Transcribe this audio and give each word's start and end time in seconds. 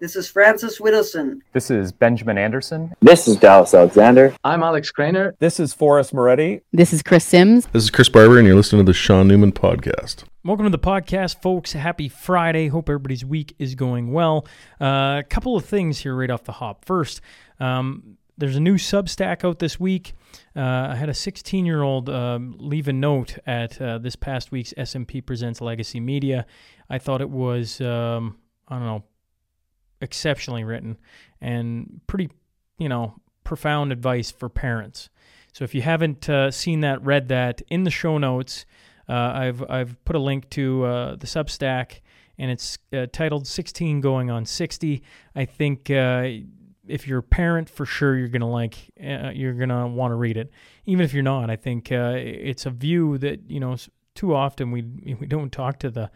This 0.00 0.14
is 0.14 0.28
Francis 0.28 0.78
Whittleson. 0.78 1.40
This 1.52 1.72
is 1.72 1.90
Benjamin 1.90 2.38
Anderson. 2.38 2.92
This 3.00 3.26
is 3.26 3.34
Dallas 3.34 3.74
Alexander. 3.74 4.32
I'm 4.44 4.62
Alex 4.62 4.92
Craner. 4.92 5.36
This 5.40 5.58
is 5.58 5.74
Forrest 5.74 6.14
Moretti. 6.14 6.60
This 6.72 6.92
is 6.92 7.02
Kris 7.02 7.24
Sims. 7.24 7.66
This 7.72 7.82
is 7.82 7.90
Chris 7.90 8.08
Barber, 8.08 8.38
and 8.38 8.46
you're 8.46 8.54
listening 8.54 8.86
to 8.86 8.88
the 8.88 8.94
Sean 8.94 9.26
Newman 9.26 9.50
Podcast. 9.50 10.22
Welcome 10.44 10.66
to 10.66 10.70
the 10.70 10.78
podcast, 10.78 11.42
folks. 11.42 11.72
Happy 11.72 12.08
Friday. 12.08 12.68
Hope 12.68 12.88
everybody's 12.88 13.24
week 13.24 13.56
is 13.58 13.74
going 13.74 14.12
well. 14.12 14.46
Uh, 14.80 15.16
a 15.18 15.24
couple 15.28 15.56
of 15.56 15.64
things 15.64 15.98
here 15.98 16.14
right 16.14 16.30
off 16.30 16.44
the 16.44 16.52
hop. 16.52 16.84
First, 16.84 17.20
um, 17.58 18.18
there's 18.36 18.54
a 18.54 18.60
new 18.60 18.76
Substack 18.76 19.44
out 19.44 19.58
this 19.58 19.80
week. 19.80 20.12
Uh, 20.54 20.90
I 20.90 20.94
had 20.94 21.08
a 21.08 21.14
16 21.14 21.66
year 21.66 21.82
old 21.82 22.08
uh, 22.08 22.38
leave 22.40 22.86
a 22.86 22.92
note 22.92 23.36
at 23.48 23.82
uh, 23.82 23.98
this 23.98 24.14
past 24.14 24.52
week's 24.52 24.72
SNP 24.74 25.26
Presents 25.26 25.60
Legacy 25.60 25.98
Media. 25.98 26.46
I 26.88 26.98
thought 26.98 27.20
it 27.20 27.30
was, 27.30 27.80
um, 27.80 28.38
I 28.68 28.76
don't 28.76 28.86
know, 28.86 29.04
exceptionally 30.00 30.64
written 30.64 30.98
and 31.40 32.00
pretty, 32.06 32.30
you 32.78 32.88
know, 32.88 33.14
profound 33.44 33.92
advice 33.92 34.30
for 34.30 34.48
parents. 34.48 35.08
So 35.52 35.64
if 35.64 35.74
you 35.74 35.82
haven't 35.82 36.28
uh, 36.28 36.50
seen 36.50 36.80
that, 36.80 37.02
read 37.02 37.28
that, 37.28 37.62
in 37.68 37.84
the 37.84 37.90
show 37.90 38.18
notes, 38.18 38.64
uh, 39.08 39.32
I've 39.34 39.64
I've 39.70 40.04
put 40.04 40.16
a 40.16 40.18
link 40.18 40.50
to 40.50 40.84
uh, 40.84 41.16
the 41.16 41.26
Substack, 41.26 42.00
and 42.36 42.50
it's 42.50 42.78
uh, 42.92 43.06
titled 43.10 43.46
"16 43.46 44.00
Going 44.00 44.30
on 44.30 44.44
60." 44.44 45.02
I 45.34 45.44
think 45.46 45.90
uh, 45.90 46.28
if 46.86 47.08
you're 47.08 47.20
a 47.20 47.22
parent, 47.22 47.70
for 47.70 47.86
sure 47.86 48.16
you're 48.16 48.28
gonna 48.28 48.50
like, 48.50 48.76
uh, 49.02 49.30
you're 49.34 49.54
gonna 49.54 49.88
want 49.88 50.12
to 50.12 50.14
read 50.14 50.36
it. 50.36 50.50
Even 50.84 51.04
if 51.04 51.14
you're 51.14 51.22
not, 51.22 51.50
I 51.50 51.56
think 51.56 51.90
it's 51.90 52.66
a 52.66 52.70
view 52.70 53.16
that 53.18 53.50
you 53.50 53.60
know 53.60 53.76
too 54.14 54.34
often 54.34 54.70
we 54.70 54.82
we 55.18 55.26
don't 55.26 55.50
talk 55.50 55.78
to 55.80 55.90
the 55.90 56.10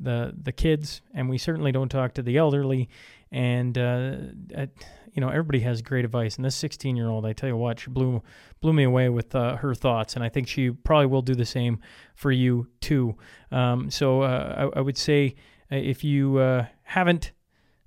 the 0.00 0.34
the 0.40 0.52
kids, 0.52 1.02
and 1.14 1.28
we 1.28 1.38
certainly 1.38 1.72
don't 1.72 1.88
talk 1.88 2.14
to 2.14 2.22
the 2.22 2.36
elderly 2.36 2.88
and 3.30 3.76
uh, 3.76 4.16
at, 4.54 4.70
you 5.12 5.20
know 5.20 5.28
everybody 5.28 5.60
has 5.60 5.82
great 5.82 6.04
advice. 6.04 6.36
And 6.36 6.44
this 6.44 6.54
16 6.56 6.96
year 6.96 7.08
old, 7.08 7.26
I 7.26 7.32
tell 7.32 7.48
you 7.48 7.56
what, 7.56 7.80
she 7.80 7.90
blew 7.90 8.22
blew 8.60 8.72
me 8.72 8.84
away 8.84 9.08
with 9.08 9.34
uh, 9.34 9.56
her 9.56 9.74
thoughts, 9.74 10.14
and 10.14 10.24
I 10.24 10.28
think 10.28 10.48
she 10.48 10.70
probably 10.70 11.06
will 11.06 11.22
do 11.22 11.34
the 11.34 11.44
same 11.44 11.80
for 12.14 12.30
you 12.30 12.68
too. 12.80 13.16
Um, 13.50 13.90
so 13.90 14.22
uh, 14.22 14.70
I, 14.74 14.78
I, 14.78 14.80
would 14.80 14.96
say 14.98 15.34
uh, 15.70 15.76
if 15.76 16.04
you 16.04 16.38
uh, 16.38 16.66
haven't 16.82 17.32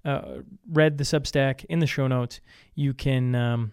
uh, 0.06 0.40
read 0.70 0.98
the 0.98 1.04
Substack 1.04 1.66
in 1.66 1.80
the 1.80 1.88
show 1.88 2.08
notes, 2.08 2.42
you 2.76 2.94
can. 2.94 3.36
Um, 3.36 3.72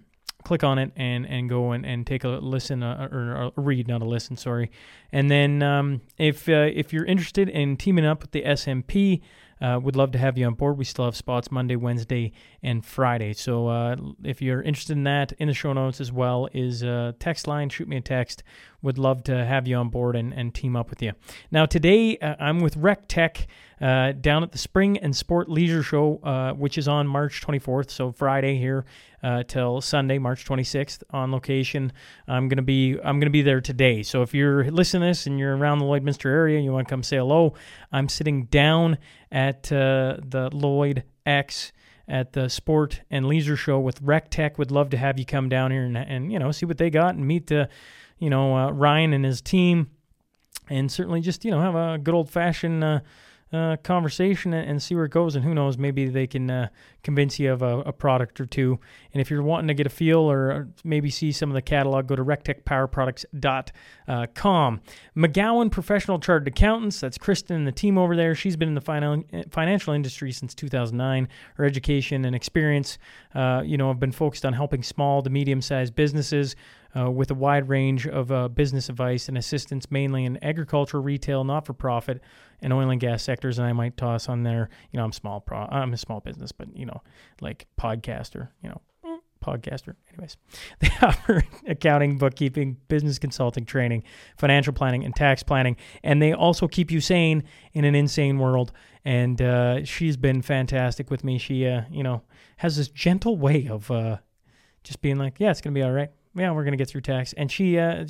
click 0.48 0.64
on 0.64 0.78
it 0.78 0.90
and, 0.96 1.26
and 1.26 1.50
go 1.50 1.72
and, 1.72 1.84
and 1.84 2.06
take 2.06 2.24
a 2.24 2.28
listen 2.28 2.82
uh, 2.82 3.06
or, 3.12 3.52
a 3.54 3.60
read, 3.60 3.86
not 3.86 4.00
a 4.00 4.06
listen, 4.06 4.34
sorry. 4.34 4.70
And 5.12 5.30
then 5.30 5.62
um, 5.62 6.00
if 6.16 6.48
uh, 6.48 6.70
if 6.72 6.90
you're 6.90 7.04
interested 7.04 7.50
in 7.50 7.76
teaming 7.76 8.06
up 8.06 8.22
with 8.22 8.30
the 8.30 8.42
SNP, 8.42 9.20
uh, 9.60 9.78
would 9.82 9.94
love 9.94 10.10
to 10.12 10.18
have 10.18 10.38
you 10.38 10.46
on 10.46 10.54
board. 10.54 10.78
We 10.78 10.84
still 10.84 11.04
have 11.04 11.16
spots 11.16 11.50
Monday, 11.50 11.76
Wednesday, 11.76 12.32
and 12.62 12.82
Friday. 12.82 13.34
So 13.34 13.68
uh, 13.68 13.96
if 14.24 14.40
you're 14.40 14.62
interested 14.62 14.96
in 14.96 15.04
that, 15.04 15.32
in 15.32 15.48
the 15.48 15.54
show 15.54 15.74
notes 15.74 16.00
as 16.00 16.10
well 16.10 16.48
is 16.54 16.82
a 16.82 17.14
text 17.18 17.46
line. 17.46 17.68
Shoot 17.68 17.88
me 17.88 17.98
a 17.98 18.00
text. 18.00 18.42
Would 18.80 18.96
love 18.96 19.24
to 19.24 19.44
have 19.44 19.68
you 19.68 19.76
on 19.76 19.90
board 19.90 20.16
and, 20.16 20.32
and 20.32 20.54
team 20.54 20.76
up 20.76 20.88
with 20.88 21.02
you. 21.02 21.12
Now, 21.50 21.66
today 21.66 22.16
uh, 22.18 22.36
I'm 22.40 22.60
with 22.60 22.76
Rec 22.76 23.06
Tech 23.08 23.46
uh, 23.80 24.12
down 24.12 24.42
at 24.42 24.52
the 24.52 24.58
Spring 24.58 24.98
and 24.98 25.14
Sport 25.14 25.48
Leisure 25.48 25.82
Show, 25.82 26.20
uh, 26.22 26.52
which 26.52 26.78
is 26.78 26.88
on 26.88 27.06
March 27.06 27.40
24th, 27.40 27.90
so 27.90 28.12
Friday 28.12 28.58
here 28.58 28.84
uh, 29.22 29.42
till 29.44 29.80
Sunday, 29.80 30.18
March 30.18 30.44
26th, 30.44 31.02
on 31.10 31.32
location. 31.32 31.92
I'm 32.26 32.48
gonna 32.48 32.62
be 32.62 32.98
I'm 33.02 33.20
gonna 33.20 33.30
be 33.30 33.42
there 33.42 33.60
today. 33.60 34.02
So 34.02 34.22
if 34.22 34.34
you're 34.34 34.70
listening 34.70 35.02
to 35.02 35.06
this 35.08 35.26
and 35.26 35.38
you're 35.38 35.56
around 35.56 35.78
the 35.78 35.84
Lloydminster 35.84 36.26
area, 36.26 36.56
and 36.56 36.64
you 36.64 36.72
want 36.72 36.88
to 36.88 36.92
come 36.92 37.02
say 37.02 37.16
hello. 37.16 37.54
I'm 37.92 38.08
sitting 38.08 38.44
down 38.44 38.98
at 39.30 39.70
uh, 39.72 40.18
the 40.26 40.50
Lloyd 40.52 41.04
X 41.26 41.72
at 42.06 42.32
the 42.32 42.48
Sport 42.48 43.02
and 43.10 43.26
Leisure 43.26 43.56
Show 43.56 43.78
with 43.78 44.00
Rec 44.00 44.30
Tech. 44.30 44.58
Would 44.58 44.70
love 44.70 44.90
to 44.90 44.96
have 44.96 45.18
you 45.18 45.24
come 45.26 45.48
down 45.48 45.70
here 45.70 45.84
and, 45.84 45.96
and 45.96 46.32
you 46.32 46.38
know 46.38 46.52
see 46.52 46.66
what 46.66 46.78
they 46.78 46.90
got 46.90 47.14
and 47.14 47.26
meet 47.26 47.48
the 47.48 47.68
you 48.18 48.30
know, 48.30 48.56
uh, 48.56 48.70
Ryan 48.70 49.12
and 49.12 49.24
his 49.24 49.40
team, 49.40 49.90
and 50.68 50.90
certainly 50.90 51.20
just 51.20 51.44
you 51.44 51.50
know 51.50 51.60
have 51.60 51.74
a 51.74 51.98
good 51.98 52.14
old 52.14 52.30
fashioned 52.30 52.82
uh, 52.82 53.00
uh, 53.52 53.76
conversation 53.82 54.52
and, 54.52 54.82
see 54.82 54.94
where 54.94 55.06
it 55.06 55.10
goes. 55.10 55.34
And 55.34 55.42
who 55.44 55.54
knows, 55.54 55.78
maybe 55.78 56.06
they 56.06 56.26
can 56.26 56.50
uh, 56.50 56.68
convince 57.02 57.38
you 57.38 57.50
of 57.52 57.62
a, 57.62 57.78
a, 57.80 57.92
product 57.92 58.40
or 58.40 58.46
two. 58.46 58.80
And 59.12 59.20
if 59.20 59.30
you're 59.30 59.42
wanting 59.42 59.68
to 59.68 59.74
get 59.74 59.86
a 59.86 59.90
feel 59.90 60.20
or 60.20 60.68
maybe 60.84 61.10
see 61.10 61.32
some 61.32 61.50
of 61.50 61.54
the 61.54 61.62
catalog, 61.62 62.06
go 62.06 62.14
to 62.16 62.24
rectechpowerproducts.com. 62.24 64.80
McGowan 65.16 65.70
Professional 65.70 66.18
Chartered 66.20 66.48
Accountants, 66.48 67.00
that's 67.00 67.16
Kristen 67.18 67.56
and 67.56 67.66
the 67.66 67.72
team 67.72 67.98
over 67.98 68.14
there. 68.14 68.34
She's 68.34 68.56
been 68.56 68.68
in 68.68 68.74
the 68.74 69.46
financial 69.50 69.94
industry 69.94 70.30
since 70.30 70.54
2009. 70.54 71.28
Her 71.54 71.64
education 71.64 72.26
and 72.26 72.36
experience, 72.36 72.98
uh, 73.34 73.62
you 73.64 73.78
know, 73.78 73.88
have 73.88 73.98
been 73.98 74.12
focused 74.12 74.44
on 74.44 74.52
helping 74.52 74.82
small 74.82 75.22
to 75.22 75.30
medium 75.30 75.62
sized 75.62 75.94
businesses 75.94 76.54
uh, 76.96 77.10
with 77.10 77.30
a 77.30 77.34
wide 77.34 77.68
range 77.68 78.06
of 78.06 78.32
uh, 78.32 78.48
business 78.48 78.88
advice 78.88 79.28
and 79.28 79.36
assistance, 79.36 79.90
mainly 79.90 80.24
in 80.24 80.42
agriculture, 80.42 81.00
retail, 81.00 81.44
not 81.44 81.66
for 81.66 81.72
profit, 81.72 82.20
and 82.60 82.72
oil 82.72 82.90
and 82.90 83.00
gas 83.00 83.22
sectors. 83.22 83.58
And 83.58 83.66
I 83.66 83.72
might 83.72 83.96
toss 83.96 84.28
on 84.28 84.42
there, 84.42 84.70
you 84.90 84.98
know, 84.98 85.04
I'm 85.04 85.12
small, 85.12 85.40
pro- 85.40 85.68
I'm 85.70 85.92
a 85.92 85.98
small 85.98 86.20
business, 86.20 86.52
but 86.52 86.74
you 86.76 86.86
know, 86.86 87.02
like 87.40 87.66
podcaster, 87.78 88.48
you 88.62 88.70
know, 88.70 88.80
mm, 89.04 89.18
podcaster. 89.44 89.94
Anyways, 90.12 90.36
they 90.80 90.90
offer 91.02 91.44
accounting, 91.66 92.16
bookkeeping, 92.16 92.78
business 92.88 93.18
consulting, 93.18 93.64
training, 93.64 94.02
financial 94.36 94.72
planning, 94.72 95.04
and 95.04 95.14
tax 95.14 95.42
planning, 95.42 95.76
and 96.02 96.22
they 96.22 96.32
also 96.32 96.66
keep 96.66 96.90
you 96.90 97.00
sane 97.00 97.44
in 97.74 97.84
an 97.84 97.94
insane 97.94 98.38
world. 98.38 98.72
And 99.04 99.40
uh, 99.40 99.84
she's 99.84 100.16
been 100.16 100.42
fantastic 100.42 101.10
with 101.10 101.22
me. 101.22 101.38
She, 101.38 101.66
uh, 101.66 101.82
you 101.90 102.02
know, 102.02 102.22
has 102.58 102.76
this 102.76 102.88
gentle 102.88 103.36
way 103.36 103.68
of 103.68 103.90
uh, 103.90 104.18
just 104.82 105.00
being 105.00 105.16
like, 105.16 105.38
"Yeah, 105.38 105.50
it's 105.50 105.60
gonna 105.60 105.74
be 105.74 105.82
all 105.82 105.92
right." 105.92 106.10
Yeah, 106.34 106.50
we're 106.50 106.64
gonna 106.64 106.76
get 106.76 106.88
through 106.88 107.02
tax. 107.02 107.32
And 107.34 107.50
she, 107.50 107.78
uh, 107.78 108.06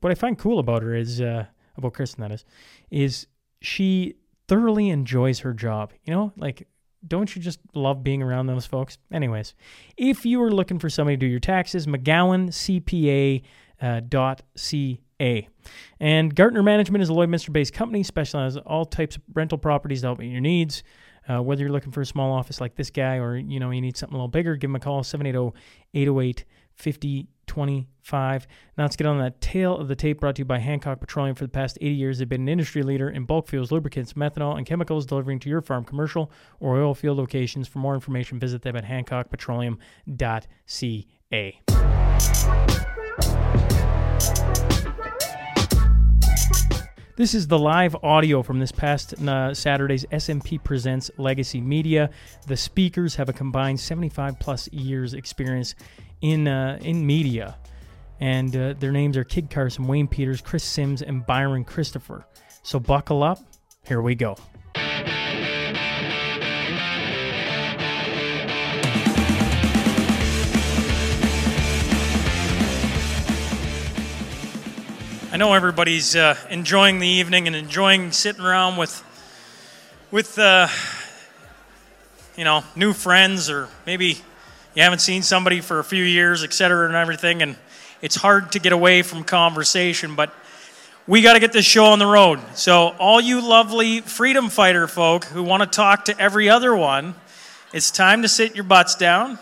what 0.00 0.10
I 0.10 0.14
find 0.14 0.38
cool 0.38 0.58
about 0.58 0.82
her 0.82 0.94
is 0.94 1.20
uh, 1.20 1.46
about 1.76 1.94
Kristen, 1.94 2.22
that 2.22 2.32
is, 2.32 2.44
is 2.90 3.26
she 3.60 4.14
thoroughly 4.48 4.90
enjoys 4.90 5.40
her 5.40 5.52
job. 5.52 5.92
You 6.04 6.14
know, 6.14 6.32
like 6.36 6.66
don't 7.06 7.34
you 7.34 7.42
just 7.42 7.58
love 7.74 8.04
being 8.04 8.22
around 8.22 8.46
those 8.46 8.66
folks? 8.66 8.98
Anyways, 9.10 9.54
if 9.96 10.24
you 10.24 10.40
are 10.42 10.52
looking 10.52 10.78
for 10.78 10.88
somebody 10.88 11.16
to 11.16 11.20
do 11.20 11.26
your 11.26 11.40
taxes, 11.40 11.86
McGowan 11.86 12.48
CPA. 12.48 13.42
Uh, 13.80 13.98
dot 13.98 14.42
ca 14.54 15.48
and 15.98 16.34
Gartner 16.36 16.62
Management 16.62 17.02
is 17.02 17.10
a 17.10 17.12
Lloydminster 17.12 17.52
based 17.52 17.72
company 17.72 18.04
specializes 18.04 18.56
in 18.56 18.62
all 18.62 18.84
types 18.84 19.16
of 19.16 19.22
rental 19.34 19.58
properties 19.58 20.02
to 20.02 20.06
help 20.06 20.20
meet 20.20 20.30
your 20.30 20.40
needs. 20.40 20.84
Uh, 21.28 21.42
whether 21.42 21.62
you're 21.62 21.72
looking 21.72 21.92
for 21.92 22.00
a 22.00 22.06
small 22.06 22.32
office 22.32 22.60
like 22.60 22.74
this 22.74 22.90
guy 22.90 23.16
or 23.16 23.36
you 23.36 23.60
know 23.60 23.70
you 23.70 23.80
need 23.80 23.96
something 23.96 24.14
a 24.14 24.18
little 24.18 24.28
bigger, 24.28 24.56
give 24.56 24.68
them 24.68 24.76
a 24.76 24.80
call 24.80 25.02
780 25.02 26.44
808 26.78 27.28
5025. 27.52 28.46
Now 28.78 28.84
let's 28.84 28.96
get 28.96 29.06
on 29.06 29.18
that 29.18 29.38
tail 29.40 29.76
of 29.76 29.88
the 29.88 29.96
tape 29.96 30.20
brought 30.20 30.36
to 30.36 30.40
you 30.40 30.46
by 30.46 30.58
Hancock 30.58 31.00
Petroleum. 31.00 31.34
For 31.34 31.44
the 31.44 31.50
past 31.50 31.78
80 31.80 31.94
years, 31.94 32.18
they've 32.18 32.28
been 32.28 32.42
an 32.42 32.48
industry 32.48 32.82
leader 32.82 33.08
in 33.10 33.24
bulk 33.24 33.48
fuels, 33.48 33.72
lubricants, 33.72 34.12
methanol, 34.14 34.56
and 34.56 34.66
chemicals 34.66 35.06
delivering 35.06 35.38
to 35.40 35.48
your 35.48 35.60
farm, 35.60 35.84
commercial, 35.84 36.30
or 36.60 36.76
oil 36.76 36.94
field 36.94 37.18
locations. 37.18 37.66
For 37.68 37.78
more 37.78 37.94
information, 37.94 38.38
visit 38.38 38.62
them 38.62 38.76
at 38.76 38.84
hancockpetroleum.ca. 38.84 41.62
This 47.14 47.34
is 47.34 47.46
the 47.46 47.58
live 47.58 47.94
audio 48.02 48.42
from 48.42 48.58
this 48.58 48.72
past 48.72 49.12
uh, 49.22 49.52
Saturday's 49.52 50.06
SNP 50.06 50.64
Presents 50.64 51.10
Legacy 51.18 51.60
Media. 51.60 52.08
The 52.46 52.56
speakers 52.56 53.16
have 53.16 53.28
a 53.28 53.34
combined 53.34 53.78
75 53.80 54.38
plus 54.38 54.66
years 54.72 55.12
experience 55.12 55.74
in 56.22 56.48
uh, 56.48 56.78
in 56.80 57.06
media, 57.06 57.58
and 58.18 58.56
uh, 58.56 58.72
their 58.80 58.92
names 58.92 59.18
are 59.18 59.24
Kid 59.24 59.50
Carson, 59.50 59.86
Wayne 59.86 60.08
Peters, 60.08 60.40
Kris 60.40 60.64
Sims, 60.64 61.02
and 61.02 61.26
Byron 61.26 61.64
Christopher. 61.64 62.24
So 62.62 62.80
buckle 62.80 63.22
up. 63.22 63.40
Here 63.84 64.00
we 64.00 64.14
go. 64.14 64.34
Know 75.42 75.54
everybody's 75.54 76.14
uh, 76.14 76.36
enjoying 76.50 77.00
the 77.00 77.08
evening 77.08 77.48
and 77.48 77.56
enjoying 77.56 78.12
sitting 78.12 78.42
around 78.42 78.76
with 78.76 79.02
with 80.12 80.38
uh, 80.38 80.68
you 82.36 82.44
know 82.44 82.62
new 82.76 82.92
friends 82.92 83.50
or 83.50 83.68
maybe 83.84 84.20
you 84.76 84.82
haven't 84.84 85.00
seen 85.00 85.20
somebody 85.20 85.60
for 85.60 85.80
a 85.80 85.84
few 85.84 86.04
years, 86.04 86.44
et 86.44 86.52
cetera, 86.52 86.86
and 86.86 86.94
everything, 86.94 87.42
and 87.42 87.56
it's 88.00 88.14
hard 88.14 88.52
to 88.52 88.60
get 88.60 88.72
away 88.72 89.02
from 89.02 89.24
conversation, 89.24 90.14
but 90.14 90.32
we 91.08 91.22
got 91.22 91.32
to 91.32 91.40
get 91.40 91.52
this 91.52 91.66
show 91.66 91.86
on 91.86 91.98
the 91.98 92.06
road. 92.06 92.38
So, 92.54 92.94
all 93.00 93.20
you 93.20 93.40
lovely 93.40 94.00
freedom 94.00 94.48
fighter 94.48 94.86
folk 94.86 95.24
who 95.24 95.42
want 95.42 95.64
to 95.64 95.66
talk 95.68 96.04
to 96.04 96.16
every 96.20 96.50
other 96.50 96.72
one, 96.72 97.16
it's 97.72 97.90
time 97.90 98.22
to 98.22 98.28
sit 98.28 98.54
your 98.54 98.62
butts 98.62 98.94
down. 98.94 99.40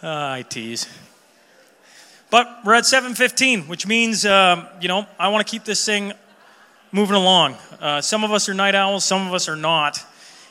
Uh, 0.00 0.06
I 0.38 0.44
tease. 0.48 0.86
But 2.34 2.64
we're 2.64 2.74
at 2.74 2.82
7:15, 2.82 3.68
which 3.68 3.86
means, 3.86 4.26
um, 4.26 4.66
you 4.80 4.88
know, 4.88 5.06
I 5.20 5.28
want 5.28 5.46
to 5.46 5.48
keep 5.48 5.62
this 5.62 5.86
thing 5.86 6.12
moving 6.90 7.14
along. 7.14 7.56
Uh, 7.80 8.00
some 8.00 8.24
of 8.24 8.32
us 8.32 8.48
are 8.48 8.54
night 8.54 8.74
owls, 8.74 9.04
some 9.04 9.28
of 9.28 9.32
us 9.32 9.48
are 9.48 9.54
not. 9.54 10.04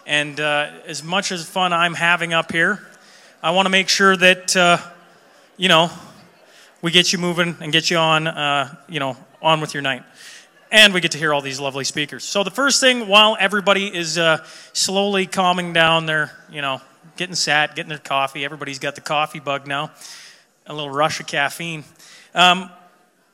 And 0.06 0.40
uh, 0.40 0.72
as 0.88 1.04
much 1.04 1.34
as 1.34 1.46
fun 1.46 1.74
I'm 1.74 1.94
having 1.94 2.32
up 2.32 2.54
here, 2.54 2.80
I 3.44 3.52
want 3.52 3.66
to 3.66 3.70
make 3.70 3.90
sure 3.90 4.16
that, 4.16 4.56
uh, 4.56 4.78
you 5.58 5.68
know, 5.68 5.92
we 6.82 6.90
get 6.90 7.12
you 7.12 7.20
moving 7.20 7.58
and 7.60 7.74
get 7.74 7.92
you 7.92 7.98
on, 7.98 8.28
uh, 8.28 8.74
you 8.88 9.02
know, 9.02 9.18
on 9.42 9.60
with 9.60 9.74
your 9.74 9.84
night. 9.84 10.04
And 10.72 10.94
we 10.94 11.02
get 11.02 11.12
to 11.12 11.18
hear 11.18 11.34
all 11.34 11.42
these 11.42 11.60
lovely 11.60 11.84
speakers. 11.84 12.24
So 12.24 12.46
the 12.46 12.52
first 12.52 12.80
thing, 12.80 13.10
while 13.10 13.36
everybody 13.38 13.94
is 13.94 14.18
uh, 14.18 14.42
slowly 14.72 15.28
calming 15.28 15.74
down, 15.74 16.06
they're, 16.06 16.32
you 16.50 16.62
know, 16.62 16.80
getting 17.18 17.36
sat, 17.36 17.76
getting 17.76 17.90
their 17.90 17.98
coffee. 17.98 18.46
Everybody's 18.46 18.80
got 18.80 18.96
the 18.96 19.02
coffee 19.02 19.42
bug 19.42 19.68
now, 19.68 19.92
a 20.66 20.74
little 20.74 20.90
rush 20.90 21.20
of 21.20 21.28
caffeine. 21.28 21.84
Um, 22.34 22.70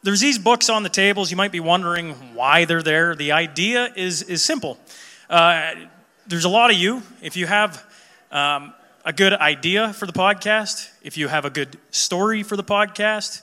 there's 0.01 0.19
these 0.19 0.39
books 0.39 0.69
on 0.69 0.83
the 0.83 0.89
tables. 0.89 1.29
You 1.29 1.37
might 1.37 1.51
be 1.51 1.59
wondering 1.59 2.13
why 2.33 2.65
they're 2.65 2.81
there. 2.81 3.15
The 3.15 3.33
idea 3.33 3.91
is, 3.95 4.23
is 4.23 4.43
simple. 4.43 4.77
Uh, 5.29 5.73
there's 6.27 6.45
a 6.45 6.49
lot 6.49 6.71
of 6.71 6.77
you. 6.77 7.01
If 7.21 7.35
you 7.35 7.47
have 7.47 7.83
um, 8.31 8.73
a 9.05 9.13
good 9.13 9.33
idea 9.33 9.93
for 9.93 10.05
the 10.05 10.13
podcast, 10.13 10.89
if 11.03 11.17
you 11.17 11.27
have 11.27 11.45
a 11.45 11.49
good 11.49 11.77
story 11.91 12.43
for 12.43 12.55
the 12.55 12.63
podcast, 12.63 13.41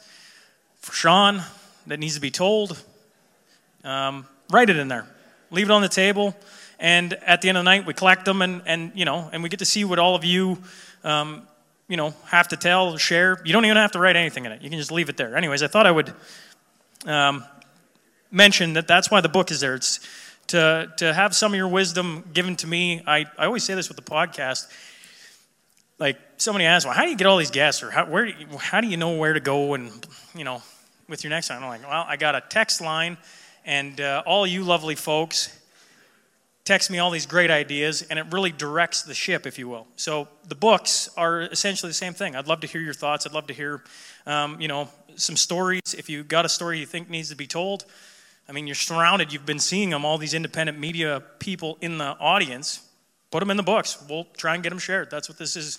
for 0.81 0.93
Sean 0.93 1.43
that 1.87 1.99
needs 1.99 2.15
to 2.15 2.21
be 2.21 2.31
told, 2.31 2.83
um, 3.85 4.27
write 4.51 4.71
it 4.71 4.77
in 4.77 4.89
there. 4.89 5.07
Leave 5.51 5.69
it 5.69 5.73
on 5.73 5.83
the 5.83 5.89
table. 5.89 6.35
And 6.79 7.13
at 7.15 7.41
the 7.43 7.49
end 7.49 7.59
of 7.59 7.65
the 7.65 7.71
night, 7.71 7.87
we 7.87 7.95
collect 7.95 8.25
them 8.25 8.43
and, 8.43 8.63
and 8.67 8.93
you 8.95 9.05
know, 9.05 9.31
and 9.33 9.43
we 9.43 9.49
get 9.49 9.61
to 9.61 9.65
see 9.65 9.85
what 9.85 9.99
all 9.99 10.15
of 10.15 10.25
you 10.25 10.59
um, 11.05 11.47
you 11.89 11.97
know, 11.97 12.15
have 12.27 12.49
to 12.49 12.57
tell, 12.57 12.97
share. 12.97 13.41
You 13.45 13.53
don't 13.53 13.65
even 13.65 13.77
have 13.77 13.93
to 13.93 13.99
write 13.99 14.17
anything 14.17 14.45
in 14.45 14.53
it. 14.53 14.63
You 14.63 14.71
can 14.71 14.79
just 14.79 14.91
leave 14.91 15.09
it 15.09 15.17
there. 15.17 15.37
Anyways, 15.37 15.63
I 15.63 15.69
thought 15.69 15.87
I 15.87 15.91
would 15.91 16.13
um, 17.07 17.45
mention 18.31 18.73
that 18.75 18.89
that's 18.89 19.11
why 19.11 19.21
the 19.21 19.29
book 19.29 19.51
is 19.51 19.61
there. 19.61 19.75
It's 19.75 20.01
to, 20.49 20.93
to 20.99 21.13
have 21.13 21.35
some 21.35 21.53
of 21.53 21.57
your 21.57 21.69
wisdom 21.69 22.29
given 22.33 22.57
to 22.57 22.67
me. 22.67 23.03
I, 23.07 23.27
I 23.39 23.47
always 23.47 23.65
say 23.65 23.75
this 23.75 23.89
with 23.89 23.97
the 23.97 24.03
podcast. 24.03 24.67
Like 25.99 26.19
somebody 26.37 26.65
asked, 26.65 26.87
well, 26.87 26.95
how 26.95 27.05
do 27.05 27.11
you 27.11 27.17
get 27.17 27.27
all 27.27 27.39
these 27.39 27.51
guests, 27.51 27.83
or 27.83 27.91
how, 27.91 28.05
where, 28.07 28.31
how 28.59 28.81
do 28.81 28.87
you 28.89 28.97
know 28.97 29.17
where 29.17 29.33
to 29.33 29.41
go, 29.41 29.75
and 29.75 29.91
you 30.35 30.45
know, 30.45 30.63
with 31.09 31.25
your 31.25 31.31
next 31.31 31.49
time? 31.49 31.63
I'm 31.63 31.69
like, 31.69 31.89
well, 31.89 32.05
I 32.07 32.17
got 32.17 32.35
a 32.35 32.43
text 32.49 32.81
line, 32.81 33.17
and 33.65 33.99
uh, 34.01 34.23
all 34.27 34.47
you 34.47 34.63
lovely 34.63 34.95
folks 34.95 35.59
text 36.67 36.91
me 36.91 36.99
all 36.99 37.11
these 37.11 37.27
great 37.27 37.51
ideas, 37.51 38.03
and 38.03 38.19
it 38.19 38.27
really 38.31 38.51
directs 38.51 39.03
the 39.03 39.15
ship, 39.15 39.47
if 39.47 39.59
you 39.59 39.69
will. 39.69 39.87
So 39.95 40.29
the 40.49 40.57
books 40.57 41.09
are 41.17 41.43
essentially 41.43 41.89
the 41.89 41.95
same 41.95 42.13
thing. 42.13 42.35
I'd 42.35 42.49
love 42.49 42.61
to 42.61 42.67
hear 42.67 42.81
your 42.81 42.93
thoughts. 42.93 43.25
I'd 43.25 43.33
love 43.33 43.47
to 43.47 43.55
hear, 43.55 43.83
um, 44.27 44.61
you 44.61 44.69
know, 44.69 44.89
some 45.15 45.37
stories. 45.37 45.95
If 45.97 46.11
you 46.11 46.25
got 46.25 46.45
a 46.45 46.49
story 46.49 46.81
you 46.81 46.85
think 46.85 47.09
needs 47.09 47.31
to 47.31 47.37
be 47.37 47.47
told, 47.47 47.87
I 48.49 48.53
mean, 48.53 48.67
you're 48.67 48.75
surrounded. 48.75 49.33
You've 49.33 49.47
been 49.47 49.61
seeing 49.61 49.91
them. 49.91 50.05
All 50.05 50.19
these 50.19 50.35
independent 50.35 50.79
media 50.79 51.23
people 51.39 51.79
in 51.81 51.99
the 51.99 52.17
audience. 52.19 52.83
Put 53.31 53.41
them 53.41 53.51
in 53.51 53.57
the 53.57 53.63
books. 53.63 53.99
We'll 54.09 54.27
try 54.37 54.55
and 54.55 54.63
get 54.63 54.71
them 54.71 54.79
shared. 54.79 55.11
That's 55.11 55.29
what 55.29 55.39
this 55.39 55.57
is 55.57 55.79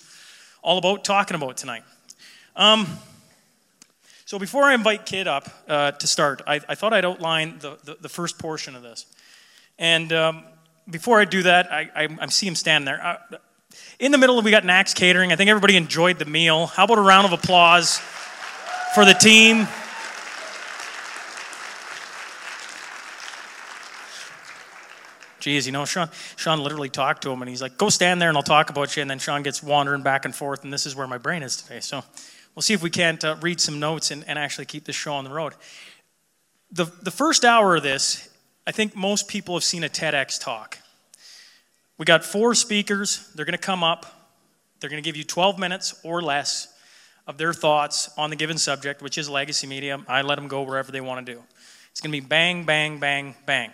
all 0.62 0.78
about 0.78 1.04
talking 1.04 1.34
about 1.34 1.58
tonight. 1.58 1.82
Um, 2.56 2.86
so 4.24 4.38
before 4.38 4.64
I 4.64 4.74
invite 4.74 5.06
Kid 5.06 5.28
up 5.28 5.48
uh, 5.68 5.92
to 5.92 6.06
start, 6.06 6.42
I, 6.46 6.60
I, 6.68 6.74
thought 6.74 6.92
I'd 6.92 7.04
outline 7.04 7.58
the, 7.60 7.78
the, 7.84 7.96
the, 8.02 8.08
first 8.08 8.38
portion 8.38 8.74
of 8.74 8.82
this. 8.82 9.06
And 9.78 10.12
um, 10.12 10.44
before 10.90 11.20
I 11.20 11.24
do 11.24 11.42
that, 11.42 11.72
I, 11.72 11.90
I, 11.94 12.08
I 12.20 12.26
see 12.26 12.46
him 12.46 12.54
standing 12.54 12.86
there. 12.86 13.04
Uh, 13.04 13.38
in 13.98 14.12
the 14.12 14.18
middle, 14.18 14.40
we 14.40 14.50
got 14.50 14.62
Nax 14.62 14.94
Catering. 14.94 15.32
I 15.32 15.36
think 15.36 15.50
everybody 15.50 15.76
enjoyed 15.76 16.18
the 16.18 16.24
meal. 16.24 16.66
How 16.66 16.84
about 16.84 16.98
a 16.98 17.02
round 17.02 17.26
of 17.26 17.32
applause 17.32 17.98
for 18.94 19.04
the 19.04 19.12
team? 19.12 19.66
Geez, 25.40 25.66
you 25.66 25.72
know, 25.72 25.84
Sean, 25.84 26.08
Sean 26.36 26.60
literally 26.60 26.88
talked 26.88 27.22
to 27.22 27.30
him 27.30 27.42
and 27.42 27.48
he's 27.48 27.62
like, 27.62 27.78
go 27.78 27.88
stand 27.88 28.20
there 28.20 28.28
and 28.28 28.36
I'll 28.36 28.42
talk 28.42 28.70
about 28.70 28.96
you. 28.96 29.02
And 29.02 29.10
then 29.10 29.18
Sean 29.18 29.42
gets 29.42 29.62
wandering 29.62 30.02
back 30.02 30.24
and 30.24 30.34
forth, 30.34 30.64
and 30.64 30.72
this 30.72 30.84
is 30.84 30.96
where 30.96 31.06
my 31.06 31.18
brain 31.18 31.42
is 31.42 31.56
today. 31.56 31.80
So 31.80 32.02
we'll 32.54 32.62
see 32.62 32.74
if 32.74 32.82
we 32.82 32.90
can't 32.90 33.22
uh, 33.24 33.36
read 33.40 33.60
some 33.60 33.78
notes 33.78 34.10
and, 34.10 34.24
and 34.26 34.38
actually 34.38 34.66
keep 34.66 34.84
this 34.84 34.96
show 34.96 35.12
on 35.14 35.24
the 35.24 35.30
road. 35.30 35.54
The, 36.72 36.86
the 37.02 37.10
first 37.10 37.44
hour 37.44 37.76
of 37.76 37.82
this 37.82 38.28
I 38.68 38.70
think 38.70 38.94
most 38.94 39.28
people 39.28 39.54
have 39.54 39.64
seen 39.64 39.82
a 39.82 39.88
TEDx 39.88 40.38
talk. 40.38 40.76
We 41.96 42.04
got 42.04 42.22
four 42.22 42.54
speakers. 42.54 43.26
They're 43.34 43.46
going 43.46 43.56
to 43.56 43.58
come 43.58 43.82
up. 43.82 44.04
They're 44.78 44.90
going 44.90 45.02
to 45.02 45.08
give 45.08 45.16
you 45.16 45.24
12 45.24 45.58
minutes 45.58 45.98
or 46.04 46.20
less 46.20 46.68
of 47.26 47.38
their 47.38 47.54
thoughts 47.54 48.10
on 48.18 48.28
the 48.28 48.36
given 48.36 48.58
subject, 48.58 49.00
which 49.00 49.16
is 49.16 49.26
legacy 49.26 49.66
media. 49.66 50.04
I 50.06 50.20
let 50.20 50.34
them 50.34 50.48
go 50.48 50.64
wherever 50.64 50.92
they 50.92 51.00
want 51.00 51.24
to 51.24 51.32
do. 51.32 51.42
It's 51.92 52.02
going 52.02 52.12
to 52.12 52.20
be 52.20 52.26
bang, 52.26 52.64
bang, 52.64 52.98
bang, 52.98 53.34
bang. 53.46 53.70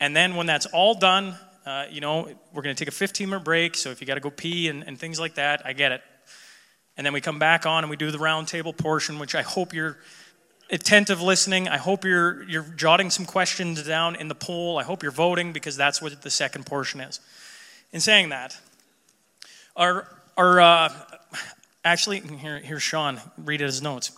And 0.00 0.14
then 0.14 0.36
when 0.36 0.46
that's 0.46 0.66
all 0.66 0.94
done, 0.94 1.34
uh, 1.66 1.86
you 1.90 2.00
know, 2.00 2.28
we're 2.52 2.62
going 2.62 2.76
to 2.76 2.78
take 2.78 2.86
a 2.86 2.96
15 2.96 3.28
minute 3.28 3.42
break. 3.42 3.74
So 3.74 3.90
if 3.90 4.00
you 4.00 4.06
got 4.06 4.14
to 4.14 4.20
go 4.20 4.30
pee 4.30 4.68
and, 4.68 4.84
and 4.86 4.96
things 4.96 5.18
like 5.18 5.34
that, 5.34 5.66
I 5.66 5.72
get 5.72 5.90
it. 5.90 6.00
And 6.96 7.04
then 7.04 7.12
we 7.12 7.20
come 7.20 7.40
back 7.40 7.66
on 7.66 7.82
and 7.82 7.90
we 7.90 7.96
do 7.96 8.12
the 8.12 8.18
roundtable 8.18 8.76
portion, 8.76 9.18
which 9.18 9.34
I 9.34 9.42
hope 9.42 9.74
you're 9.74 9.98
attentive 10.70 11.20
listening. 11.20 11.68
I 11.68 11.76
hope 11.76 12.04
you're, 12.04 12.42
you're 12.44 12.62
jotting 12.62 13.10
some 13.10 13.24
questions 13.24 13.82
down 13.82 14.16
in 14.16 14.28
the 14.28 14.34
poll. 14.34 14.78
I 14.78 14.82
hope 14.82 15.02
you're 15.02 15.12
voting 15.12 15.52
because 15.52 15.76
that's 15.76 16.00
what 16.00 16.22
the 16.22 16.30
second 16.30 16.66
portion 16.66 17.00
is. 17.00 17.20
In 17.92 18.00
saying 18.00 18.30
that, 18.30 18.58
our, 19.76 20.08
our 20.36 20.60
uh, 20.60 20.92
actually, 21.84 22.20
here, 22.20 22.58
here's 22.58 22.82
Sean, 22.82 23.20
read 23.38 23.60
his 23.60 23.82
notes. 23.82 24.10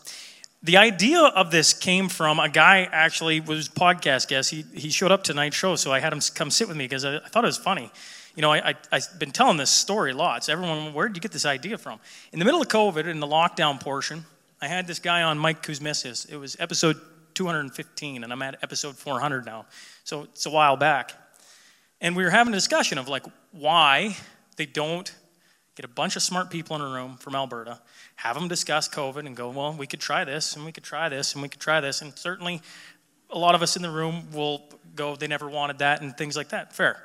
The 0.62 0.78
idea 0.78 1.20
of 1.20 1.50
this 1.50 1.72
came 1.72 2.08
from 2.08 2.40
a 2.40 2.48
guy 2.48 2.88
actually 2.90 3.40
was 3.40 3.68
podcast 3.68 4.28
guest. 4.28 4.50
He, 4.50 4.64
he 4.74 4.90
showed 4.90 5.12
up 5.12 5.22
tonight's 5.22 5.56
show, 5.56 5.76
so 5.76 5.92
I 5.92 6.00
had 6.00 6.12
him 6.12 6.20
come 6.34 6.50
sit 6.50 6.66
with 6.66 6.76
me 6.76 6.84
because 6.84 7.04
I, 7.04 7.16
I 7.16 7.28
thought 7.28 7.44
it 7.44 7.48
was 7.48 7.58
funny. 7.58 7.90
You 8.34 8.42
know, 8.42 8.52
I, 8.52 8.74
I, 8.92 9.00
have 9.00 9.18
been 9.18 9.30
telling 9.30 9.56
this 9.56 9.70
story 9.70 10.12
lots. 10.12 10.48
Everyone, 10.48 10.92
where 10.92 11.08
did 11.08 11.16
you 11.16 11.20
get 11.20 11.32
this 11.32 11.46
idea 11.46 11.78
from? 11.78 12.00
In 12.32 12.38
the 12.38 12.44
middle 12.44 12.60
of 12.60 12.68
COVID, 12.68 13.06
in 13.06 13.20
the 13.20 13.26
lockdown 13.26 13.80
portion, 13.80 14.26
I 14.60 14.68
had 14.68 14.86
this 14.86 14.98
guy 14.98 15.22
on, 15.22 15.38
Mike 15.38 15.62
Kuzmisis. 15.62 16.30
It 16.30 16.36
was 16.36 16.56
episode 16.58 16.98
215, 17.34 18.24
and 18.24 18.32
I'm 18.32 18.40
at 18.40 18.58
episode 18.62 18.96
400 18.96 19.44
now. 19.44 19.66
So 20.04 20.22
it's 20.22 20.46
a 20.46 20.50
while 20.50 20.76
back. 20.76 21.12
And 22.00 22.16
we 22.16 22.24
were 22.24 22.30
having 22.30 22.54
a 22.54 22.56
discussion 22.56 22.96
of 22.96 23.08
like 23.08 23.24
why 23.52 24.16
they 24.56 24.64
don't 24.66 25.14
get 25.74 25.84
a 25.84 25.88
bunch 25.88 26.16
of 26.16 26.22
smart 26.22 26.50
people 26.50 26.74
in 26.74 26.80
a 26.80 26.88
room 26.88 27.18
from 27.18 27.34
Alberta, 27.34 27.78
have 28.14 28.34
them 28.34 28.48
discuss 28.48 28.88
COVID, 28.88 29.26
and 29.26 29.36
go, 29.36 29.50
well, 29.50 29.74
we 29.74 29.86
could 29.86 30.00
try 30.00 30.24
this, 30.24 30.56
and 30.56 30.64
we 30.64 30.72
could 30.72 30.84
try 30.84 31.10
this, 31.10 31.34
and 31.34 31.42
we 31.42 31.50
could 31.50 31.60
try 31.60 31.82
this. 31.82 32.00
And 32.00 32.16
certainly, 32.18 32.62
a 33.28 33.38
lot 33.38 33.54
of 33.54 33.60
us 33.60 33.76
in 33.76 33.82
the 33.82 33.90
room 33.90 34.28
will 34.32 34.62
go, 34.94 35.16
they 35.16 35.26
never 35.26 35.50
wanted 35.50 35.80
that, 35.80 36.00
and 36.00 36.16
things 36.16 36.34
like 36.34 36.48
that. 36.48 36.72
Fair. 36.72 36.96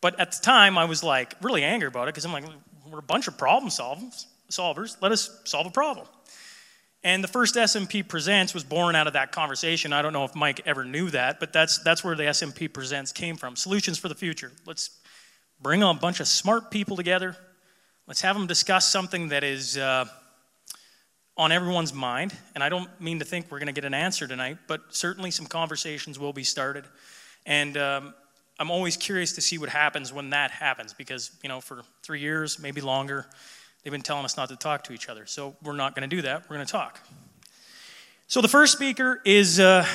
But 0.00 0.18
at 0.18 0.32
the 0.32 0.42
time, 0.42 0.78
I 0.78 0.86
was 0.86 1.02
like 1.02 1.34
really 1.42 1.62
angry 1.62 1.88
about 1.88 2.08
it 2.08 2.14
because 2.14 2.24
I'm 2.24 2.32
like, 2.32 2.44
we're 2.90 3.00
a 3.00 3.02
bunch 3.02 3.28
of 3.28 3.36
problem 3.36 3.70
solvers. 3.70 4.96
Let 5.02 5.12
us 5.12 5.40
solve 5.44 5.66
a 5.66 5.70
problem. 5.70 6.06
And 7.06 7.22
the 7.22 7.28
first 7.28 7.54
SNP 7.54 8.08
Presents 8.08 8.52
was 8.52 8.64
born 8.64 8.96
out 8.96 9.06
of 9.06 9.12
that 9.12 9.30
conversation. 9.30 9.92
I 9.92 10.02
don't 10.02 10.12
know 10.12 10.24
if 10.24 10.34
Mike 10.34 10.62
ever 10.66 10.84
knew 10.84 11.08
that, 11.10 11.38
but 11.38 11.52
that's, 11.52 11.78
that's 11.78 12.02
where 12.02 12.16
the 12.16 12.24
SNP 12.24 12.72
Presents 12.72 13.12
came 13.12 13.36
from. 13.36 13.54
Solutions 13.54 13.96
for 13.96 14.08
the 14.08 14.14
future. 14.16 14.50
Let's 14.66 14.90
bring 15.62 15.84
a 15.84 15.94
bunch 15.94 16.18
of 16.18 16.26
smart 16.26 16.68
people 16.72 16.96
together. 16.96 17.36
Let's 18.08 18.22
have 18.22 18.34
them 18.34 18.48
discuss 18.48 18.90
something 18.90 19.28
that 19.28 19.44
is 19.44 19.78
uh, 19.78 20.06
on 21.36 21.52
everyone's 21.52 21.94
mind. 21.94 22.36
And 22.56 22.64
I 22.64 22.68
don't 22.68 22.90
mean 23.00 23.20
to 23.20 23.24
think 23.24 23.52
we're 23.52 23.60
going 23.60 23.68
to 23.68 23.72
get 23.72 23.84
an 23.84 23.94
answer 23.94 24.26
tonight, 24.26 24.58
but 24.66 24.80
certainly 24.88 25.30
some 25.30 25.46
conversations 25.46 26.18
will 26.18 26.32
be 26.32 26.42
started. 26.42 26.86
And 27.46 27.76
um, 27.76 28.14
I'm 28.58 28.72
always 28.72 28.96
curious 28.96 29.32
to 29.36 29.40
see 29.40 29.58
what 29.58 29.68
happens 29.68 30.12
when 30.12 30.30
that 30.30 30.50
happens 30.50 30.92
because, 30.92 31.30
you 31.44 31.48
know, 31.48 31.60
for 31.60 31.82
three 32.02 32.18
years, 32.18 32.58
maybe 32.58 32.80
longer, 32.80 33.26
They've 33.86 33.92
been 33.92 34.02
telling 34.02 34.24
us 34.24 34.36
not 34.36 34.48
to 34.48 34.56
talk 34.56 34.82
to 34.82 34.92
each 34.92 35.08
other. 35.08 35.26
So 35.26 35.54
we're 35.62 35.76
not 35.76 35.94
going 35.94 36.10
to 36.10 36.16
do 36.16 36.22
that. 36.22 36.50
We're 36.50 36.56
going 36.56 36.66
to 36.66 36.72
talk. 36.72 36.98
So 38.26 38.40
the 38.40 38.48
first 38.48 38.72
speaker 38.72 39.20
is 39.24 39.60
uh, 39.60 39.86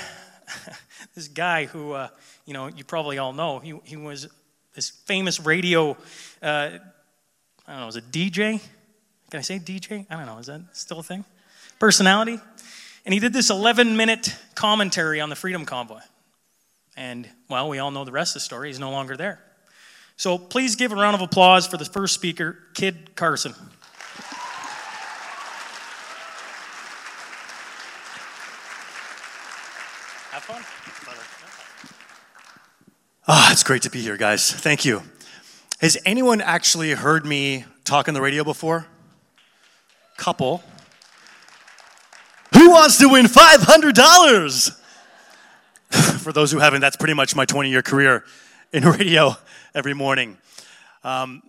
this 1.13 1.27
guy 1.27 1.65
who, 1.65 1.91
uh, 1.91 2.07
you 2.45 2.53
know, 2.53 2.67
you 2.67 2.85
probably 2.85 3.17
all 3.17 3.33
know. 3.33 3.59
He, 3.59 3.77
he 3.83 3.97
was 3.97 4.29
this 4.75 4.91
famous 4.91 5.41
radio, 5.41 5.97
uh, 6.41 6.45
I 6.45 6.69
don't 7.67 7.79
know, 7.81 7.85
was 7.85 7.97
it 7.97 8.09
DJ? 8.11 8.61
Can 9.29 9.39
I 9.39 9.41
say 9.41 9.59
DJ? 9.59 10.05
I 10.09 10.15
don't 10.15 10.25
know. 10.25 10.37
Is 10.37 10.45
that 10.45 10.61
still 10.71 10.99
a 10.99 11.03
thing? 11.03 11.25
Personality? 11.77 12.39
And 13.05 13.13
he 13.13 13.19
did 13.19 13.33
this 13.33 13.49
11 13.49 13.97
minute 13.97 14.33
commentary 14.55 15.19
on 15.19 15.27
the 15.27 15.35
Freedom 15.35 15.65
Convoy. 15.65 15.99
And, 16.95 17.27
well, 17.49 17.67
we 17.67 17.79
all 17.79 17.91
know 17.91 18.05
the 18.05 18.13
rest 18.13 18.37
of 18.37 18.39
the 18.39 18.45
story. 18.45 18.69
He's 18.69 18.79
no 18.79 18.91
longer 18.91 19.17
there. 19.17 19.41
So 20.15 20.37
please 20.37 20.77
give 20.77 20.93
a 20.93 20.95
round 20.95 21.15
of 21.15 21.21
applause 21.21 21.67
for 21.67 21.75
the 21.75 21.83
first 21.83 22.13
speaker, 22.13 22.57
Kid 22.73 23.17
Carson. 23.17 23.53
Fun. 30.51 31.15
Ah, 33.27 33.47
oh, 33.47 33.51
it's 33.51 33.63
great 33.63 33.83
to 33.83 33.89
be 33.89 34.01
here, 34.01 34.17
guys. 34.17 34.51
Thank 34.51 34.83
you. 34.83 35.03
Has 35.79 35.97
anyone 36.05 36.41
actually 36.41 36.91
heard 36.91 37.25
me 37.25 37.65
talk 37.85 38.07
on 38.07 38.13
the 38.13 38.21
radio 38.21 38.43
before? 38.43 38.87
Couple. 40.17 40.61
Who 42.53 42.69
wants 42.71 42.97
to 42.99 43.07
win 43.07 43.25
$500? 43.25 44.77
For 46.19 46.33
those 46.33 46.51
who 46.51 46.59
haven't, 46.59 46.81
that's 46.81 46.97
pretty 46.97 47.13
much 47.13 47.35
my 47.35 47.45
20 47.45 47.69
year 47.69 47.81
career 47.81 48.25
in 48.73 48.83
radio 48.89 49.35
every 49.73 49.93
morning. 49.93 50.37
Um, 51.03 51.41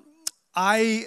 I 0.54 1.04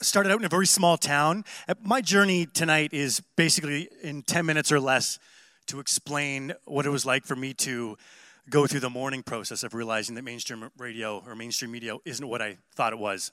started 0.00 0.32
out 0.32 0.40
in 0.40 0.44
a 0.44 0.48
very 0.48 0.66
small 0.66 0.96
town. 0.96 1.44
Uh, 1.68 1.74
My 1.82 2.00
journey 2.00 2.46
tonight 2.46 2.92
is 2.92 3.20
basically 3.36 3.88
in 4.02 4.22
10 4.22 4.44
minutes 4.44 4.72
or 4.72 4.80
less 4.80 5.18
to 5.66 5.80
explain 5.80 6.52
what 6.64 6.86
it 6.86 6.90
was 6.90 7.06
like 7.06 7.24
for 7.24 7.36
me 7.36 7.54
to 7.54 7.96
go 8.50 8.66
through 8.66 8.80
the 8.80 8.90
mourning 8.90 9.22
process 9.22 9.62
of 9.62 9.74
realizing 9.74 10.14
that 10.16 10.22
mainstream 10.22 10.70
radio 10.76 11.22
or 11.26 11.34
mainstream 11.34 11.70
media 11.70 11.96
isn't 12.04 12.26
what 12.26 12.42
I 12.42 12.58
thought 12.74 12.92
it 12.92 12.98
was. 12.98 13.32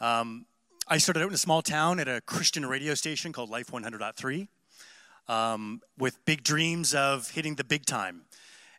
Um, 0.00 0.46
I 0.88 0.98
started 0.98 1.20
out 1.20 1.28
in 1.28 1.34
a 1.34 1.38
small 1.38 1.62
town 1.62 2.00
at 2.00 2.08
a 2.08 2.20
Christian 2.20 2.66
radio 2.66 2.94
station 2.94 3.32
called 3.32 3.50
Life 3.50 3.68
100.3 3.68 4.48
um, 5.28 5.80
with 5.98 6.22
big 6.24 6.42
dreams 6.42 6.94
of 6.94 7.30
hitting 7.30 7.54
the 7.54 7.64
big 7.64 7.86
time. 7.86 8.22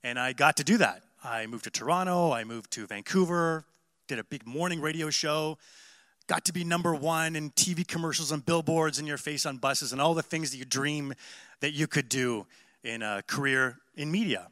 And 0.03 0.19
I 0.19 0.33
got 0.33 0.57
to 0.57 0.63
do 0.63 0.77
that. 0.77 1.01
I 1.23 1.47
moved 1.47 1.63
to 1.63 1.71
Toronto, 1.71 2.31
I 2.31 2.43
moved 2.43 2.71
to 2.71 2.85
Vancouver, 2.85 3.65
did 4.07 4.19
a 4.19 4.23
big 4.23 4.45
morning 4.45 4.79
radio 4.79 5.09
show, 5.09 5.57
got 6.27 6.45
to 6.45 6.53
be 6.53 6.63
number 6.63 6.93
one 6.93 7.35
in 7.35 7.49
TV 7.51 7.87
commercials 7.87 8.31
and 8.31 8.45
billboards 8.45 8.99
in 8.99 9.07
your 9.07 9.17
face 9.17 9.45
on 9.45 9.57
buses 9.57 9.91
and 9.91 9.99
all 9.99 10.13
the 10.13 10.21
things 10.21 10.51
that 10.51 10.57
you 10.57 10.65
dream 10.65 11.13
that 11.59 11.73
you 11.73 11.87
could 11.87 12.09
do 12.09 12.45
in 12.83 13.01
a 13.01 13.23
career 13.27 13.77
in 13.95 14.11
media. 14.11 14.47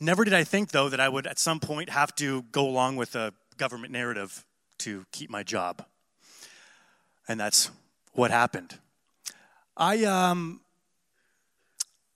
Never 0.00 0.24
did 0.24 0.34
I 0.34 0.44
think, 0.44 0.70
though, 0.70 0.88
that 0.88 1.00
I 1.00 1.08
would 1.08 1.26
at 1.26 1.38
some 1.38 1.60
point 1.60 1.90
have 1.90 2.14
to 2.16 2.42
go 2.52 2.66
along 2.66 2.96
with 2.96 3.14
a 3.14 3.32
government 3.56 3.92
narrative 3.92 4.44
to 4.78 5.06
keep 5.12 5.30
my 5.30 5.42
job. 5.42 5.84
And 7.28 7.38
that's 7.38 7.70
what 8.12 8.30
happened. 8.30 8.78
I, 9.76 10.04
um, 10.04 10.60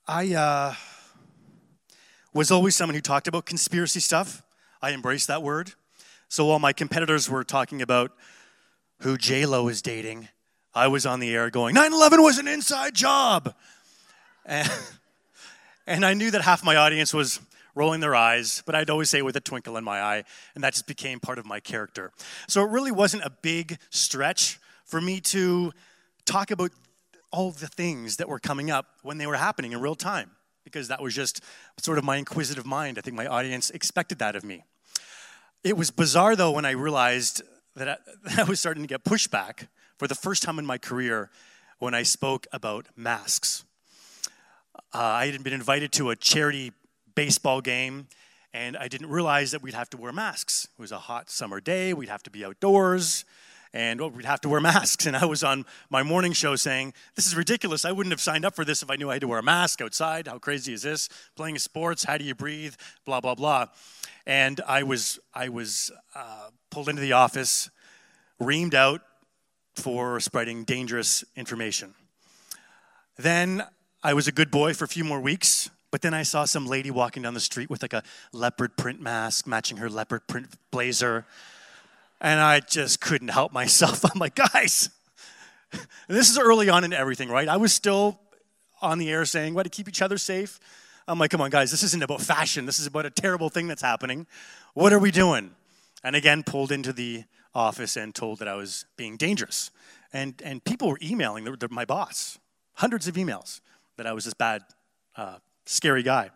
I, 0.07 0.35
uh, 0.35 0.75
was 2.37 2.51
always 2.51 2.77
someone 2.77 2.95
who 2.95 3.01
talked 3.01 3.29
about 3.29 3.47
conspiracy 3.47 3.99
stuff. 3.99 4.43
I 4.83 4.93
embraced 4.93 5.27
that 5.29 5.43
word. 5.43 5.73
So 6.29 6.45
while 6.45 6.59
my 6.59 6.75
competitors 6.75 7.31
were 7.31 7.45
talking 7.45 7.81
about 7.81 8.13
who 9.01 9.17
J 9.17 9.47
Lo 9.47 9.69
is 9.69 9.81
dating, 9.81 10.29
I 10.76 10.88
was 10.88 11.06
on 11.06 11.21
the 11.21 11.35
air 11.35 11.49
going, 11.49 11.75
9/11 11.75 12.23
was 12.23 12.37
an 12.37 12.47
inside 12.47 12.95
job, 12.95 13.54
and, 14.45 14.71
and 15.87 16.04
I 16.04 16.12
knew 16.12 16.30
that 16.30 16.42
half 16.42 16.62
my 16.62 16.76
audience 16.76 17.14
was 17.14 17.40
rolling 17.75 18.00
their 18.00 18.14
eyes, 18.14 18.62
but 18.66 18.75
I'd 18.75 18.90
always 18.90 19.09
say 19.09 19.18
it 19.18 19.25
with 19.25 19.37
a 19.37 19.40
twinkle 19.40 19.78
in 19.78 19.85
my 19.85 20.02
eye, 20.02 20.25
and 20.54 20.62
that 20.62 20.75
just 20.75 20.87
became 20.87 21.18
part 21.18 21.38
of 21.38 21.47
my 21.47 21.61
character. 21.61 22.12
So 22.47 22.62
it 22.62 22.68
really 22.68 22.92
wasn't 22.92 23.25
a 23.25 23.30
big 23.30 23.78
stretch 23.88 24.61
for 24.85 25.00
me 25.00 25.21
to 25.23 25.73
talk 26.26 26.50
about 26.50 26.73
all 27.30 27.52
the 27.52 27.68
things 27.68 28.18
that 28.18 28.28
were 28.28 28.38
coming 28.38 28.71
up 28.71 28.87
when 29.02 29.16
they 29.16 29.26
were 29.26 29.37
happening 29.37 29.73
in 29.73 29.80
real 29.80 29.95
time 29.95 30.30
because 30.62 30.88
that 30.88 31.00
was 31.00 31.14
just 31.14 31.42
sort 31.78 31.97
of 31.97 32.04
my 32.04 32.16
inquisitive 32.16 32.66
mind. 32.66 32.99
I 32.99 33.00
think 33.00 33.16
my 33.16 33.26
audience 33.26 33.71
expected 33.71 34.18
that 34.18 34.37
of 34.37 34.45
me. 34.45 34.64
It 35.64 35.76
was 35.76 35.90
bizarre 35.90 36.37
though 36.37 36.50
when 36.50 36.66
I 36.66 36.73
realized 36.73 37.42
that 37.76 37.88
I, 37.88 37.97
that 38.25 38.38
I 38.40 38.42
was 38.45 38.61
starting 38.61 38.83
to 38.83 38.88
get 38.88 39.04
pushback 39.04 39.68
for 39.99 40.07
the 40.07 40.15
first 40.15 40.43
time 40.43 40.59
in 40.59 40.67
my 40.67 40.79
career 40.79 41.31
when 41.79 41.95
I 41.95 42.03
spoke 42.03 42.47
about 42.53 42.87
masks. 42.97 43.65
Uh, 44.95 44.99
I 44.99 45.26
had 45.26 45.43
been 45.43 45.53
invited 45.53 45.93
to 45.93 46.11
a 46.11 46.17
charity 46.17 46.73
baseball 47.15 47.61
game, 47.61 48.09
and 48.53 48.76
I 48.76 48.88
didn't 48.88 49.11
realize 49.11 49.50
that 49.50 49.62
we'd 49.62 49.75
have 49.75 49.91
to 49.91 49.97
wear 49.97 50.12
masks. 50.12 50.69
It 50.79 50.81
was 50.81 50.93
a 50.93 50.99
hot 50.99 51.31
summer 51.31 51.61
day, 51.61 51.93
we'd 51.93 52.09
have 52.09 52.23
to 52.25 52.31
be 52.31 52.45
outdoors, 52.45 53.25
and 53.73 54.00
well, 54.00 54.11
we'd 54.11 54.25
have 54.25 54.41
to 54.43 54.49
wear 54.49 54.61
masks. 54.73 55.07
And 55.07 55.17
I 55.17 55.25
was 55.25 55.43
on 55.43 55.65
my 55.91 56.03
morning 56.03 56.33
show 56.33 56.57
saying, 56.57 56.95
This 57.15 57.26
is 57.26 57.37
ridiculous. 57.37 57.85
I 57.85 57.93
wouldn't 57.93 58.12
have 58.12 58.21
signed 58.21 58.45
up 58.45 58.55
for 58.55 58.65
this 58.65 58.83
if 58.83 58.91
I 58.91 58.97
knew 58.97 59.11
I 59.11 59.15
had 59.15 59.23
to 59.23 59.29
wear 59.29 59.38
a 59.38 59.43
mask 59.43 59.81
outside. 59.81 60.29
How 60.29 60.38
crazy 60.38 60.73
is 60.73 60.83
this? 60.83 61.09
Playing 61.37 61.59
sports, 61.59 62.05
how 62.05 62.17
do 62.17 62.25
you 62.25 62.35
breathe? 62.35 62.75
Blah, 63.05 63.21
blah, 63.21 63.35
blah. 63.35 63.67
And 64.26 64.61
I 64.67 64.83
was, 64.83 65.19
I 65.35 65.49
was 65.49 65.91
uh, 66.15 66.49
pulled 66.71 66.88
into 66.88 67.03
the 67.03 67.12
office, 67.12 67.71
reamed 68.41 68.75
out 68.75 69.03
for 69.76 70.18
spreading 70.21 70.64
dangerous 70.64 71.25
information. 71.37 71.95
Then 73.16 73.64
I 74.02 74.14
was 74.14 74.28
a 74.28 74.33
good 74.33 74.50
boy 74.50 74.75
for 74.75 74.85
a 74.85 74.88
few 74.88 75.04
more 75.04 75.21
weeks, 75.21 75.71
but 75.90 76.02
then 76.02 76.14
I 76.14 76.23
saw 76.23 76.45
some 76.45 76.66
lady 76.66 76.90
walking 76.90 77.23
down 77.23 77.35
the 77.35 77.40
street 77.40 77.71
with 77.71 77.83
like 77.83 77.92
a 77.92 78.02
leopard 78.33 78.76
print 78.76 79.00
mask 79.00 79.47
matching 79.47 79.78
her 79.78 79.88
leopard 79.88 80.26
print 80.26 80.49
blazer. 80.71 81.26
And 82.21 82.40
I 82.40 82.61
just 82.61 83.00
couldn't 83.00 83.28
help 83.28 83.52
myself. 83.52 84.04
I'm 84.12 84.18
like, 84.18 84.35
guys, 84.35 84.90
this 86.09 86.30
is 86.30 86.38
early 86.38 86.68
on 86.68 86.85
in 86.85 86.92
everything, 86.92 87.28
right? 87.28 87.49
I 87.49 87.56
was 87.56 87.73
still 87.73 88.21
on 88.83 88.99
the 88.99 89.11
air 89.11 89.25
saying, 89.25 89.54
what, 89.54 89.62
to 89.62 89.71
keep 89.71 89.88
each 89.88 90.02
other 90.02 90.18
safe? 90.18 90.61
I'm 91.09 91.18
like, 91.18 91.30
come 91.30 91.40
on, 91.40 91.50
guys, 91.50 91.71
this 91.71 91.83
isn't 91.83 92.02
about 92.02 92.21
fashion. 92.21 92.66
This 92.66 92.78
is 92.78 92.87
about 92.87 93.06
a 93.06 93.11
terrible 93.11 93.49
thing 93.49 93.68
that's 93.68 93.83
happening. 93.83 94.26
What 94.75 94.92
are 94.92 94.99
we 94.99 95.11
doing? 95.11 95.52
And 96.02 96.16
again, 96.16 96.42
pulled 96.42 96.73
into 96.73 96.92
the 96.92 97.25
office 97.57 97.97
and 97.97 98.15
told 98.15 98.39
that 98.39 98.49
I 98.49 98.55
was 98.55 98.85
being 98.97 99.17
dangerous. 99.17 99.71
And, 100.13 100.41
and 100.45 100.63
people 100.63 100.89
were 100.89 100.99
emailing 101.03 101.47
my 101.71 101.85
boss, 101.85 102.39
hundreds 102.75 103.09
of 103.09 103.15
emails 103.15 103.61
that 103.97 104.07
I 104.07 104.13
was 104.13 104.25
this 104.25 104.35
bad, 104.35 104.63
uh, 105.17 105.39
scary 105.65 106.03
guy. 106.03 106.31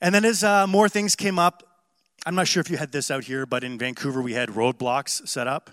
And 0.00 0.14
then 0.14 0.24
as 0.24 0.42
uh, 0.42 0.66
more 0.66 0.88
things 0.88 1.14
came 1.14 1.38
up, 1.38 1.62
I'm 2.24 2.34
not 2.34 2.48
sure 2.48 2.60
if 2.60 2.70
you 2.70 2.76
had 2.76 2.92
this 2.92 3.10
out 3.10 3.24
here, 3.24 3.46
but 3.46 3.62
in 3.62 3.78
Vancouver 3.78 4.20
we 4.20 4.32
had 4.32 4.50
roadblocks 4.50 5.26
set 5.28 5.46
up 5.46 5.70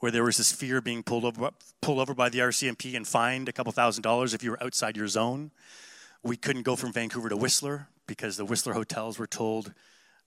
where 0.00 0.12
there 0.12 0.24
was 0.24 0.36
this 0.36 0.52
fear 0.52 0.78
of 0.78 0.84
being 0.84 1.02
pulled 1.02 1.24
over, 1.24 1.50
pulled 1.80 1.98
over 1.98 2.14
by 2.14 2.28
the 2.28 2.38
RCMP 2.38 2.96
and 2.96 3.06
fined 3.06 3.48
a 3.48 3.52
couple 3.52 3.72
thousand 3.72 4.02
dollars 4.02 4.32
if 4.32 4.42
you 4.42 4.50
were 4.50 4.62
outside 4.62 4.96
your 4.96 5.08
zone. 5.08 5.50
We 6.22 6.36
couldn't 6.36 6.62
go 6.62 6.76
from 6.76 6.92
Vancouver 6.92 7.28
to 7.28 7.36
Whistler 7.36 7.88
because 8.06 8.36
the 8.36 8.44
Whistler 8.44 8.74
hotels 8.74 9.18
were 9.18 9.26
told 9.26 9.72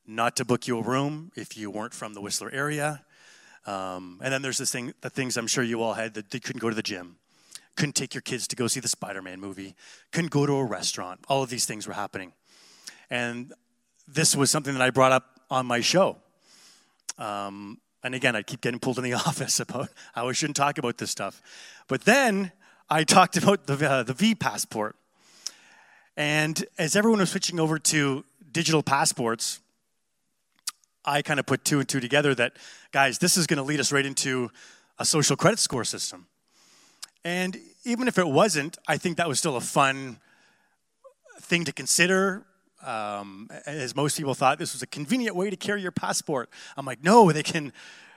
not 0.06 0.36
to 0.38 0.46
book 0.46 0.68
you 0.68 0.78
a 0.80 0.82
room 0.82 1.32
if 1.36 1.58
you 1.58 1.70
weren't 1.70 1.94
from 1.94 2.14
the 2.14 2.22
Whistler 2.22 2.52
area. 2.52 3.04
Um, 3.65 4.20
and 4.24 4.34
then 4.34 4.41
there's 4.41 4.58
this 4.58 4.72
thing, 4.72 4.94
the 5.01 5.10
things 5.10 5.38
I'm 5.38 5.48
sure 5.48 5.63
you 5.63 5.82
all 5.82 5.94
had 5.94 6.13
that 6.15 6.32
they 6.32 6.39
couldn't 6.39 6.60
go 6.62 6.70
to 6.70 6.75
the 6.75 6.82
gym, 6.82 7.18
couldn't 7.75 7.96
take 7.96 8.13
your 8.13 8.22
kids 8.22 8.48
to 8.48 8.56
go 8.56 8.68
see 8.68 8.80
the 8.80 8.88
Spider 8.88 9.22
Man 9.22 9.39
movie, 9.39 9.75
couldn't 10.12 10.32
go 10.32 10.46
to 10.46 10.53
a 10.53 10.65
restaurant. 10.65 11.20
All 11.27 11.44
of 11.44 11.50
these 11.50 11.65
things 11.65 11.88
were 11.88 11.94
happening. 11.94 12.34
And 13.10 13.53
this 14.08 14.36
was 14.36 14.50
something 14.50 14.74
that 14.74 14.82
I 14.82 14.89
brought 14.89 15.12
up 15.12 15.39
on 15.50 15.65
my 15.65 15.82
show. 15.82 16.18
Um, 17.18 17.80
and 18.03 18.15
again, 18.15 18.36
I 18.36 18.41
keep 18.41 18.62
getting 18.62 18.80
pulled 18.80 18.98
in 18.98 19.03
the 19.03 19.13
office 19.27 19.60
about 19.60 19.89
how 20.13 20.27
I 20.27 20.32
shouldn't 20.32 20.58
talk 20.58 20.77
about 20.77 20.98
this 20.98 21.12
stuff. 21.12 21.41
But 21.88 22.06
then 22.06 22.51
I 22.89 23.03
talked 23.03 23.38
about 23.38 23.68
the, 23.68 23.89
uh, 23.89 24.03
the 24.03 24.13
V 24.13 24.36
passport. 24.36 24.96
And 26.18 26.65
as 26.77 26.96
everyone 26.96 27.20
was 27.20 27.30
switching 27.30 27.60
over 27.60 27.80
to 27.80 28.25
digital 28.51 28.84
passports, 28.84 29.61
I 31.05 31.22
kind 31.22 31.39
of 31.39 31.46
put 31.46 31.65
two 31.65 31.79
and 31.79 31.88
two 31.88 32.00
together 32.00 32.36
that, 32.36 32.53
guys, 32.91 33.17
this 33.17 33.38
is 33.38 33.48
going 33.48 33.58
to 33.58 33.63
lead 33.63 33.79
us 33.79 33.91
right 33.91 34.05
into 34.05 34.50
a 35.00 35.05
social 35.05 35.36
credit 35.36 35.60
score 35.60 35.84
system. 35.84 36.27
And 37.24 37.58
even 37.84 38.08
if 38.08 38.17
it 38.17 38.27
wasn't, 38.27 38.77
I 38.88 38.98
think 38.98 39.17
that 39.17 39.27
was 39.27 39.39
still 39.39 39.55
a 39.55 39.62
fun 39.62 40.20
thing 41.39 41.65
to 41.65 41.72
consider. 41.72 42.46
Um, 42.84 43.50
as 43.65 43.96
most 43.96 44.17
people 44.17 44.34
thought, 44.34 44.58
this 44.58 44.74
was 44.74 44.81
a 44.81 44.88
convenient 44.88 45.36
way 45.36 45.50
to 45.50 45.55
carry 45.55 45.81
your 45.81 45.91
passport. 45.91 46.50
I'm 46.77 46.86
like, 46.86 47.03
no, 47.03 47.31
they 47.31 47.43
can 47.43 47.74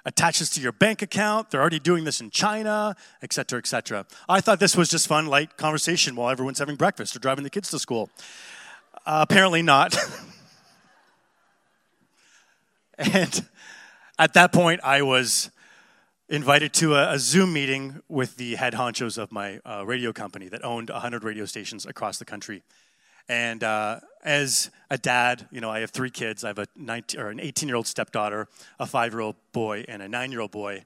attach 0.06 0.38
this 0.38 0.50
to 0.50 0.60
your 0.60 0.72
bank 0.72 1.02
account. 1.02 1.50
They're 1.50 1.60
already 1.60 1.78
doing 1.78 2.04
this 2.04 2.20
in 2.20 2.30
China, 2.30 2.94
et 3.22 3.32
cetera, 3.32 3.58
et 3.58 3.66
cetera. 3.66 4.06
I 4.28 4.40
thought 4.40 4.60
this 4.60 4.76
was 4.76 4.88
just 4.88 5.06
fun, 5.06 5.26
light 5.26 5.56
conversation 5.56 6.16
while 6.16 6.30
everyone's 6.30 6.58
having 6.58 6.76
breakfast 6.76 7.16
or 7.16 7.18
driving 7.18 7.44
the 7.44 7.50
kids 7.50 7.70
to 7.70 7.78
school. 7.78 8.10
Uh, 9.06 9.24
apparently 9.28 9.62
not. 9.62 9.96
and 12.98 13.46
at 14.18 14.34
that 14.34 14.52
point, 14.52 14.80
I 14.84 15.02
was 15.02 15.50
invited 16.28 16.72
to 16.74 16.94
a, 16.94 17.14
a, 17.14 17.18
Zoom 17.18 17.52
meeting 17.52 18.00
with 18.08 18.36
the 18.36 18.54
head 18.54 18.74
honchos 18.74 19.18
of 19.18 19.30
my 19.30 19.60
uh, 19.64 19.84
radio 19.84 20.12
company 20.12 20.48
that 20.48 20.64
owned 20.64 20.90
100 20.90 21.22
radio 21.22 21.44
stations 21.44 21.84
across 21.84 22.18
the 22.18 22.24
country. 22.24 22.62
And 23.28 23.62
uh, 23.62 24.00
as 24.22 24.70
a 24.90 24.98
dad, 24.98 25.48
you 25.50 25.60
know, 25.60 25.70
I 25.70 25.80
have 25.80 25.90
three 25.90 26.10
kids. 26.10 26.44
I 26.44 26.48
have 26.48 26.58
a 26.58 26.66
19 26.76 27.20
or 27.20 27.28
an 27.28 27.40
18 27.40 27.68
year 27.68 27.76
old 27.76 27.86
stepdaughter, 27.86 28.48
a 28.78 28.86
five 28.86 29.12
year 29.12 29.20
old 29.20 29.36
boy, 29.52 29.84
and 29.88 30.02
a 30.02 30.08
nine 30.08 30.30
year 30.30 30.40
old 30.40 30.50
boy. 30.50 30.84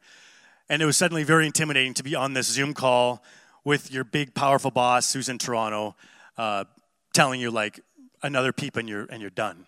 And 0.68 0.82
it 0.82 0.86
was 0.86 0.96
suddenly 0.96 1.24
very 1.24 1.46
intimidating 1.46 1.94
to 1.94 2.02
be 2.02 2.14
on 2.14 2.34
this 2.34 2.46
Zoom 2.46 2.74
call 2.74 3.22
with 3.64 3.92
your 3.92 4.04
big, 4.04 4.34
powerful 4.34 4.70
boss 4.70 5.12
who's 5.12 5.28
in 5.28 5.38
Toronto, 5.38 5.96
uh, 6.36 6.64
telling 7.12 7.40
you 7.40 7.50
like 7.50 7.80
another 8.22 8.52
peep 8.52 8.76
and 8.76 8.88
you're 8.88 9.06
and 9.10 9.20
you're 9.20 9.30
done. 9.30 9.66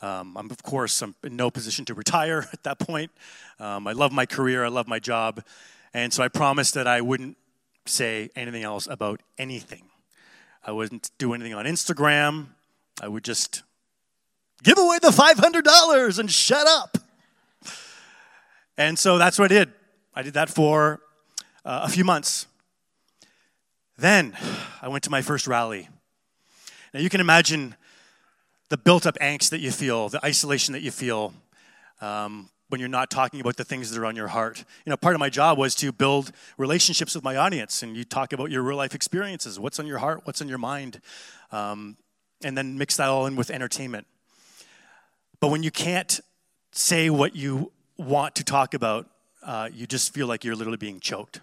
Um, 0.00 0.36
I'm 0.36 0.50
of 0.50 0.62
course 0.62 1.02
I'm 1.02 1.14
in 1.24 1.36
no 1.36 1.50
position 1.50 1.84
to 1.86 1.94
retire 1.94 2.48
at 2.52 2.62
that 2.64 2.78
point. 2.78 3.10
Um, 3.58 3.86
I 3.86 3.92
love 3.92 4.12
my 4.12 4.26
career. 4.26 4.64
I 4.64 4.68
love 4.68 4.86
my 4.86 4.98
job, 4.98 5.42
and 5.94 6.12
so 6.12 6.22
I 6.22 6.28
promised 6.28 6.74
that 6.74 6.86
I 6.86 7.00
wouldn't 7.00 7.36
say 7.86 8.30
anything 8.36 8.62
else 8.62 8.86
about 8.86 9.22
anything. 9.38 9.84
I 10.64 10.72
wouldn't 10.72 11.10
do 11.18 11.32
anything 11.32 11.54
on 11.54 11.64
Instagram. 11.64 12.48
I 13.00 13.08
would 13.08 13.24
just 13.24 13.62
give 14.62 14.78
away 14.78 14.98
the 15.00 15.08
$500 15.08 16.18
and 16.18 16.30
shut 16.30 16.66
up. 16.66 16.98
And 18.76 18.98
so 18.98 19.16
that's 19.16 19.38
what 19.38 19.50
I 19.50 19.54
did. 19.54 19.72
I 20.14 20.22
did 20.22 20.34
that 20.34 20.50
for 20.50 21.00
uh, 21.64 21.82
a 21.84 21.88
few 21.88 22.04
months. 22.04 22.46
Then 23.96 24.36
I 24.82 24.88
went 24.88 25.04
to 25.04 25.10
my 25.10 25.22
first 25.22 25.46
rally. 25.46 25.88
Now 26.92 27.00
you 27.00 27.08
can 27.08 27.20
imagine 27.20 27.74
the 28.68 28.76
built 28.76 29.06
up 29.06 29.16
angst 29.20 29.50
that 29.50 29.60
you 29.60 29.70
feel, 29.70 30.08
the 30.08 30.24
isolation 30.24 30.72
that 30.72 30.82
you 30.82 30.90
feel 30.90 31.32
um, 32.00 32.48
when 32.68 32.80
you're 32.80 32.88
not 32.88 33.10
talking 33.10 33.40
about 33.40 33.56
the 33.56 33.64
things 33.64 33.90
that 33.90 34.00
are 34.00 34.06
on 34.06 34.16
your 34.16 34.28
heart. 34.28 34.64
You 34.84 34.90
know, 34.90 34.96
part 34.96 35.14
of 35.14 35.20
my 35.20 35.28
job 35.28 35.56
was 35.56 35.74
to 35.76 35.92
build 35.92 36.32
relationships 36.58 37.14
with 37.14 37.22
my 37.22 37.36
audience, 37.36 37.82
and 37.82 37.96
you 37.96 38.04
talk 38.04 38.32
about 38.32 38.50
your 38.50 38.62
real 38.62 38.76
life 38.76 38.94
experiences, 38.94 39.60
what's 39.60 39.78
on 39.78 39.86
your 39.86 39.98
heart, 39.98 40.22
what's 40.24 40.42
on 40.42 40.48
your 40.48 40.58
mind, 40.58 41.00
um, 41.52 41.96
and 42.42 42.58
then 42.58 42.76
mix 42.76 42.96
that 42.96 43.08
all 43.08 43.26
in 43.26 43.36
with 43.36 43.50
entertainment. 43.50 44.06
But 45.38 45.48
when 45.48 45.62
you 45.62 45.70
can't 45.70 46.20
say 46.72 47.08
what 47.08 47.36
you 47.36 47.72
want 47.96 48.34
to 48.36 48.44
talk 48.44 48.74
about, 48.74 49.08
uh, 49.42 49.68
you 49.72 49.86
just 49.86 50.12
feel 50.12 50.26
like 50.26 50.44
you're 50.44 50.56
literally 50.56 50.76
being 50.76 50.98
choked. 50.98 51.40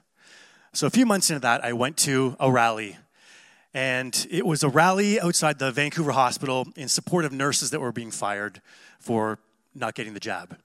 So 0.74 0.88
a 0.88 0.90
few 0.90 1.06
months 1.06 1.30
into 1.30 1.40
that, 1.42 1.64
I 1.64 1.74
went 1.74 1.98
to 1.98 2.36
a 2.40 2.52
rally 2.52 2.98
and 3.74 4.28
it 4.30 4.46
was 4.46 4.64
a 4.64 4.70
rally 4.70 5.20
outside 5.20 5.58
the 5.58 5.72
Vancouver 5.72 6.12
hospital 6.12 6.68
in 6.76 6.88
support 6.88 7.26
of 7.26 7.32
nurses 7.32 7.72
that 7.72 7.80
were 7.80 7.92
being 7.92 8.12
fired 8.12 8.62
for 9.00 9.40
not 9.74 9.96
getting 9.96 10.14
the 10.14 10.20
jab. 10.20 10.58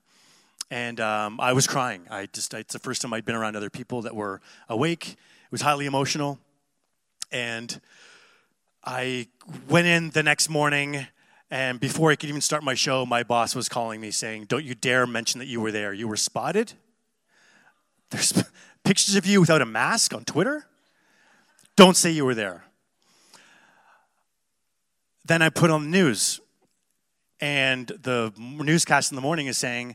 And 0.70 1.00
um, 1.00 1.40
I 1.40 1.54
was 1.54 1.66
crying. 1.66 2.02
I 2.10 2.26
just, 2.26 2.52
it's 2.52 2.74
the 2.74 2.78
first 2.78 3.00
time 3.00 3.14
I'd 3.14 3.24
been 3.24 3.34
around 3.34 3.56
other 3.56 3.70
people 3.70 4.02
that 4.02 4.14
were 4.14 4.42
awake. 4.68 5.12
It 5.12 5.52
was 5.52 5.62
highly 5.62 5.86
emotional. 5.86 6.38
And 7.32 7.80
I 8.84 9.28
went 9.68 9.86
in 9.86 10.10
the 10.10 10.22
next 10.22 10.50
morning, 10.50 11.06
and 11.50 11.80
before 11.80 12.10
I 12.10 12.16
could 12.16 12.28
even 12.28 12.42
start 12.42 12.62
my 12.62 12.74
show, 12.74 13.06
my 13.06 13.22
boss 13.22 13.54
was 13.54 13.68
calling 13.68 14.00
me 14.00 14.10
saying, 14.10 14.44
Don't 14.44 14.64
you 14.64 14.74
dare 14.74 15.06
mention 15.06 15.38
that 15.38 15.46
you 15.46 15.60
were 15.60 15.72
there. 15.72 15.94
You 15.94 16.08
were 16.08 16.16
spotted. 16.16 16.74
There's 18.10 18.44
pictures 18.84 19.14
of 19.14 19.24
you 19.24 19.40
without 19.40 19.62
a 19.62 19.66
mask 19.66 20.14
on 20.14 20.24
Twitter. 20.24 20.66
Don't 21.76 21.96
say 21.96 22.10
you 22.10 22.26
were 22.26 22.34
there. 22.34 22.64
Then 25.28 25.42
I 25.42 25.50
put 25.50 25.70
on 25.70 25.82
the 25.82 25.88
news, 25.90 26.40
and 27.38 27.86
the 27.86 28.32
newscast 28.38 29.12
in 29.12 29.16
the 29.16 29.20
morning 29.20 29.46
is 29.46 29.58
saying 29.58 29.94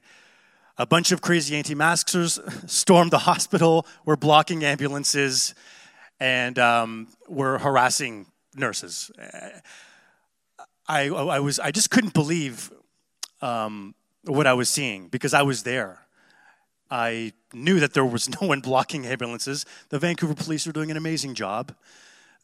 a 0.78 0.86
bunch 0.86 1.12
of 1.12 1.22
crazy 1.22 1.56
anti 1.56 1.74
maskers 1.74 2.40
stormed 2.68 3.10
the 3.10 3.18
hospital, 3.18 3.88
were 4.06 4.16
blocking 4.16 4.64
ambulances, 4.64 5.56
and 6.20 6.60
um, 6.60 7.08
were 7.28 7.58
harassing 7.58 8.28
nurses. 8.56 9.10
I, 10.88 11.08
I, 11.08 11.40
was, 11.40 11.60
I 11.60 11.72
just 11.72 11.90
couldn't 11.90 12.14
believe 12.14 12.72
um, 13.42 13.96
what 14.26 14.46
I 14.46 14.54
was 14.54 14.70
seeing 14.70 15.08
because 15.08 15.34
I 15.34 15.42
was 15.42 15.64
there. 15.64 16.06
I 16.92 17.34
knew 17.54 17.80
that 17.80 17.96
there 17.96 18.06
was 18.06 18.30
no 18.42 18.48
one 18.48 18.60
blocking 18.60 19.08
ambulances. 19.08 19.66
The 19.90 19.98
Vancouver 19.98 20.36
police 20.36 20.68
were 20.68 20.74
doing 20.74 20.92
an 20.92 20.98
amazing 20.98 21.34
job. 21.34 21.74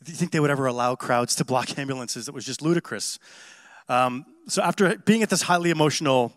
Do 0.03 0.11
you 0.11 0.17
think 0.17 0.31
they 0.31 0.39
would 0.39 0.49
ever 0.49 0.65
allow 0.65 0.95
crowds 0.95 1.35
to 1.35 1.45
block 1.45 1.77
ambulances? 1.77 2.27
It 2.27 2.33
was 2.33 2.45
just 2.45 2.61
ludicrous. 2.61 3.19
Um, 3.87 4.25
so 4.47 4.61
after 4.61 4.97
being 4.97 5.23
at 5.23 5.29
this 5.29 5.43
highly 5.43 5.71
emotional 5.71 6.33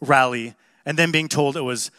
rally 0.00 0.54
and 0.86 0.98
then 0.98 1.10
being 1.10 1.28
told 1.28 1.56
it 1.56 1.62
was 1.62 1.90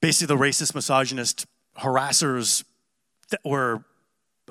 basically 0.00 0.34
the 0.34 0.40
racist, 0.40 0.74
misogynist 0.74 1.46
harassers 1.78 2.64
that 3.30 3.40
were 3.44 3.84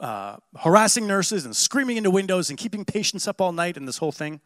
uh, 0.02 0.38
harassing 0.60 1.08
nurses 1.08 1.46
and 1.46 1.56
screaming 1.56 1.98
into 1.98 2.10
windows 2.10 2.50
and 2.50 2.58
keeping 2.58 2.84
patients 2.84 3.28
up 3.28 3.40
all 3.40 3.52
night 3.52 3.78
and 3.78 3.88
this 3.88 3.98
whole 3.98 4.12
thing, 4.12 4.42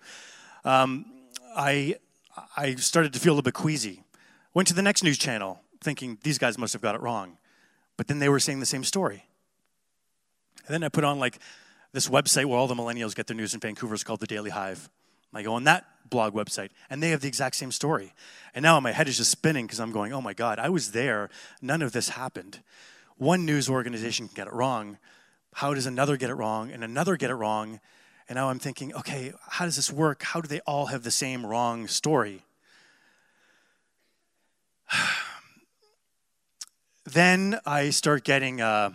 um, 0.65 1.05
I, 1.55 1.95
I 2.55 2.75
started 2.75 3.13
to 3.13 3.19
feel 3.19 3.31
a 3.31 3.35
little 3.35 3.43
bit 3.43 3.53
queasy. 3.53 4.03
Went 4.53 4.67
to 4.67 4.73
the 4.73 4.81
next 4.81 5.03
news 5.03 5.17
channel 5.17 5.61
thinking 5.81 6.17
these 6.23 6.37
guys 6.37 6.57
must 6.57 6.73
have 6.73 6.81
got 6.81 6.95
it 6.95 7.01
wrong. 7.01 7.37
But 7.95 8.07
then 8.07 8.19
they 8.19 8.29
were 8.29 8.39
saying 8.39 8.59
the 8.59 8.65
same 8.65 8.83
story. 8.83 9.26
And 10.67 10.73
then 10.73 10.83
I 10.83 10.89
put 10.89 11.03
on 11.03 11.17
like 11.17 11.39
this 11.93 12.09
website 12.09 12.45
where 12.45 12.59
all 12.59 12.67
the 12.67 12.75
millennials 12.75 13.15
get 13.15 13.27
their 13.27 13.37
news 13.37 13.53
in 13.53 13.59
Vancouver. 13.59 13.93
It's 13.93 14.03
called 14.03 14.19
the 14.19 14.27
Daily 14.27 14.49
Hive. 14.49 14.89
I 15.33 15.43
go 15.43 15.53
on 15.53 15.65
that 15.65 15.85
blog 16.09 16.33
website, 16.33 16.69
and 16.89 17.03
they 17.03 17.09
have 17.09 17.21
the 17.21 17.27
exact 17.27 17.55
same 17.55 17.71
story. 17.71 18.13
And 18.55 18.63
now 18.63 18.79
my 18.79 18.91
head 18.91 19.07
is 19.07 19.17
just 19.17 19.29
spinning 19.29 19.65
because 19.67 19.79
I'm 19.79 19.91
going, 19.91 20.11
oh 20.13 20.21
my 20.21 20.33
God, 20.33 20.57
I 20.57 20.69
was 20.69 20.91
there. 20.91 21.29
None 21.61 21.81
of 21.81 21.91
this 21.91 22.09
happened. 22.09 22.61
One 23.17 23.45
news 23.45 23.69
organization 23.69 24.27
can 24.27 24.35
get 24.35 24.47
it 24.47 24.53
wrong. 24.53 24.97
How 25.53 25.73
does 25.73 25.85
another 25.85 26.17
get 26.17 26.29
it 26.29 26.35
wrong? 26.35 26.71
And 26.71 26.83
another 26.83 27.17
get 27.17 27.29
it 27.29 27.35
wrong. 27.35 27.79
And 28.27 28.35
now 28.35 28.49
I'm 28.49 28.59
thinking, 28.59 28.93
okay, 28.95 29.31
how 29.47 29.65
does 29.65 29.75
this 29.75 29.91
work? 29.91 30.23
How 30.23 30.41
do 30.41 30.47
they 30.47 30.59
all 30.61 30.87
have 30.87 31.03
the 31.03 31.11
same 31.11 31.45
wrong 31.45 31.87
story? 31.87 32.43
then 37.05 37.59
I 37.65 37.91
start 37.91 38.23
getting. 38.23 38.59
Uh, 38.59 38.91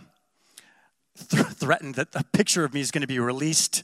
th- 1.29 1.45
threatened 1.45 1.95
that 1.95 2.09
a 2.15 2.23
picture 2.23 2.63
of 2.63 2.73
me 2.73 2.81
is 2.81 2.91
going 2.91 3.01
to 3.01 3.07
be 3.07 3.19
released 3.19 3.83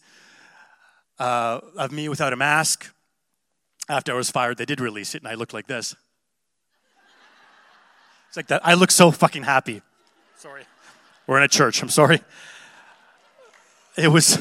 uh, 1.20 1.60
of 1.78 1.92
me 1.92 2.10
without 2.10 2.34
a 2.34 2.36
mask. 2.36 2.94
After 3.88 4.14
I 4.14 4.16
was 4.16 4.30
fired, 4.30 4.58
they 4.58 4.66
did 4.66 4.80
release 4.80 5.16
it, 5.16 5.22
and 5.22 5.28
I 5.28 5.34
looked 5.34 5.54
like 5.54 5.68
this. 5.68 5.96
It's 8.28 8.38
like 8.38 8.48
that. 8.48 8.62
I 8.64 8.76
look 8.76 8.92
so 8.92 9.10
fucking 9.10 9.44
happy. 9.44 9.82
Sorry. 10.38 10.64
We're 11.26 11.38
in 11.38 11.44
a 11.44 11.48
church. 11.48 11.82
I'm 11.82 11.90
sorry. 11.90 12.22
It 13.98 14.10
was, 14.10 14.40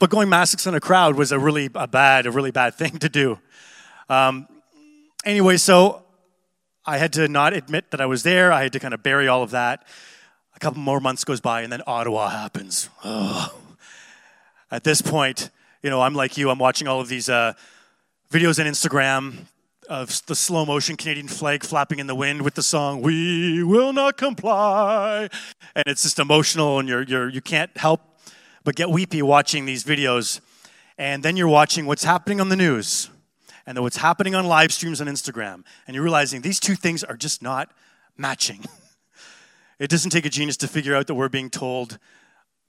but 0.00 0.10
going 0.10 0.28
maskless 0.28 0.66
in 0.66 0.74
a 0.74 0.80
crowd 0.80 1.16
was 1.16 1.30
a 1.30 1.38
really 1.38 1.70
a 1.74 1.86
bad, 1.86 2.26
a 2.26 2.30
really 2.30 2.50
bad 2.50 2.74
thing 2.74 2.98
to 2.98 3.08
do. 3.08 3.38
Um, 4.08 4.48
anyway, 5.24 5.56
so 5.56 6.02
I 6.84 6.98
had 6.98 7.12
to 7.14 7.28
not 7.28 7.52
admit 7.52 7.92
that 7.92 8.00
I 8.00 8.06
was 8.06 8.24
there. 8.24 8.52
I 8.52 8.64
had 8.64 8.72
to 8.72 8.80
kind 8.80 8.92
of 8.92 9.02
bury 9.02 9.28
all 9.28 9.42
of 9.42 9.52
that. 9.52 9.86
A 10.54 10.58
couple 10.60 10.80
more 10.80 11.00
months 11.00 11.24
goes 11.24 11.40
by, 11.40 11.62
and 11.62 11.72
then 11.72 11.82
Ottawa 11.86 12.28
happens. 12.28 12.88
At 14.70 14.84
this 14.84 15.02
point, 15.02 15.50
you 15.82 15.90
know, 15.90 16.00
I'm 16.00 16.14
like 16.14 16.36
you. 16.36 16.50
I'm 16.50 16.58
watching 16.58 16.88
all 16.88 17.00
of 17.00 17.08
these 17.08 17.28
uh, 17.28 17.54
videos 18.30 18.58
on 18.58 18.66
Instagram 18.66 19.46
of 19.88 20.24
the 20.26 20.34
slow 20.34 20.64
motion 20.64 20.96
Canadian 20.96 21.28
flag 21.28 21.62
flapping 21.62 21.98
in 21.98 22.06
the 22.06 22.14
wind 22.14 22.42
with 22.42 22.54
the 22.54 22.62
song 22.62 23.02
"We 23.02 23.62
Will 23.62 23.92
Not 23.92 24.16
Comply," 24.16 25.28
and 25.74 25.84
it's 25.86 26.02
just 26.02 26.18
emotional, 26.18 26.78
and 26.78 26.88
you're 26.88 27.02
you're 27.02 27.28
you 27.28 27.40
can't 27.40 27.76
help 27.76 28.00
but 28.62 28.76
get 28.76 28.90
weepy 28.90 29.22
watching 29.22 29.66
these 29.66 29.84
videos. 29.84 30.40
And 30.96 31.22
then 31.24 31.36
you're 31.36 31.48
watching 31.48 31.86
what's 31.86 32.04
happening 32.04 32.40
on 32.40 32.48
the 32.48 32.56
news, 32.56 33.10
and 33.66 33.78
what's 33.80 33.96
happening 33.96 34.34
on 34.34 34.46
live 34.46 34.72
streams 34.72 35.00
on 35.00 35.08
Instagram, 35.08 35.64
and 35.86 35.94
you're 35.94 36.04
realizing 36.04 36.42
these 36.42 36.60
two 36.60 36.76
things 36.76 37.02
are 37.02 37.16
just 37.16 37.42
not 37.42 37.72
matching. 38.16 38.64
It 39.78 39.90
doesn't 39.90 40.10
take 40.10 40.24
a 40.24 40.30
genius 40.30 40.56
to 40.58 40.68
figure 40.68 40.94
out 40.94 41.06
that 41.08 41.14
we're 41.14 41.28
being 41.28 41.50
told 41.50 41.98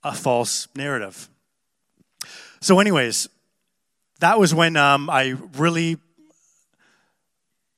a 0.04 0.14
false 0.14 0.68
narrative. 0.76 1.30
So, 2.62 2.80
anyways, 2.80 3.28
that 4.20 4.40
was 4.40 4.54
when 4.54 4.76
um, 4.78 5.10
I 5.10 5.36
really 5.56 5.98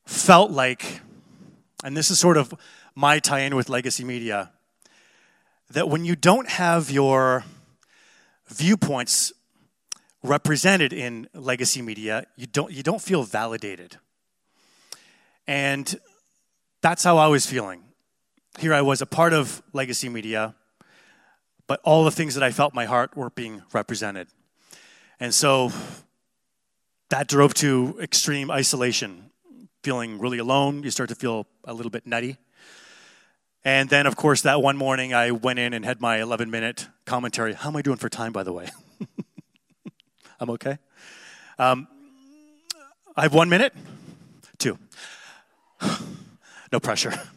felt 0.05 0.51
like, 0.51 1.01
and 1.83 1.95
this 1.95 2.09
is 2.09 2.19
sort 2.19 2.37
of 2.37 2.53
my 2.95 3.19
tie 3.19 3.41
in 3.41 3.55
with 3.55 3.69
legacy 3.69 4.03
media, 4.03 4.51
that 5.71 5.89
when 5.89 6.05
you 6.05 6.15
don't 6.15 6.47
have 6.47 6.89
your 6.89 7.43
viewpoints 8.47 9.33
represented 10.23 10.93
in 10.93 11.27
legacy 11.33 11.81
media, 11.81 12.25
you 12.37 12.47
don't, 12.47 12.71
you 12.71 12.83
don't 12.83 13.01
feel 13.01 13.23
validated. 13.23 13.97
And 15.45 15.99
that's 16.81 17.03
how 17.03 17.17
I 17.17 17.27
was 17.27 17.45
feeling 17.45 17.86
here 18.57 18.73
I 18.73 18.81
was 18.81 19.01
a 19.01 19.05
part 19.05 19.33
of 19.33 19.61
legacy 19.73 20.09
media, 20.09 20.55
but 21.67 21.79
all 21.83 22.03
the 22.03 22.11
things 22.11 22.33
that 22.35 22.43
I 22.43 22.51
felt 22.51 22.73
my 22.73 22.85
heart 22.85 23.15
were 23.15 23.29
being 23.29 23.61
represented. 23.73 24.27
And 25.19 25.33
so 25.33 25.71
that 27.09 27.27
drove 27.27 27.53
to 27.55 27.97
extreme 28.01 28.49
isolation, 28.49 29.29
feeling 29.83 30.19
really 30.19 30.39
alone. 30.39 30.83
You 30.83 30.91
start 30.91 31.09
to 31.09 31.15
feel 31.15 31.47
a 31.65 31.73
little 31.73 31.91
bit 31.91 32.07
nutty. 32.07 32.37
And 33.63 33.89
then, 33.89 34.07
of 34.07 34.15
course, 34.15 34.41
that 34.41 34.61
one 34.61 34.77
morning 34.77 35.13
I 35.13 35.31
went 35.31 35.59
in 35.59 35.73
and 35.73 35.83
had 35.83 36.01
my 36.01 36.21
11 36.21 36.49
minute 36.49 36.87
commentary. 37.05 37.53
How 37.53 37.69
am 37.69 37.75
I 37.75 37.81
doing 37.81 37.97
for 37.97 38.09
time, 38.09 38.31
by 38.31 38.43
the 38.43 38.53
way? 38.53 38.69
I'm 40.39 40.49
okay. 40.51 40.77
Um, 41.59 41.87
I 43.15 43.23
have 43.23 43.33
one 43.33 43.49
minute? 43.49 43.73
Two. 44.57 44.77
no 46.71 46.79
pressure. 46.79 47.13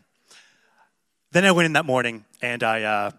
Then 1.33 1.45
I 1.45 1.53
went 1.53 1.67
in 1.67 1.75
that 1.75 1.87
morning 1.87 2.25
and 2.43 2.63
I, 2.63 2.83
uh, 2.83 3.11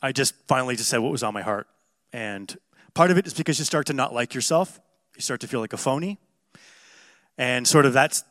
I 0.00 0.12
just 0.12 0.34
finally 0.46 0.76
just 0.76 0.88
said 0.88 0.98
what 0.98 1.10
was 1.10 1.22
on 1.22 1.34
my 1.34 1.42
heart. 1.42 1.66
And 2.12 2.56
part 2.94 3.10
of 3.10 3.18
it 3.18 3.26
is 3.26 3.34
because 3.34 3.58
you 3.58 3.64
start 3.64 3.86
to 3.86 3.92
not 3.92 4.14
like 4.14 4.34
yourself. 4.34 4.80
You 5.16 5.22
start 5.22 5.40
to 5.40 5.48
feel 5.48 5.60
like 5.60 5.72
a 5.72 5.76
phony. 5.76 6.18
And 7.36 7.66
sort 7.66 7.86
of 7.86 7.94
that 7.94 8.22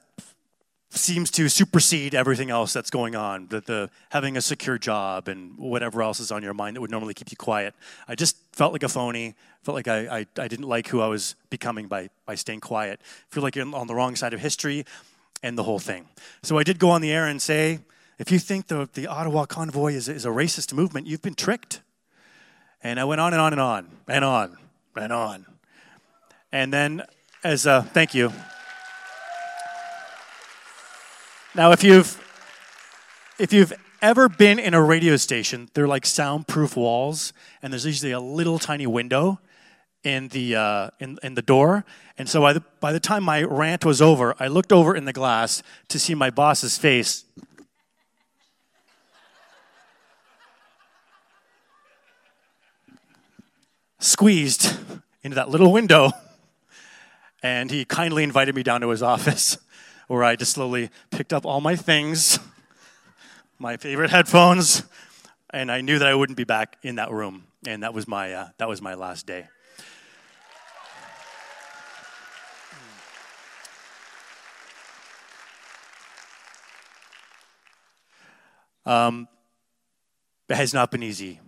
seems 0.91 1.31
to 1.31 1.47
supersede 1.49 2.13
everything 2.13 2.49
else 2.49 2.73
that's 2.73 2.89
going 2.89 3.15
on. 3.15 3.47
The, 3.47 3.61
the 3.61 3.89
having 4.09 4.37
a 4.37 4.41
secure 4.41 4.77
job 4.77 5.27
and 5.27 5.57
whatever 5.57 6.01
else 6.01 6.19
is 6.19 6.31
on 6.31 6.43
your 6.43 6.53
mind 6.53 6.75
that 6.75 6.81
would 6.81 6.91
normally 6.91 7.13
keep 7.13 7.31
you 7.31 7.37
quiet. 7.37 7.73
I 8.07 8.15
just 8.15 8.37
felt 8.53 8.73
like 8.73 8.83
a 8.83 8.89
phony. 8.89 9.35
Felt 9.63 9.75
like 9.75 9.87
I, 9.87 10.19
I, 10.19 10.25
I 10.37 10.47
didn't 10.47 10.67
like 10.67 10.87
who 10.87 11.01
I 11.01 11.07
was 11.07 11.35
becoming 11.49 11.87
by, 11.87 12.09
by 12.25 12.35
staying 12.35 12.61
quiet. 12.61 13.01
Feel 13.29 13.43
like 13.43 13.55
you're 13.55 13.75
on 13.75 13.87
the 13.87 13.95
wrong 13.95 14.15
side 14.15 14.33
of 14.33 14.39
history 14.39 14.85
and 15.43 15.57
the 15.57 15.63
whole 15.63 15.79
thing. 15.79 16.07
So 16.43 16.57
I 16.57 16.63
did 16.63 16.79
go 16.79 16.89
on 16.89 17.01
the 17.01 17.11
air 17.11 17.27
and 17.27 17.41
say, 17.41 17.79
if 18.21 18.31
you 18.31 18.37
think 18.37 18.67
the, 18.67 18.87
the 18.93 19.07
Ottawa 19.07 19.45
convoy 19.45 19.93
is, 19.93 20.07
is 20.07 20.25
a 20.25 20.29
racist 20.29 20.73
movement, 20.73 21.07
you've 21.07 21.23
been 21.23 21.33
tricked. 21.33 21.81
And 22.83 22.99
I 22.99 23.03
went 23.03 23.19
on 23.19 23.33
and 23.33 23.41
on 23.41 23.51
and 23.51 23.59
on 23.59 23.89
and 24.07 24.23
on 24.23 24.57
and 24.95 25.11
on. 25.11 25.45
And 26.51 26.71
then 26.71 27.01
as 27.43 27.65
uh, 27.65 27.81
thank 27.81 28.13
you. 28.13 28.31
Now, 31.55 31.71
if 31.71 31.83
you've 31.83 32.15
if 33.39 33.51
you've 33.51 33.73
ever 34.03 34.29
been 34.29 34.59
in 34.59 34.75
a 34.75 34.83
radio 34.83 35.17
station, 35.17 35.69
they're 35.73 35.87
like 35.87 36.05
soundproof 36.05 36.77
walls, 36.77 37.33
and 37.63 37.73
there's 37.73 37.87
usually 37.87 38.11
a 38.11 38.19
little 38.19 38.59
tiny 38.59 38.85
window 38.85 39.39
in 40.03 40.27
the 40.27 40.55
uh, 40.55 40.89
in 40.99 41.17
in 41.23 41.33
the 41.33 41.41
door. 41.41 41.85
And 42.19 42.29
so 42.29 42.53
the 42.53 42.63
by 42.79 42.93
the 42.93 42.99
time 42.99 43.23
my 43.23 43.41
rant 43.41 43.83
was 43.83 43.99
over, 43.99 44.35
I 44.39 44.45
looked 44.45 44.71
over 44.71 44.95
in 44.95 45.05
the 45.05 45.13
glass 45.13 45.63
to 45.87 45.97
see 45.97 46.13
my 46.13 46.29
boss's 46.29 46.77
face. 46.77 47.25
Squeezed 54.03 54.79
into 55.21 55.35
that 55.35 55.49
little 55.49 55.71
window, 55.71 56.11
and 57.43 57.69
he 57.69 57.85
kindly 57.85 58.23
invited 58.23 58.55
me 58.55 58.63
down 58.63 58.81
to 58.81 58.89
his 58.89 59.03
office, 59.03 59.59
where 60.07 60.23
I 60.23 60.35
just 60.35 60.53
slowly 60.53 60.89
picked 61.11 61.31
up 61.31 61.45
all 61.45 61.61
my 61.61 61.75
things, 61.75 62.39
my 63.59 63.77
favorite 63.77 64.09
headphones, 64.09 64.81
and 65.51 65.71
I 65.71 65.81
knew 65.81 65.99
that 65.99 66.07
I 66.07 66.15
wouldn't 66.15 66.35
be 66.35 66.45
back 66.45 66.77
in 66.81 66.95
that 66.95 67.11
room, 67.11 67.43
and 67.67 67.83
that 67.83 67.93
was 67.93 68.07
my 68.07 68.33
uh, 68.33 68.49
that 68.57 68.67
was 68.67 68.81
my 68.81 68.95
last 68.95 69.27
day. 69.27 69.47
Um, 78.83 79.27
it 80.49 80.55
has 80.55 80.73
not 80.73 80.89
been 80.89 81.03
easy. 81.03 81.39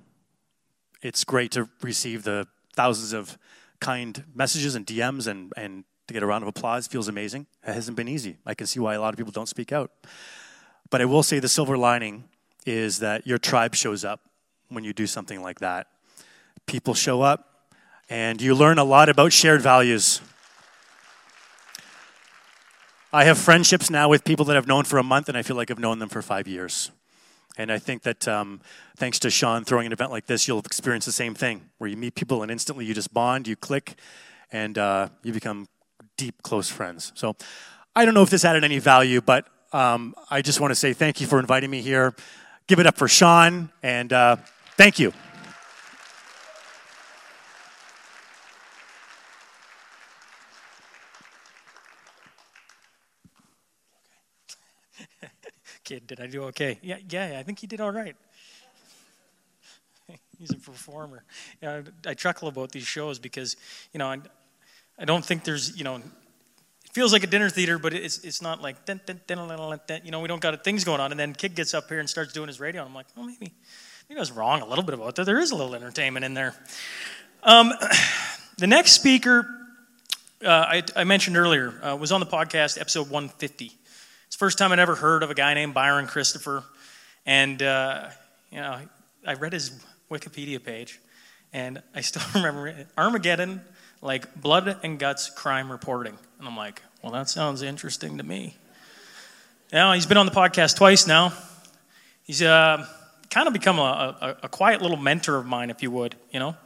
It's 1.03 1.25
great 1.25 1.51
to 1.51 1.67
receive 1.81 2.23
the 2.23 2.47
thousands 2.73 3.11
of 3.11 3.37
kind 3.81 4.23
messages 4.33 4.73
and 4.73 4.85
DMs 4.85 5.27
and, 5.27 5.51
and 5.57 5.83
to 6.07 6.13
get 6.13 6.23
a 6.23 6.25
round 6.25 6.43
of 6.43 6.47
applause 6.47 6.87
feels 6.87 7.09
amazing. 7.09 7.45
It 7.67 7.73
hasn't 7.73 7.97
been 7.97 8.07
easy. 8.07 8.37
I 8.45 8.53
can 8.53 8.67
see 8.67 8.79
why 8.79 8.93
a 8.93 9.01
lot 9.01 9.13
of 9.13 9.17
people 9.17 9.33
don't 9.33 9.49
speak 9.49 9.73
out. 9.73 9.91
But 10.89 11.01
I 11.01 11.05
will 11.05 11.21
say 11.21 11.39
the 11.39 11.49
silver 11.49 11.77
lining 11.77 12.23
is 12.65 12.99
that 12.99 13.27
your 13.27 13.37
tribe 13.37 13.75
shows 13.75 14.05
up 14.05 14.21
when 14.69 14.85
you 14.85 14.93
do 14.93 15.05
something 15.05 15.41
like 15.41 15.59
that. 15.59 15.87
People 16.67 16.93
show 16.93 17.21
up 17.21 17.67
and 18.09 18.41
you 18.41 18.55
learn 18.55 18.77
a 18.79 18.85
lot 18.85 19.09
about 19.09 19.33
shared 19.33 19.61
values. 19.61 20.21
I 23.11 23.25
have 23.25 23.37
friendships 23.37 23.89
now 23.89 24.07
with 24.07 24.23
people 24.23 24.45
that 24.45 24.55
I've 24.55 24.67
known 24.67 24.85
for 24.85 24.97
a 24.97 25.03
month, 25.03 25.27
and 25.27 25.37
I 25.37 25.43
feel 25.43 25.57
like 25.57 25.69
I've 25.69 25.79
known 25.79 25.99
them 25.99 26.09
for 26.09 26.21
five 26.21 26.47
years. 26.47 26.91
And 27.57 27.71
I 27.71 27.77
think 27.77 28.01
that 28.03 28.27
um, 28.27 28.61
thanks 28.97 29.19
to 29.19 29.29
Sean 29.29 29.63
throwing 29.63 29.85
an 29.85 29.93
event 29.93 30.11
like 30.11 30.25
this, 30.25 30.47
you'll 30.47 30.59
experience 30.59 31.05
the 31.05 31.11
same 31.11 31.35
thing 31.35 31.69
where 31.77 31.89
you 31.89 31.97
meet 31.97 32.15
people 32.15 32.41
and 32.41 32.51
instantly 32.51 32.85
you 32.85 32.93
just 32.93 33.13
bond, 33.13 33.47
you 33.47 33.55
click, 33.55 33.95
and 34.51 34.77
uh, 34.77 35.09
you 35.21 35.33
become 35.33 35.67
deep, 36.17 36.41
close 36.41 36.69
friends. 36.69 37.11
So 37.15 37.35
I 37.95 38.05
don't 38.05 38.13
know 38.13 38.23
if 38.23 38.29
this 38.29 38.45
added 38.45 38.63
any 38.63 38.79
value, 38.79 39.21
but 39.21 39.47
um, 39.71 40.15
I 40.29 40.41
just 40.41 40.59
want 40.59 40.71
to 40.71 40.75
say 40.75 40.93
thank 40.93 41.21
you 41.21 41.27
for 41.27 41.39
inviting 41.39 41.69
me 41.69 41.81
here. 41.81 42.13
Give 42.67 42.79
it 42.79 42.87
up 42.87 42.97
for 42.97 43.07
Sean, 43.07 43.69
and 43.81 44.13
uh, 44.13 44.37
thank 44.77 44.99
you. 44.99 45.13
Kid, 55.83 56.07
did 56.07 56.19
I 56.19 56.27
do 56.27 56.43
okay? 56.45 56.79
Yeah, 56.81 56.97
yeah, 57.09 57.37
I 57.39 57.43
think 57.43 57.59
he 57.59 57.67
did 57.67 57.81
all 57.81 57.91
right. 57.91 58.15
He's 60.39 60.51
a 60.51 60.57
performer. 60.57 61.23
Yeah, 61.61 61.81
I, 62.05 62.11
I 62.11 62.13
chuckle 62.13 62.47
about 62.47 62.71
these 62.71 62.85
shows 62.85 63.19
because, 63.19 63.57
you 63.91 63.97
know, 63.97 64.07
I, 64.07 64.19
I 64.97 65.05
don't 65.05 65.25
think 65.25 65.43
there's, 65.43 65.77
you 65.77 65.83
know, 65.83 65.97
it 65.97 66.93
feels 66.93 67.11
like 67.11 67.23
a 67.23 67.27
dinner 67.27 67.49
theater, 67.49 67.79
but 67.79 67.93
it's 67.93 68.19
it's 68.19 68.41
not 68.41 68.61
like 68.61 68.85
dun, 68.85 69.01
dun, 69.05 69.19
dun, 69.25 70.01
you 70.03 70.11
know 70.11 70.19
we 70.19 70.27
don't 70.27 70.41
got 70.41 70.63
things 70.63 70.83
going 70.83 70.99
on, 71.01 71.09
and 71.09 71.19
then 71.19 71.33
kid 71.33 71.55
gets 71.55 71.73
up 71.73 71.89
here 71.89 71.99
and 71.99 72.07
starts 72.07 72.33
doing 72.33 72.47
his 72.47 72.59
radio, 72.59 72.81
and 72.81 72.89
I'm 72.89 72.93
like, 72.93 73.07
well 73.15 73.25
maybe 73.25 73.51
maybe 74.07 74.17
I 74.17 74.21
was 74.21 74.31
wrong 74.31 74.61
a 74.61 74.67
little 74.67 74.83
bit 74.83 74.93
about 74.93 75.15
that. 75.15 75.25
There 75.25 75.39
is 75.39 75.49
a 75.49 75.55
little 75.55 75.73
entertainment 75.73 76.23
in 76.23 76.35
there. 76.35 76.53
Um, 77.41 77.73
the 78.59 78.67
next 78.67 78.91
speaker 78.91 79.47
uh, 80.45 80.49
I, 80.49 80.83
I, 80.95 81.03
mentioned 81.03 81.37
earlier 81.37 81.73
uh, 81.81 81.95
was 81.95 82.11
on 82.11 82.19
the 82.19 82.25
podcast 82.25 82.79
episode 82.79 83.09
150. 83.09 83.71
It's 84.33 84.39
the 84.39 84.45
first 84.45 84.57
time 84.57 84.71
I'd 84.71 84.79
ever 84.79 84.95
heard 84.95 85.21
of 85.21 85.29
a 85.29 85.35
guy 85.35 85.53
named 85.53 85.75
Byron 85.75 86.07
Christopher, 86.07 86.63
and 87.23 87.61
uh, 87.61 88.09
you 88.49 88.57
know 88.57 88.79
I 89.27 89.33
read 89.35 89.53
his 89.53 89.79
Wikipedia 90.09 90.57
page, 90.57 90.99
and 91.53 91.83
I 91.93 92.01
still 92.01 92.23
remember 92.33 92.67
it. 92.67 92.87
Armageddon 92.97 93.61
like 94.01 94.33
blood 94.33 94.79
and 94.81 94.97
guts 94.97 95.29
crime 95.29 95.71
reporting. 95.71 96.17
And 96.39 96.47
I'm 96.47 96.57
like, 96.57 96.81
well, 97.03 97.11
that 97.11 97.29
sounds 97.29 97.61
interesting 97.61 98.17
to 98.17 98.23
me. 98.23 98.57
Now, 99.71 99.93
he's 99.93 100.07
been 100.07 100.17
on 100.17 100.25
the 100.25 100.31
podcast 100.31 100.77
twice 100.77 101.05
now. 101.05 101.31
He's 102.23 102.41
uh, 102.41 102.87
kind 103.29 103.45
of 103.45 103.53
become 103.53 103.77
a, 103.77 104.17
a, 104.19 104.37
a, 104.45 104.49
quiet 104.49 104.81
little 104.81 104.97
mentor 104.97 105.35
of 105.35 105.45
mine, 105.45 105.69
if 105.69 105.83
you 105.83 105.91
would, 105.91 106.15
you 106.31 106.39
know. 106.39 106.57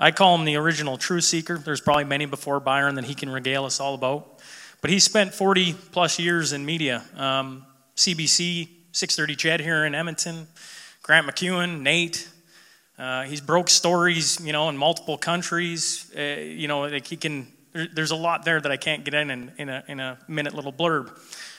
I 0.00 0.10
call 0.10 0.36
him 0.36 0.44
the 0.44 0.56
original 0.56 0.98
truth 0.98 1.22
seeker. 1.22 1.56
There's 1.56 1.80
probably 1.80 2.02
many 2.02 2.26
before 2.26 2.58
Byron 2.58 2.96
that 2.96 3.04
he 3.04 3.14
can 3.14 3.30
regale 3.30 3.64
us 3.64 3.78
all 3.78 3.94
about. 3.94 4.40
But 4.82 4.90
he 4.90 4.98
spent 4.98 5.32
40 5.32 5.72
plus 5.72 6.18
years 6.18 6.52
in 6.52 6.66
media. 6.66 7.02
Um, 7.16 7.64
CBC, 7.96 8.68
630 8.92 9.36
CHED 9.36 9.60
here 9.60 9.86
in 9.86 9.94
Edmonton, 9.94 10.46
Grant 11.02 11.26
MacEwan, 11.26 11.80
NAIT, 11.80 12.28
uh, 12.98 13.22
he's 13.22 13.40
broke 13.40 13.68
stories, 13.68 14.38
you 14.44 14.52
know, 14.52 14.68
in 14.68 14.76
multiple 14.76 15.16
countries. 15.16 16.12
Uh, 16.16 16.20
you 16.40 16.68
know, 16.68 16.82
like 16.82 17.06
he 17.06 17.16
can. 17.16 17.46
There, 17.72 17.88
there's 17.92 18.10
a 18.10 18.16
lot 18.16 18.44
there 18.44 18.60
that 18.60 18.70
I 18.70 18.76
can't 18.76 19.02
get 19.02 19.14
in, 19.14 19.30
in 19.30 19.52
in 19.56 19.68
a 19.68 19.84
in 19.88 19.98
a 20.00 20.18
minute 20.28 20.54
little 20.54 20.72
blurb. 20.72 21.10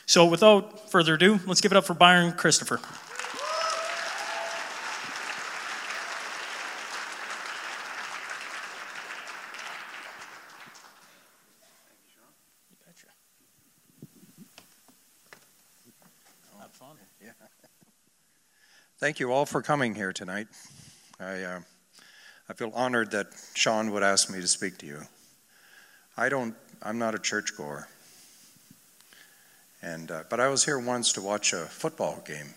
So, 0.06 0.26
without 0.26 0.92
further 0.92 1.16
ado, 1.16 1.40
let's 1.46 1.60
give 1.60 1.72
it 1.72 1.78
up 1.78 1.86
for 1.86 1.96
Byron 1.96 2.34
Christopher. 2.34 2.80
Thank 19.04 19.20
you 19.20 19.34
all 19.34 19.46
for 19.46 19.62
coming 19.62 19.96
here 19.96 20.14
tonight. 20.14 20.48
I, 21.20 21.42
uh, 21.44 21.60
I 22.48 22.54
feel 22.54 22.72
honored 22.74 23.12
that 23.12 23.28
Sean 23.54 23.92
would 23.92 24.02
ask 24.02 24.30
me 24.30 24.40
to 24.40 24.48
speak 24.48 24.78
to 24.78 24.86
you. 24.86 25.02
I 26.16 26.30
don't, 26.30 26.56
I'm 26.82 27.00
not 27.00 27.14
a 27.14 27.20
churchgoer. 27.20 27.90
And, 29.82 30.10
uh, 30.10 30.24
but 30.30 30.40
I 30.40 30.48
was 30.48 30.64
here 30.64 30.80
once 30.80 31.12
to 31.14 31.22
watch 31.22 31.52
a 31.52 31.66
football 31.66 32.24
game. 32.26 32.54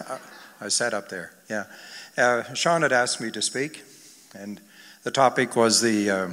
I 0.60 0.66
sat 0.66 0.92
up 0.92 1.08
there, 1.08 1.30
yeah. 1.48 1.66
Uh, 2.16 2.42
Sean 2.54 2.82
had 2.82 2.90
asked 2.90 3.20
me 3.20 3.30
to 3.30 3.40
speak, 3.40 3.84
and 4.34 4.60
the 5.04 5.12
topic 5.12 5.54
was 5.54 5.80
the, 5.80 6.10
uh, 6.10 6.30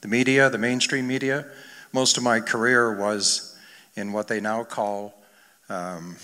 the 0.00 0.08
media, 0.08 0.50
the 0.50 0.58
mainstream 0.58 1.06
media. 1.06 1.46
Most 1.92 2.16
of 2.16 2.24
my 2.24 2.40
career 2.40 2.98
was 2.98 3.56
in 3.94 4.12
what 4.12 4.26
they 4.26 4.40
now 4.40 4.64
call 4.64 5.14
um, 5.68 6.16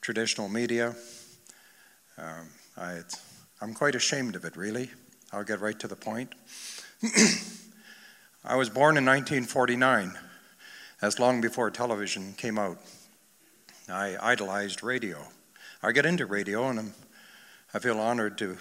traditional 0.00 0.48
media. 0.48 0.96
Um, 2.18 2.48
I, 2.76 2.98
I'm 3.60 3.74
quite 3.74 3.94
ashamed 3.94 4.34
of 4.34 4.44
it, 4.44 4.56
really. 4.56 4.90
I'll 5.32 5.44
get 5.44 5.60
right 5.60 5.78
to 5.78 5.86
the 5.86 5.94
point. 5.94 6.34
I 8.44 8.56
was 8.56 8.68
born 8.68 8.96
in 8.96 9.04
1949, 9.04 10.18
as 11.00 11.20
long 11.20 11.40
before 11.40 11.70
television 11.70 12.34
came 12.36 12.58
out. 12.58 12.78
I 13.88 14.16
idolized 14.20 14.82
radio. 14.82 15.18
I 15.80 15.92
get 15.92 16.06
into 16.06 16.26
radio, 16.26 16.68
and 16.68 16.78
I'm, 16.80 16.94
i 17.72 17.78
feel 17.78 18.00
honored 18.00 18.36
to, 18.38 18.56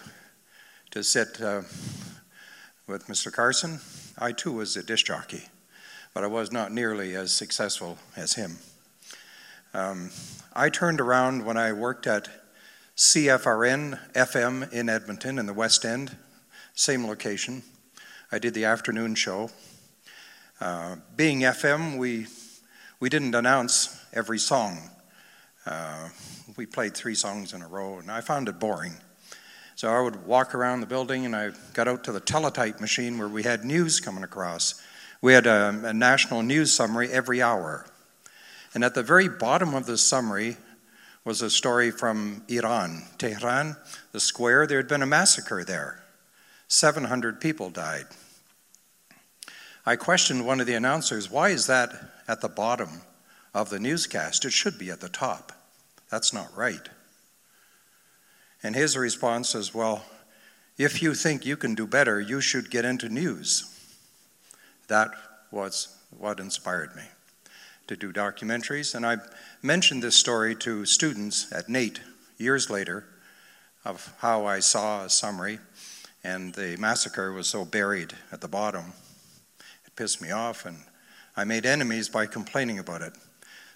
to 0.91 1.03
sit 1.03 1.41
uh, 1.41 1.63
with 2.85 3.07
Mr. 3.07 3.33
Carson. 3.33 3.79
I 4.19 4.33
too 4.33 4.51
was 4.51 4.77
a 4.77 4.83
disc 4.83 5.07
jockey, 5.07 5.45
but 6.13 6.23
I 6.23 6.27
was 6.27 6.51
not 6.51 6.71
nearly 6.71 7.15
as 7.15 7.31
successful 7.31 7.97
as 8.15 8.33
him. 8.33 8.57
Um, 9.73 10.11
I 10.53 10.69
turned 10.69 11.01
around 11.01 11.43
when 11.43 11.57
I 11.57 11.71
worked 11.71 12.05
at 12.05 12.29
CFRN 12.97 13.99
FM 14.13 14.73
in 14.73 14.89
Edmonton 14.89 15.38
in 15.38 15.45
the 15.45 15.53
West 15.53 15.86
End, 15.86 16.17
same 16.73 17.05
location. 17.05 17.62
I 18.31 18.39
did 18.39 18.55
the 18.55 18.65
afternoon 18.65 19.13
show. 19.13 19.51
Uh, 20.60 20.95
being 21.15 21.41
FM, 21.41 21.99
we, 21.99 22.25
we 22.99 23.10
didn't 23.10 23.36
announce 23.36 24.03
every 24.13 24.39
song. 24.39 24.79
Uh, 25.63 26.10
we 26.55 26.65
played 26.65 26.95
three 26.95 27.13
songs 27.13 27.53
in 27.53 27.62
a 27.62 27.67
row, 27.67 27.99
and 27.99 28.10
I 28.10 28.21
found 28.21 28.49
it 28.49 28.60
boring. 28.60 28.93
So 29.75 29.89
I 29.89 30.01
would 30.01 30.25
walk 30.25 30.55
around 30.55 30.81
the 30.81 30.88
building, 30.88 31.23
and 31.23 31.36
I 31.36 31.51
got 31.73 31.88
out 31.88 32.03
to 32.05 32.12
the 32.12 32.19
teletype 32.19 32.81
machine 32.81 33.19
where 33.19 33.27
we 33.27 33.43
had 33.43 33.63
news 33.63 33.99
coming 33.99 34.23
across. 34.23 34.81
We 35.21 35.33
had 35.33 35.45
a, 35.45 35.81
a 35.83 35.93
national 35.93 36.41
news 36.41 36.71
summary 36.71 37.12
every 37.12 37.43
hour. 37.43 37.86
And 38.73 38.83
at 38.83 38.95
the 38.95 39.03
very 39.03 39.27
bottom 39.27 39.75
of 39.75 39.86
the 39.86 39.99
summary, 39.99 40.57
was 41.27 41.41
a 41.41 41.49
story 41.49 41.91
from 41.91 42.41
Iran, 42.47 43.03
Tehran, 43.17 43.75
the 44.13 44.19
square. 44.19 44.65
There 44.65 44.77
had 44.77 44.87
been 44.87 45.01
a 45.01 45.05
massacre 45.05 45.65
there. 45.65 46.01
700 46.69 47.41
people 47.41 47.69
died. 47.69 48.05
I 49.85 49.97
questioned 49.97 50.45
one 50.45 50.61
of 50.61 50.67
the 50.67 50.75
announcers, 50.75 51.29
why 51.29 51.49
is 51.49 51.67
that 51.67 51.89
at 52.29 52.39
the 52.39 52.47
bottom 52.47 53.01
of 53.53 53.69
the 53.69 53.77
newscast? 53.77 54.45
It 54.45 54.53
should 54.53 54.79
be 54.79 54.89
at 54.89 55.01
the 55.01 55.09
top. 55.09 55.51
That's 56.09 56.31
not 56.31 56.55
right. 56.55 56.87
And 58.63 58.73
his 58.73 58.95
response 58.95 59.53
is, 59.53 59.73
well, 59.73 60.05
if 60.77 61.01
you 61.01 61.13
think 61.13 61.45
you 61.45 61.57
can 61.57 61.75
do 61.75 61.85
better, 61.85 62.21
you 62.21 62.39
should 62.39 62.71
get 62.71 62.85
into 62.85 63.09
news. 63.09 63.65
That 64.87 65.11
was 65.51 65.93
what 66.17 66.39
inspired 66.39 66.95
me 66.95 67.03
to 67.88 67.95
do 67.95 68.13
documentaries. 68.13 68.95
And 68.95 69.06
I 69.06 69.17
mentioned 69.62 70.04
this 70.04 70.15
story 70.15 70.56
to 70.58 70.86
students 70.86 71.52
at 71.52 71.69
NAIT 71.69 72.02
years 72.38 72.69
later 72.69 73.06
of 73.86 74.13
how 74.19 74.45
I 74.45 74.60
saw 74.60 75.06
a 75.06 75.10
summary, 75.10 75.60
and 76.23 76.54
the 76.54 76.76
massacre 76.78 77.32
was 77.32 77.47
so 77.47 77.63
buried 77.63 78.13
at 78.32 78.41
the 78.41 78.47
bottom. 78.47 78.93
It 79.86 79.95
pissed 79.95 80.21
me 80.21 80.32
off, 80.32 80.65
and 80.65 80.78
I 81.36 81.45
made 81.45 81.65
enemies 81.65 82.10
by 82.10 82.26
complaining 82.26 82.80
about 82.80 83.02
it. 83.02 83.13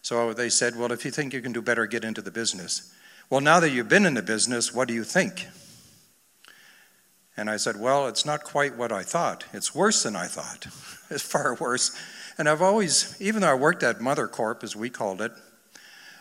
So 0.02 0.34
they 0.34 0.50
said, 0.50 0.76
Well, 0.76 0.92
if 0.92 1.06
you 1.06 1.12
think 1.12 1.34
you 1.34 1.42
can 1.42 1.54
do 1.54 1.62
better, 1.62 1.86
get 1.86 2.04
into 2.04 2.22
the 2.22 2.32
business. 2.32 2.94
Well, 3.30 3.42
now 3.42 3.60
that 3.62 3.70
you've 3.70 3.88
been 3.88 4.06
in 4.06 4.16
the 4.16 4.22
business, 4.22 4.74
what 4.74 4.88
do 4.88 4.94
you 4.94 5.04
think? 5.04 5.48
And 7.38 7.50
I 7.50 7.58
said, 7.58 7.80
Well, 7.80 8.08
it's 8.08 8.26
not 8.26 8.44
quite 8.44 8.76
what 8.76 8.92
I 8.92 9.04
thought. 9.04 9.46
It's 9.54 9.74
worse 9.74 10.04
than 10.04 10.16
I 10.16 10.28
thought. 10.28 10.68
It's 11.14 11.24
far 11.24 11.56
worse. 11.56 11.92
And 12.38 12.48
I've 12.50 12.62
always, 12.62 13.16
even 13.22 13.42
though 13.42 13.52
I 13.52 13.56
worked 13.56 13.84
at 13.84 14.02
Mother 14.02 14.28
Corp, 14.28 14.64
as 14.64 14.76
we 14.76 14.90
called 14.90 15.22
it, 15.22 15.32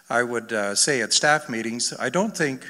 I 0.08 0.22
would 0.22 0.52
uh, 0.52 0.74
say 0.74 1.02
at 1.02 1.12
staff 1.12 1.48
meetings, 1.48 1.92
I 1.98 2.08
don't 2.08 2.36
think, 2.36 2.68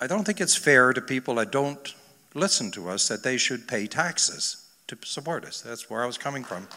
I 0.00 0.06
don't 0.06 0.24
think 0.24 0.40
it's 0.40 0.56
fair 0.56 0.92
to 0.92 1.00
people 1.00 1.36
that 1.36 1.50
don't 1.50 1.94
listen 2.34 2.70
to 2.72 2.90
us 2.90 3.08
that 3.08 3.22
they 3.22 3.38
should 3.38 3.66
pay 3.66 3.86
taxes 3.86 4.66
to 4.88 4.98
support 5.02 5.44
us. 5.44 5.62
That's 5.62 5.88
where 5.88 6.02
I 6.02 6.06
was 6.06 6.18
coming 6.18 6.44
from. 6.44 6.68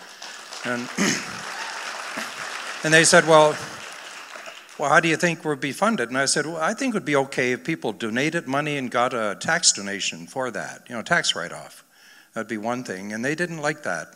And, 0.66 0.90
and 2.84 2.94
they 2.94 3.04
said, 3.04 3.28
well, 3.28 3.58
well, 4.80 4.90
how 4.90 5.02
do 5.02 5.10
you 5.10 5.18
think 5.18 5.44
we'll 5.44 5.58
be 5.58 5.74
funded? 5.74 6.08
And 6.08 6.18
I 6.18 6.24
said, 6.24 6.46
well, 6.46 6.56
I 6.56 6.74
think 6.74 6.96
it 6.96 6.98
would 6.98 7.06
be 7.06 7.18
okay 7.18 7.52
if 7.52 7.66
people 7.66 7.92
donated 7.92 8.48
money 8.48 8.78
and 8.78 8.90
got 8.90 9.14
a 9.14 9.36
tax 9.38 9.74
donation 9.74 10.26
for 10.26 10.50
that, 10.52 10.86
you 10.88 10.96
know, 10.96 11.02
tax 11.02 11.36
write 11.36 11.52
off. 11.52 11.84
That'd 12.34 12.48
be 12.48 12.58
one 12.58 12.86
thing. 12.86 13.12
And 13.12 13.26
they 13.26 13.36
didn't 13.36 13.58
like 13.58 13.84
that. 13.84 14.08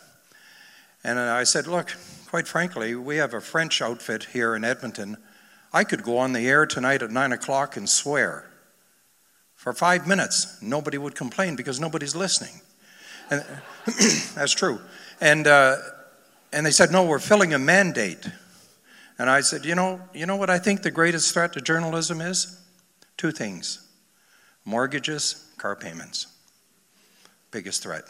And 1.03 1.19
I 1.19 1.43
said, 1.43 1.67
look, 1.67 1.95
quite 2.27 2.47
frankly, 2.47 2.95
we 2.95 3.17
have 3.17 3.33
a 3.33 3.41
French 3.41 3.81
outfit 3.81 4.25
here 4.33 4.55
in 4.55 4.63
Edmonton. 4.63 5.17
I 5.73 5.83
could 5.83 6.03
go 6.03 6.17
on 6.17 6.33
the 6.33 6.47
air 6.47 6.65
tonight 6.65 7.01
at 7.01 7.11
9 7.11 7.31
o'clock 7.31 7.75
and 7.75 7.89
swear. 7.89 8.49
For 9.55 9.73
five 9.73 10.07
minutes, 10.07 10.61
nobody 10.61 10.97
would 10.97 11.15
complain 11.15 11.55
because 11.55 11.79
nobody's 11.79 12.15
listening. 12.15 12.61
And 13.29 13.43
that's 14.35 14.53
true. 14.53 14.79
And, 15.19 15.47
uh, 15.47 15.77
and 16.51 16.65
they 16.65 16.71
said, 16.71 16.91
no, 16.91 17.03
we're 17.03 17.19
filling 17.19 17.53
a 17.53 17.59
mandate. 17.59 18.27
And 19.17 19.29
I 19.29 19.41
said, 19.41 19.65
you 19.65 19.75
know, 19.75 20.01
you 20.13 20.25
know 20.25 20.35
what 20.35 20.49
I 20.49 20.59
think 20.59 20.81
the 20.81 20.91
greatest 20.91 21.33
threat 21.33 21.53
to 21.53 21.61
journalism 21.61 22.21
is? 22.21 22.59
Two 23.17 23.31
things 23.31 23.79
mortgages, 24.65 25.49
car 25.57 25.75
payments. 25.75 26.27
Biggest 27.51 27.83
threat. 27.83 28.03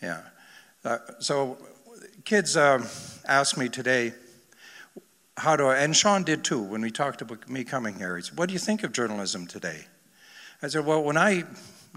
Yeah. 0.00 0.22
Uh, 0.82 0.98
so 1.18 1.58
kids 2.24 2.56
um, 2.56 2.86
asked 3.28 3.58
me 3.58 3.68
today, 3.68 4.14
how 5.36 5.54
do 5.54 5.66
I, 5.66 5.76
and 5.76 5.94
Sean 5.94 6.22
did 6.22 6.42
too 6.42 6.60
when 6.60 6.80
we 6.80 6.90
talked 6.90 7.20
about 7.20 7.48
me 7.48 7.64
coming 7.64 7.96
here. 7.96 8.16
He 8.16 8.22
said, 8.22 8.38
What 8.38 8.48
do 8.48 8.52
you 8.54 8.58
think 8.58 8.82
of 8.82 8.92
journalism 8.92 9.46
today? 9.46 9.84
I 10.62 10.68
said, 10.68 10.86
Well, 10.86 11.02
when 11.02 11.16
I 11.16 11.44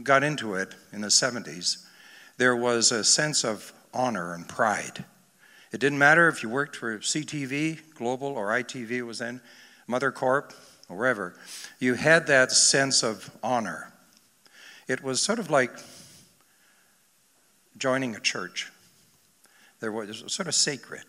got 0.01 0.23
into 0.23 0.55
it 0.55 0.75
in 0.91 1.01
the 1.01 1.07
70s, 1.07 1.85
there 2.37 2.55
was 2.55 2.91
a 2.91 3.03
sense 3.03 3.43
of 3.43 3.73
honor 3.93 4.33
and 4.33 4.47
pride. 4.47 5.05
It 5.71 5.79
didn't 5.79 5.99
matter 5.99 6.27
if 6.27 6.43
you 6.43 6.49
worked 6.49 6.75
for 6.75 6.99
CTV, 6.99 7.79
Global, 7.95 8.27
or 8.27 8.47
ITV 8.49 9.05
was 9.05 9.19
then, 9.19 9.41
Mother 9.87 10.11
Corp, 10.11 10.53
or 10.89 10.97
wherever. 10.97 11.35
You 11.79 11.93
had 11.93 12.27
that 12.27 12.51
sense 12.51 13.01
of 13.03 13.29
honor. 13.41 13.91
It 14.87 15.03
was 15.03 15.21
sort 15.21 15.39
of 15.39 15.49
like 15.49 15.71
joining 17.77 18.15
a 18.15 18.19
church. 18.19 18.71
There 19.83 19.91
was 19.91 20.23
sort 20.27 20.47
of 20.47 20.55
sacred. 20.55 21.03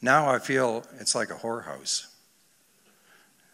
Now 0.00 0.28
I 0.28 0.40
feel 0.40 0.84
it's 0.98 1.14
like 1.14 1.30
a 1.30 1.34
whorehouse. 1.34 2.06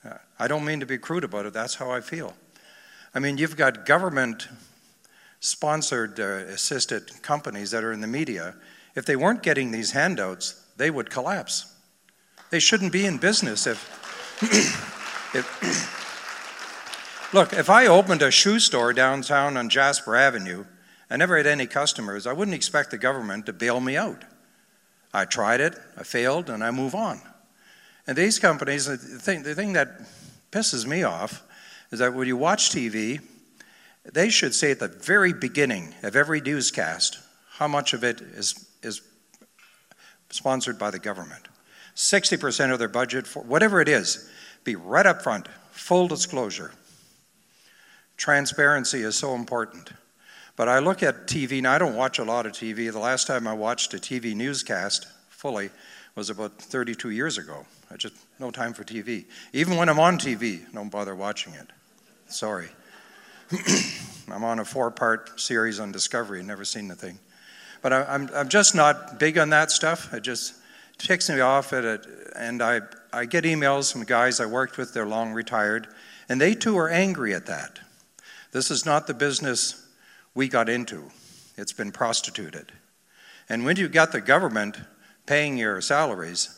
Uh, 0.02 0.14
I 0.38 0.48
don't 0.48 0.64
mean 0.64 0.80
to 0.80 0.86
be 0.86 0.96
crude 0.96 1.24
about 1.24 1.44
it, 1.44 1.52
that's 1.52 1.74
how 1.74 1.90
I 1.90 2.00
feel. 2.00 2.32
I 3.14 3.18
mean, 3.18 3.36
you've 3.36 3.58
got 3.58 3.84
government 3.84 4.48
sponsored, 5.40 6.18
uh, 6.18 6.46
assisted 6.48 7.20
companies 7.20 7.70
that 7.72 7.84
are 7.84 7.92
in 7.92 8.00
the 8.00 8.06
media 8.06 8.54
if 8.94 9.04
they 9.04 9.14
weren't 9.14 9.42
getting 9.42 9.72
these 9.72 9.90
handouts, 9.90 10.64
they 10.78 10.88
would 10.88 11.10
collapse. 11.10 11.70
They 12.48 12.60
shouldn't 12.60 12.92
be 12.92 13.04
in 13.04 13.18
business 13.18 13.66
if. 13.66 13.78
if 15.36 15.94
Look, 17.34 17.52
if 17.52 17.68
I 17.68 17.86
opened 17.86 18.22
a 18.22 18.30
shoe 18.30 18.58
store 18.58 18.94
downtown 18.94 19.58
on 19.58 19.68
Jasper 19.68 20.16
Avenue, 20.16 20.64
I 21.10 21.16
never 21.16 21.36
had 21.36 21.46
any 21.46 21.66
customers, 21.66 22.26
I 22.26 22.32
wouldn't 22.32 22.54
expect 22.54 22.90
the 22.90 22.98
government 22.98 23.46
to 23.46 23.52
bail 23.52 23.80
me 23.80 23.96
out. 23.96 24.24
I 25.12 25.24
tried 25.24 25.60
it, 25.60 25.74
I 25.96 26.02
failed, 26.02 26.50
and 26.50 26.62
I 26.62 26.70
move 26.70 26.94
on. 26.94 27.20
And 28.06 28.16
these 28.16 28.38
companies, 28.38 28.86
the 28.86 28.96
thing, 28.96 29.42
the 29.42 29.54
thing 29.54 29.72
that 29.72 30.00
pisses 30.50 30.86
me 30.86 31.02
off 31.02 31.42
is 31.90 31.98
that 31.98 32.14
when 32.14 32.26
you 32.26 32.36
watch 32.36 32.70
TV, 32.70 33.20
they 34.04 34.28
should 34.28 34.54
say 34.54 34.70
at 34.70 34.80
the 34.80 34.88
very 34.88 35.32
beginning 35.32 35.94
of 36.02 36.16
every 36.16 36.40
newscast 36.40 37.18
how 37.52 37.68
much 37.68 37.92
of 37.92 38.04
it 38.04 38.20
is 38.20 38.66
is 38.82 39.02
sponsored 40.30 40.78
by 40.78 40.90
the 40.90 40.98
government. 40.98 41.48
60% 41.94 42.72
of 42.72 42.78
their 42.78 42.88
budget, 42.88 43.26
for 43.26 43.42
whatever 43.42 43.80
it 43.80 43.88
is, 43.88 44.30
be 44.64 44.76
right 44.76 45.06
up 45.06 45.22
front, 45.22 45.48
full 45.72 46.06
disclosure. 46.06 46.72
Transparency 48.16 49.02
is 49.02 49.16
so 49.16 49.34
important. 49.34 49.90
But 50.58 50.68
I 50.68 50.80
look 50.80 51.04
at 51.04 51.28
TV, 51.28 51.58
and 51.58 51.68
I 51.68 51.78
don't 51.78 51.94
watch 51.94 52.18
a 52.18 52.24
lot 52.24 52.44
of 52.44 52.50
TV. 52.50 52.90
The 52.90 52.98
last 52.98 53.28
time 53.28 53.46
I 53.46 53.52
watched 53.52 53.94
a 53.94 53.96
TV 53.96 54.34
newscast 54.34 55.06
fully 55.30 55.70
was 56.16 56.30
about 56.30 56.58
32 56.60 57.10
years 57.10 57.38
ago. 57.38 57.64
I 57.92 57.96
just, 57.96 58.14
no 58.40 58.50
time 58.50 58.74
for 58.74 58.82
TV. 58.82 59.26
Even 59.52 59.76
when 59.76 59.88
I'm 59.88 60.00
on 60.00 60.18
TV, 60.18 60.70
don't 60.72 60.90
bother 60.90 61.14
watching 61.14 61.54
it. 61.54 61.68
Sorry. 62.26 62.70
I'm 64.32 64.42
on 64.42 64.58
a 64.58 64.64
four 64.64 64.90
part 64.90 65.40
series 65.40 65.78
on 65.78 65.92
Discovery, 65.92 66.42
never 66.42 66.64
seen 66.64 66.88
the 66.88 66.96
thing. 66.96 67.20
But 67.80 67.92
I, 67.92 68.16
am 68.16 68.28
I'm 68.34 68.48
just 68.48 68.74
not 68.74 69.20
big 69.20 69.38
on 69.38 69.50
that 69.50 69.70
stuff. 69.70 70.12
It 70.12 70.24
just 70.24 70.54
ticks 70.98 71.30
me 71.30 71.38
off 71.38 71.72
at 71.72 71.84
it. 71.84 72.04
And 72.34 72.60
I, 72.60 72.80
I 73.12 73.26
get 73.26 73.44
emails 73.44 73.92
from 73.92 74.02
guys 74.02 74.40
I 74.40 74.46
worked 74.46 74.76
with, 74.76 74.92
they're 74.92 75.06
long 75.06 75.32
retired, 75.32 75.86
and 76.28 76.40
they 76.40 76.56
too 76.56 76.76
are 76.78 76.88
angry 76.88 77.32
at 77.32 77.46
that. 77.46 77.78
This 78.50 78.72
is 78.72 78.84
not 78.84 79.06
the 79.06 79.14
business 79.14 79.84
we 80.38 80.46
got 80.46 80.68
into, 80.68 81.02
it's 81.56 81.72
been 81.72 81.90
prostituted. 81.90 82.70
And 83.48 83.64
when 83.64 83.74
you've 83.74 83.90
got 83.90 84.12
the 84.12 84.20
government 84.20 84.76
paying 85.26 85.58
your 85.58 85.80
salaries, 85.80 86.56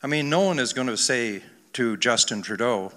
I 0.00 0.06
mean, 0.06 0.30
no 0.30 0.42
one 0.42 0.60
is 0.60 0.72
going 0.72 0.86
to 0.86 0.96
say 0.96 1.42
to 1.72 1.96
Justin 1.96 2.40
Trudeau, 2.40 2.92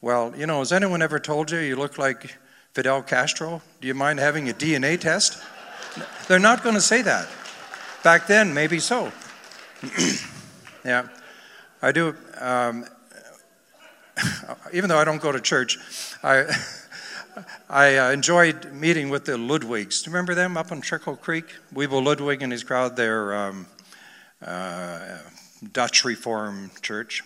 Well, 0.00 0.34
you 0.36 0.46
know, 0.46 0.58
has 0.58 0.72
anyone 0.72 1.00
ever 1.00 1.20
told 1.20 1.52
you 1.52 1.58
you 1.58 1.76
look 1.76 1.96
like 1.96 2.36
Fidel 2.72 3.02
Castro? 3.02 3.62
Do 3.80 3.86
you 3.86 3.94
mind 3.94 4.18
having 4.18 4.50
a 4.50 4.52
DNA 4.52 4.98
test? 4.98 5.40
They're 6.26 6.40
not 6.40 6.64
going 6.64 6.74
to 6.74 6.80
say 6.80 7.00
that. 7.02 7.28
Back 8.02 8.26
then, 8.26 8.52
maybe 8.52 8.80
so. 8.80 9.12
yeah, 10.84 11.06
I 11.80 11.92
do. 11.92 12.16
Um, 12.40 12.84
even 14.72 14.88
though 14.88 14.98
I 14.98 15.04
don't 15.04 15.22
go 15.22 15.30
to 15.30 15.40
church, 15.40 15.78
I 16.24 16.46
I 17.68 17.96
uh, 17.96 18.10
enjoyed 18.10 18.72
meeting 18.72 19.10
with 19.10 19.24
the 19.24 19.36
Ludwigs. 19.36 20.02
Do 20.02 20.10
you 20.10 20.14
remember 20.14 20.34
them 20.34 20.56
up 20.56 20.70
on 20.70 20.80
Trickle 20.80 21.16
Creek? 21.16 21.46
Wiebo 21.74 22.04
Ludwig 22.04 22.42
and 22.42 22.52
his 22.52 22.62
crowd, 22.62 22.96
their 22.96 23.34
um, 23.34 23.66
uh, 24.44 25.18
Dutch 25.72 26.04
Reform 26.04 26.70
Church. 26.82 27.22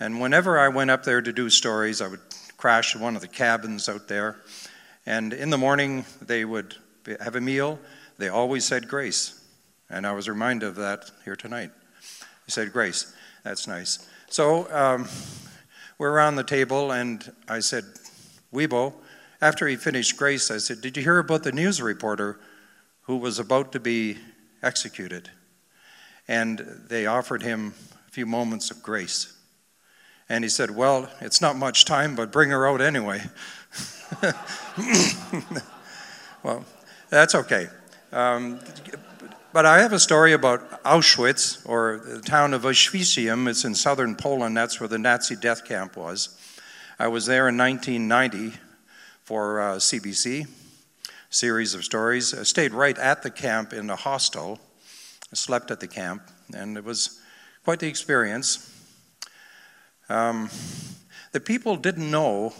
And 0.00 0.20
whenever 0.20 0.58
I 0.58 0.68
went 0.68 0.90
up 0.90 1.04
there 1.04 1.22
to 1.22 1.32
do 1.32 1.50
stories, 1.50 2.00
I 2.00 2.08
would 2.08 2.20
crash 2.56 2.96
one 2.96 3.14
of 3.14 3.22
the 3.22 3.28
cabins 3.28 3.88
out 3.88 4.08
there. 4.08 4.36
And 5.06 5.32
in 5.32 5.50
the 5.50 5.58
morning, 5.58 6.04
they 6.20 6.44
would 6.44 6.76
have 7.20 7.36
a 7.36 7.40
meal, 7.40 7.78
they 8.18 8.28
always 8.28 8.64
said 8.64 8.88
grace. 8.88 9.40
And 9.90 10.06
I 10.06 10.12
was 10.12 10.28
reminded 10.28 10.66
of 10.66 10.76
that 10.76 11.10
here 11.24 11.36
tonight. 11.36 11.70
They 12.10 12.50
said 12.50 12.72
grace. 12.72 13.14
That's 13.44 13.66
nice. 13.66 14.08
So 14.28 14.72
um, 14.72 15.08
we're 15.98 16.10
around 16.10 16.36
the 16.36 16.44
table, 16.44 16.92
and 16.92 17.32
I 17.48 17.60
said, 17.60 17.84
Wiebo, 18.52 18.94
after 19.42 19.66
he 19.66 19.74
finished 19.74 20.16
grace, 20.16 20.50
I 20.52 20.58
said, 20.58 20.80
Did 20.80 20.96
you 20.96 21.02
hear 21.02 21.18
about 21.18 21.42
the 21.42 21.50
news 21.50 21.82
reporter 21.82 22.38
who 23.02 23.16
was 23.16 23.40
about 23.40 23.72
to 23.72 23.80
be 23.80 24.16
executed? 24.62 25.30
And 26.28 26.60
they 26.88 27.06
offered 27.06 27.42
him 27.42 27.74
a 28.06 28.10
few 28.12 28.24
moments 28.24 28.70
of 28.70 28.84
grace. 28.84 29.36
And 30.28 30.44
he 30.44 30.48
said, 30.48 30.70
Well, 30.70 31.10
it's 31.20 31.40
not 31.40 31.56
much 31.56 31.84
time, 31.84 32.14
but 32.14 32.30
bring 32.30 32.50
her 32.50 32.68
out 32.68 32.80
anyway. 32.80 33.20
well, 36.44 36.64
that's 37.10 37.34
okay. 37.34 37.66
Um, 38.12 38.60
but 39.52 39.66
I 39.66 39.80
have 39.80 39.92
a 39.92 39.98
story 39.98 40.34
about 40.34 40.84
Auschwitz, 40.84 41.68
or 41.68 42.00
the 42.06 42.20
town 42.20 42.54
of 42.54 42.62
Oświęcim. 42.62 43.48
It's 43.48 43.64
in 43.64 43.74
southern 43.74 44.14
Poland. 44.14 44.56
That's 44.56 44.78
where 44.78 44.88
the 44.88 44.98
Nazi 44.98 45.34
death 45.34 45.64
camp 45.64 45.96
was. 45.96 46.38
I 46.96 47.08
was 47.08 47.26
there 47.26 47.48
in 47.48 47.58
1990 47.58 48.56
for 49.32 49.62
uh, 49.62 49.76
CBC, 49.76 50.46
series 51.30 51.72
of 51.72 51.82
stories. 51.82 52.34
I 52.34 52.42
stayed 52.42 52.74
right 52.74 52.98
at 52.98 53.22
the 53.22 53.30
camp 53.30 53.72
in 53.72 53.88
a 53.88 53.96
hostel. 53.96 54.60
I 55.32 55.36
slept 55.36 55.70
at 55.70 55.80
the 55.80 55.88
camp, 55.88 56.24
and 56.54 56.76
it 56.76 56.84
was 56.84 57.18
quite 57.64 57.78
the 57.78 57.88
experience. 57.88 58.70
Um, 60.10 60.50
the 61.32 61.40
people 61.40 61.76
didn't 61.76 62.10
know 62.10 62.52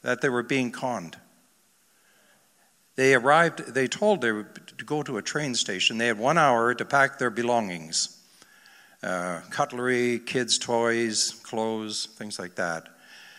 that 0.00 0.22
they 0.22 0.30
were 0.30 0.42
being 0.42 0.72
conned. 0.72 1.18
They 2.96 3.14
arrived, 3.14 3.74
they 3.74 3.86
told 3.86 4.22
they 4.22 4.32
were 4.32 4.48
to 4.78 4.84
go 4.86 5.02
to 5.02 5.18
a 5.18 5.22
train 5.22 5.54
station. 5.54 5.98
They 5.98 6.06
had 6.06 6.18
one 6.18 6.38
hour 6.38 6.72
to 6.74 6.86
pack 6.86 7.18
their 7.18 7.28
belongings 7.28 8.18
uh, 9.02 9.42
cutlery, 9.50 10.20
kids' 10.20 10.56
toys, 10.56 11.32
clothes, 11.42 12.08
things 12.16 12.38
like 12.38 12.54
that. 12.54 12.93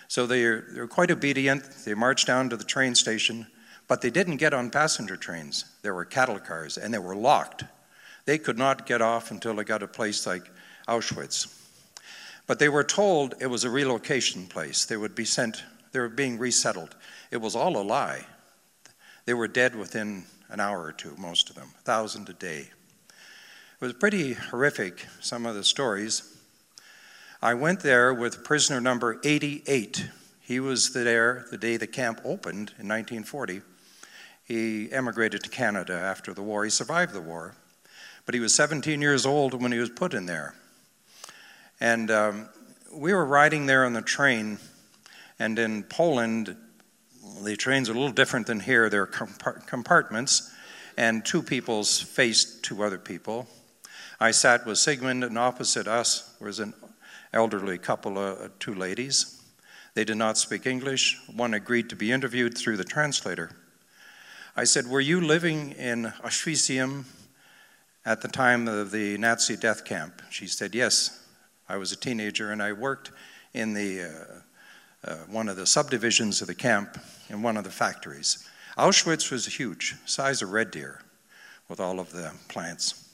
So 0.07 0.25
they 0.25 0.45
were, 0.45 0.65
they 0.71 0.79
were 0.79 0.87
quite 0.87 1.11
obedient. 1.11 1.63
They 1.85 1.93
marched 1.93 2.27
down 2.27 2.49
to 2.49 2.57
the 2.57 2.63
train 2.63 2.95
station, 2.95 3.47
but 3.87 4.01
they 4.01 4.09
didn't 4.09 4.37
get 4.37 4.53
on 4.53 4.69
passenger 4.69 5.17
trains. 5.17 5.65
There 5.81 5.93
were 5.93 6.05
cattle 6.05 6.39
cars, 6.39 6.77
and 6.77 6.93
they 6.93 6.99
were 6.99 7.15
locked. 7.15 7.63
They 8.25 8.37
could 8.37 8.57
not 8.57 8.85
get 8.85 9.01
off 9.01 9.31
until 9.31 9.55
they 9.55 9.63
got 9.63 9.83
a 9.83 9.87
place 9.87 10.25
like 10.25 10.49
Auschwitz. 10.87 11.47
But 12.47 12.59
they 12.59 12.69
were 12.69 12.83
told 12.83 13.35
it 13.39 13.47
was 13.47 13.63
a 13.63 13.69
relocation 13.69 14.47
place. 14.47 14.85
They 14.85 14.97
would 14.97 15.15
be 15.15 15.25
sent, 15.25 15.63
they 15.91 15.99
were 15.99 16.09
being 16.09 16.37
resettled. 16.37 16.95
It 17.31 17.37
was 17.37 17.55
all 17.55 17.77
a 17.77 17.81
lie. 17.81 18.25
They 19.25 19.33
were 19.33 19.47
dead 19.47 19.75
within 19.75 20.25
an 20.49 20.59
hour 20.59 20.83
or 20.83 20.91
two, 20.91 21.15
most 21.17 21.49
of 21.49 21.55
them, 21.55 21.69
a 21.79 21.81
thousand 21.81 22.29
a 22.29 22.33
day. 22.33 22.69
It 23.09 23.81
was 23.81 23.93
pretty 23.93 24.33
horrific, 24.33 25.05
some 25.19 25.45
of 25.45 25.55
the 25.55 25.63
stories. 25.63 26.34
I 27.45 27.53
went 27.53 27.81
there 27.81 28.11
with 28.11 28.43
prisoner 28.43 28.81
number 28.81 29.19
88. 29.23 30.09
He 30.41 30.59
was 30.59 30.93
there 30.93 31.45
the 31.51 31.59
day 31.59 31.77
the 31.77 31.85
camp 31.85 32.21
opened 32.25 32.73
in 32.79 32.87
1940. 32.87 33.61
He 34.43 34.91
emigrated 34.91 35.43
to 35.43 35.49
Canada 35.51 35.93
after 35.93 36.33
the 36.33 36.41
war. 36.41 36.63
He 36.63 36.71
survived 36.71 37.13
the 37.13 37.21
war, 37.21 37.53
but 38.25 38.33
he 38.33 38.41
was 38.41 38.55
17 38.55 38.99
years 38.99 39.27
old 39.27 39.61
when 39.61 39.71
he 39.71 39.77
was 39.77 39.91
put 39.91 40.15
in 40.15 40.25
there. 40.25 40.55
And 41.79 42.09
um, 42.09 42.49
we 42.91 43.13
were 43.13 43.23
riding 43.23 43.67
there 43.67 43.85
on 43.85 43.93
the 43.93 44.01
train, 44.01 44.57
and 45.37 45.59
in 45.59 45.83
Poland, 45.83 46.55
the 47.43 47.55
trains 47.55 47.89
are 47.89 47.91
a 47.91 47.95
little 47.95 48.11
different 48.11 48.47
than 48.47 48.59
here. 48.59 48.89
There 48.89 49.03
are 49.03 49.59
compartments, 49.67 50.51
and 50.97 51.23
two 51.23 51.43
people's 51.43 52.01
faced 52.01 52.63
two 52.63 52.83
other 52.83 52.97
people. 52.97 53.47
I 54.19 54.31
sat 54.31 54.65
with 54.65 54.79
Sigmund, 54.79 55.23
and 55.23 55.37
opposite 55.37 55.87
us 55.87 56.33
was 56.39 56.59
an 56.59 56.73
elderly 57.35 57.77
couple, 57.77 58.17
uh, 58.17 58.47
two 58.59 58.73
ladies. 58.73 59.43
They 59.93 60.05
did 60.05 60.17
not 60.17 60.37
speak 60.37 60.65
English. 60.65 61.19
One 61.35 61.53
agreed 61.53 61.89
to 61.89 61.95
be 61.95 62.11
interviewed 62.11 62.57
through 62.57 62.77
the 62.77 62.83
translator. 62.83 63.51
I 64.55 64.63
said, 64.63 64.87
Were 64.87 65.01
you 65.01 65.21
living 65.21 65.73
in 65.73 66.13
Auschwitz 66.23 67.05
at 68.05 68.21
the 68.21 68.27
time 68.27 68.67
of 68.67 68.91
the 68.91 69.17
Nazi 69.17 69.57
death 69.57 69.85
camp? 69.85 70.21
She 70.29 70.47
said, 70.47 70.73
Yes. 70.73 71.21
I 71.67 71.77
was 71.77 71.91
a 71.91 71.95
teenager 71.95 72.51
and 72.51 72.61
I 72.61 72.73
worked 72.73 73.11
in 73.53 73.73
the, 73.73 74.03
uh, 74.03 75.09
uh, 75.09 75.15
one 75.27 75.49
of 75.49 75.55
the 75.55 75.65
subdivisions 75.65 76.41
of 76.41 76.47
the 76.47 76.55
camp 76.55 76.99
in 77.29 77.41
one 77.41 77.57
of 77.57 77.63
the 77.63 77.71
factories. 77.71 78.47
Auschwitz 78.77 79.31
was 79.31 79.45
huge, 79.47 79.95
size 80.05 80.41
of 80.41 80.51
Red 80.51 80.69
Deer, 80.69 81.01
with 81.67 81.79
all 81.79 81.99
of 81.99 82.11
the 82.11 82.31
plants. 82.49 83.09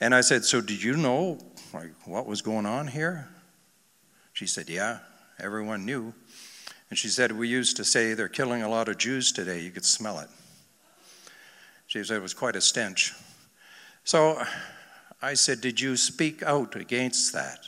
And 0.00 0.14
I 0.14 0.22
said, 0.22 0.44
So 0.44 0.60
did 0.60 0.82
you 0.82 0.96
know 0.96 1.38
like, 1.72 1.92
what 2.04 2.26
was 2.26 2.42
going 2.42 2.66
on 2.66 2.86
here? 2.86 3.28
She 4.32 4.46
said, 4.46 4.68
Yeah, 4.68 4.98
everyone 5.40 5.86
knew. 5.86 6.12
And 6.90 6.98
she 6.98 7.08
said, 7.08 7.32
We 7.32 7.48
used 7.48 7.76
to 7.78 7.84
say 7.84 8.14
they're 8.14 8.28
killing 8.28 8.62
a 8.62 8.68
lot 8.68 8.88
of 8.88 8.98
Jews 8.98 9.32
today. 9.32 9.60
You 9.60 9.70
could 9.70 9.84
smell 9.84 10.18
it. 10.20 10.28
She 11.86 12.04
said 12.04 12.18
it 12.18 12.22
was 12.22 12.34
quite 12.34 12.56
a 12.56 12.60
stench. 12.60 13.14
So 14.04 14.42
I 15.22 15.34
said, 15.34 15.60
Did 15.60 15.80
you 15.80 15.96
speak 15.96 16.42
out 16.42 16.76
against 16.76 17.32
that? 17.32 17.60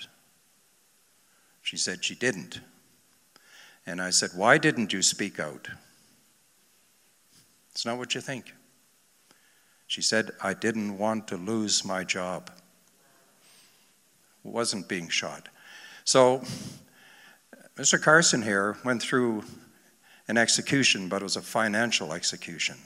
She 1.62 1.76
said 1.76 2.04
she 2.04 2.14
didn't. 2.14 2.60
And 3.86 4.02
I 4.02 4.10
said, 4.10 4.30
Why 4.34 4.58
didn't 4.58 4.92
you 4.92 5.00
speak 5.00 5.40
out? 5.40 5.68
It's 7.72 7.86
not 7.86 7.96
what 7.96 8.14
you 8.14 8.20
think. 8.20 8.52
She 9.86 10.02
said, 10.02 10.32
I 10.42 10.52
didn't 10.52 10.98
want 10.98 11.28
to 11.28 11.38
lose 11.38 11.82
my 11.82 12.04
job. 12.04 12.50
Wasn't 14.42 14.88
being 14.88 15.08
shot. 15.08 15.48
So, 16.04 16.42
Mr. 17.76 18.00
Carson 18.00 18.42
here 18.42 18.76
went 18.84 19.02
through 19.02 19.44
an 20.26 20.36
execution, 20.36 21.08
but 21.08 21.22
it 21.22 21.24
was 21.24 21.36
a 21.36 21.42
financial 21.42 22.12
execution. 22.12 22.76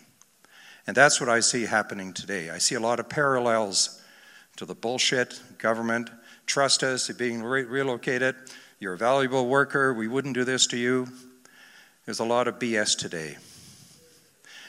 And 0.86 0.96
that's 0.96 1.20
what 1.20 1.28
I 1.28 1.40
see 1.40 1.64
happening 1.64 2.12
today. 2.12 2.50
I 2.50 2.58
see 2.58 2.74
a 2.74 2.80
lot 2.80 3.00
of 3.00 3.08
parallels 3.08 4.02
to 4.56 4.66
the 4.66 4.74
bullshit 4.74 5.40
government. 5.58 6.10
Trust 6.46 6.82
us, 6.82 7.08
being 7.10 7.42
re- 7.42 7.62
relocated. 7.62 8.34
You're 8.80 8.94
a 8.94 8.98
valuable 8.98 9.46
worker. 9.46 9.94
We 9.94 10.08
wouldn't 10.08 10.34
do 10.34 10.44
this 10.44 10.66
to 10.68 10.76
you. 10.76 11.06
There's 12.04 12.18
a 12.18 12.24
lot 12.24 12.48
of 12.48 12.58
BS 12.58 12.98
today. 12.98 13.36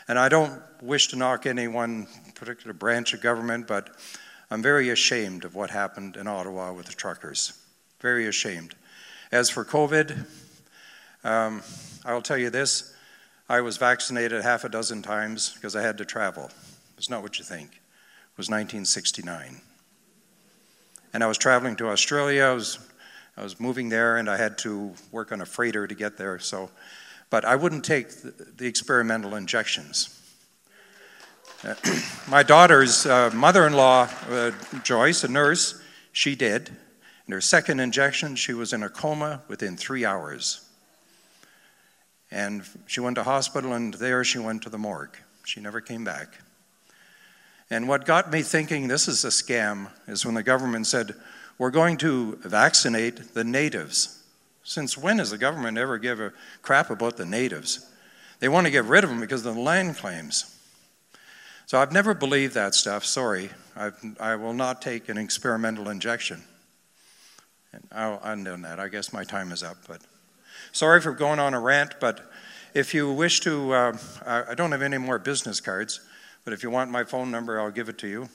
And 0.08 0.20
I 0.20 0.30
don't 0.30 0.62
wish 0.82 1.08
to 1.10 1.16
knock 1.16 1.46
any 1.46 1.68
one 1.68 2.08
particular 2.36 2.74
branch 2.74 3.14
of 3.14 3.22
government, 3.22 3.68
but 3.68 3.90
I'm 4.54 4.62
very 4.62 4.90
ashamed 4.90 5.46
of 5.46 5.56
what 5.56 5.72
happened 5.72 6.16
in 6.16 6.28
Ottawa 6.28 6.74
with 6.74 6.86
the 6.86 6.94
truckers. 6.94 7.54
Very 8.02 8.28
ashamed. 8.28 8.76
As 9.32 9.50
for 9.50 9.66
COVID, 9.66 10.28
um, 11.24 11.64
I'll 12.06 12.22
tell 12.22 12.38
you 12.38 12.52
this 12.52 12.94
I 13.50 13.62
was 13.62 13.78
vaccinated 13.78 14.44
half 14.44 14.64
a 14.64 14.70
dozen 14.70 15.02
times 15.02 15.56
because 15.56 15.76
I 15.76 15.82
had 15.82 15.98
to 15.98 16.06
travel. 16.06 16.52
It's 17.00 17.10
not 17.10 17.24
what 17.24 17.40
you 17.40 17.44
think. 17.44 17.72
It 17.72 18.38
was 18.38 18.48
1969 18.48 19.60
and 21.16 21.24
I 21.24 21.28
was 21.28 21.40
traveling 21.40 21.76
to 21.78 21.88
Australia. 21.88 22.44
I 22.44 22.54
was, 22.54 22.78
I 23.36 23.42
was 23.42 23.60
moving 23.60 23.90
there, 23.90 24.18
and 24.18 24.30
I 24.30 24.38
had 24.38 24.60
to 24.60 24.94
work 25.12 25.32
on 25.32 25.42
a 25.42 25.48
freighter 25.48 25.88
to 25.88 25.96
get 25.96 26.18
there. 26.18 26.38
So, 26.38 26.70
but 27.32 27.44
I 27.44 27.56
wouldn't 27.56 27.86
take 27.86 28.10
the, 28.10 28.32
the 28.56 28.68
experimental 28.68 29.34
injections. 29.34 30.23
My 32.28 32.44
daughter's 32.44 33.06
uh, 33.06 33.32
mother-in-law, 33.34 34.10
uh, 34.30 34.52
Joyce, 34.84 35.24
a 35.24 35.30
nurse, 35.30 35.82
she 36.12 36.36
did. 36.36 36.70
In 37.26 37.32
her 37.32 37.40
second 37.40 37.80
injection, 37.80 38.36
she 38.36 38.54
was 38.54 38.74
in 38.74 38.84
a 38.84 38.90
coma 38.90 39.44
within 39.48 39.78
three 39.78 40.04
hours. 40.04 40.68
And 42.30 42.64
she 42.86 43.00
went 43.00 43.16
to 43.16 43.24
hospital, 43.24 43.72
and 43.72 43.94
there 43.94 44.26
she 44.26 44.40
went 44.40 44.64
to 44.64 44.70
the 44.70 44.78
morgue. 44.78 45.16
She 45.46 45.62
never 45.62 45.80
came 45.80 46.04
back. 46.04 46.38
And 47.70 47.88
what 47.88 48.06
got 48.06 48.30
me 48.30 48.42
thinking 48.42 48.90
this 48.90 49.08
is 49.08 49.24
a 49.24 49.30
scam 49.30 49.90
is 50.06 50.26
when 50.26 50.36
the 50.36 50.44
government 50.44 50.86
said, 50.88 51.16
we're 51.58 51.72
going 51.72 51.96
to 51.98 52.40
vaccinate 52.44 53.34
the 53.34 53.46
natives. 53.46 54.22
Since 54.64 54.98
when 54.98 55.20
has 55.20 55.32
the 55.32 55.38
government 55.38 55.78
ever 55.78 55.98
give 55.98 56.20
a 56.20 56.34
crap 56.62 56.90
about 56.90 57.16
the 57.16 57.26
natives? 57.26 57.90
They 58.40 58.50
want 58.50 58.68
to 58.68 58.72
get 58.72 58.84
rid 58.84 59.06
of 59.06 59.10
them 59.10 59.22
because 59.22 59.46
of 59.46 59.56
the 59.56 59.62
land 59.62 59.96
claims. 59.96 60.53
So 61.66 61.80
I've 61.80 61.92
never 61.92 62.14
believed 62.14 62.54
that 62.56 62.76
stuff. 62.76 63.06
Sorry. 63.06 63.50
I've, 63.76 63.98
I 64.20 64.36
will 64.36 64.54
not 64.54 64.82
take 64.82 65.10
an 65.10 65.18
experimental 65.18 65.90
injection. 65.90 66.44
And 67.72 67.84
I'll 67.92 68.20
undo 68.24 68.56
that. 68.58 68.80
I 68.80 68.88
guess 68.88 69.14
my 69.14 69.24
time 69.24 69.52
is 69.52 69.64
up. 69.64 69.78
But 69.88 70.02
sorry 70.72 71.02
for 71.02 71.12
going 71.12 71.40
on 71.40 71.54
a 71.54 71.60
rant. 71.60 71.96
But 72.00 72.30
if 72.74 72.94
you 72.94 73.12
wish 73.12 73.40
to, 73.42 73.74
uh, 73.74 73.98
I 74.26 74.54
don't 74.56 74.72
have 74.72 74.82
any 74.82 74.98
more 74.98 75.18
business 75.18 75.60
cards. 75.60 76.02
But 76.46 76.54
if 76.54 76.62
you 76.62 76.70
want 76.70 76.92
my 76.92 77.04
phone 77.04 77.32
number, 77.32 77.60
I'll 77.60 77.72
give 77.72 77.90
it 77.90 77.98
to 78.00 78.08
you. 78.08 78.30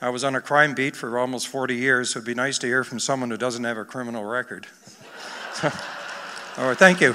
I 0.00 0.08
was 0.08 0.24
on 0.24 0.34
a 0.34 0.40
crime 0.40 0.74
beat 0.74 0.96
for 0.96 1.18
almost 1.18 1.48
40 1.48 1.76
years, 1.76 2.10
so 2.10 2.18
it'd 2.18 2.26
be 2.26 2.34
nice 2.34 2.58
to 2.58 2.66
hear 2.66 2.84
from 2.84 2.98
someone 2.98 3.30
who 3.30 3.36
doesn't 3.36 3.64
have 3.64 3.78
a 3.78 3.84
criminal 3.84 4.24
record. 4.24 4.66
all 5.62 6.68
right, 6.68 6.76
thank 6.78 7.00
you. 7.00 7.14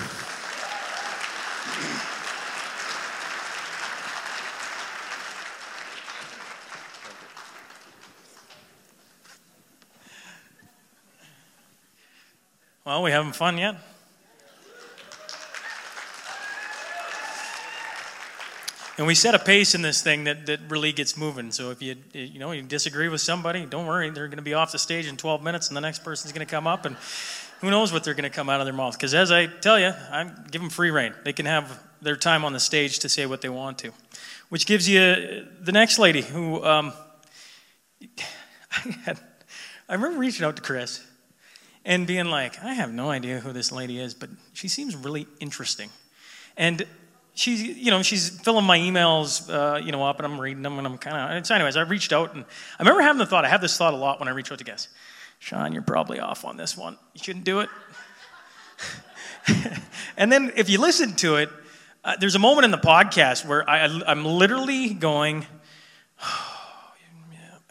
Well, 12.89 13.03
we 13.03 13.11
having 13.11 13.33
fun 13.33 13.59
yet? 13.59 13.75
and 18.97 19.05
we 19.05 19.13
set 19.13 19.35
a 19.35 19.39
pace 19.39 19.75
in 19.75 19.83
this 19.83 20.01
thing 20.01 20.23
that, 20.23 20.47
that 20.47 20.59
really 20.69 20.91
gets 20.91 21.15
moving. 21.15 21.51
So 21.51 21.69
if 21.69 21.83
you 21.83 21.97
you 22.13 22.39
know 22.39 22.51
you 22.51 22.63
disagree 22.63 23.07
with 23.07 23.21
somebody, 23.21 23.67
don't 23.67 23.85
worry, 23.85 24.09
they're 24.09 24.27
going 24.27 24.37
to 24.37 24.43
be 24.43 24.55
off 24.55 24.71
the 24.71 24.79
stage 24.79 25.05
in 25.05 25.17
12 25.17 25.43
minutes, 25.43 25.67
and 25.67 25.77
the 25.77 25.81
next 25.81 26.03
person's 26.03 26.33
going 26.33 26.43
to 26.43 26.49
come 26.49 26.65
up, 26.65 26.83
and 26.87 26.95
who 27.61 27.69
knows 27.69 27.93
what 27.93 28.03
they're 28.03 28.15
going 28.15 28.23
to 28.23 28.35
come 28.35 28.49
out 28.49 28.59
of 28.59 28.65
their 28.65 28.73
mouth? 28.73 28.93
Because 28.93 29.13
as 29.13 29.31
I 29.31 29.45
tell 29.45 29.79
you, 29.79 29.93
I 30.11 30.23
give 30.49 30.59
them 30.59 30.71
free 30.71 30.89
reign. 30.89 31.13
They 31.23 31.33
can 31.33 31.45
have 31.45 31.83
their 32.01 32.15
time 32.15 32.43
on 32.43 32.53
the 32.53 32.59
stage 32.59 32.97
to 32.99 33.07
say 33.07 33.27
what 33.27 33.41
they 33.41 33.49
want 33.49 33.77
to. 33.77 33.91
which 34.49 34.65
gives 34.65 34.89
you 34.89 35.45
the 35.61 35.71
next 35.71 35.99
lady 35.99 36.23
who 36.23 36.65
um, 36.65 36.93
I, 38.71 38.79
had, 39.03 39.19
I 39.87 39.93
remember 39.93 40.17
reaching 40.17 40.43
out 40.43 40.55
to 40.55 40.63
Kris 40.63 41.05
and 41.85 42.05
being 42.05 42.25
like, 42.25 42.61
I 42.63 42.73
have 42.73 42.93
no 42.93 43.09
idea 43.09 43.39
who 43.39 43.53
this 43.53 43.71
lady 43.71 43.99
is, 43.99 44.13
but 44.13 44.29
she 44.53 44.67
seems 44.67 44.95
really 44.95 45.27
interesting. 45.39 45.89
And 46.57 46.85
she's, 47.33 47.61
you 47.61 47.89
know, 47.89 48.03
she's 48.03 48.29
filling 48.29 48.65
my 48.65 48.77
emails, 48.77 49.49
uh, 49.49 49.77
you 49.77 49.91
know, 49.91 50.03
up, 50.05 50.17
and 50.19 50.25
I'm 50.25 50.39
reading 50.39 50.61
them, 50.61 50.77
and 50.77 50.85
I'm 50.85 50.97
kind 50.97 51.37
of. 51.37 51.45
So, 51.45 51.55
anyways, 51.55 51.77
I 51.77 51.81
reached 51.81 52.13
out, 52.13 52.35
and 52.35 52.43
I 52.77 52.83
remember 52.83 53.01
having 53.01 53.17
the 53.17 53.25
thought. 53.25 53.45
I 53.45 53.49
have 53.49 53.61
this 53.61 53.77
thought 53.77 53.93
a 53.93 53.97
lot 53.97 54.19
when 54.19 54.27
I 54.27 54.31
reach 54.31 54.51
out 54.51 54.57
to 54.57 54.63
guests. 54.63 54.89
Sean, 55.39 55.71
you're 55.71 55.81
probably 55.81 56.19
off 56.19 56.43
on 56.43 56.57
this 56.57 56.75
one. 56.77 56.97
You 57.13 57.23
shouldn't 57.23 57.45
do 57.45 57.61
it. 57.61 57.69
and 60.17 60.31
then, 60.31 60.51
if 60.55 60.69
you 60.69 60.79
listen 60.79 61.15
to 61.17 61.37
it, 61.37 61.49
uh, 62.03 62.15
there's 62.19 62.35
a 62.35 62.39
moment 62.39 62.65
in 62.65 62.71
the 62.71 62.77
podcast 62.77 63.45
where 63.45 63.67
I, 63.69 63.85
I'm 64.05 64.25
literally 64.25 64.93
going. 64.93 65.45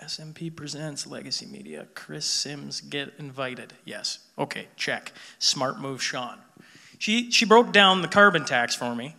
SNP 0.09 0.57
presents 0.57 1.07
Legacy 1.07 1.45
Media. 1.45 1.87
Kris 1.95 2.25
Sims 2.25 2.81
get 2.81 3.13
invited. 3.19 3.75
Yes. 3.85 4.21
Okay, 4.39 4.69
check. 4.75 5.13
Smart 5.39 5.81
move, 5.81 6.03
Sean. 6.03 6.39
She, 6.99 7.31
she 7.31 7.45
broke 7.45 7.73
down 7.73 8.01
the 8.01 8.09
carbon 8.09 8.47
tax 8.47 8.75
for 8.75 8.95
me 8.95 9.17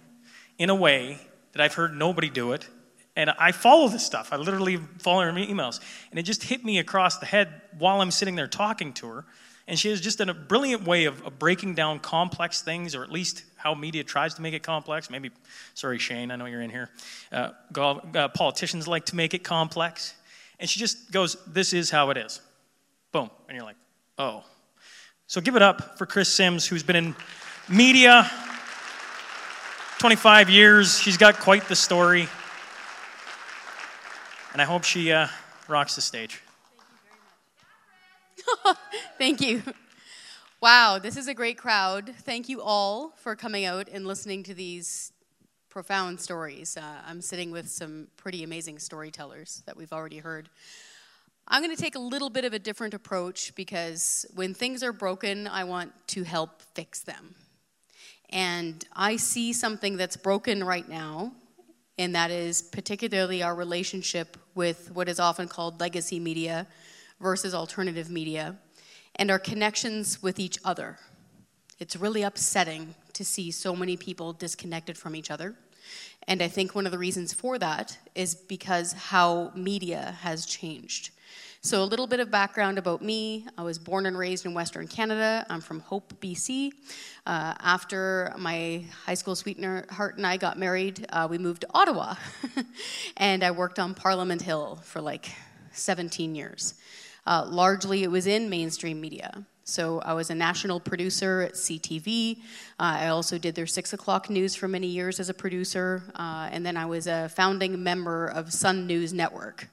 in 0.57 0.71
a 0.71 0.75
way 0.75 1.19
that 1.51 1.61
I've 1.61 1.75
heard 1.75 1.95
nobody 1.95 2.27
do 2.27 2.53
it. 2.53 2.67
And 3.15 3.29
I 3.29 3.51
follow 3.51 3.87
this 3.87 4.03
stuff. 4.03 4.33
I 4.33 4.37
literally 4.37 4.77
follow 4.97 5.21
her 5.21 5.31
emails. 5.31 5.79
And 6.09 6.19
it 6.19 6.23
just 6.23 6.41
hit 6.41 6.65
me 6.65 6.79
across 6.79 7.19
the 7.19 7.27
head 7.27 7.61
while 7.77 8.01
I'm 8.01 8.09
sitting 8.09 8.33
there 8.33 8.47
talking 8.47 8.91
to 8.93 9.07
her. 9.09 9.25
And 9.67 9.77
she 9.77 9.91
has 9.91 10.01
just 10.01 10.19
a 10.19 10.33
brilliant 10.33 10.85
way 10.85 11.05
of, 11.05 11.23
of 11.23 11.37
breaking 11.37 11.75
down 11.75 11.99
complex 11.99 12.63
things, 12.63 12.95
or 12.95 13.03
at 13.03 13.11
least 13.11 13.43
how 13.57 13.75
media 13.75 14.03
tries 14.03 14.33
to 14.33 14.41
make 14.41 14.55
it 14.55 14.63
complex. 14.63 15.11
Maybe, 15.11 15.29
sorry, 15.75 15.99
Shane, 15.99 16.31
I 16.31 16.35
know 16.35 16.45
you're 16.45 16.61
in 16.61 16.71
here. 16.71 16.89
Uh, 17.31 17.51
uh, 17.77 18.29
politicians 18.29 18.87
like 18.87 19.05
to 19.05 19.15
make 19.15 19.35
it 19.35 19.43
complex. 19.43 20.15
And 20.60 20.70
she 20.70 20.80
just 20.80 21.12
goes, 21.12 21.38
This 21.47 21.74
is 21.74 21.89
how 21.89 22.10
it 22.10 22.18
is. 22.18 22.41
Boom. 23.12 23.30
And 23.47 23.55
you're 23.55 23.66
like, 23.66 23.78
Oh. 24.18 24.43
So 25.28 25.41
give 25.41 25.55
it 25.55 25.62
up 25.62 25.97
for 25.97 26.05
Kris 26.05 26.28
Sims, 26.28 26.66
who's 26.66 26.84
been 26.84 26.95
in 26.95 27.16
media 27.68 28.30
25 29.99 30.49
years. 30.49 30.99
She's 30.99 31.18
got 31.18 31.39
quite 31.39 31.68
the 31.68 31.76
story. 31.76 32.28
And 34.53 34.62
I 34.62 34.66
hope 34.66 34.84
she 34.84 35.12
uh, 35.12 35.28
rocks 35.68 35.95
the 35.95 36.01
stage. 36.01 36.41
Thank 38.38 38.38
you. 38.38 38.39
Very 38.39 38.62
much. 38.66 38.78
Thank 39.18 39.41
you. 39.41 39.74
Wow, 40.62 40.99
this 40.99 41.16
is 41.16 41.30
a 41.30 41.34
great 41.34 41.57
crowd. 41.57 42.14
Thank 42.24 42.49
you 42.49 42.62
all 42.62 43.14
for 43.16 43.34
coming 43.34 43.64
out 43.64 43.88
and 43.89 44.05
listening 44.05 44.43
to 44.43 44.53
these 44.53 45.14
profound 45.70 46.20
stories. 46.20 46.76
Uh, 46.78 46.95
I'm 47.05 47.22
sitting 47.22 47.51
with 47.51 47.70
some 47.70 48.07
pretty 48.17 48.43
amazing 48.43 48.80
storytellers 48.80 49.61
that 49.67 49.78
we've 49.78 49.93
already 49.93 50.17
heard. 50.17 50.49
I'm 51.47 51.63
going 51.63 51.76
to 51.76 51.82
take 51.82 51.95
a 51.95 51.99
little 51.99 52.30
bit 52.30 52.43
of 52.43 52.53
a 52.53 52.59
different 52.59 52.93
approach 52.93 53.53
because 53.55 54.26
when 54.34 54.53
things 54.53 54.82
are 54.82 54.93
broken, 54.93 55.47
I 55.47 55.63
want 55.63 55.93
to 56.07 56.24
help 56.24 56.61
fix 56.74 57.01
them. 57.01 57.36
And 58.32 58.84
I 58.95 59.15
see 59.15 59.53
something 59.53 59.97
that's 59.97 60.17
broken 60.17 60.63
right 60.63 60.88
now, 60.88 61.34
and 61.97 62.13
that 62.15 62.32
is 62.32 62.61
particularly 62.61 63.41
our 63.41 63.55
relationship 63.55 64.38
with 64.55 64.91
what 64.93 65.07
is 65.07 65.20
often 65.20 65.47
called 65.47 65.80
legacy 65.80 66.20
media 66.20 66.67
versus 67.20 67.53
alternative 67.53 68.09
media, 68.09 68.55
and 69.17 69.30
our 69.30 69.39
connections 69.39 70.22
with 70.22 70.39
each 70.39 70.57
other. 70.63 70.97
It's 71.80 71.95
really 71.95 72.24
upsetting 72.24 72.95
to 73.20 73.26
see 73.26 73.51
so 73.51 73.76
many 73.76 73.97
people 73.97 74.32
disconnected 74.32 74.97
from 74.97 75.13
each 75.13 75.30
other. 75.30 75.53
And 76.30 76.41
I 76.41 76.47
think 76.47 76.74
one 76.74 76.86
of 76.86 76.93
the 76.93 76.97
reasons 76.97 77.34
for 77.34 77.59
that 77.59 77.97
is 78.15 78.34
because 78.34 78.93
how 78.93 79.51
media 79.53 80.15
has 80.22 80.45
changed. 80.45 81.09
So, 81.61 81.84
a 81.84 81.89
little 81.91 82.07
bit 82.07 82.22
of 82.22 82.32
background 82.32 82.78
about 82.78 83.01
me. 83.01 83.45
I 83.57 83.63
was 83.63 83.78
born 83.78 84.05
and 84.05 84.17
raised 84.17 84.45
in 84.45 84.53
Western 84.53 84.88
Canada. 84.88 85.45
I'm 85.49 85.59
from 85.59 85.82
Hope, 85.82 86.13
BC. 86.22 86.72
Uh, 87.26 87.55
after 87.59 88.34
my 88.38 88.86
high 89.05 89.15
school 89.15 89.36
sweetheart 89.36 90.15
and 90.15 90.26
I 90.26 90.38
got 90.38 90.57
married, 90.57 91.05
uh, 91.09 91.28
we 91.30 91.38
moved 91.38 91.61
to 91.61 91.67
Ottawa. 91.74 92.15
and 93.17 93.43
I 93.43 93.51
worked 93.51 93.80
on 93.80 93.93
Parliament 93.95 94.41
Hill 94.41 94.80
for 94.86 95.01
like 95.01 95.30
17 95.74 96.36
years. 96.36 96.76
Uh, 97.28 97.45
largely, 97.45 98.03
it 98.03 98.11
was 98.11 98.28
in 98.28 98.49
mainstream 98.49 99.01
media. 99.01 99.45
So 99.70 99.99
I 99.99 100.13
was 100.13 100.32
a 100.32 100.36
national 100.36 100.80
producer 100.80 101.41
at 101.41 101.53
CTV. 101.53 102.38
Uh, 102.38 102.41
I 102.80 103.07
also 103.09 103.38
did 103.38 103.53
their 103.53 103.67
six 103.67 103.93
o'clock 103.93 104.30
news 104.30 104.55
for 104.55 104.67
many 104.67 104.88
years 104.88 105.20
as 105.20 105.30
a 105.30 105.34
producer. 105.34 106.01
Uh, 106.15 106.49
and 106.51 106.65
then 106.65 106.76
I 106.76 106.86
was 106.86 107.05
a 107.05 107.30
founding 107.30 107.82
member 107.84 108.28
of 108.28 108.51
Sun 108.51 108.88
News 108.88 109.13
Network, 109.13 109.70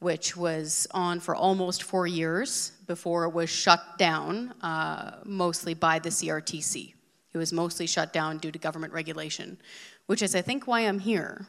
which 0.00 0.36
was 0.36 0.88
on 0.90 1.20
for 1.20 1.36
almost 1.36 1.84
four 1.84 2.06
years 2.06 2.72
before 2.86 3.24
it 3.24 3.32
was 3.32 3.48
shut 3.48 3.80
down, 3.96 4.50
uh, 4.62 5.18
mostly 5.24 5.74
by 5.74 6.00
the 6.00 6.08
CRTC. 6.08 6.94
It 7.32 7.38
was 7.38 7.52
mostly 7.52 7.86
shut 7.86 8.12
down 8.12 8.38
due 8.38 8.50
to 8.50 8.58
government 8.58 8.92
regulation, 8.92 9.58
which 10.06 10.22
is, 10.22 10.34
I 10.34 10.42
think, 10.42 10.66
why 10.66 10.80
I'm 10.80 10.98
here. 10.98 11.46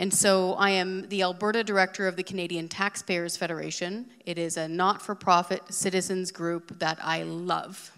And 0.00 0.14
so 0.14 0.54
I 0.54 0.70
am 0.70 1.08
the 1.08 1.22
Alberta 1.22 1.64
Director 1.64 2.06
of 2.06 2.14
the 2.14 2.22
Canadian 2.22 2.68
Taxpayers 2.68 3.36
Federation. 3.36 4.06
It 4.24 4.38
is 4.38 4.56
a 4.56 4.68
not 4.68 5.02
for 5.02 5.16
profit 5.16 5.60
citizens 5.74 6.30
group 6.30 6.78
that 6.78 7.00
I 7.02 7.24
love. 7.24 7.90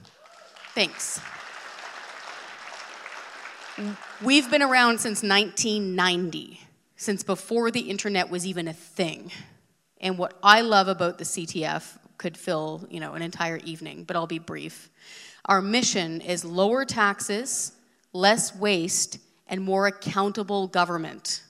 Thanks. 0.74 1.20
We've 4.22 4.50
been 4.50 4.62
around 4.62 4.98
since 4.98 5.22
1990, 5.22 6.60
since 6.96 7.22
before 7.22 7.70
the 7.70 7.80
internet 7.80 8.30
was 8.30 8.46
even 8.46 8.66
a 8.66 8.72
thing. 8.72 9.30
And 10.00 10.16
what 10.16 10.38
I 10.42 10.62
love 10.62 10.88
about 10.88 11.18
the 11.18 11.24
CTF 11.24 11.98
could 12.16 12.38
fill, 12.38 12.86
you 12.90 13.00
know, 13.00 13.12
an 13.12 13.20
entire 13.20 13.58
evening, 13.58 14.04
but 14.04 14.16
I'll 14.16 14.26
be 14.26 14.38
brief. 14.38 14.88
Our 15.44 15.60
mission 15.60 16.22
is 16.22 16.46
lower 16.46 16.86
taxes, 16.86 17.72
less 18.14 18.56
waste, 18.56 19.18
and 19.46 19.62
more 19.62 19.86
accountable 19.86 20.66
government 20.66 21.42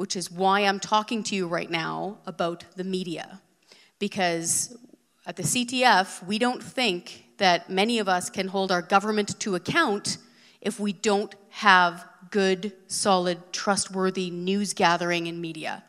which 0.00 0.16
is 0.16 0.30
why 0.30 0.60
I'm 0.60 0.80
talking 0.80 1.22
to 1.24 1.36
you 1.36 1.46
right 1.46 1.70
now 1.70 2.16
about 2.24 2.64
the 2.74 2.84
media. 2.84 3.42
Because 3.98 4.74
at 5.26 5.36
the 5.36 5.42
CTF, 5.42 6.26
we 6.26 6.38
don't 6.38 6.62
think 6.62 7.26
that 7.36 7.68
many 7.68 7.98
of 7.98 8.08
us 8.08 8.30
can 8.30 8.48
hold 8.48 8.72
our 8.72 8.80
government 8.80 9.38
to 9.40 9.56
account 9.56 10.16
if 10.62 10.80
we 10.80 10.94
don't 10.94 11.34
have 11.50 12.08
good, 12.30 12.72
solid, 12.86 13.52
trustworthy 13.52 14.30
news 14.30 14.72
gathering 14.72 15.28
and 15.28 15.38
media. 15.38 15.84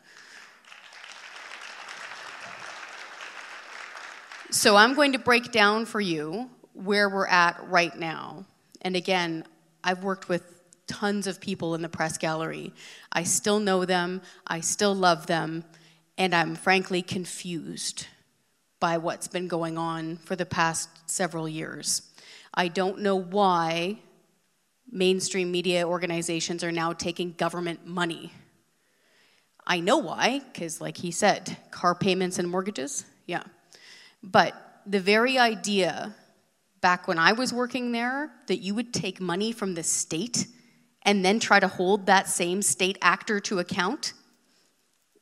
So 4.49 4.75
I'm 4.75 4.93
going 4.93 5.13
to 5.13 5.19
break 5.19 5.53
down 5.53 5.85
for 5.85 6.01
you 6.01 6.49
where 6.73 7.07
we're 7.07 7.27
at 7.27 7.65
right 7.69 7.95
now. 7.97 8.43
And 8.81 8.97
again, 8.97 9.45
I've 9.85 10.03
worked 10.03 10.27
with 10.27 10.60
tons 10.91 11.25
of 11.25 11.39
people 11.39 11.73
in 11.73 11.81
the 11.81 11.87
press 11.87 12.17
gallery. 12.17 12.73
I 13.13 13.23
still 13.23 13.59
know 13.59 13.85
them, 13.85 14.21
I 14.45 14.59
still 14.59 14.93
love 14.93 15.25
them, 15.25 15.63
and 16.17 16.35
I'm 16.35 16.55
frankly 16.55 17.01
confused 17.01 18.07
by 18.81 18.97
what's 18.97 19.29
been 19.29 19.47
going 19.47 19.77
on 19.77 20.17
for 20.17 20.35
the 20.35 20.45
past 20.45 20.89
several 21.05 21.47
years. 21.47 22.01
I 22.53 22.67
don't 22.67 22.99
know 22.99 23.15
why 23.15 23.99
mainstream 24.91 25.49
media 25.49 25.87
organizations 25.87 26.61
are 26.61 26.71
now 26.73 26.91
taking 26.91 27.31
government 27.37 27.87
money. 27.87 28.33
I 29.65 29.79
know 29.79 29.97
why, 29.97 30.41
because, 30.51 30.81
like 30.81 30.97
he 30.97 31.11
said, 31.11 31.55
car 31.71 31.95
payments 31.95 32.37
and 32.37 32.49
mortgages, 32.49 33.05
yeah. 33.27 33.43
But 34.21 34.53
the 34.85 34.99
very 34.99 35.37
idea 35.37 36.13
back 36.81 37.07
when 37.07 37.19
I 37.19 37.31
was 37.31 37.53
working 37.53 37.91
there 37.91 38.31
that 38.47 38.57
you 38.57 38.75
would 38.75 38.93
take 38.93 39.21
money 39.21 39.51
from 39.51 39.75
the 39.75 39.83
state 39.83 40.47
and 41.03 41.25
then 41.25 41.39
try 41.39 41.59
to 41.59 41.67
hold 41.67 42.05
that 42.05 42.29
same 42.29 42.61
state 42.61 42.97
actor 43.01 43.39
to 43.41 43.59
account? 43.59 44.13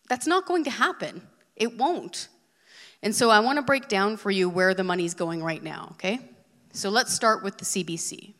That's 0.09 0.27
not 0.27 0.45
going 0.45 0.63
to 0.63 0.71
happen. 0.71 1.21
It 1.55 1.77
won't. 1.77 2.27
And 3.01 3.15
so 3.15 3.29
I 3.29 3.39
want 3.39 3.57
to 3.57 3.61
break 3.61 3.87
down 3.87 4.17
for 4.17 4.31
you 4.31 4.49
where 4.49 4.73
the 4.73 4.83
money's 4.83 5.13
going 5.13 5.43
right 5.43 5.63
now, 5.63 5.89
okay? 5.91 6.19
So 6.73 6.89
let's 6.89 7.13
start 7.13 7.43
with 7.43 7.57
the 7.57 7.65
CBC. 7.65 8.33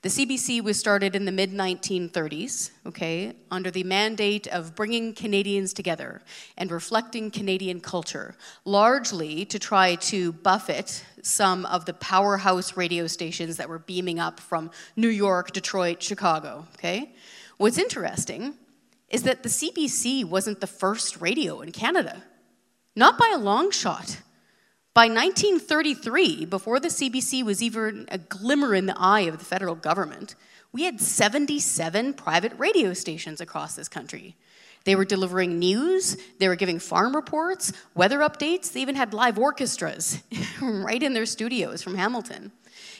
The 0.00 0.08
CBC 0.08 0.62
was 0.62 0.78
started 0.78 1.16
in 1.16 1.24
the 1.24 1.32
mid 1.32 1.52
1930s, 1.52 2.70
okay, 2.86 3.32
under 3.50 3.68
the 3.68 3.82
mandate 3.82 4.46
of 4.46 4.76
bringing 4.76 5.12
Canadians 5.12 5.72
together 5.72 6.22
and 6.56 6.70
reflecting 6.70 7.32
Canadian 7.32 7.80
culture, 7.80 8.36
largely 8.64 9.44
to 9.46 9.58
try 9.58 9.96
to 9.96 10.32
buffet 10.32 11.02
some 11.22 11.66
of 11.66 11.84
the 11.84 11.94
powerhouse 11.94 12.76
radio 12.76 13.06
stations 13.06 13.56
that 13.56 13.68
were 13.68 13.78
beaming 13.78 14.18
up 14.18 14.40
from 14.40 14.70
New 14.96 15.08
York, 15.08 15.52
Detroit, 15.52 16.02
Chicago, 16.02 16.66
okay? 16.74 17.12
What's 17.56 17.78
interesting 17.78 18.54
is 19.08 19.22
that 19.22 19.42
the 19.42 19.48
CBC 19.48 20.24
wasn't 20.24 20.60
the 20.60 20.66
first 20.66 21.20
radio 21.20 21.60
in 21.60 21.72
Canada, 21.72 22.22
not 22.94 23.18
by 23.18 23.30
a 23.34 23.38
long 23.38 23.70
shot. 23.70 24.20
By 24.94 25.06
1933, 25.06 26.46
before 26.46 26.80
the 26.80 26.88
CBC 26.88 27.44
was 27.44 27.62
even 27.62 28.06
a 28.10 28.18
glimmer 28.18 28.74
in 28.74 28.86
the 28.86 28.98
eye 28.98 29.20
of 29.20 29.38
the 29.38 29.44
federal 29.44 29.76
government, 29.76 30.34
we 30.72 30.84
had 30.84 31.00
77 31.00 32.14
private 32.14 32.52
radio 32.58 32.92
stations 32.92 33.40
across 33.40 33.76
this 33.76 33.88
country. 33.88 34.36
They 34.88 34.96
were 34.96 35.04
delivering 35.04 35.58
news, 35.58 36.16
they 36.38 36.48
were 36.48 36.56
giving 36.56 36.78
farm 36.78 37.14
reports, 37.14 37.74
weather 37.94 38.20
updates, 38.20 38.72
they 38.72 38.80
even 38.80 38.94
had 38.94 39.12
live 39.12 39.38
orchestras 39.38 40.22
right 40.62 41.02
in 41.02 41.12
their 41.12 41.26
studios 41.26 41.82
from 41.82 41.94
Hamilton. 41.94 42.52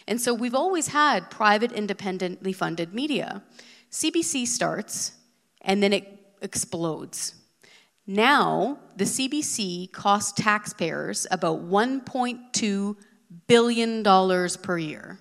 And 0.07 0.20
so 0.20 0.34
we've 0.34 0.55
always 0.55 0.89
had 0.89 1.30
private, 1.30 1.72
independently 1.72 2.53
funded 2.53 2.93
media. 2.93 3.43
CBC 3.91 4.47
starts 4.47 5.12
and 5.62 5.82
then 5.82 5.95
it 5.95 6.07
explodes. 6.43 7.32
Now, 8.07 8.80
the 8.97 9.05
CBC 9.05 9.91
costs 9.91 10.32
taxpayers 10.32 11.26
about 11.30 11.70
$1.2 11.70 12.97
billion 13.47 14.05
per 14.59 14.76
year. 14.76 15.18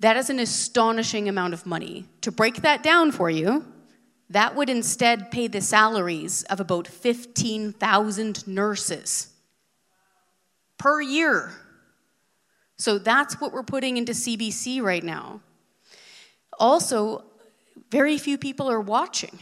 That 0.00 0.16
is 0.16 0.30
an 0.30 0.40
astonishing 0.40 1.28
amount 1.28 1.54
of 1.54 1.64
money. 1.64 2.06
To 2.22 2.32
break 2.32 2.62
that 2.62 2.82
down 2.82 3.12
for 3.12 3.30
you, 3.30 3.71
that 4.32 4.54
would 4.54 4.70
instead 4.70 5.30
pay 5.30 5.46
the 5.46 5.60
salaries 5.60 6.42
of 6.44 6.58
about 6.58 6.86
15,000 6.86 8.46
nurses 8.46 9.28
per 10.78 11.00
year. 11.00 11.52
So 12.76 12.98
that's 12.98 13.40
what 13.40 13.52
we're 13.52 13.62
putting 13.62 13.96
into 13.96 14.12
CBC 14.12 14.82
right 14.82 15.04
now. 15.04 15.40
Also, 16.58 17.24
very 17.90 18.18
few 18.18 18.38
people 18.38 18.70
are 18.70 18.80
watching. 18.80 19.38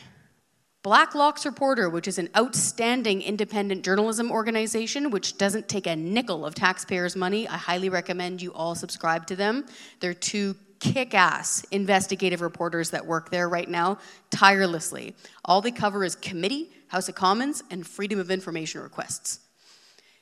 Blacklock's 0.82 1.44
Reporter, 1.44 1.88
which 1.88 2.08
is 2.08 2.18
an 2.18 2.30
outstanding 2.36 3.22
independent 3.22 3.84
journalism 3.84 4.30
organization 4.30 5.10
which 5.10 5.36
doesn't 5.36 5.68
take 5.68 5.86
a 5.86 5.94
nickel 5.94 6.44
of 6.44 6.54
taxpayers' 6.54 7.14
money, 7.14 7.46
I 7.46 7.58
highly 7.58 7.90
recommend 7.90 8.40
you 8.40 8.52
all 8.52 8.74
subscribe 8.74 9.26
to 9.26 9.36
them. 9.36 9.66
They're 10.00 10.14
two 10.14 10.56
kick 10.80 11.14
ass 11.14 11.64
investigative 11.70 12.40
reporters 12.40 12.90
that 12.90 13.06
work 13.06 13.30
there 13.30 13.48
right 13.48 13.68
now 13.68 13.98
tirelessly. 14.30 15.14
All 15.44 15.60
they 15.60 15.70
cover 15.70 16.02
is 16.04 16.16
committee, 16.16 16.70
House 16.88 17.08
of 17.08 17.14
Commons, 17.14 17.62
and 17.70 17.86
Freedom 17.86 18.18
of 18.18 18.30
Information 18.30 18.80
requests. 18.80 19.40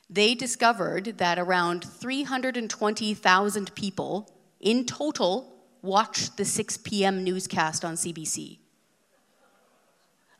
They 0.09 0.35
discovered 0.35 1.17
that 1.17 1.39
around 1.39 1.83
320,000 1.83 3.75
people 3.75 4.31
in 4.59 4.85
total 4.85 5.55
watched 5.81 6.37
the 6.37 6.45
6 6.45 6.77
p.m. 6.77 7.23
newscast 7.23 7.85
on 7.85 7.95
CBC 7.95 8.59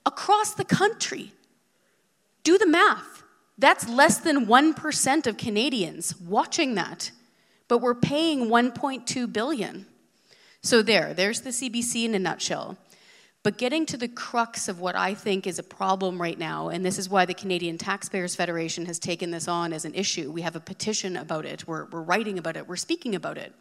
across 0.05 0.53
the 0.53 0.65
country. 0.65 1.34
Do 2.43 2.57
the 2.57 2.67
math. 2.67 3.24
That's 3.57 3.88
less 3.88 4.17
than 4.17 4.47
1% 4.47 5.28
of 5.28 5.38
Canadians 5.38 6.20
watching 6.20 6.76
that. 6.76 7.11
But 7.67 7.80
we're 7.80 7.93
paying 7.93 8.47
1.2 8.47 9.32
billion. 9.32 9.86
So 10.62 10.82
there, 10.82 11.14
there's 11.14 11.41
the 11.41 11.51
CBC 11.51 12.05
in 12.05 12.16
a 12.16 12.20
nutshell. 12.20 12.78
But 13.41 13.57
getting 13.57 13.86
to 13.88 13.97
the 13.97 14.10
crux 14.10 14.68
of 14.68 14.82
what 14.82 14.97
I 14.97 15.14
think 15.14 15.47
is 15.47 15.60
a 15.60 15.64
problem 15.64 16.22
right 16.22 16.38
now, 16.38 16.68
and 16.68 16.84
this 16.86 16.97
is 16.97 17.07
why 17.07 17.26
the 17.26 17.34
Canadian 17.34 17.78
Taxpayers 17.78 18.36
Federation 18.36 18.86
has 18.86 18.99
taken 18.99 19.32
this 19.32 19.47
on 19.47 19.72
as 19.72 19.86
an 19.86 19.95
issue. 19.95 20.30
We 20.30 20.41
have 20.41 20.57
a 20.57 20.60
petition 20.60 21.16
about 21.16 21.45
it, 21.45 21.66
we're, 21.66 21.86
we're 21.86 22.01
writing 22.01 22.38
about 22.38 22.57
it, 22.57 22.68
we're 22.68 22.76
speaking 22.76 23.16
about 23.16 23.38
it, 23.38 23.53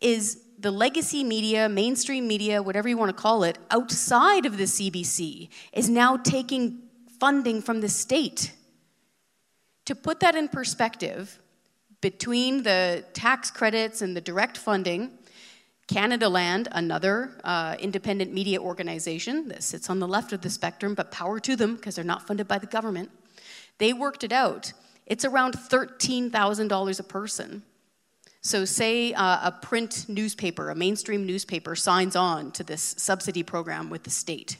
is 0.00 0.40
the 0.60 0.70
legacy 0.70 1.24
media, 1.24 1.68
mainstream 1.68 2.28
media, 2.28 2.62
whatever 2.62 2.88
you 2.88 2.96
want 2.96 3.08
to 3.08 3.20
call 3.20 3.42
it, 3.42 3.58
outside 3.72 4.46
of 4.46 4.56
the 4.56 4.64
CBC 4.64 5.48
is 5.72 5.88
now 5.88 6.16
taking 6.16 6.82
funding 7.18 7.60
from 7.60 7.80
the 7.80 7.88
state. 7.88 8.52
To 9.86 9.96
put 9.96 10.20
that 10.20 10.36
in 10.36 10.48
perspective, 10.48 11.40
between 12.00 12.62
the 12.62 13.04
tax 13.14 13.50
credits 13.50 14.00
and 14.00 14.16
the 14.16 14.20
direct 14.20 14.56
funding, 14.56 15.17
Canadaland, 15.88 16.68
another 16.72 17.30
uh, 17.44 17.74
independent 17.80 18.32
media 18.32 18.60
organization 18.60 19.48
that 19.48 19.62
sits 19.62 19.88
on 19.88 19.98
the 19.98 20.06
left 20.06 20.32
of 20.32 20.42
the 20.42 20.50
spectrum, 20.50 20.94
but 20.94 21.10
power 21.10 21.40
to 21.40 21.56
them 21.56 21.76
because 21.76 21.96
they're 21.96 22.04
not 22.04 22.26
funded 22.26 22.46
by 22.46 22.58
the 22.58 22.66
government, 22.66 23.10
they 23.78 23.92
worked 23.92 24.22
it 24.22 24.32
out. 24.32 24.72
It's 25.06 25.24
around 25.24 25.54
$13,000 25.54 27.00
a 27.00 27.02
person. 27.02 27.62
So, 28.42 28.64
say 28.64 29.14
uh, 29.14 29.48
a 29.48 29.52
print 29.52 30.06
newspaper, 30.08 30.70
a 30.70 30.74
mainstream 30.74 31.26
newspaper, 31.26 31.74
signs 31.74 32.14
on 32.14 32.52
to 32.52 32.62
this 32.62 32.94
subsidy 32.98 33.42
program 33.42 33.90
with 33.90 34.04
the 34.04 34.10
state. 34.10 34.58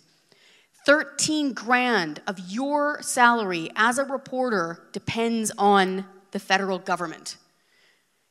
13 0.87 1.53
grand 1.53 2.23
of 2.27 2.39
your 2.49 3.03
salary 3.03 3.71
as 3.77 3.99
a 3.99 4.05
reporter 4.05 4.89
depends 4.93 5.53
on 5.59 6.07
the 6.33 6.39
federal 6.39 6.79
government. 6.79 7.37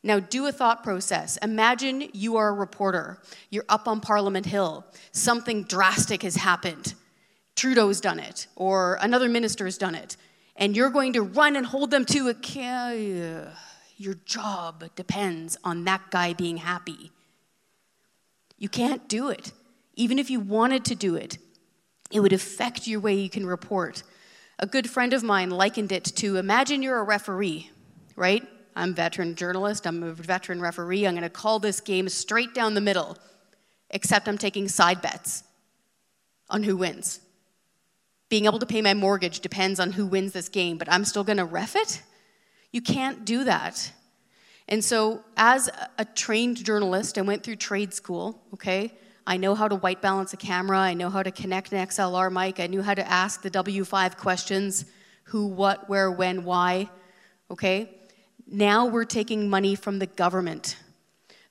Now, 0.04 0.20
do 0.20 0.46
a 0.46 0.52
thought 0.52 0.84
process. 0.84 1.38
Imagine 1.38 2.10
you 2.14 2.38
are 2.38 2.50
a 2.50 2.54
reporter. 2.54 3.20
You're 3.50 3.66
up 3.68 3.88
on 3.88 4.00
Parliament 4.00 4.46
Hill. 4.46 4.86
Something 5.12 5.64
drastic 5.64 6.24
has 6.24 6.36
happened. 6.36 6.94
Trudeau's 7.56 8.00
done 8.00 8.20
it, 8.20 8.48
or 8.56 9.00
another 9.02 9.28
minister's 9.28 9.78
done 9.78 9.96
it. 9.96 10.16
And 10.56 10.76
you're 10.76 10.92
going 10.92 11.14
to 11.14 11.22
run 11.22 11.56
and 11.56 11.66
hold 11.66 11.92
them 11.92 12.06
to 12.06 12.30
account 12.30 13.50
your 13.98 14.14
job 14.26 14.84
depends 14.96 15.58
on 15.64 15.84
that 15.86 16.12
guy 16.12 16.34
being 16.34 16.58
happy. 16.58 17.12
You 18.58 18.70
can't 18.70 19.08
do 19.10 19.30
it. 19.30 19.52
Even 19.96 20.20
if 20.20 20.30
you 20.30 20.40
wanted 20.40 20.86
to 20.86 20.96
do 20.96 21.16
it, 21.16 21.40
it 22.12 22.20
would 22.20 22.34
affect 22.34 22.88
your 22.88 23.00
way 23.00 23.16
you 23.16 23.30
can 23.30 23.46
report. 23.46 24.04
A 24.60 24.68
good 24.68 24.90
friend 24.90 25.14
of 25.14 25.24
mine 25.24 25.50
likened 25.50 25.92
it 25.92 26.06
to 26.18 26.38
imagine 26.38 26.84
you're 26.84 27.00
a 27.00 27.04
referee, 27.04 27.72
right? 28.16 28.48
I'm 28.78 28.92
a 28.92 28.94
veteran 28.94 29.36
journalist, 29.36 29.88
I'm 29.88 30.04
a 30.04 30.14
veteran 30.14 30.62
referee. 30.62 31.08
I'm 31.08 31.16
going 31.16 31.24
to 31.24 31.30
call 31.30 31.60
this 31.60 31.82
game 31.82 32.08
straight 32.10 32.54
down 32.54 32.76
the 32.76 32.82
middle, 32.82 33.18
except 33.90 34.28
I'm 34.28 34.38
taking 34.38 34.68
side 34.68 35.02
bets 35.02 35.44
on 36.50 36.64
who 36.64 36.78
wins. 36.78 37.20
Being 38.30 38.46
able 38.46 38.60
to 38.60 38.66
pay 38.66 38.82
my 38.82 38.94
mortgage 38.94 39.40
depends 39.40 39.80
on 39.80 39.94
who 39.94 40.06
wins 40.06 40.32
this 40.32 40.48
game, 40.48 40.78
but 40.78 40.92
I'm 40.92 41.06
still 41.06 41.24
going 41.24 41.38
to 41.38 41.46
ref 41.46 41.76
it? 41.76 42.04
You 42.72 42.82
can't 42.82 43.26
do 43.26 43.46
that. 43.46 43.92
And 44.68 44.84
so, 44.84 45.22
as 45.38 45.70
a 45.98 46.06
trained 46.06 46.64
journalist, 46.64 47.18
I 47.18 47.22
went 47.22 47.44
through 47.44 47.56
trade 47.56 47.94
school, 47.94 48.44
okay? 48.54 48.94
I 49.26 49.38
know 49.38 49.56
how 49.56 49.68
to 49.68 49.76
white 49.76 50.02
balance 50.02 50.34
a 50.34 50.38
camera, 50.38 50.78
I 50.78 50.94
know 50.94 51.10
how 51.10 51.24
to 51.24 51.32
connect 51.32 51.72
an 51.72 51.88
XLR 51.88 52.32
mic, 52.32 52.60
I 52.60 52.68
knew 52.68 52.82
how 52.82 52.94
to 52.94 53.10
ask 53.10 53.42
the 53.42 53.50
W5 53.50 54.18
questions 54.18 54.86
who, 55.24 55.48
what, 55.48 55.90
where, 55.90 56.12
when, 56.12 56.44
why, 56.44 56.90
okay? 57.50 57.90
Now 58.50 58.86
we're 58.86 59.06
taking 59.06 59.50
money 59.50 59.76
from 59.76 60.00
the 60.00 60.06
government. 60.06 60.78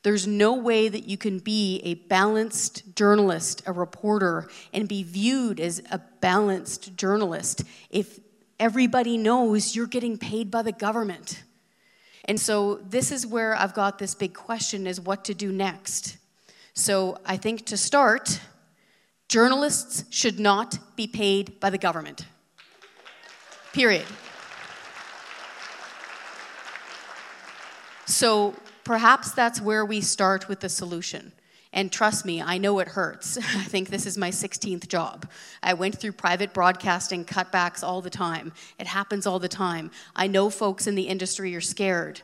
There's 0.03 0.27
no 0.27 0.55
way 0.55 0.89
that 0.89 1.09
you 1.09 1.19
can 1.19 1.41
be 1.41 1.81
a 1.85 1.95
balanced 1.95 2.95
journalist, 2.95 3.63
a 3.67 3.73
reporter, 3.73 4.49
and 4.73 4.89
be 4.89 5.03
viewed 5.03 5.59
as 5.61 5.83
a 5.91 6.01
balanced 6.21 6.97
journalist 6.97 7.65
if 7.91 8.21
everybody 8.59 9.19
knows 9.19 9.75
you're 9.75 9.87
getting 9.87 10.17
paid 10.17 10.51
by 10.51 10.63
the 10.63 10.73
government. 10.73 11.43
And 12.25 12.41
so 12.41 12.77
this 12.77 13.13
is 13.13 13.27
where 13.27 13.55
I've 13.55 13.75
got 13.75 13.99
this 13.99 14.15
big 14.15 14.33
question 14.33 14.87
is 14.87 15.01
what 15.01 15.25
to 15.27 15.35
do 15.35 15.53
next. 15.53 16.17
So 16.73 17.19
I 17.25 17.37
think 17.37 17.67
to 17.67 17.77
start, 17.77 18.41
journalists 19.29 20.05
should 20.11 20.39
not 20.39 20.79
be 20.97 21.07
paid 21.07 21.61
by 21.61 21.71
the 21.71 21.79
government. 21.79 22.27
Period. 23.73 24.07
So 28.07 28.55
perhaps 28.85 29.33
that's 29.33 29.61
where 29.61 29.85
we 29.85 30.01
start 30.01 30.49
with 30.49 30.61
the 30.61 30.69
solution. 30.69 31.33
And 31.73 31.93
trust 31.93 32.25
me, 32.25 32.41
I 32.41 32.57
know 32.57 32.79
it 32.79 32.89
hurts. 32.89 33.37
I 33.39 33.65
think 33.65 33.91
this 33.91 34.07
is 34.07 34.17
my 34.17 34.31
16th 34.31 34.89
job. 34.89 35.29
I 35.63 35.75
went 35.75 35.99
through 35.99 36.13
private 36.13 36.55
broadcasting 36.55 37.25
cutbacks 37.25 37.83
all 37.83 38.01
the 38.01 38.11
time. 38.11 38.53
It 38.79 38.87
happens 38.87 39.27
all 39.27 39.39
the 39.39 39.49
time. 39.49 39.91
I 40.15 40.27
know 40.27 40.49
folks 40.49 40.87
in 40.87 40.95
the 40.95 41.09
industry 41.09 41.55
are 41.55 41.61
scared. 41.61 42.23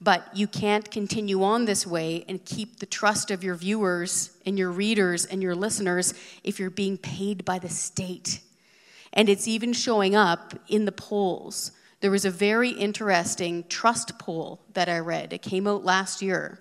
But 0.00 0.34
you 0.34 0.46
can't 0.46 0.90
continue 0.90 1.42
on 1.42 1.66
this 1.66 1.86
way 1.86 2.24
and 2.26 2.42
keep 2.44 2.78
the 2.78 2.86
trust 2.86 3.30
of 3.30 3.44
your 3.44 3.54
viewers 3.54 4.30
and 4.46 4.58
your 4.58 4.70
readers 4.70 5.26
and 5.26 5.42
your 5.42 5.54
listeners 5.54 6.14
if 6.42 6.58
you're 6.58 6.70
being 6.70 6.96
paid 6.96 7.44
by 7.44 7.58
the 7.58 7.68
state. 7.68 8.40
And 9.12 9.28
it's 9.28 9.46
even 9.46 9.74
showing 9.74 10.16
up 10.16 10.54
in 10.68 10.86
the 10.86 10.92
polls. 10.92 11.72
There 12.00 12.10
was 12.10 12.24
a 12.24 12.30
very 12.30 12.70
interesting 12.70 13.64
trust 13.68 14.18
poll 14.18 14.60
that 14.72 14.88
I 14.88 14.98
read. 14.98 15.32
It 15.32 15.42
came 15.42 15.66
out 15.66 15.84
last 15.84 16.22
year 16.22 16.60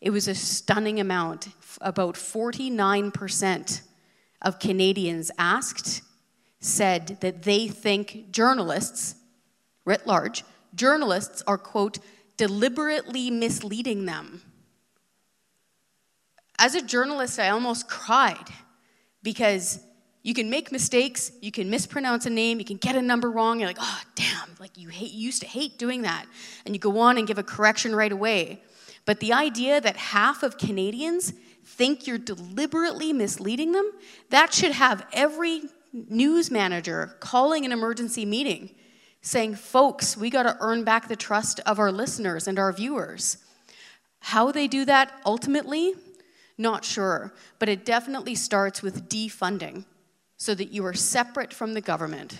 it 0.00 0.10
was 0.10 0.28
a 0.28 0.34
stunning 0.34 1.00
amount. 1.00 1.48
About 1.80 2.14
49% 2.14 3.82
of 4.42 4.58
Canadians 4.58 5.30
asked 5.38 6.02
said 6.60 7.18
that 7.20 7.42
they 7.42 7.68
think 7.68 8.30
journalists, 8.30 9.16
writ 9.84 10.06
large, 10.06 10.44
journalists 10.74 11.42
are, 11.46 11.58
quote, 11.58 11.98
deliberately 12.36 13.30
misleading 13.30 14.06
them. 14.06 14.42
As 16.58 16.74
a 16.74 16.82
journalist, 16.82 17.38
I 17.38 17.50
almost 17.50 17.88
cried 17.88 18.48
because 19.22 19.80
you 20.26 20.34
can 20.34 20.50
make 20.50 20.72
mistakes, 20.72 21.30
you 21.40 21.52
can 21.52 21.70
mispronounce 21.70 22.26
a 22.26 22.30
name, 22.30 22.58
you 22.58 22.64
can 22.64 22.78
get 22.78 22.96
a 22.96 23.00
number 23.00 23.30
wrong. 23.30 23.60
You're 23.60 23.68
like, 23.68 23.78
oh, 23.78 24.00
damn, 24.16 24.56
like 24.58 24.76
you, 24.76 24.88
hate, 24.88 25.12
you 25.12 25.20
used 25.20 25.40
to 25.42 25.46
hate 25.46 25.78
doing 25.78 26.02
that. 26.02 26.26
And 26.64 26.74
you 26.74 26.80
go 26.80 26.98
on 26.98 27.16
and 27.16 27.28
give 27.28 27.38
a 27.38 27.44
correction 27.44 27.94
right 27.94 28.10
away. 28.10 28.60
But 29.04 29.20
the 29.20 29.32
idea 29.32 29.80
that 29.80 29.96
half 29.96 30.42
of 30.42 30.58
Canadians 30.58 31.32
think 31.64 32.08
you're 32.08 32.18
deliberately 32.18 33.12
misleading 33.12 33.70
them, 33.70 33.88
that 34.30 34.52
should 34.52 34.72
have 34.72 35.06
every 35.12 35.62
news 35.92 36.50
manager 36.50 37.14
calling 37.20 37.64
an 37.64 37.70
emergency 37.70 38.26
meeting 38.26 38.74
saying, 39.22 39.54
folks, 39.54 40.16
we 40.16 40.28
got 40.28 40.42
to 40.42 40.56
earn 40.58 40.82
back 40.82 41.06
the 41.06 41.14
trust 41.14 41.60
of 41.60 41.78
our 41.78 41.92
listeners 41.92 42.48
and 42.48 42.58
our 42.58 42.72
viewers. 42.72 43.38
How 44.18 44.50
they 44.50 44.66
do 44.66 44.84
that 44.86 45.20
ultimately, 45.24 45.94
not 46.58 46.84
sure, 46.84 47.32
but 47.60 47.68
it 47.68 47.84
definitely 47.84 48.34
starts 48.34 48.82
with 48.82 49.08
defunding 49.08 49.84
so 50.36 50.54
that 50.54 50.72
you 50.72 50.84
are 50.84 50.94
separate 50.94 51.52
from 51.52 51.74
the 51.74 51.80
government. 51.80 52.38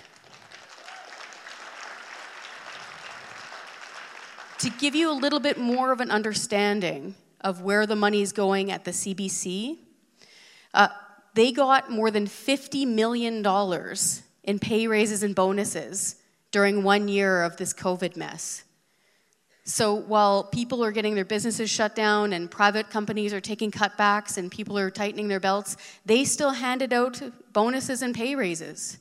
to 4.59 4.71
give 4.79 4.95
you 4.95 5.11
a 5.11 5.13
little 5.13 5.41
bit 5.41 5.59
more 5.59 5.93
of 5.93 6.01
an 6.01 6.11
understanding 6.11 7.15
of 7.41 7.61
where 7.61 7.87
the 7.87 7.97
money 7.97 8.23
is 8.23 8.33
going 8.33 8.71
at 8.71 8.85
the 8.85 8.91
CBC, 8.91 9.79
uh, 10.75 10.89
they 11.35 11.53
got 11.53 11.91
more 11.91 12.11
than 12.11 12.27
$50 12.27 12.87
million 12.87 13.45
in 14.43 14.59
pay 14.59 14.87
raises 14.87 15.23
and 15.23 15.35
bonuses 15.35 16.17
during 16.51 16.83
one 16.83 17.09
year 17.09 17.43
of 17.43 17.57
this 17.59 17.75
COVID 17.75 18.17
mess. 18.17 18.65
So 19.69 19.95
while 19.95 20.45
people 20.45 20.85
are 20.85 20.93
getting 20.93 21.17
their 21.17 21.25
businesses 21.25 21.69
shut 21.69 21.97
down 21.97 22.33
and 22.33 22.49
private 22.49 22.89
companies 22.89 23.33
are 23.33 23.41
taking 23.41 23.73
cutbacks 23.73 24.39
and 24.39 24.49
people 24.49 24.79
are 24.79 24.93
tightening 24.93 25.27
their 25.27 25.41
belts, 25.41 25.77
they 26.07 26.25
still 26.25 26.53
handed 26.53 26.93
out 26.93 27.21
bonuses 27.53 28.01
and 28.01 28.15
pay 28.15 28.37
raises. 28.37 28.99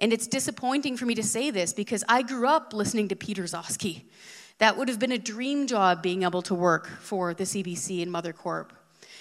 And 0.00 0.12
it's 0.12 0.26
disappointing 0.26 0.96
for 0.96 1.06
me 1.06 1.14
to 1.14 1.22
say 1.22 1.52
this 1.52 1.72
because 1.72 2.02
I 2.08 2.22
grew 2.22 2.48
up 2.48 2.72
listening 2.72 3.06
to 3.08 3.16
Peter 3.16 3.44
Gzowski. 3.44 4.02
That 4.58 4.76
would 4.76 4.88
have 4.88 4.98
been 4.98 5.12
a 5.12 5.18
dream 5.18 5.68
job 5.68 6.02
being 6.02 6.24
able 6.24 6.42
to 6.42 6.54
work 6.54 6.88
for 7.00 7.32
the 7.32 7.44
CBC 7.44 8.02
and 8.02 8.10
Mother 8.10 8.32
Corp. 8.32 8.72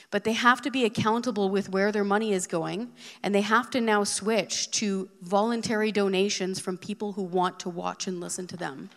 But 0.09 0.23
they 0.23 0.34
have 0.34 0.63
to 0.63 0.71
be 0.71 0.84
accountable 0.84 1.49
with 1.49 1.69
where 1.69 1.91
their 1.91 2.03
money 2.03 2.34
is 2.34 2.47
going, 2.47 2.91
and 3.21 3.36
they 3.36 3.41
have 3.41 3.69
to 3.69 3.82
now 3.82 4.03
switch 4.03 4.71
to 4.71 5.09
voluntary 5.21 5.91
donations 5.91 6.59
from 6.59 6.77
people 6.77 7.13
who 7.13 7.21
want 7.21 7.59
to 7.59 7.69
watch 7.69 8.07
and 8.07 8.19
listen 8.19 8.47
to 8.47 8.57
them. 8.57 8.89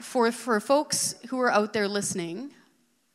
For, 0.00 0.32
for 0.32 0.58
folks 0.60 1.14
who 1.28 1.40
are 1.40 1.50
out 1.50 1.72
there 1.72 1.86
listening, 1.86 2.52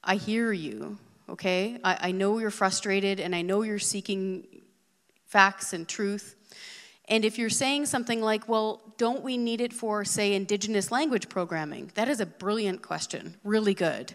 I 0.04 0.16
hear 0.16 0.52
you, 0.52 0.98
okay? 1.28 1.80
I, 1.84 1.98
I 2.00 2.12
know 2.12 2.38
you're 2.38 2.52
frustrated 2.52 3.20
and 3.20 3.36
I 3.36 3.42
know 3.42 3.64
you're 3.64 3.80
seeking 3.80 4.46
facts 5.26 5.74
and 5.74 5.88
truth. 5.88 6.36
And 7.08 7.26
if 7.26 7.38
you're 7.38 7.50
saying 7.50 7.88
something 7.88 8.22
like, 8.22 8.48
well, 8.48 8.82
don't 8.98 9.24
we 9.24 9.36
need 9.36 9.62
it 9.62 9.74
for, 9.74 10.06
say, 10.06 10.34
Indigenous 10.34 10.92
language 10.92 11.28
programming? 11.28 11.92
That 11.96 12.08
is 12.08 12.20
a 12.20 12.26
brilliant 12.26 12.82
question, 12.82 13.36
really 13.44 13.74
good. 13.74 14.14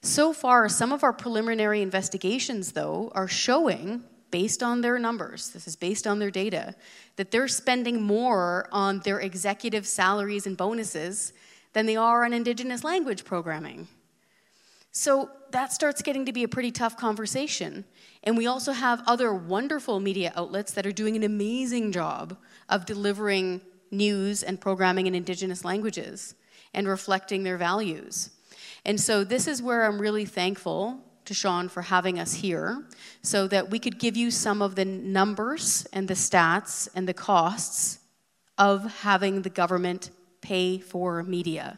So 0.00 0.32
far, 0.32 0.68
some 0.68 0.92
of 0.92 1.04
our 1.04 1.12
preliminary 1.12 1.82
investigations, 1.82 2.72
though, 2.72 3.12
are 3.14 3.28
showing, 3.28 4.04
based 4.30 4.62
on 4.62 4.80
their 4.80 4.98
numbers, 4.98 5.50
this 5.50 5.66
is 5.66 5.76
based 5.76 6.06
on 6.06 6.18
their 6.18 6.30
data, 6.30 6.74
that 7.16 7.30
they're 7.30 7.48
spending 7.48 8.02
more 8.02 8.68
on 8.72 9.00
their 9.00 9.20
executive 9.20 9.86
salaries 9.86 10.46
and 10.46 10.56
bonuses 10.56 11.32
than 11.76 11.84
they 11.84 11.94
are 11.94 12.24
on 12.24 12.32
Indigenous 12.32 12.82
language 12.84 13.22
programming. 13.22 13.86
So 14.92 15.28
that 15.50 15.74
starts 15.74 16.00
getting 16.00 16.24
to 16.24 16.32
be 16.32 16.42
a 16.42 16.48
pretty 16.48 16.70
tough 16.70 16.96
conversation. 16.96 17.84
And 18.22 18.34
we 18.34 18.46
also 18.46 18.72
have 18.72 19.02
other 19.06 19.34
wonderful 19.34 20.00
media 20.00 20.32
outlets 20.34 20.72
that 20.72 20.86
are 20.86 20.90
doing 20.90 21.16
an 21.16 21.22
amazing 21.22 21.92
job 21.92 22.38
of 22.70 22.86
delivering 22.86 23.60
news 23.90 24.42
and 24.42 24.58
programming 24.58 25.06
in 25.06 25.14
Indigenous 25.14 25.66
languages 25.66 26.34
and 26.72 26.88
reflecting 26.88 27.42
their 27.42 27.58
values. 27.58 28.30
And 28.86 28.98
so 28.98 29.22
this 29.22 29.46
is 29.46 29.60
where 29.60 29.84
I'm 29.84 30.00
really 30.00 30.24
thankful 30.24 30.98
to 31.26 31.34
Sean 31.34 31.68
for 31.68 31.82
having 31.82 32.18
us 32.18 32.32
here 32.32 32.86
so 33.20 33.46
that 33.48 33.68
we 33.68 33.78
could 33.78 33.98
give 33.98 34.16
you 34.16 34.30
some 34.30 34.62
of 34.62 34.76
the 34.76 34.86
numbers 34.86 35.86
and 35.92 36.08
the 36.08 36.14
stats 36.14 36.88
and 36.94 37.06
the 37.06 37.12
costs 37.12 37.98
of 38.56 39.00
having 39.02 39.42
the 39.42 39.50
government 39.50 40.08
pay 40.46 40.78
for 40.78 41.24
media. 41.24 41.76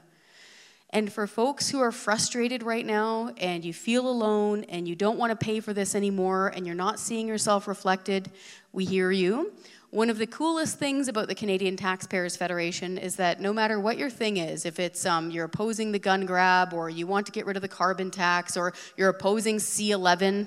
And 0.90 1.10
for 1.10 1.26
folks 1.26 1.70
who 1.70 1.80
are 1.80 1.92
frustrated 1.92 2.62
right 2.62 2.84
now 2.84 3.32
and 3.38 3.64
you 3.64 3.72
feel 3.72 4.06
alone 4.06 4.64
and 4.64 4.86
you 4.86 4.94
don't 4.94 5.18
want 5.18 5.30
to 5.30 5.42
pay 5.42 5.60
for 5.60 5.72
this 5.72 5.94
anymore 5.94 6.48
and 6.54 6.66
you're 6.66 6.74
not 6.74 6.98
seeing 6.98 7.26
yourself 7.26 7.66
reflected, 7.66 8.30
we 8.72 8.84
hear 8.84 9.10
you. 9.10 9.52
One 9.90 10.10
of 10.10 10.18
the 10.18 10.26
coolest 10.26 10.78
things 10.78 11.08
about 11.08 11.28
the 11.28 11.34
Canadian 11.34 11.78
Taxpayers 11.78 12.36
Federation 12.36 12.98
is 12.98 13.16
that 13.16 13.40
no 13.40 13.54
matter 13.54 13.80
what 13.80 13.96
your 13.96 14.10
thing 14.10 14.36
is, 14.36 14.66
if 14.66 14.78
it's 14.78 15.06
um, 15.06 15.30
you're 15.30 15.46
opposing 15.46 15.92
the 15.92 15.98
gun 15.98 16.26
grab 16.26 16.74
or 16.74 16.90
you 16.90 17.06
want 17.06 17.24
to 17.24 17.32
get 17.32 17.46
rid 17.46 17.56
of 17.56 17.62
the 17.62 17.68
carbon 17.68 18.10
tax 18.10 18.54
or 18.54 18.74
you're 18.98 19.08
opposing 19.08 19.56
C11, 19.56 20.46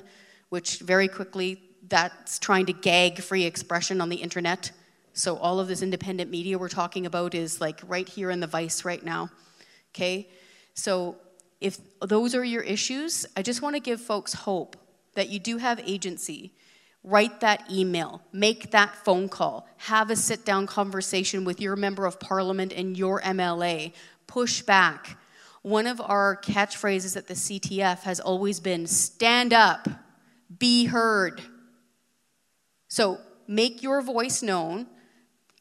which 0.49 0.78
very 0.80 1.07
quickly 1.07 1.59
that's 1.88 2.38
trying 2.38 2.67
to 2.67 2.74
gag 2.74 3.19
free 3.19 3.45
expression 3.45 3.99
on 3.99 4.09
the 4.09 4.17
internet. 4.17 4.72
So 5.14 5.38
all 5.38 5.59
of 5.59 5.68
this 5.68 5.82
independent 5.82 6.32
media 6.32 6.57
we're 6.57 6.70
talking 6.70 7.05
about 7.05 7.36
is 7.36 7.59
like 7.59 7.80
right 7.86 8.07
here 8.07 8.32
in 8.32 8.39
the 8.39 8.47
vice 8.47 8.86
right 8.86 9.03
now. 9.03 9.30
Okay? 9.93 10.30
So 10.74 11.18
if 11.59 11.78
those 12.01 12.34
are 12.34 12.43
your 12.43 12.64
issues, 12.64 13.26
I 13.36 13.41
just 13.41 13.62
want 13.62 13.76
to 13.76 13.80
give 13.80 14.01
folks 14.01 14.34
hope 14.34 14.78
that 15.14 15.30
you 15.30 15.39
do 15.39 15.57
have 15.57 15.80
agency. 15.86 16.53
Write 17.03 17.41
that 17.41 17.70
email, 17.70 18.22
make 18.32 18.72
that 18.72 18.95
phone 18.95 19.28
call, 19.28 19.68
have 19.78 20.09
a 20.09 20.16
sit 20.16 20.45
down 20.45 20.68
conversation 20.68 21.43
with 21.43 21.59
your 21.59 21.76
member 21.76 22.05
of 22.05 22.20
parliament 22.20 22.72
and 22.72 22.97
your 22.97 23.22
MLA. 23.22 23.93
Push 24.28 24.62
back. 24.62 25.18
One 25.62 25.88
of 25.88 25.99
our 25.99 26.38
catchphrases 26.38 27.18
at 27.18 27.28
the 27.28 27.34
CTF 27.34 28.01
has 28.03 28.20
always 28.20 28.59
been 28.59 28.88
stand 28.88 29.51
up, 29.51 29.88
be 30.57 30.86
heard. 30.86 31.41
So 32.88 33.20
make 33.47 33.84
your 33.84 34.01
voice 34.01 34.41
known 34.41 34.88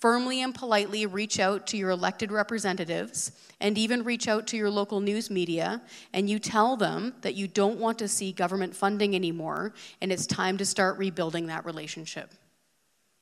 firmly 0.01 0.43
and 0.43 0.55
politely 0.55 1.05
reach 1.05 1.39
out 1.39 1.67
to 1.69 1.77
your 1.77 1.91
elected 1.91 2.33
representatives 2.33 3.33
and 3.61 3.77
even 3.77 4.03
reach 4.03 4.27
out 4.27 4.47
to 4.47 4.57
your 4.57 4.71
local 4.71 5.01
news 5.01 5.31
media 5.31 5.83
and 6.15 6.29
you 6.29 6.39
tell 6.39 6.77
them 6.77 7.15
that 7.21 7.35
you 7.35 7.47
don't 7.47 7.79
want 7.79 7.99
to 7.99 8.09
see 8.09 8.33
government 8.33 8.75
funding 8.75 9.15
anymore 9.15 9.75
and 10.01 10.11
it's 10.11 10.27
time 10.27 10.57
to 10.57 10.65
start 10.65 10.97
rebuilding 10.97 11.47
that 11.47 11.65
relationship. 11.67 12.33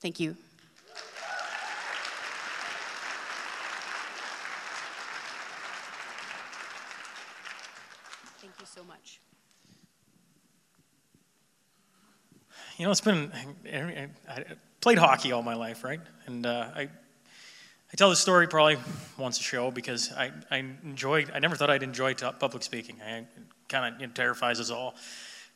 Thank 0.00 0.20
you. 0.20 0.36
Thank 8.40 8.52
you 8.60 8.66
so 8.66 8.84
much. 8.84 9.20
You 12.76 12.84
know, 12.84 12.92
it's 12.92 13.00
been, 13.00 13.32
I 14.28 14.44
played 14.80 14.98
hockey 14.98 15.32
all 15.32 15.42
my 15.42 15.54
life, 15.54 15.84
right? 15.84 16.00
And 16.26 16.46
uh, 16.46 16.70
I, 16.74 16.82
I 16.82 17.96
tell 17.96 18.10
this 18.10 18.20
story 18.20 18.46
probably 18.46 18.76
once 19.16 19.40
a 19.40 19.42
show 19.42 19.70
because 19.70 20.12
I, 20.12 20.30
I 20.50 20.58
enjoy, 20.84 21.26
I 21.32 21.38
never 21.38 21.56
thought 21.56 21.70
I'd 21.70 21.82
enjoy 21.82 22.14
t- 22.14 22.26
public 22.38 22.62
speaking. 22.62 22.96
I, 23.04 23.18
it 23.18 23.26
kind 23.68 23.94
of 23.94 24.00
you 24.00 24.06
know, 24.06 24.12
terrifies 24.12 24.60
us 24.60 24.70
all. 24.70 24.94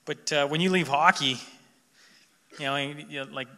But 0.05 0.33
uh, 0.33 0.49
when 0.49 0.61
you 0.61 0.71
leave 0.71 0.89
hockey, 0.89 1.39
you 2.59 2.65
know, 2.67 2.77
you, 2.77 3.25
like 3.25 3.49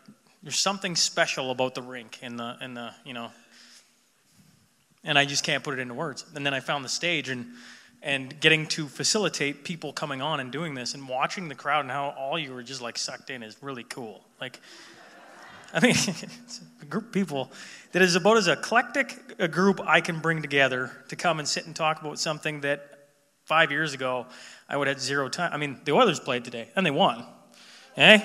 there's 0.42 0.58
something 0.58 0.96
special 0.96 1.50
about 1.50 1.74
the 1.74 1.82
rink 1.82 2.18
and 2.22 2.38
the, 2.38 2.56
and 2.60 2.76
the, 2.76 2.92
you 3.04 3.14
know, 3.14 3.30
and 5.02 5.18
I 5.18 5.24
just 5.24 5.44
can't 5.44 5.62
put 5.62 5.74
it 5.74 5.80
into 5.80 5.94
words. 5.94 6.24
And 6.34 6.44
then 6.44 6.54
I 6.54 6.60
found 6.60 6.84
the 6.84 6.88
stage 6.88 7.28
and, 7.28 7.46
and 8.02 8.38
getting 8.40 8.66
to 8.68 8.86
facilitate 8.86 9.64
people 9.64 9.92
coming 9.92 10.20
on 10.20 10.40
and 10.40 10.50
doing 10.50 10.74
this 10.74 10.94
and 10.94 11.08
watching 11.08 11.48
the 11.48 11.54
crowd 11.54 11.80
and 11.80 11.90
how 11.90 12.10
all 12.18 12.38
you 12.38 12.52
were 12.52 12.62
just 12.62 12.82
like 12.82 12.98
sucked 12.98 13.30
in 13.30 13.42
is 13.42 13.56
really 13.62 13.84
cool. 13.84 14.22
Like, 14.40 14.60
I 15.74 15.80
mean, 15.80 15.90
it's 15.96 16.60
a 16.80 16.84
group 16.84 17.06
of 17.06 17.12
people 17.12 17.50
that 17.92 18.00
is 18.00 18.14
about 18.14 18.36
as 18.36 18.48
eclectic 18.48 19.18
a 19.38 19.48
group 19.48 19.80
I 19.84 20.00
can 20.00 20.20
bring 20.20 20.40
together 20.40 20.92
to 21.08 21.16
come 21.16 21.38
and 21.40 21.48
sit 21.48 21.66
and 21.66 21.74
talk 21.74 22.00
about 22.00 22.18
something 22.18 22.60
that 22.60 23.08
five 23.44 23.70
years 23.70 23.92
ago 23.92 24.26
I 24.68 24.76
would 24.76 24.88
have 24.88 25.00
zero 25.00 25.28
time. 25.28 25.52
I 25.52 25.56
mean, 25.56 25.80
the 25.84 25.92
Oilers 25.92 26.20
played 26.20 26.44
today 26.44 26.68
and 26.76 26.86
they 26.86 26.90
won. 26.90 27.26
Eh? 27.96 28.20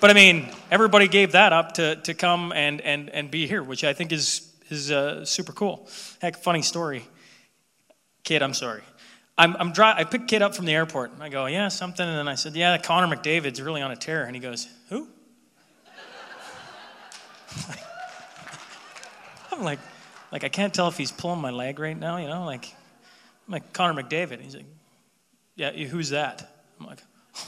But 0.00 0.10
I 0.10 0.14
mean, 0.14 0.48
everybody 0.70 1.06
gave 1.06 1.32
that 1.32 1.52
up 1.52 1.74
to, 1.74 1.96
to 1.96 2.14
come 2.14 2.52
and, 2.52 2.80
and, 2.80 3.08
and 3.10 3.30
be 3.30 3.46
here, 3.46 3.62
which 3.62 3.84
I 3.84 3.92
think 3.92 4.10
is, 4.10 4.52
is 4.68 4.90
uh, 4.90 5.24
super 5.24 5.52
cool. 5.52 5.88
Heck, 6.20 6.36
funny 6.36 6.62
story. 6.62 7.06
Kid, 8.24 8.42
I'm 8.42 8.54
sorry. 8.54 8.82
I'm, 9.38 9.56
I'm 9.58 9.72
dry, 9.72 9.94
I 9.96 10.04
picked 10.04 10.28
kid 10.28 10.42
up 10.42 10.54
from 10.54 10.66
the 10.66 10.74
airport. 10.74 11.12
And 11.12 11.22
I 11.22 11.28
go, 11.28 11.46
yeah, 11.46 11.68
something. 11.68 12.06
And 12.06 12.18
then 12.18 12.28
I 12.28 12.34
said, 12.34 12.54
yeah, 12.54 12.76
Connor 12.78 13.14
McDavid's 13.14 13.62
really 13.62 13.80
on 13.80 13.92
a 13.92 13.96
tear. 13.96 14.24
And 14.24 14.34
he 14.34 14.40
goes, 14.40 14.68
who? 14.88 15.08
I'm 19.52 19.62
like, 19.62 19.78
like 20.30 20.44
I 20.44 20.48
can't 20.48 20.72
tell 20.72 20.88
if 20.88 20.96
he's 20.96 21.12
pulling 21.12 21.40
my 21.40 21.50
leg 21.50 21.78
right 21.78 21.98
now, 21.98 22.16
you 22.16 22.26
know, 22.26 22.44
like, 22.44 22.66
I'm 23.46 23.52
like 23.52 23.72
Connor 23.72 24.02
McDavid. 24.02 24.40
He's 24.40 24.56
like, 24.56 24.66
yeah, 25.56 25.70
who's 25.72 26.10
that? 26.10 26.48
I'm 26.80 26.86
like, 26.86 27.02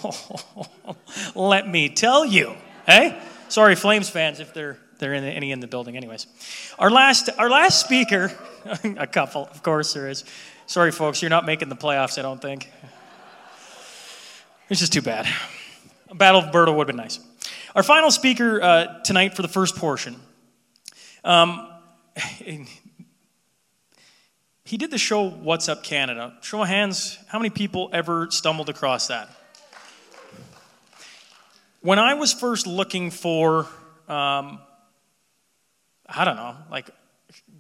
oh, 0.05 0.96
let 1.34 1.68
me 1.68 1.88
tell 1.88 2.24
you, 2.24 2.55
hey. 2.86 3.20
Sorry, 3.48 3.74
Flames 3.74 4.09
fans, 4.09 4.40
if 4.40 4.52
they're 4.52 4.78
they're 4.98 5.14
in, 5.14 5.24
any 5.24 5.52
in 5.52 5.61
the 5.61 5.66
building. 5.66 5.96
Anyways, 5.96 6.26
our 6.78 6.90
last 6.90 7.30
our 7.38 7.50
last 7.50 7.80
speaker, 7.80 8.32
a 8.96 9.07
couple, 9.07 9.48
of 9.50 9.62
course 9.62 9.92
there 9.92 10.09
is. 10.09 10.24
Sorry, 10.66 10.90
folks, 10.90 11.20
you're 11.20 11.30
not 11.30 11.44
making 11.44 11.68
the 11.68 11.76
playoffs. 11.76 12.18
I 12.18 12.22
don't 12.22 12.40
think. 12.40 12.70
It's 14.70 14.80
just 14.80 14.92
too 14.92 15.02
bad. 15.02 15.28
A 16.09 16.14
Battle 16.14 16.40
of 16.40 16.46
Alberta 16.46 16.72
would 16.72 16.88
have 16.88 16.96
been 16.96 17.05
nice. 17.05 17.20
Our 17.75 17.83
final 17.83 18.12
speaker 18.12 18.62
uh, 18.62 19.01
tonight 19.03 19.35
for 19.35 19.43
the 19.43 19.49
first 19.49 19.75
portion. 19.75 20.14
Um, 21.25 21.68
he 24.64 24.77
did 24.77 24.93
the 24.93 24.99
show 24.99 25.29
What's 25.29 25.68
Up 25.68 25.83
Canada. 25.83 26.39
Show 26.41 26.62
of 26.62 26.68
hands, 26.68 27.18
how 27.27 27.41
many 27.41 27.51
people 27.51 27.91
ever 27.93 28.31
stumbled 28.31 28.68
across 28.68 29.09
that? 29.09 29.29
When 31.81 31.99
I 31.99 32.14
was 32.14 32.33
first 32.33 32.68
looking 32.68 33.11
for, 33.11 33.66
um, 34.07 34.61
I 36.07 36.25
don't 36.25 36.37
know, 36.37 36.55
like, 36.70 36.91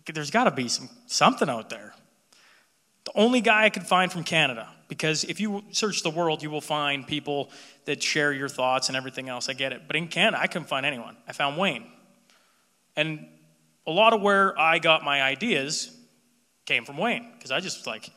there's 0.06 0.30
got 0.30 0.44
to 0.44 0.52
be 0.52 0.68
some 0.68 0.88
something 1.08 1.48
out 1.48 1.70
there. 1.70 1.92
The 3.04 3.12
only 3.14 3.40
guy 3.40 3.64
I 3.64 3.70
could 3.70 3.86
find 3.86 4.10
from 4.10 4.24
Canada, 4.24 4.68
because 4.88 5.24
if 5.24 5.40
you 5.40 5.62
search 5.72 6.02
the 6.02 6.10
world, 6.10 6.42
you 6.42 6.50
will 6.50 6.60
find 6.60 7.06
people 7.06 7.50
that 7.84 8.02
share 8.02 8.32
your 8.32 8.48
thoughts 8.48 8.88
and 8.88 8.96
everything 8.96 9.28
else. 9.28 9.48
I 9.48 9.52
get 9.52 9.72
it. 9.72 9.82
But 9.86 9.96
in 9.96 10.08
Canada, 10.08 10.40
I 10.40 10.46
couldn't 10.46 10.68
find 10.68 10.86
anyone. 10.86 11.16
I 11.28 11.32
found 11.32 11.58
Wayne. 11.58 11.86
And 12.96 13.26
a 13.86 13.90
lot 13.90 14.12
of 14.14 14.22
where 14.22 14.58
I 14.58 14.78
got 14.78 15.04
my 15.04 15.22
ideas 15.22 15.94
came 16.64 16.84
from 16.84 16.96
Wayne, 16.96 17.30
because 17.36 17.50
I 17.50 17.60
just 17.60 17.86
like, 17.86 18.08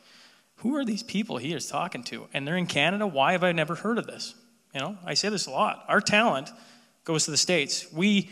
who 0.56 0.76
are 0.76 0.84
these 0.84 1.02
people 1.02 1.36
he 1.36 1.52
is 1.52 1.68
talking 1.68 2.02
to? 2.04 2.26
And 2.32 2.46
they're 2.46 2.56
in 2.56 2.66
Canada. 2.66 3.06
Why 3.06 3.32
have 3.32 3.44
I 3.44 3.52
never 3.52 3.74
heard 3.74 3.98
of 3.98 4.06
this? 4.06 4.34
You 4.74 4.80
know, 4.80 4.98
I 5.04 5.14
say 5.14 5.28
this 5.28 5.46
a 5.46 5.50
lot. 5.50 5.84
Our 5.88 6.00
talent 6.00 6.50
goes 7.04 7.26
to 7.26 7.30
the 7.30 7.36
States. 7.36 7.92
We 7.92 8.30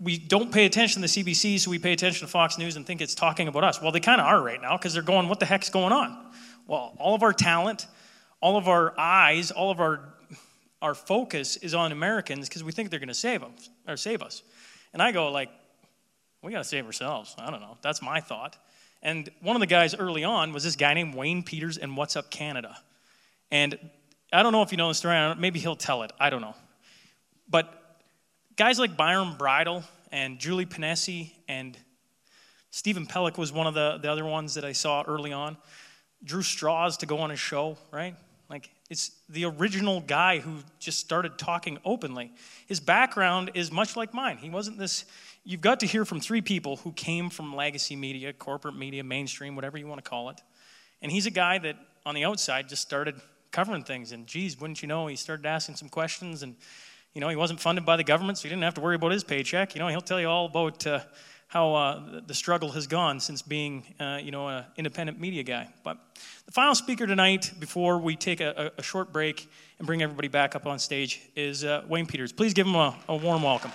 we 0.00 0.18
don't 0.18 0.52
pay 0.52 0.64
attention 0.64 1.02
to 1.02 1.08
the 1.08 1.22
CBC, 1.22 1.58
so 1.60 1.70
we 1.70 1.78
pay 1.78 1.92
attention 1.92 2.26
to 2.26 2.30
Fox 2.30 2.58
News 2.58 2.76
and 2.76 2.86
think 2.86 3.00
it's 3.00 3.14
talking 3.14 3.48
about 3.48 3.64
us. 3.64 3.82
Well, 3.82 3.90
they 3.90 4.00
kind 4.00 4.20
of 4.20 4.26
are 4.26 4.40
right 4.42 4.60
now 4.60 4.76
because 4.76 4.94
they're 4.94 5.02
going, 5.02 5.28
what 5.28 5.40
the 5.40 5.46
heck's 5.46 5.70
going 5.70 5.92
on? 5.92 6.32
Well, 6.66 6.94
all 6.98 7.14
of 7.14 7.22
our 7.22 7.32
talent, 7.32 7.86
all 8.40 8.56
of 8.56 8.68
our 8.68 8.98
eyes, 8.98 9.50
all 9.50 9.70
of 9.70 9.80
our 9.80 10.14
our 10.80 10.94
focus 10.94 11.56
is 11.56 11.74
on 11.74 11.92
Americans 11.92 12.48
because 12.48 12.62
we 12.62 12.72
think 12.72 12.90
they're 12.90 13.00
going 13.00 13.08
to 13.08 13.14
save 13.14 13.40
them 13.40 13.52
or 13.86 13.96
save 13.96 14.22
us. 14.22 14.42
And 14.92 15.02
I 15.02 15.12
go 15.12 15.30
like, 15.30 15.50
we 16.42 16.52
got 16.52 16.58
to 16.58 16.64
save 16.64 16.86
ourselves. 16.86 17.34
I 17.38 17.50
don't 17.50 17.60
know. 17.60 17.76
That's 17.82 18.00
my 18.00 18.20
thought. 18.20 18.56
And 19.02 19.28
one 19.40 19.56
of 19.56 19.60
the 19.60 19.66
guys 19.66 19.94
early 19.94 20.24
on 20.24 20.52
was 20.52 20.64
this 20.64 20.76
guy 20.76 20.94
named 20.94 21.14
Wayne 21.14 21.42
Peters 21.42 21.78
and 21.78 21.96
What's 21.96 22.16
Up 22.16 22.30
Canada. 22.30 22.76
And 23.50 23.78
I 24.32 24.42
don't 24.42 24.52
know 24.52 24.62
if 24.62 24.70
you 24.70 24.78
know 24.78 24.88
the 24.88 24.94
story. 24.94 25.34
Maybe 25.36 25.58
he'll 25.58 25.76
tell 25.76 26.02
it. 26.02 26.12
I 26.20 26.30
don't 26.30 26.40
know. 26.40 26.54
But 27.48 27.77
guys 28.58 28.76
like 28.78 28.96
Byron 28.96 29.36
Bridle 29.38 29.84
and 30.10 30.40
Julie 30.40 30.66
Ponesse 30.66 31.30
and 31.48 31.78
Steven 32.70 33.06
Pelech 33.06 33.38
was 33.38 33.52
one 33.52 33.68
of 33.68 33.74
the, 33.74 33.98
the 34.02 34.10
other 34.10 34.24
ones 34.24 34.54
that 34.54 34.64
I 34.64 34.72
saw 34.72 35.04
early 35.06 35.32
on. 35.32 35.56
Drew 36.24 36.42
Straws 36.42 36.96
to 36.98 37.06
go 37.06 37.18
on 37.18 37.30
his 37.30 37.38
show, 37.38 37.78
right? 37.92 38.16
Like, 38.50 38.68
it's 38.90 39.12
the 39.28 39.44
original 39.44 40.00
guy 40.00 40.40
who 40.40 40.56
just 40.80 40.98
started 40.98 41.38
talking 41.38 41.78
openly. 41.84 42.32
His 42.66 42.80
background 42.80 43.52
is 43.54 43.70
much 43.70 43.96
like 43.96 44.12
mine. 44.12 44.38
He 44.38 44.50
wasn't 44.50 44.76
this, 44.76 45.04
you've 45.44 45.60
got 45.60 45.80
to 45.80 45.86
hear 45.86 46.04
from 46.04 46.20
three 46.20 46.42
people 46.42 46.78
who 46.78 46.90
came 46.92 47.30
from 47.30 47.54
legacy 47.54 47.94
media, 47.94 48.32
corporate 48.32 48.76
media, 48.76 49.04
mainstream, 49.04 49.54
whatever 49.54 49.78
you 49.78 49.86
want 49.86 50.02
to 50.02 50.10
call 50.10 50.30
it. 50.30 50.40
And 51.00 51.12
he's 51.12 51.26
a 51.26 51.30
guy 51.30 51.58
that 51.58 51.76
on 52.04 52.16
the 52.16 52.24
outside 52.24 52.68
just 52.68 52.82
started 52.82 53.20
covering 53.52 53.84
things. 53.84 54.10
And 54.10 54.26
geez, 54.26 54.60
wouldn't 54.60 54.82
you 54.82 54.88
know, 54.88 55.06
he 55.06 55.14
started 55.14 55.46
asking 55.46 55.76
some 55.76 55.88
questions 55.88 56.42
and 56.42 56.56
you 57.14 57.20
know, 57.20 57.28
he 57.28 57.36
wasn't 57.36 57.60
funded 57.60 57.84
by 57.84 57.96
the 57.96 58.04
government, 58.04 58.38
so 58.38 58.42
he 58.42 58.48
didn't 58.48 58.62
have 58.62 58.74
to 58.74 58.80
worry 58.80 58.96
about 58.96 59.12
his 59.12 59.24
paycheck. 59.24 59.74
You 59.74 59.80
know, 59.80 59.88
he'll 59.88 60.00
tell 60.00 60.20
you 60.20 60.28
all 60.28 60.46
about 60.46 60.86
uh, 60.86 61.00
how 61.48 61.74
uh, 61.74 62.20
the 62.26 62.34
struggle 62.34 62.70
has 62.72 62.86
gone 62.86 63.20
since 63.20 63.40
being, 63.40 63.82
uh, 63.98 64.20
you 64.22 64.30
know, 64.30 64.48
an 64.48 64.64
independent 64.76 65.18
media 65.18 65.42
guy. 65.42 65.68
But 65.82 65.98
the 66.44 66.52
final 66.52 66.74
speaker 66.74 67.06
tonight, 67.06 67.52
before 67.58 67.98
we 67.98 68.16
take 68.16 68.40
a, 68.40 68.70
a 68.76 68.82
short 68.82 69.12
break 69.12 69.50
and 69.78 69.86
bring 69.86 70.02
everybody 70.02 70.28
back 70.28 70.54
up 70.54 70.66
on 70.66 70.78
stage, 70.78 71.22
is 71.34 71.64
uh, 71.64 71.84
Wayne 71.88 72.06
Peters. 72.06 72.32
Please 72.32 72.52
give 72.52 72.66
him 72.66 72.76
a, 72.76 72.94
a 73.08 73.16
warm 73.16 73.42
welcome. 73.42 73.72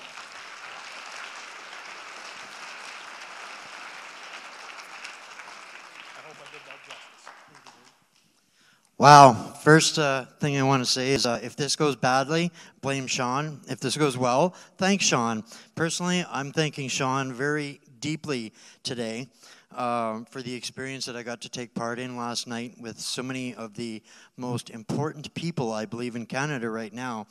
Wow. 9.00 9.34
First 9.64 9.98
uh, 9.98 10.26
thing 10.40 10.56
I 10.56 10.62
want 10.62 10.86
to 10.86 10.90
say 10.90 11.14
is 11.14 11.26
uh, 11.26 11.40
if 11.42 11.56
this 11.56 11.76
goes 11.76 11.96
badly, 11.96 12.52
blame 12.82 13.08
Sean. 13.08 13.60
If 13.68 13.80
this 13.80 13.98
goes 13.98 14.20
well, 14.20 14.54
thank 14.78 15.02
Sean. 15.02 15.44
Personally, 15.74 16.24
I'm 16.30 16.52
thanking 16.52 16.88
Sean 16.90 17.34
very 17.34 17.82
deeply 18.00 18.54
today 18.84 19.30
uh, 19.76 20.20
for 20.30 20.44
the 20.44 20.54
experience 20.54 21.06
that 21.06 21.16
I 21.16 21.24
got 21.24 21.42
to 21.42 21.50
take 21.50 21.74
part 21.74 21.98
in 21.98 22.18
last 22.18 22.46
night 22.46 22.76
with 22.80 23.00
so 23.00 23.24
many 23.24 23.56
of 23.56 23.74
the 23.74 24.04
most 24.38 24.70
important 24.70 25.34
people, 25.34 25.74
I 25.74 25.86
believe, 25.86 26.16
in 26.16 26.28
Canada 26.28 26.70
right 26.70 26.94
now. 26.94 27.26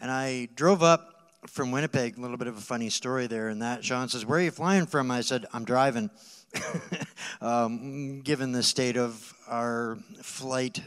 And 0.00 0.10
I 0.10 0.48
drove 0.56 0.82
up 0.82 1.38
from 1.46 1.70
Winnipeg, 1.70 2.18
a 2.18 2.20
little 2.20 2.36
bit 2.36 2.48
of 2.48 2.58
a 2.58 2.60
funny 2.60 2.90
story 2.90 3.28
there, 3.28 3.48
and 3.48 3.62
that 3.62 3.84
Sean 3.84 4.08
says, 4.08 4.26
Where 4.26 4.40
are 4.40 4.42
you 4.42 4.50
flying 4.50 4.86
from? 4.86 5.12
I 5.12 5.20
said, 5.20 5.46
I'm 5.52 5.64
driving. 5.64 6.10
um, 7.40 8.20
given 8.20 8.52
the 8.52 8.62
state 8.62 8.96
of 8.96 9.34
our 9.48 9.98
flight 10.22 10.82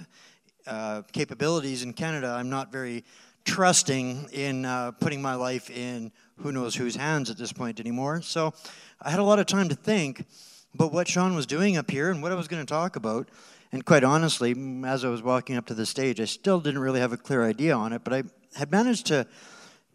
uh, 0.67 1.01
capabilities 1.11 1.83
in 1.83 1.93
Canada, 1.93 2.35
I'm 2.37 2.49
not 2.49 2.71
very 2.71 3.03
trusting 3.45 4.29
in 4.31 4.65
uh, 4.65 4.91
putting 4.91 5.21
my 5.21 5.35
life 5.35 5.69
in 5.69 6.11
who 6.37 6.51
knows 6.51 6.75
whose 6.75 6.95
hands 6.95 7.29
at 7.29 7.37
this 7.37 7.53
point 7.53 7.79
anymore. 7.79 8.21
So 8.21 8.53
I 9.01 9.09
had 9.09 9.19
a 9.19 9.23
lot 9.23 9.39
of 9.39 9.45
time 9.45 9.69
to 9.69 9.75
think 9.75 10.25
about 10.73 10.91
what 10.91 11.07
Sean 11.07 11.35
was 11.35 11.45
doing 11.45 11.77
up 11.77 11.91
here 11.91 12.09
and 12.09 12.21
what 12.21 12.31
I 12.31 12.35
was 12.35 12.47
going 12.47 12.65
to 12.65 12.71
talk 12.71 12.95
about. 12.95 13.29
And 13.71 13.85
quite 13.85 14.03
honestly, 14.03 14.55
as 14.85 15.03
I 15.03 15.09
was 15.09 15.21
walking 15.21 15.57
up 15.57 15.65
to 15.67 15.73
the 15.73 15.85
stage, 15.85 16.19
I 16.21 16.25
still 16.25 16.59
didn't 16.59 16.81
really 16.81 16.99
have 16.99 17.11
a 17.11 17.17
clear 17.17 17.43
idea 17.43 17.75
on 17.75 17.91
it, 17.91 18.03
but 18.03 18.13
I 18.13 18.23
had 18.55 18.71
managed 18.71 19.07
to 19.07 19.27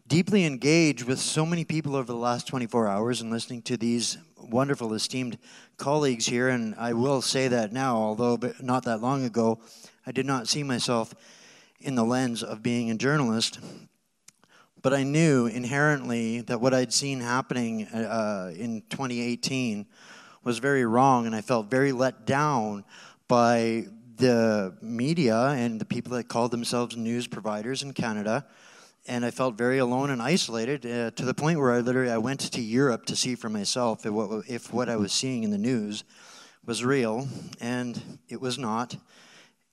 deeply 0.07 0.45
engage 0.45 1.05
with 1.05 1.19
so 1.19 1.45
many 1.45 1.63
people 1.63 1.95
over 1.95 2.11
the 2.11 2.17
last 2.17 2.47
24 2.47 2.87
hours 2.87 3.21
and 3.21 3.31
listening 3.31 3.61
to 3.61 3.77
these 3.77 4.17
wonderful, 4.41 4.93
esteemed 4.93 5.37
colleagues 5.77 6.25
here. 6.25 6.49
And 6.49 6.75
I 6.75 6.93
will 6.93 7.21
say 7.21 7.47
that 7.47 7.71
now, 7.71 7.97
although 7.97 8.39
not 8.61 8.85
that 8.85 9.01
long 9.01 9.23
ago, 9.25 9.59
I 10.05 10.11
did 10.11 10.25
not 10.25 10.47
see 10.47 10.63
myself 10.63 11.13
in 11.79 11.95
the 11.95 12.03
lens 12.03 12.43
of 12.43 12.61
being 12.61 12.91
a 12.91 12.95
journalist. 12.95 13.59
But 14.81 14.93
I 14.93 15.03
knew 15.03 15.45
inherently 15.47 16.41
that 16.41 16.61
what 16.61 16.73
I'd 16.73 16.93
seen 16.93 17.19
happening 17.19 17.85
uh, 17.87 18.51
in 18.55 18.81
2018 18.89 19.85
was 20.43 20.59
very 20.59 20.85
wrong, 20.85 21.25
and 21.25 21.35
I 21.35 21.41
felt 21.41 21.69
very 21.69 21.91
let 21.91 22.25
down 22.25 22.85
by 23.27 23.87
the 24.15 24.75
media 24.81 25.47
and 25.49 25.79
the 25.79 25.85
people 25.85 26.13
that 26.13 26.27
called 26.27 26.51
themselves 26.51 26.95
news 26.95 27.27
providers 27.27 27.83
in 27.83 27.93
Canada 27.93 28.45
and 29.09 29.25
I 29.25 29.31
felt 29.31 29.55
very 29.55 29.79
alone 29.79 30.11
and 30.11 30.21
isolated 30.21 30.85
uh, 30.85 31.09
to 31.11 31.25
the 31.25 31.33
point 31.33 31.57
where 31.59 31.71
I 31.71 31.79
literally 31.79 32.11
I 32.11 32.19
went 32.19 32.41
to 32.41 32.61
Europe 32.61 33.07
to 33.07 33.15
see 33.15 33.33
for 33.33 33.49
myself 33.49 34.05
if 34.05 34.11
what, 34.11 34.43
if 34.47 34.71
what 34.71 34.87
I 34.87 34.97
was 34.97 35.11
seeing 35.11 35.43
in 35.43 35.49
the 35.49 35.57
news 35.57 36.03
was 36.63 36.85
real, 36.85 37.27
and 37.59 38.19
it 38.29 38.39
was 38.39 38.59
not. 38.59 38.95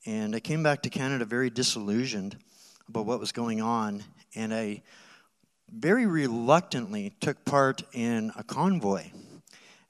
And 0.07 0.35
I 0.35 0.41
came 0.41 0.63
back 0.63 0.81
to 0.83 0.91
Canada 0.91 1.27
very 1.27 1.51
disillusioned 1.51 2.39
about 2.89 3.05
what 3.05 3.21
was 3.21 3.31
going 3.31 3.61
on, 3.61 4.05
and 4.35 4.55
I 4.55 4.83
very 5.71 6.07
reluctantly 6.07 7.13
took 7.21 7.45
part 7.45 7.83
in 7.93 8.33
a 8.37 8.43
convoy. 8.43 9.11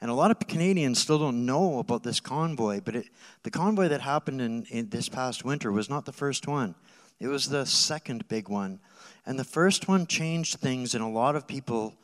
And 0.00 0.10
a 0.10 0.14
lot 0.14 0.32
of 0.32 0.40
Canadians 0.40 0.98
still 0.98 1.20
don't 1.20 1.46
know 1.46 1.78
about 1.78 2.02
this 2.02 2.18
convoy, 2.18 2.80
but 2.84 2.96
it, 2.96 3.06
the 3.44 3.52
convoy 3.52 3.86
that 3.88 4.00
happened 4.00 4.40
in, 4.40 4.64
in 4.70 4.88
this 4.88 5.08
past 5.08 5.44
winter 5.44 5.70
was 5.70 5.88
not 5.88 6.04
the 6.04 6.12
first 6.12 6.48
one. 6.48 6.74
It 7.20 7.28
was 7.28 7.48
the 7.48 7.64
second 7.64 8.26
big 8.26 8.48
one 8.48 8.80
and 9.26 9.38
the 9.38 9.44
first 9.44 9.88
one 9.88 10.06
changed 10.06 10.60
things 10.60 10.94
in 10.94 11.02
a 11.02 11.10
lot 11.10 11.34
of 11.34 11.46
people 11.46 11.94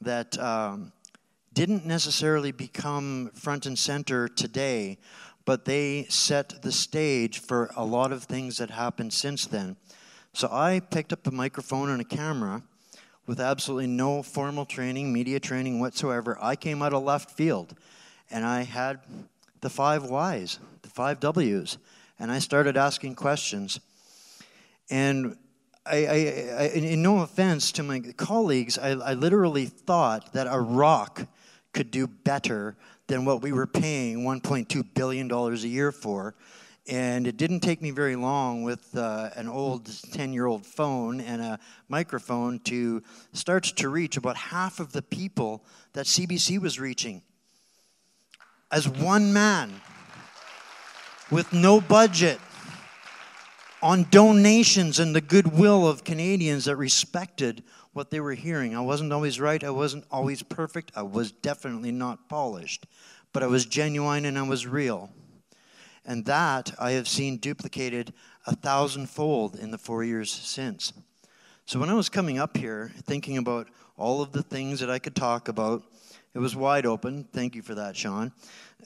that 0.00 0.36
um, 0.38 0.92
didn't 1.52 1.86
necessarily 1.86 2.50
become 2.50 3.30
front 3.34 3.66
and 3.66 3.78
center 3.78 4.26
today, 4.26 4.98
but 5.44 5.64
they 5.64 6.04
set 6.08 6.62
the 6.62 6.72
stage 6.72 7.38
for 7.38 7.70
a 7.76 7.84
lot 7.84 8.12
of 8.12 8.24
things 8.24 8.58
that 8.58 8.70
happened 8.70 9.12
since 9.12 9.46
then. 9.46 9.76
So 10.32 10.48
I 10.50 10.80
picked 10.80 11.12
up 11.12 11.26
a 11.26 11.30
microphone 11.30 11.90
and 11.90 12.00
a 12.00 12.04
camera 12.04 12.62
with 13.26 13.38
absolutely 13.38 13.86
no 13.86 14.22
formal 14.22 14.64
training, 14.64 15.12
media 15.12 15.38
training 15.38 15.78
whatsoever. 15.78 16.36
I 16.40 16.56
came 16.56 16.82
out 16.82 16.92
of 16.92 17.04
left 17.04 17.30
field 17.30 17.76
and 18.30 18.44
I 18.44 18.62
had 18.62 19.00
the 19.60 19.70
five 19.70 20.04
whys, 20.04 20.58
the 20.80 20.88
five 20.88 21.20
W's, 21.20 21.78
and 22.18 22.32
I 22.32 22.38
started 22.38 22.76
asking 22.76 23.14
questions. 23.14 23.78
And 24.90 25.36
I, 25.84 25.96
I, 25.96 26.14
I, 26.58 26.62
in 26.74 27.02
no 27.02 27.18
offense 27.20 27.72
to 27.72 27.82
my 27.82 28.00
colleagues, 28.16 28.78
I, 28.78 28.90
I 28.90 29.14
literally 29.14 29.66
thought 29.66 30.32
that 30.32 30.46
Iraq 30.46 31.26
could 31.72 31.90
do 31.90 32.06
better 32.06 32.76
than 33.08 33.24
what 33.24 33.42
we 33.42 33.52
were 33.52 33.66
paying 33.66 34.18
$1.2 34.20 34.94
billion 34.94 35.30
a 35.30 35.54
year 35.56 35.90
for. 35.90 36.34
And 36.88 37.26
it 37.26 37.36
didn't 37.36 37.60
take 37.60 37.80
me 37.80 37.90
very 37.90 38.16
long 38.16 38.62
with 38.62 38.96
uh, 38.96 39.30
an 39.36 39.48
old 39.48 39.90
10 40.12 40.32
year 40.32 40.46
old 40.46 40.66
phone 40.66 41.20
and 41.20 41.40
a 41.40 41.58
microphone 41.88 42.58
to 42.60 43.02
start 43.32 43.64
to 43.64 43.88
reach 43.88 44.16
about 44.16 44.36
half 44.36 44.80
of 44.80 44.92
the 44.92 45.02
people 45.02 45.64
that 45.92 46.06
CBC 46.06 46.60
was 46.60 46.80
reaching 46.80 47.22
as 48.70 48.88
one 48.88 49.32
man 49.32 49.70
with 51.30 51.52
no 51.52 51.80
budget 51.80 52.40
on 53.82 54.06
donations 54.10 54.98
and 54.98 55.14
the 55.14 55.20
goodwill 55.20 55.88
of 55.88 56.04
Canadians 56.04 56.66
that 56.66 56.76
respected 56.76 57.62
what 57.92 58.10
they 58.10 58.20
were 58.20 58.34
hearing. 58.34 58.74
I 58.74 58.80
wasn't 58.80 59.12
always 59.12 59.40
right, 59.40 59.62
I 59.62 59.70
wasn't 59.70 60.04
always 60.10 60.42
perfect, 60.42 60.92
I 60.94 61.02
was 61.02 61.32
definitely 61.32 61.92
not 61.92 62.28
polished, 62.28 62.86
but 63.32 63.42
I 63.42 63.46
was 63.46 63.66
genuine 63.66 64.24
and 64.24 64.38
I 64.38 64.42
was 64.42 64.66
real. 64.66 65.10
And 66.04 66.24
that 66.26 66.72
I 66.78 66.92
have 66.92 67.06
seen 67.06 67.36
duplicated 67.36 68.12
a 68.46 68.56
thousandfold 68.56 69.56
in 69.56 69.70
the 69.70 69.78
four 69.78 70.02
years 70.02 70.30
since. 70.30 70.92
So 71.66 71.78
when 71.78 71.90
I 71.90 71.94
was 71.94 72.08
coming 72.08 72.38
up 72.38 72.56
here, 72.56 72.92
thinking 73.02 73.36
about 73.36 73.68
all 73.96 74.20
of 74.20 74.32
the 74.32 74.42
things 74.42 74.80
that 74.80 74.90
I 74.90 74.98
could 74.98 75.14
talk 75.14 75.48
about, 75.48 75.82
it 76.34 76.38
was 76.38 76.56
wide 76.56 76.86
open. 76.86 77.24
Thank 77.32 77.54
you 77.54 77.62
for 77.62 77.74
that, 77.74 77.96
Sean. 77.96 78.32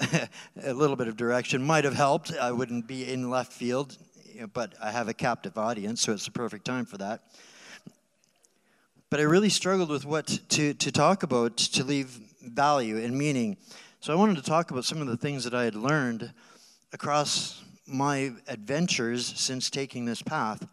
a 0.63 0.75
little 0.75 0.97
bit 0.97 1.09
of 1.09 1.17
direction 1.17 1.63
might 1.63 1.85
have 1.85 1.95
helped. 1.95 2.33
I 2.37 2.53
wouldn't 2.53 2.87
be 2.87 3.11
in 3.11 3.31
left 3.31 3.53
field, 3.53 3.97
but 4.53 4.75
I 4.83 4.91
have 4.91 5.09
a 5.09 5.15
captive 5.15 5.57
audience, 5.59 6.03
so 6.03 6.13
it's 6.13 6.25
the 6.25 6.31
perfect 6.31 6.65
time 6.65 6.85
for 6.85 6.99
that. 6.99 7.23
But 9.09 9.21
I 9.21 9.23
really 9.23 9.49
struggled 9.49 9.89
with 9.89 10.05
what 10.05 10.27
to, 10.51 10.75
to 10.75 10.93
talk 10.93 11.23
about 11.23 11.57
to 11.57 11.85
leave 11.85 12.19
value 12.43 12.99
and 12.99 13.17
meaning. 13.17 13.57
So 14.01 14.13
I 14.13 14.17
wanted 14.17 14.37
to 14.37 14.43
talk 14.43 14.71
about 14.71 14.85
some 14.85 15.01
of 15.01 15.07
the 15.07 15.17
things 15.17 15.45
that 15.45 15.55
I 15.55 15.65
had 15.65 15.75
learned 15.75 16.33
across 16.93 17.63
my 17.87 18.33
adventures 18.49 19.27
since 19.27 19.71
taking 19.71 20.05
this 20.05 20.23
path. 20.23 20.67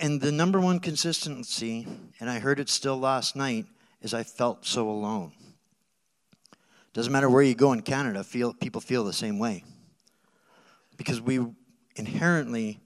And 0.00 0.20
the 0.20 0.30
number 0.30 0.60
one 0.60 0.78
consistency, 0.78 1.86
and 2.20 2.30
I 2.30 2.38
heard 2.38 2.60
it 2.60 2.68
still 2.68 2.98
last 2.98 3.34
night, 3.34 3.66
is 4.00 4.14
I 4.14 4.22
felt 4.22 4.64
so 4.64 4.88
alone. 4.88 5.32
Doesn't 6.92 7.12
matter 7.12 7.28
where 7.28 7.42
you 7.42 7.54
go 7.54 7.72
in 7.72 7.82
Canada, 7.82 8.22
feel, 8.22 8.54
people 8.54 8.80
feel 8.80 9.04
the 9.04 9.12
same 9.12 9.38
way. 9.38 9.64
Because 10.96 11.20
we 11.20 11.44
inherently 11.98 12.80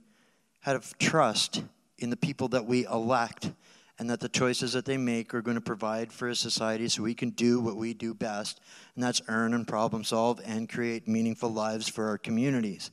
have 0.60 0.96
trust 0.98 1.62
in 1.98 2.10
the 2.10 2.16
people 2.16 2.48
that 2.48 2.66
we 2.66 2.86
elect 2.86 3.52
and 3.98 4.10
that 4.10 4.20
the 4.20 4.28
choices 4.28 4.72
that 4.72 4.84
they 4.84 4.96
make 4.96 5.34
are 5.34 5.42
going 5.42 5.54
to 5.54 5.60
provide 5.60 6.12
for 6.12 6.28
a 6.28 6.34
society 6.34 6.88
so 6.88 7.02
we 7.02 7.14
can 7.14 7.30
do 7.30 7.60
what 7.60 7.76
we 7.76 7.94
do 7.94 8.14
best, 8.14 8.60
and 8.94 9.04
that's 9.04 9.20
earn 9.28 9.54
and 9.54 9.68
problem 9.68 10.02
solve 10.02 10.40
and 10.44 10.68
create 10.68 11.06
meaningful 11.06 11.50
lives 11.50 11.88
for 11.88 12.08
our 12.08 12.18
communities. 12.18 12.90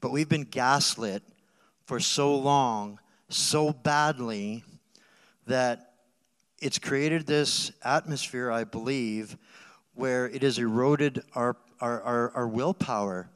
But 0.00 0.12
we've 0.12 0.28
been 0.28 0.44
gaslit 0.44 1.22
for 1.86 1.98
so 1.98 2.36
long, 2.36 3.00
so 3.28 3.72
badly, 3.72 4.62
that 5.46 5.94
it's 6.60 6.78
created 6.78 7.26
this 7.26 7.72
atmosphere, 7.82 8.50
I 8.50 8.64
believe, 8.64 9.36
where 9.94 10.28
it 10.28 10.42
has 10.42 10.58
eroded 10.58 11.22
our, 11.34 11.56
our, 11.80 12.02
our, 12.02 12.30
our 12.32 12.48
willpower. 12.48 13.28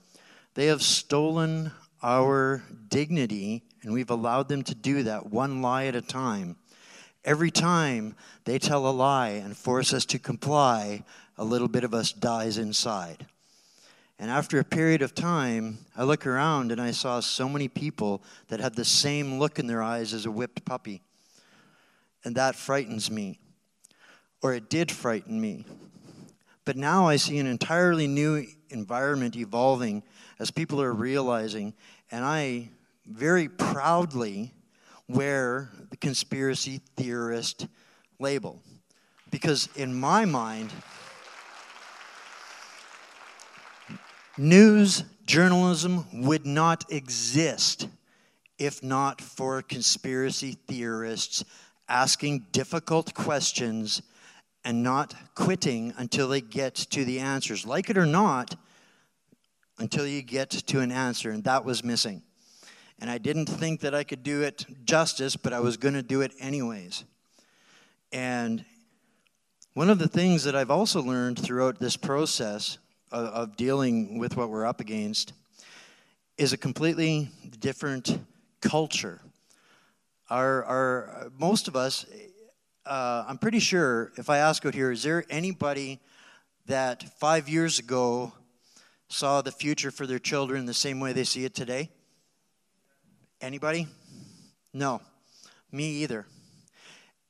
They 0.55 0.67
have 0.67 0.83
stolen 0.83 1.73
our 2.03 2.63
dignity, 2.89 3.63
and 3.83 3.93
we've 3.93 4.11
allowed 4.11 4.49
them 4.49 4.63
to 4.65 4.75
do 4.75 5.03
that 5.05 5.31
one 5.31 5.63
lie 5.63 5.87
at 5.87 5.95
a 5.95 6.03
time. 6.03 6.57
Every 7.25 7.51
time 7.51 8.17
they 8.45 8.59
tell 8.59 8.89
a 8.89 8.91
lie 8.91 9.31
and 9.31 9.57
force 9.57 9.95
us 9.95 10.05
to 10.07 10.19
comply, 10.19 11.05
a 11.39 11.45
little 11.45 11.69
bit 11.69 11.85
of 11.85 11.95
us 11.95 12.13
dies 12.13 12.59
inside. 12.59 13.27
And 14.19 14.31
after 14.31 14.59
a 14.59 14.65
period 14.65 15.03
of 15.03 15.15
time, 15.15 15.79
I 15.97 16.05
look 16.05 16.27
around 16.27 16.71
and 16.71 16.81
I 16.81 16.91
saw 16.91 17.21
so 17.21 17.49
many 17.49 17.69
people 17.69 18.23
that 18.49 18.61
had 18.61 18.75
the 18.75 18.85
same 18.85 19.39
look 19.39 19.59
in 19.59 19.67
their 19.67 19.83
eyes 19.83 20.15
as 20.15 20.27
a 20.27 20.31
whipped 20.31 20.65
puppy. 20.65 21.03
And 22.25 22.37
that 22.37 22.55
frightens 22.55 23.11
me. 23.11 23.39
Or 24.41 24.55
it 24.55 24.69
did 24.69 24.91
frighten 24.91 25.41
me. 25.41 25.65
But 26.65 26.77
now 26.77 27.09
I 27.09 27.17
see 27.17 27.39
an 27.39 27.47
entirely 27.47 28.07
new 28.07 28.47
environment 28.71 29.37
evolving 29.37 30.05
as 30.43 30.51
people 30.51 30.83
are 30.83 30.93
realizing, 30.93 31.73
and 32.11 32.25
I 32.25 32.69
very 33.07 33.49
proudly 33.49 34.53
wear 35.09 35.71
the 35.91 35.97
conspiracy 35.97 36.81
theorist 36.97 37.69
label. 38.19 38.61
Because 39.31 39.69
in 39.77 39.95
my 39.95 40.25
mind, 40.25 40.73
News 44.37 45.05
journalism 45.27 46.07
would 46.13 46.45
not 46.45 46.91
exist 46.91 47.87
if 48.59 48.83
not 48.83 49.21
for 49.21 49.63
conspiracy 49.63 50.57
theorists 50.67 51.45
asking 51.89 52.47
difficult 52.51 53.15
questions 53.15 54.03
and 54.65 54.83
not 54.83 55.15
quitting 55.37 55.93
until 55.99 56.29
they 56.29 56.41
get 56.41 56.75
to 56.75 57.05
the 57.05 57.21
answers. 57.21 57.65
Like 57.65 57.91
it 57.91 57.97
or 57.99 58.07
not, 58.07 58.57
until 59.83 60.07
you 60.07 60.23
get 60.23 60.51
to 60.51 60.79
an 60.79 60.93
answer, 60.93 61.33
and 61.33 61.43
that 61.43 61.65
was 61.65 61.83
missing. 61.83 62.23
And 63.01 63.11
I 63.11 63.19
didn't 63.19 63.47
think 63.47 63.81
that 63.81 63.97
I 63.97 64.05
could 64.05 64.23
do 64.23 64.43
it 64.43 64.65
justice, 64.85 65.35
but 65.35 65.53
I 65.53 65.59
was 65.59 65.77
going 65.77 65.95
to 65.95 66.05
do 66.05 66.21
it 66.21 66.33
anyways. 66.39 67.03
And 68.13 68.65
one 69.75 69.91
of 69.91 69.99
the 69.99 70.07
things 70.07 70.45
that 70.45 70.55
I've 70.55 70.71
also 70.71 71.03
learned 71.03 71.37
throughout 71.41 71.81
this 71.81 71.97
process 71.97 72.79
of, 73.11 73.27
of 73.27 73.57
dealing 73.57 74.21
with 74.21 74.37
what 74.37 74.51
we're 74.51 74.65
up 74.65 74.81
against 74.81 75.33
is 76.39 76.53
a 76.53 76.57
completely 76.57 77.29
different 77.59 78.21
culture. 78.61 79.21
Our, 80.31 80.65
our 80.65 81.33
most 81.41 81.67
of 81.67 81.75
us, 81.75 82.07
uh, 82.87 83.25
I'm 83.27 83.39
pretty 83.39 83.59
sure, 83.59 84.13
if 84.17 84.31
I 84.31 84.39
ask 84.39 84.65
out 84.65 84.75
here, 84.75 84.93
is 84.93 85.03
there 85.03 85.25
anybody 85.29 85.99
that 86.67 87.19
five 87.19 87.49
years 87.49 87.81
ago 87.81 88.33
saw 89.13 89.43
the 89.43 89.53
future 89.53 89.91
for 89.91 90.07
their 90.07 90.19
children 90.19 90.65
the 90.65 90.73
same 90.73 90.99
way 90.99 91.13
they 91.13 91.25
see 91.25 91.45
it 91.45 91.55
today? 91.55 91.91
Anybody? 93.41 93.87
No, 94.73 95.03
me 95.71 95.85
either. 96.03 96.27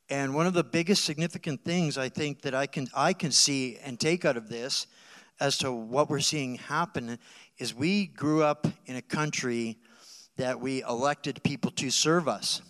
And 0.08 0.34
one 0.34 0.46
of 0.46 0.54
the 0.54 0.62
biggest 0.62 1.04
significant 1.04 1.64
things 1.64 1.98
I 1.98 2.08
think 2.08 2.42
that 2.42 2.54
I 2.54 2.66
can 2.66 2.86
I 2.94 3.12
can 3.12 3.32
see 3.32 3.78
and 3.82 3.98
take 3.98 4.24
out 4.24 4.36
of 4.36 4.48
this 4.48 4.86
as 5.40 5.58
to 5.58 5.72
what 5.72 6.08
we're 6.08 6.20
seeing 6.20 6.56
happen 6.56 7.18
is 7.58 7.74
we 7.74 8.06
grew 8.06 8.44
up 8.44 8.66
in 8.86 8.96
a 8.96 9.02
country 9.02 9.78
that 10.36 10.60
we 10.60 10.82
elected 10.82 11.42
people 11.42 11.72
to 11.72 11.90
serve 11.90 12.28
us. 12.28 12.62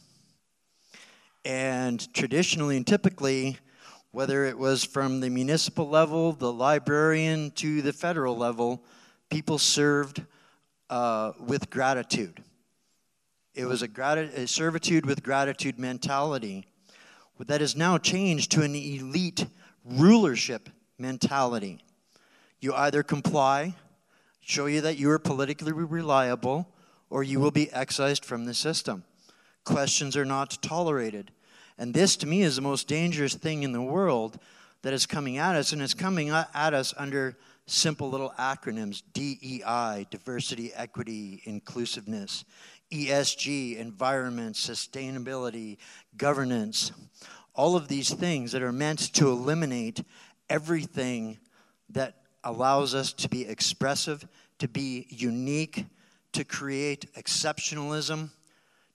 And 1.44 2.12
traditionally 2.14 2.76
and 2.76 2.86
typically, 2.86 3.58
whether 4.12 4.44
it 4.44 4.56
was 4.56 4.84
from 4.84 5.20
the 5.20 5.28
municipal 5.28 5.88
level, 5.88 6.32
the 6.32 6.52
librarian, 6.52 7.50
to 7.52 7.82
the 7.82 7.92
federal 7.92 8.36
level, 8.36 8.84
people 9.32 9.56
served 9.56 10.22
uh, 10.90 11.32
with 11.40 11.70
gratitude. 11.70 12.44
It 13.54 13.64
was 13.64 13.80
a, 13.80 13.88
grati- 13.88 14.30
a 14.36 14.46
servitude 14.46 15.06
with 15.06 15.22
gratitude 15.22 15.78
mentality 15.78 16.66
that 17.38 17.62
has 17.62 17.74
now 17.74 17.96
changed 17.96 18.52
to 18.52 18.62
an 18.62 18.74
elite 18.74 19.46
rulership 19.86 20.68
mentality. 20.98 21.78
You 22.60 22.74
either 22.74 23.02
comply, 23.02 23.74
show 24.42 24.66
you 24.66 24.82
that 24.82 24.98
you 24.98 25.10
are 25.10 25.18
politically 25.18 25.72
reliable, 25.72 26.68
or 27.08 27.22
you 27.22 27.40
will 27.40 27.50
be 27.50 27.72
excised 27.72 28.26
from 28.26 28.44
the 28.44 28.52
system. 28.52 29.02
Questions 29.64 30.14
are 30.14 30.26
not 30.26 30.58
tolerated. 30.60 31.30
And 31.78 31.94
this, 31.94 32.16
to 32.16 32.26
me, 32.26 32.42
is 32.42 32.56
the 32.56 32.62
most 32.62 32.86
dangerous 32.86 33.34
thing 33.34 33.62
in 33.62 33.72
the 33.72 33.80
world 33.80 34.38
that 34.82 34.92
is 34.92 35.06
coming 35.06 35.38
at 35.38 35.56
us, 35.56 35.72
and 35.72 35.80
it's 35.80 35.94
coming 35.94 36.28
at 36.28 36.74
us 36.74 36.92
under 36.98 37.38
simple 37.66 38.10
little 38.10 38.34
acronyms 38.38 39.02
DEI, 39.12 40.06
diversity, 40.10 40.72
equity, 40.74 41.42
inclusiveness, 41.44 42.44
ESG, 42.92 43.78
environment, 43.78 44.56
sustainability, 44.56 45.78
governance. 46.16 46.92
All 47.54 47.76
of 47.76 47.88
these 47.88 48.12
things 48.12 48.52
that 48.52 48.62
are 48.62 48.72
meant 48.72 49.12
to 49.14 49.28
eliminate 49.28 50.02
everything 50.48 51.38
that 51.90 52.16
allows 52.44 52.94
us 52.94 53.12
to 53.12 53.28
be 53.28 53.46
expressive, 53.46 54.26
to 54.58 54.68
be 54.68 55.06
unique, 55.10 55.86
to 56.32 56.44
create 56.44 57.12
exceptionalism? 57.14 58.30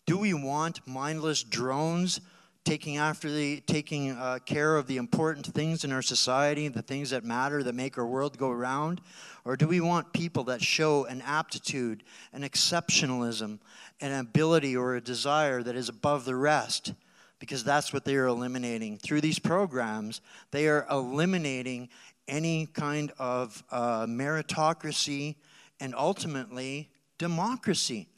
Do 0.06 0.18
we 0.18 0.34
want 0.34 0.86
mindless 0.88 1.44
drones 1.44 2.22
taking 2.68 2.98
after 2.98 3.32
the 3.32 3.62
taking 3.62 4.12
uh, 4.12 4.40
care 4.46 4.76
of 4.76 4.88
the 4.88 4.98
important 4.98 5.46
things 5.46 5.86
in 5.86 5.94
our 5.94 6.02
society, 6.02 6.68
the 6.68 6.82
things 6.82 7.12
that 7.12 7.24
matter 7.24 7.64
that 7.64 7.74
make 7.74 7.98
our 7.98 8.06
world 8.06 8.38
go 8.38 8.50
around, 8.50 9.00
or 9.46 9.56
do 9.56 9.66
we 9.66 9.80
want 9.80 10.12
people 10.12 10.44
that 10.44 10.62
show 10.62 11.06
an 11.06 11.22
aptitude, 11.22 12.04
an 12.34 12.42
exceptionalism, 12.42 13.60
an 14.02 14.12
ability 14.20 14.76
or 14.76 14.96
a 14.96 15.02
desire 15.02 15.64
that 15.64 15.78
is 15.78 15.88
above 15.88 16.26
the 16.26 16.36
rest? 16.36 16.94
Because 17.40 17.64
that's 17.64 17.94
what 17.94 18.04
they 18.04 18.18
are 18.18 18.26
eliminating. 18.26 18.98
Through 18.98 19.22
these 19.22 19.40
programs, 19.40 20.20
they 20.52 20.68
are 20.68 20.86
eliminating 20.92 21.88
any 22.28 22.66
kind 22.66 23.14
of 23.18 23.64
uh, 23.72 24.06
meritocracy 24.08 25.36
and 25.80 25.96
ultimately 25.96 26.90
democracy. 27.18 28.10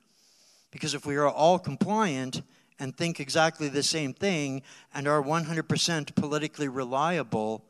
Because 0.72 0.96
if 0.96 1.06
we 1.06 1.18
are 1.18 1.30
all 1.30 1.60
compliant 1.60 2.42
and 2.80 2.96
think 2.96 3.20
exactly 3.20 3.68
the 3.68 3.84
same 3.84 4.14
thing 4.14 4.62
and 4.94 5.08
are 5.08 5.22
100% 5.22 6.16
politically 6.16 6.68
reliable, 6.68 7.64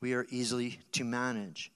we 0.00 0.14
are 0.14 0.26
easily 0.30 0.78
to 0.92 1.04
manage. 1.04 1.72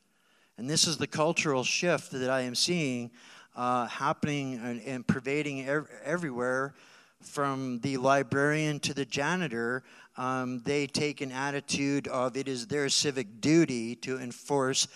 And 0.57 0.68
this 0.68 0.86
is 0.86 0.99
the 0.99 1.07
cultural 1.07 1.64
shift 1.64 2.12
that 2.12 2.30
I 2.30 2.43
am 2.43 2.55
seeing 2.55 3.11
uh, 3.57 3.86
happening 3.86 4.61
and, 4.62 4.80
and 4.82 5.07
pervading 5.07 5.66
ev- 5.66 5.88
everywhere 6.05 6.74
from 7.20 7.80
the 7.80 7.97
librarian 7.97 8.80
to 8.80 8.95
the 8.95 9.05
janitor, 9.05 9.82
um, 10.16 10.62
they 10.64 10.86
take 10.86 11.20
an 11.20 11.32
attitude 11.32 12.09
of 12.09 12.36
it 12.36 12.49
is 12.49 12.66
their 12.66 12.88
civic 12.88 13.41
duty 13.41 13.95
to 13.97 14.18
enforce 14.18 14.88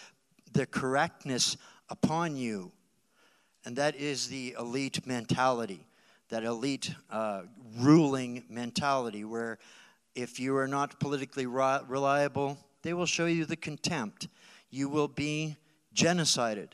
the 0.53 0.67
correctness 0.67 1.57
upon 1.91 2.37
you. 2.37 2.73
And 3.65 3.77
that 3.77 3.97
is 3.97 4.29
the 4.29 4.55
elite 4.59 5.07
mentality, 5.07 5.87
that 6.29 6.45
elite 6.45 6.95
uh, 7.11 7.43
ruling 7.79 8.45
mentality, 8.49 9.25
where 9.25 9.59
if 10.15 10.39
you 10.39 10.57
are 10.57 10.69
not 10.69 11.01
politically 11.01 11.47
reliable, 11.47 12.59
they 12.83 12.95
will 12.95 13.07
show 13.07 13.27
you 13.27 13.45
the 13.45 13.57
contempt. 13.57 14.29
You 14.71 14.89
will 14.89 15.09
be 15.09 15.57
genocided, 15.95 16.69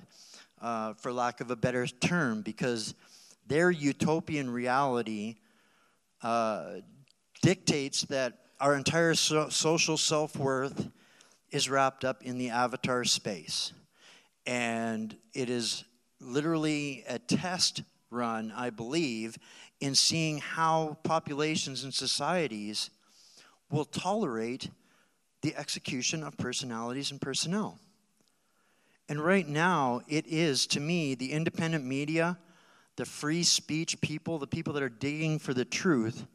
uh, 0.61 0.94
for 0.94 1.12
lack 1.12 1.40
of 1.40 1.51
a 1.51 1.57
better 1.57 1.86
term, 1.86 2.42
because 2.42 2.94
their 3.46 3.70
utopian 3.70 4.51
reality 4.51 5.36
uh, 6.22 6.80
dictates 7.42 8.03
that 8.03 8.38
our 8.61 8.74
entire 8.76 9.14
so- 9.14 9.48
social 9.48 9.96
self 9.96 10.36
worth 10.36 10.88
is 11.51 11.68
wrapped 11.68 12.05
up 12.05 12.22
in 12.22 12.38
the 12.38 12.51
avatar 12.51 13.05
space. 13.05 13.72
And 14.46 15.16
it 15.34 15.51
is 15.51 15.84
literally 16.20 17.05
a 17.09 17.18
test 17.18 17.82
run, 18.11 18.52
I 18.56 18.70
believe, 18.70 19.38
in 19.80 19.94
seeing 19.94 20.38
how 20.38 20.98
populations 21.02 21.84
and 21.84 21.94
societies 21.94 22.90
will 23.70 23.84
tolerate 23.84 24.70
the 25.42 25.56
execution 25.56 26.22
of 26.22 26.36
personalities 26.36 27.11
and 27.11 27.20
personnel. 27.20 27.78
And 29.08 29.24
right 29.24 29.48
now, 29.48 30.02
it 30.08 30.26
is, 30.26 30.66
to 30.68 30.80
me, 30.80 31.14
the 31.14 31.32
independent 31.32 31.84
media, 31.84 32.38
the 32.96 33.04
free 33.04 33.42
speech 33.42 34.00
people, 34.00 34.38
the 34.38 34.46
people 34.46 34.72
that 34.74 34.82
are 34.82 34.88
digging 34.88 35.38
for 35.38 35.54
the 35.54 35.64
truth, 35.64 36.26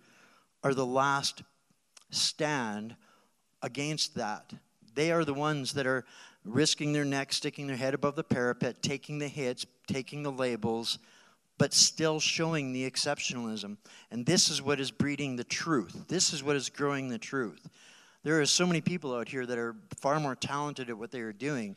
are 0.63 0.73
the 0.73 0.85
last 0.85 1.43
stand 2.09 2.95
against 3.61 4.15
that. 4.15 4.53
They 4.93 5.11
are 5.11 5.23
the 5.23 5.33
ones 5.33 5.73
that 5.73 5.85
are 5.85 6.05
risking 6.43 6.93
their 6.93 7.05
neck, 7.05 7.33
sticking 7.33 7.67
their 7.67 7.75
head 7.75 7.93
above 7.93 8.15
the 8.15 8.23
parapet, 8.23 8.81
taking 8.81 9.19
the 9.19 9.27
hits, 9.27 9.65
taking 9.87 10.23
the 10.23 10.31
labels, 10.31 10.99
but 11.57 11.73
still 11.73 12.19
showing 12.19 12.73
the 12.73 12.89
exceptionalism. 12.89 13.77
And 14.11 14.25
this 14.25 14.49
is 14.49 14.61
what 14.61 14.79
is 14.79 14.91
breeding 14.91 15.35
the 15.35 15.43
truth. 15.43 16.05
This 16.07 16.33
is 16.33 16.43
what 16.43 16.55
is 16.55 16.69
growing 16.69 17.09
the 17.09 17.17
truth. 17.17 17.67
There 18.23 18.41
are 18.41 18.45
so 18.45 18.65
many 18.65 18.81
people 18.81 19.15
out 19.15 19.29
here 19.29 19.45
that 19.45 19.57
are 19.57 19.75
far 19.97 20.19
more 20.19 20.35
talented 20.35 20.89
at 20.89 20.97
what 20.97 21.11
they 21.11 21.21
are 21.21 21.33
doing 21.33 21.75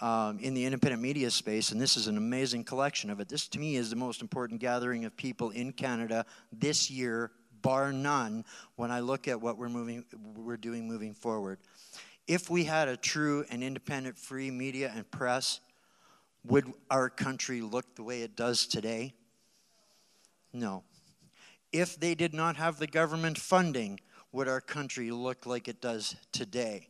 um, 0.00 0.38
in 0.38 0.54
the 0.54 0.64
independent 0.64 1.02
media 1.02 1.30
space, 1.30 1.72
and 1.72 1.80
this 1.80 1.96
is 1.96 2.06
an 2.06 2.16
amazing 2.16 2.64
collection 2.64 3.10
of 3.10 3.20
it. 3.20 3.28
This, 3.28 3.48
to 3.48 3.58
me, 3.58 3.76
is 3.76 3.90
the 3.90 3.96
most 3.96 4.22
important 4.22 4.60
gathering 4.60 5.04
of 5.04 5.16
people 5.16 5.50
in 5.50 5.72
Canada 5.72 6.24
this 6.52 6.90
year, 6.90 7.32
bar 7.60 7.92
none, 7.92 8.44
when 8.76 8.90
I 8.90 9.00
look 9.00 9.28
at 9.28 9.40
what 9.40 9.58
we're, 9.58 9.68
moving, 9.68 10.04
we're 10.36 10.56
doing 10.56 10.88
moving 10.88 11.12
forward. 11.12 11.58
If 12.26 12.48
we 12.48 12.64
had 12.64 12.88
a 12.88 12.96
true 12.96 13.44
and 13.50 13.62
independent 13.62 14.16
free 14.16 14.50
media 14.50 14.92
and 14.94 15.10
press, 15.10 15.60
would 16.44 16.72
our 16.90 17.10
country 17.10 17.60
look 17.60 17.96
the 17.96 18.02
way 18.02 18.22
it 18.22 18.36
does 18.36 18.66
today? 18.66 19.14
No. 20.52 20.84
If 21.72 21.98
they 21.98 22.14
did 22.14 22.34
not 22.34 22.56
have 22.56 22.78
the 22.78 22.86
government 22.86 23.38
funding, 23.38 24.00
would 24.32 24.48
our 24.48 24.60
country 24.60 25.10
look 25.10 25.46
like 25.46 25.68
it 25.68 25.80
does 25.80 26.16
today? 26.32 26.88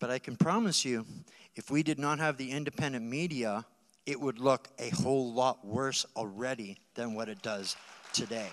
But 0.00 0.10
I 0.10 0.18
can 0.18 0.36
promise 0.36 0.84
you, 0.84 1.06
if 1.54 1.70
we 1.70 1.82
did 1.82 1.98
not 1.98 2.18
have 2.18 2.36
the 2.36 2.50
independent 2.50 3.04
media, 3.04 3.64
it 4.06 4.20
would 4.20 4.38
look 4.38 4.68
a 4.78 4.90
whole 4.90 5.32
lot 5.32 5.66
worse 5.66 6.06
already 6.16 6.78
than 6.94 7.14
what 7.14 7.28
it 7.28 7.42
does 7.42 7.76
today. 8.12 8.48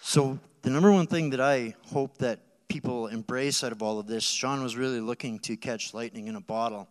So, 0.00 0.38
the 0.62 0.70
number 0.70 0.92
one 0.92 1.06
thing 1.06 1.30
that 1.30 1.40
I 1.40 1.74
hope 1.86 2.18
that 2.18 2.38
people 2.74 3.06
embrace 3.06 3.62
out 3.62 3.70
of 3.70 3.84
all 3.84 4.00
of 4.00 4.08
this, 4.08 4.24
Shaun 4.24 4.60
was 4.60 4.76
really 4.76 4.98
looking 4.98 5.38
to 5.38 5.56
catch 5.56 5.94
lightning 5.94 6.26
in 6.26 6.34
a 6.34 6.40
bottle. 6.40 6.88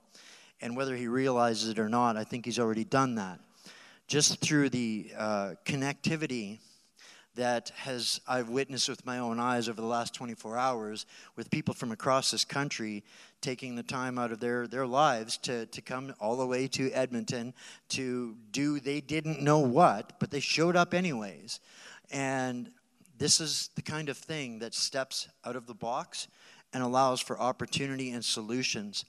And 0.62 0.78
whether 0.78 0.96
he 0.96 1.10
realizes 1.10 1.68
it 1.72 1.78
or 1.78 1.90
not, 1.90 2.16
I 2.16 2.24
think 2.24 2.46
he's 2.46 2.58
already 2.58 2.86
done 2.86 3.16
that. 3.16 3.42
Just 4.08 4.40
through 4.40 4.70
the 4.70 5.12
uh, 5.18 5.56
connectivity 5.66 6.60
that 7.36 7.74
has 7.76 8.22
I've 8.26 8.48
witnessed 8.48 8.88
with 8.88 9.06
my 9.06 9.20
own 9.20 9.42
eyes 9.42 9.68
over 9.68 9.82
the 9.82 9.88
last 9.88 10.14
24 10.14 10.58
hours 10.58 11.06
with 11.36 11.52
people 11.52 11.74
from 11.74 11.92
across 11.92 12.32
this 12.32 12.46
country 12.46 13.04
taking 13.42 13.76
the 13.76 13.84
time 13.84 14.18
out 14.18 14.32
of 14.32 14.40
their, 14.40 14.68
their 14.68 14.88
lives 14.88 15.36
to, 15.40 15.66
to 15.66 15.82
come 15.82 16.14
all 16.22 16.38
the 16.38 16.48
way 16.48 16.66
to 16.70 16.92
Edmonton 16.92 17.54
to 17.90 18.38
do 18.52 18.80
they 18.80 19.02
didn't 19.02 19.42
know 19.42 19.60
what, 19.60 20.14
but 20.22 20.32
they 20.32 20.40
showed 20.40 20.78
up 20.78 20.94
anyways. 20.94 21.60
And 22.10 22.72
this 23.24 23.40
is 23.40 23.70
the 23.76 23.82
kind 23.82 24.10
of 24.10 24.18
thing 24.18 24.60
that 24.60 24.74
steps 24.74 25.30
out 25.46 25.56
of 25.56 25.66
the 25.66 25.74
box 25.74 26.28
and 26.74 26.84
allows 26.84 27.22
for 27.22 27.40
opportunity 27.40 28.12
and 28.12 28.26
solutions. 28.26 29.06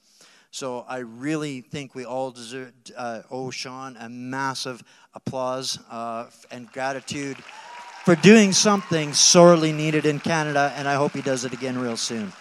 So 0.51 0.85
I 0.87 0.99
really 0.99 1.59
think 1.59 1.95
we 1.95 2.05
all 2.05 2.31
deserve, 2.31 2.71
uh, 2.95 3.23
Shaun 3.51 3.97
a 3.99 4.07
massive 4.07 4.81
applause 5.15 5.77
uh, 5.91 6.27
and 6.49 6.71
gratitude 6.71 7.35
for 8.05 8.15
doing 8.15 8.53
something 8.53 9.11
sorely 9.11 9.73
needed 9.73 10.05
in 10.05 10.21
Canada, 10.21 10.71
and 10.77 10.87
I 10.87 10.93
hope 10.93 11.11
he 11.11 11.21
does 11.21 11.43
it 11.43 11.51
again 11.51 11.77
real 11.77 11.97
soon. 11.97 12.31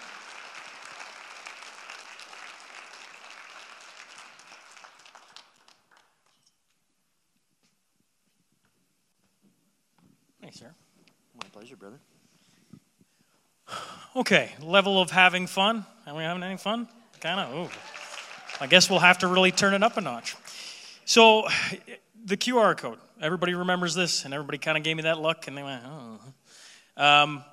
Thanks, 10.41 10.61
sir. 10.61 10.73
My 11.43 11.49
pleasure, 11.51 11.77
brother. 11.77 11.99
Okay, 14.17 14.53
level 14.63 15.01
of 15.01 15.11
having 15.11 15.49
fun. 15.49 15.85
Are 16.07 16.15
we 16.15 16.23
having 16.23 16.45
any 16.45 16.57
fun? 16.57 16.87
Kind 17.21 17.41
of. 17.41 18.57
I 18.61 18.69
guess 18.69 18.89
we'll 18.89 19.01
have 19.01 19.19
to 19.19 19.27
really 19.27 19.51
turn 19.51 19.75
it 19.75 19.83
up 19.83 19.97
a 19.97 20.01
notch. 20.01 20.37
So, 21.05 21.49
the 22.25 22.37
QR 22.37 22.77
code. 22.77 22.99
Everybody 23.21 23.55
remembers 23.55 23.93
this, 23.97 24.25
and 24.25 24.33
everybody 24.33 24.59
kind 24.59 24.79
of 24.79 24.85
gave 24.85 24.95
me 24.97 25.03
that 25.03 25.21
look, 25.21 25.49
and 25.49 25.59
they 25.59 25.65
went, 25.65 25.83
oh. 25.85 26.21
Um, 26.97 27.45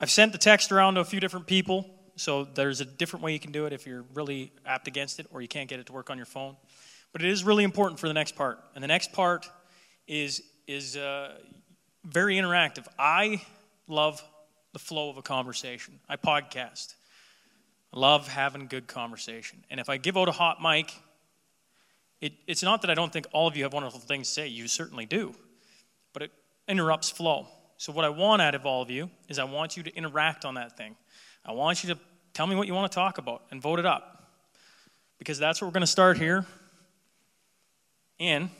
I've 0.00 0.10
sent 0.10 0.32
the 0.32 0.38
text 0.38 0.72
around 0.72 0.94
to 0.94 1.00
a 1.00 1.04
few 1.04 1.20
different 1.20 1.46
people, 1.46 1.84
so 2.16 2.44
there's 2.44 2.80
a 2.80 2.86
different 2.86 3.22
way 3.22 3.34
you 3.34 3.40
can 3.40 3.52
do 3.52 3.66
it 3.66 3.74
if 3.74 3.86
you're 3.86 4.06
really 4.14 4.52
apt 4.64 4.88
against 4.88 5.20
it 5.20 5.26
or 5.32 5.42
you 5.42 5.48
can't 5.48 5.68
get 5.68 5.80
it 5.80 5.86
to 5.88 5.92
work 5.92 6.08
on 6.08 6.16
your 6.16 6.24
phone. 6.24 6.56
But 7.12 7.20
it 7.20 7.28
is 7.28 7.44
really 7.44 7.64
important 7.64 8.00
for 8.00 8.08
the 8.08 8.14
next 8.14 8.36
part, 8.36 8.58
and 8.74 8.82
the 8.82 8.88
next 8.88 9.12
part 9.12 9.46
is 10.06 10.42
is 10.66 10.96
uh, 10.96 11.36
very 12.06 12.36
interactive. 12.36 12.86
I 12.98 13.42
love 13.86 14.22
the 14.72 14.78
flow 14.78 15.10
of 15.10 15.16
a 15.16 15.22
conversation. 15.22 16.00
I 16.08 16.16
podcast. 16.16 16.94
I 17.92 17.98
love 17.98 18.28
having 18.28 18.66
good 18.66 18.86
conversation, 18.86 19.64
and 19.70 19.80
if 19.80 19.88
I 19.88 19.96
give 19.96 20.16
out 20.16 20.28
a 20.28 20.32
hot 20.32 20.60
mic 20.62 20.92
it, 22.20 22.32
it's 22.46 22.62
not 22.62 22.82
that 22.82 22.90
I 22.90 22.94
don't 22.94 23.12
think 23.12 23.26
all 23.32 23.46
of 23.46 23.56
you 23.56 23.62
have 23.62 23.72
wonderful 23.72 24.00
things 24.00 24.26
to 24.28 24.32
say, 24.32 24.48
you 24.48 24.66
certainly 24.66 25.06
do, 25.06 25.34
but 26.12 26.22
it 26.22 26.32
interrupts 26.66 27.10
flow. 27.10 27.46
So, 27.76 27.92
what 27.92 28.04
I 28.04 28.08
want 28.08 28.42
out 28.42 28.56
of 28.56 28.66
all 28.66 28.82
of 28.82 28.90
you 28.90 29.08
is 29.28 29.38
I 29.38 29.44
want 29.44 29.76
you 29.76 29.84
to 29.84 29.94
interact 29.94 30.44
on 30.44 30.54
that 30.54 30.76
thing. 30.76 30.96
I 31.44 31.52
want 31.52 31.84
you 31.84 31.94
to 31.94 32.00
tell 32.34 32.46
me 32.46 32.56
what 32.56 32.66
you 32.66 32.74
want 32.74 32.90
to 32.90 32.94
talk 32.94 33.18
about 33.18 33.44
and 33.52 33.62
vote 33.62 33.78
it 33.78 33.86
up. 33.86 34.16
Because 35.18 35.38
that's 35.38 35.60
what 35.60 35.68
we're 35.68 35.72
going 35.72 35.82
to 35.82 35.86
start 35.86 36.18
here 36.18 36.44
in 38.18 38.50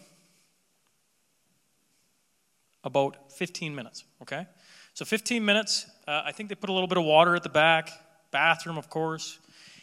about 2.85 3.33
15 3.33 3.75
minutes, 3.75 4.05
okay? 4.23 4.47
So, 4.95 5.05
15 5.05 5.45
minutes, 5.45 5.91
uh, 6.09 6.23
I 6.25 6.33
think 6.33 6.49
they 6.49 6.55
put 6.55 6.71
a 6.71 6.73
little 6.73 6.89
bit 6.89 6.97
of 6.97 7.05
water 7.05 7.37
at 7.37 7.43
the 7.43 7.51
back, 7.51 7.91
bathroom, 8.31 8.79
of 8.79 8.89
course. 8.89 9.39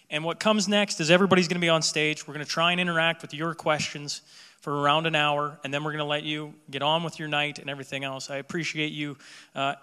And 0.09 0.23
what 0.23 0.39
comes 0.39 0.67
next 0.67 0.99
is 0.99 1.11
everybody's 1.11 1.47
going 1.47 1.61
to 1.61 1.65
be 1.65 1.69
on 1.69 1.84
stage. 1.84 2.28
We're 2.28 2.34
going 2.34 2.45
to 2.45 2.51
try 2.51 2.71
and 2.71 2.82
interact 2.82 3.21
with 3.21 3.32
your 3.32 3.53
questions 3.53 4.21
for 4.59 4.82
around 4.82 5.05
an 5.05 5.13
hour, 5.13 5.59
and 5.63 5.71
then 5.71 5.84
we're 5.84 5.91
going 5.91 5.99
to 5.99 6.05
let 6.05 6.23
you 6.23 6.55
get 6.71 6.82
on 6.82 7.03
with 7.03 7.19
your 7.19 7.28
night 7.28 7.59
and 7.59 7.69
everything 7.69 8.03
else. 8.03 8.32
I 8.32 8.38
appreciate 8.38 8.91
you 8.91 9.17
uh, 9.53 9.76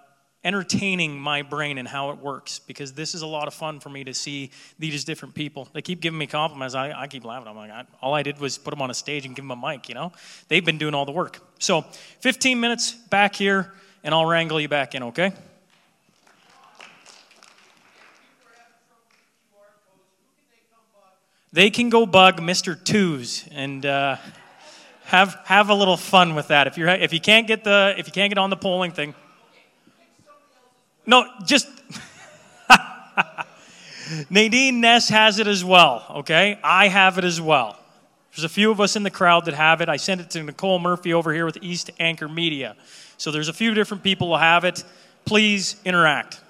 entertaining 0.43 1.17
my 1.21 1.43
brain 1.43 1.79
and 1.79 1.87
how 1.87 2.11
it 2.11 2.19
works 2.19 2.59
because 2.59 2.93
this 2.93 3.15
is 3.15 3.23
a 3.23 3.27
lot 3.27 3.47
of 3.47 3.55
fun 3.55 3.79
for 3.79 3.91
me 3.91 4.03
to 4.03 4.13
see 4.13 4.51
these 4.81 5.05
different 5.05 5.37
people. 5.37 5.69
They 5.73 5.83
keep 5.83 6.01
giving 6.01 6.19
me 6.19 6.27
compliments. 6.27 6.75
I, 6.75 6.91
I 6.91 7.07
keep 7.07 7.25
laughing. 7.25 7.47
I'm 7.47 7.55
like, 7.55 7.71
I, 7.71 7.85
all 8.01 8.15
I 8.15 8.25
did 8.25 8.41
was 8.41 8.59
put 8.59 8.73
them 8.73 8.83
on 8.83 8.91
a 8.91 8.95
stage 8.95 9.27
and 9.27 9.37
give 9.37 9.45
them 9.45 9.53
a 9.53 9.69
mic, 9.69 9.89
you 9.89 9.95
know? 9.95 10.11
They've 10.49 10.65
been 10.65 10.79
doing 10.79 10.95
all 10.95 11.05
the 11.05 11.13
work. 11.13 11.39
So, 11.61 11.83
15 12.19 12.59
minutes 12.59 12.91
back 12.91 13.37
here, 13.37 13.73
and 14.03 14.13
I'll 14.13 14.27
wrangle 14.27 14.61
you 14.61 14.67
back 14.67 14.97
in, 14.97 15.05
okay? 15.05 15.33
They 21.53 21.71
can 21.71 21.91
go 21.91 22.07
bug 22.07 22.41
Mr. 22.41 22.83
Twos 22.83 23.47
and 23.53 23.85
uh, 23.85 24.17
have 25.05 25.39
have 25.45 25.69
a 25.69 25.75
little 25.75 25.97
fun 25.97 26.35
with 26.35 26.49
that. 26.49 26.67
If 26.67 26.79
you 26.79 26.89
if 26.89 27.13
you 27.13 27.21
can't 27.21 27.47
get 27.47 27.65
the 27.65 27.95
if 27.99 28.07
you 28.07 28.13
can't 28.13 28.31
get 28.31 28.39
on 28.39 28.51
the 28.51 28.57
polling 28.57 28.93
thing, 28.93 29.15
no, 31.07 31.27
just 31.45 31.69
Nadine 34.31 34.81
Ness 34.81 35.09
has 35.09 35.39
it 35.39 35.47
as 35.47 35.65
well, 35.65 36.07
okay? 36.17 36.59
I 36.63 36.89
have 36.89 37.19
it 37.19 37.25
as 37.25 37.41
well. 37.41 37.79
There's 38.35 38.45
a 38.45 38.49
few 38.49 38.71
of 38.71 38.81
us 38.81 38.97
in 38.97 39.03
the 39.03 39.11
crowd 39.11 39.45
that 39.45 39.55
have 39.55 39.83
it. 39.83 39.91
I 39.91 39.97
sent 39.97 40.23
it 40.23 40.31
to 40.31 40.43
Nicole 40.43 40.79
Murphy 40.79 41.13
over 41.13 41.35
here 41.35 41.45
with 41.45 41.59
East 41.61 41.91
Anchor 42.01 42.29
Media. 42.29 42.77
So 43.19 43.31
there's 43.31 43.49
a 43.49 43.53
few 43.53 43.75
different 43.75 44.03
people 44.03 44.29
who 44.29 44.41
have 44.41 44.65
it. 44.65 44.85
Please 45.27 45.77
interact. 45.85 46.41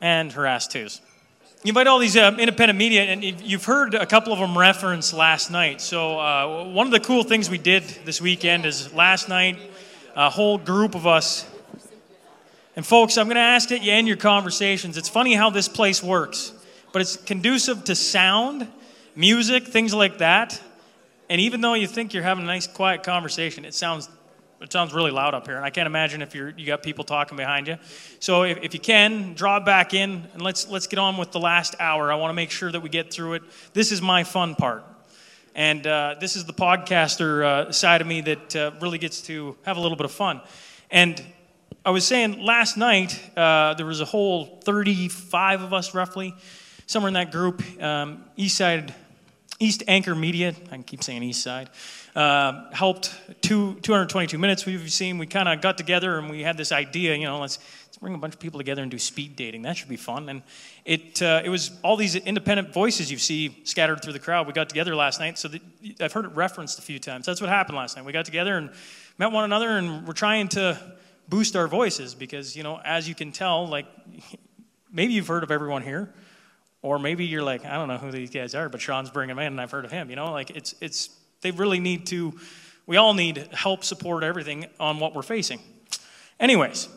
And 0.00 0.32
harass 0.32 0.66
twos. 0.66 1.02
You 1.64 1.70
invite 1.70 1.88
all 1.88 1.98
these 1.98 2.16
um, 2.16 2.38
independent 2.38 2.78
media, 2.78 3.02
and 3.02 3.24
you've 3.24 3.64
heard 3.64 3.96
a 3.96 4.06
couple 4.06 4.32
of 4.32 4.38
them 4.38 4.56
reference 4.56 5.12
last 5.12 5.50
night. 5.50 5.80
So, 5.80 6.20
uh, 6.20 6.68
one 6.68 6.86
of 6.86 6.92
the 6.92 7.00
cool 7.00 7.24
things 7.24 7.50
we 7.50 7.58
did 7.58 7.82
this 8.04 8.20
weekend 8.20 8.64
is 8.64 8.94
last 8.94 9.28
night, 9.28 9.58
a 10.14 10.30
whole 10.30 10.56
group 10.56 10.94
of 10.94 11.04
us. 11.04 11.50
And, 12.76 12.86
folks, 12.86 13.18
I'm 13.18 13.26
going 13.26 13.34
to 13.34 13.40
ask 13.40 13.70
that 13.70 13.82
you 13.82 13.90
end 13.90 14.06
your 14.06 14.16
conversations. 14.16 14.96
It's 14.96 15.08
funny 15.08 15.34
how 15.34 15.50
this 15.50 15.68
place 15.68 16.00
works, 16.00 16.52
but 16.92 17.02
it's 17.02 17.16
conducive 17.16 17.82
to 17.84 17.96
sound, 17.96 18.68
music, 19.16 19.66
things 19.66 19.92
like 19.92 20.18
that. 20.18 20.62
And 21.28 21.40
even 21.40 21.60
though 21.60 21.74
you 21.74 21.88
think 21.88 22.14
you're 22.14 22.22
having 22.22 22.44
a 22.44 22.46
nice, 22.46 22.68
quiet 22.68 23.02
conversation, 23.02 23.64
it 23.64 23.74
sounds 23.74 24.08
it 24.60 24.72
sounds 24.72 24.92
really 24.92 25.10
loud 25.10 25.34
up 25.34 25.46
here, 25.46 25.56
and 25.56 25.64
I 25.64 25.70
can't 25.70 25.86
imagine 25.86 26.20
if 26.20 26.34
you're 26.34 26.50
you 26.50 26.66
got 26.66 26.82
people 26.82 27.04
talking 27.04 27.36
behind 27.36 27.68
you. 27.68 27.76
So 28.18 28.42
if, 28.42 28.58
if 28.62 28.74
you 28.74 28.80
can, 28.80 29.34
draw 29.34 29.60
back 29.60 29.94
in 29.94 30.26
and 30.32 30.42
let's 30.42 30.68
let's 30.68 30.86
get 30.86 30.98
on 30.98 31.16
with 31.16 31.30
the 31.30 31.40
last 31.40 31.76
hour. 31.78 32.10
I 32.10 32.16
want 32.16 32.30
to 32.30 32.34
make 32.34 32.50
sure 32.50 32.70
that 32.72 32.80
we 32.80 32.88
get 32.88 33.12
through 33.12 33.34
it. 33.34 33.42
This 33.72 33.92
is 33.92 34.02
my 34.02 34.24
fun 34.24 34.54
part, 34.54 34.84
and 35.54 35.86
uh, 35.86 36.16
this 36.20 36.34
is 36.34 36.44
the 36.44 36.52
podcaster 36.52 37.44
uh, 37.44 37.72
side 37.72 38.00
of 38.00 38.06
me 38.06 38.20
that 38.22 38.56
uh, 38.56 38.70
really 38.80 38.98
gets 38.98 39.22
to 39.22 39.56
have 39.64 39.76
a 39.76 39.80
little 39.80 39.96
bit 39.96 40.06
of 40.06 40.12
fun. 40.12 40.40
And 40.90 41.22
I 41.84 41.90
was 41.90 42.06
saying 42.06 42.42
last 42.42 42.76
night 42.76 43.18
uh, 43.36 43.74
there 43.74 43.86
was 43.86 44.00
a 44.00 44.04
whole 44.04 44.60
35 44.64 45.62
of 45.62 45.72
us 45.72 45.94
roughly, 45.94 46.34
somewhere 46.86 47.08
in 47.08 47.14
that 47.14 47.30
group, 47.30 47.62
um, 47.80 48.24
East 48.36 48.56
Side, 48.56 48.92
East 49.60 49.84
Anchor 49.86 50.14
Media. 50.14 50.54
I 50.66 50.70
can 50.70 50.82
keep 50.82 51.02
saying 51.02 51.22
East 51.22 51.42
Side. 51.42 51.70
Uh, 52.18 52.68
helped 52.72 53.14
two, 53.42 53.74
222 53.82 54.38
minutes 54.38 54.66
we've 54.66 54.90
seen. 54.90 55.18
We 55.18 55.26
kind 55.28 55.48
of 55.48 55.60
got 55.60 55.78
together 55.78 56.18
and 56.18 56.28
we 56.28 56.42
had 56.42 56.56
this 56.56 56.72
idea, 56.72 57.14
you 57.14 57.26
know, 57.26 57.38
let's, 57.38 57.60
let's 57.86 57.96
bring 57.98 58.12
a 58.12 58.18
bunch 58.18 58.34
of 58.34 58.40
people 58.40 58.58
together 58.58 58.82
and 58.82 58.90
do 58.90 58.98
speed 58.98 59.36
dating. 59.36 59.62
That 59.62 59.76
should 59.76 59.88
be 59.88 59.94
fun. 59.94 60.28
And 60.28 60.42
it, 60.84 61.22
uh, 61.22 61.42
it 61.44 61.48
was 61.48 61.70
all 61.84 61.94
these 61.96 62.16
independent 62.16 62.74
voices 62.74 63.08
you 63.12 63.18
see 63.18 63.60
scattered 63.62 64.02
through 64.02 64.14
the 64.14 64.18
crowd. 64.18 64.48
We 64.48 64.52
got 64.52 64.68
together 64.68 64.96
last 64.96 65.20
night, 65.20 65.38
so 65.38 65.48
I've 66.00 66.12
heard 66.12 66.24
it 66.24 66.32
referenced 66.32 66.80
a 66.80 66.82
few 66.82 66.98
times. 66.98 67.24
That's 67.24 67.40
what 67.40 67.50
happened 67.50 67.78
last 67.78 67.96
night. 67.96 68.04
We 68.04 68.10
got 68.10 68.24
together 68.24 68.58
and 68.58 68.70
met 69.16 69.30
one 69.30 69.44
another, 69.44 69.68
and 69.68 70.04
we're 70.04 70.12
trying 70.12 70.48
to 70.48 70.76
boost 71.28 71.54
our 71.54 71.68
voices 71.68 72.16
because, 72.16 72.56
you 72.56 72.64
know, 72.64 72.80
as 72.84 73.08
you 73.08 73.14
can 73.14 73.30
tell, 73.30 73.68
like, 73.68 73.86
maybe 74.92 75.12
you've 75.12 75.28
heard 75.28 75.44
of 75.44 75.52
everyone 75.52 75.82
here. 75.82 76.12
Or 76.82 76.98
maybe 76.98 77.26
you're 77.26 77.42
like, 77.42 77.64
I 77.64 77.74
don't 77.74 77.88
know 77.88 77.96
who 77.96 78.10
these 78.10 78.30
guys 78.30 78.54
are, 78.56 78.68
but 78.68 78.80
Shaun's 78.80 79.10
bringing 79.10 79.36
them 79.36 79.44
in, 79.44 79.52
and 79.52 79.60
I've 79.60 79.70
heard 79.70 79.84
of 79.84 79.92
him. 79.92 80.10
You 80.10 80.16
know, 80.16 80.30
like 80.32 80.50
it's 80.50 80.76
it's 80.80 81.10
they 81.40 81.50
really 81.50 81.80
need 81.80 82.06
to, 82.08 82.38
we 82.86 82.96
all 82.96 83.14
need 83.14 83.48
help, 83.52 83.84
support, 83.84 84.24
everything 84.24 84.66
on 84.80 84.98
what 84.98 85.14
we're 85.14 85.22
facing. 85.22 85.60
Anyways, 86.40 86.88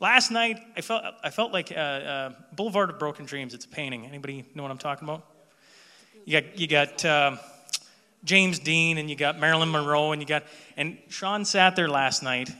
last 0.00 0.30
night 0.30 0.60
I 0.76 0.80
felt, 0.80 1.02
I 1.22 1.30
felt 1.30 1.52
like 1.52 1.72
uh, 1.72 1.74
uh, 1.74 2.32
Boulevard 2.54 2.90
of 2.90 2.98
Broken 2.98 3.24
Dreams. 3.24 3.54
It's 3.54 3.64
a 3.64 3.68
painting. 3.68 4.06
Anybody 4.06 4.44
know 4.54 4.62
what 4.62 4.72
I'm 4.72 4.78
talking 4.78 5.08
about? 5.08 5.26
You 6.24 6.40
got, 6.40 6.58
you 6.58 6.66
got 6.66 7.04
uh, 7.04 7.36
James 8.24 8.58
Dean 8.58 8.98
and 8.98 9.08
you 9.08 9.16
got 9.16 9.38
Marilyn 9.38 9.70
Monroe 9.70 10.12
and 10.12 10.20
you 10.20 10.26
got, 10.26 10.44
and 10.76 10.98
Shaun 11.08 11.44
sat 11.44 11.76
there 11.76 11.88
last 11.88 12.22
night 12.22 12.50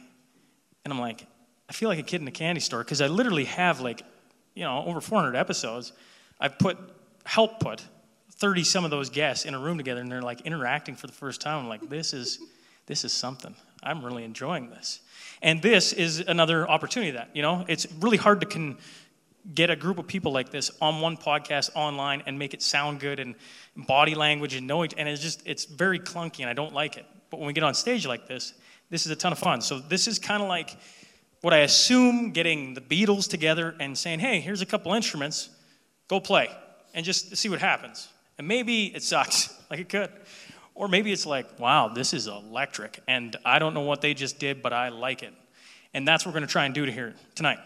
and 0.85 0.93
I'm 0.93 1.01
like, 1.01 1.27
I 1.69 1.73
feel 1.73 1.89
like 1.89 1.99
a 1.99 2.05
kid 2.05 2.21
in 2.21 2.29
a 2.29 2.33
candy 2.33 2.61
store 2.61 2.85
because 2.85 3.01
I 3.01 3.09
literally 3.09 3.47
have 3.47 3.81
like, 3.81 4.03
you 4.55 4.63
know, 4.63 4.85
over 4.87 5.01
400 5.01 5.35
episodes. 5.35 5.93
I've 6.39 6.59
put, 6.59 6.79
help 7.25 7.59
put 7.59 7.83
30 8.39 8.65
some 8.65 8.85
of 8.85 8.91
those 8.91 9.11
guests 9.11 9.45
in 9.45 9.55
a 9.55 9.59
room 9.59 9.79
together 9.79 10.01
and 10.01 10.11
they're 10.11 10.23
like 10.23 10.43
interacting 10.43 10.95
for 10.95 11.07
the 11.07 11.13
first 11.13 11.41
time. 11.41 11.61
I'm 11.61 11.69
like, 11.69 11.89
this 11.89 12.13
is, 12.13 12.39
this 12.87 13.05
is 13.05 13.13
something. 13.13 13.55
I'm 13.83 14.05
really 14.05 14.25
enjoying 14.25 14.71
this. 14.71 15.01
And 15.43 15.63
this 15.63 15.93
is 15.93 16.21
another 16.21 16.69
opportunity 16.69 17.13
that, 17.13 17.31
you 17.35 17.43
know, 17.43 17.65
it's 17.69 17.87
really 18.01 18.17
hard 18.17 18.41
to 18.41 18.47
con- 18.47 18.79
get 19.55 19.71
a 19.71 19.77
group 19.77 19.99
of 19.99 20.07
people 20.07 20.33
like 20.33 20.51
this 20.51 20.71
on 20.81 21.01
one 21.01 21.17
podcast 21.17 21.71
online 21.75 22.23
and 22.27 22.39
make 22.39 22.53
it 22.53 22.63
sound 22.63 23.01
good 23.01 23.21
and 23.21 23.35
body 23.77 24.15
language 24.15 24.55
and 24.55 24.67
knowing, 24.67 24.91
and 24.97 25.09
it's 25.09 25.23
just, 25.23 25.47
it's 25.47 25.65
very 25.65 25.99
clunky 25.99 26.41
and 26.41 26.51
I 26.51 26.53
don't 26.53 26.75
like 26.75 26.97
it. 26.97 27.07
But 27.31 27.39
when 27.39 27.47
we 27.47 27.53
get 27.53 27.65
on 27.65 27.75
stage 27.75 28.07
like 28.07 28.27
this, 28.27 28.55
this 28.91 29.07
is 29.07 29.13
a 29.13 29.17
ton 29.17 29.33
of 29.33 29.39
fun. 29.39 29.61
So 29.61 29.79
this 29.79 30.09
is 30.09 30.19
kind 30.19 30.43
of 30.43 30.49
like 30.49 30.77
what 31.41 31.55
I 31.55 31.59
assume 31.59 32.33
getting 32.33 32.75
the 32.75 32.81
Beatles 32.81 33.29
together 33.29 33.75
and 33.79 33.97
saying, 33.97 34.19
hey, 34.19 34.41
here's 34.41 34.63
a 34.63 34.67
couple 34.67 34.93
instruments, 34.95 35.51
go 36.09 36.21
play, 36.21 36.51
and 36.95 37.05
just 37.05 37.37
see 37.37 37.49
what 37.49 37.61
happens. 37.61 38.09
And 38.39 38.47
maybe 38.47 38.87
it 38.87 39.03
sucks, 39.03 39.55
like 39.71 39.81
it 39.81 39.89
could. 39.89 40.11
Or 40.75 40.89
maybe 40.89 41.11
it's 41.11 41.25
like, 41.25 41.59
wow, 41.59 41.89
this 41.89 42.13
is 42.13 42.27
electric. 42.27 43.01
And 43.09 43.35
I 43.45 43.59
don't 43.59 43.73
know 43.73 43.81
what 43.81 44.03
they 44.03 44.13
just 44.13 44.39
did, 44.39 44.63
but 44.63 44.73
I 44.73 44.91
like 44.91 45.23
it. 45.23 45.33
And 45.95 46.07
that's 46.07 46.27
what 46.27 46.33
we're 46.33 46.41
going 46.41 46.49
to 46.49 46.53
try 46.53 46.67
and 46.67 46.75
do 46.75 46.85
to 46.85 46.93
here 46.93 47.15
tonight. 47.35 47.59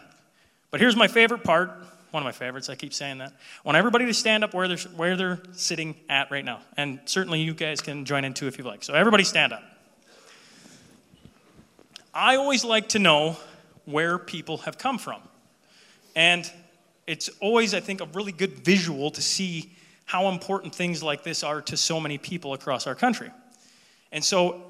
But 0.70 0.80
here's 0.80 0.94
my 0.94 1.08
favorite 1.08 1.42
part. 1.42 1.70
One 2.12 2.22
of 2.22 2.24
my 2.24 2.32
favorites, 2.32 2.68
I 2.68 2.76
keep 2.76 2.94
saying 2.94 3.18
that. 3.18 3.32
I 3.32 3.68
want 3.68 3.76
everybody 3.76 4.06
to 4.06 4.14
stand 4.14 4.44
up 4.44 4.54
where 4.54 4.68
they're, 4.68 4.78
where 4.96 5.16
they're 5.16 5.40
sitting 5.52 5.96
at 6.08 6.30
right 6.30 6.44
now. 6.44 6.60
And 6.76 7.00
certainly 7.04 7.40
you 7.40 7.54
guys 7.54 7.80
can 7.80 8.04
join 8.04 8.24
in 8.24 8.34
too 8.34 8.46
if 8.46 8.58
you 8.58 8.64
like. 8.64 8.84
So 8.84 8.94
everybody 8.94 9.24
stand 9.24 9.52
up. 9.52 9.62
I 12.14 12.36
always 12.36 12.64
like 12.64 12.90
to 12.90 12.98
know 12.98 13.36
where 13.84 14.18
people 14.18 14.58
have 14.58 14.78
come 14.78 14.98
from. 14.98 15.22
And 16.16 16.50
it's 17.06 17.28
always, 17.40 17.74
I 17.74 17.80
think, 17.80 18.00
a 18.00 18.06
really 18.06 18.32
good 18.32 18.64
visual 18.64 19.10
to 19.12 19.22
see 19.22 19.72
how 20.11 20.26
important 20.26 20.74
things 20.74 21.04
like 21.04 21.22
this 21.22 21.44
are 21.44 21.62
to 21.62 21.76
so 21.76 22.00
many 22.00 22.18
people 22.18 22.52
across 22.52 22.88
our 22.88 22.96
country. 22.96 23.30
And 24.11 24.24
so, 24.24 24.61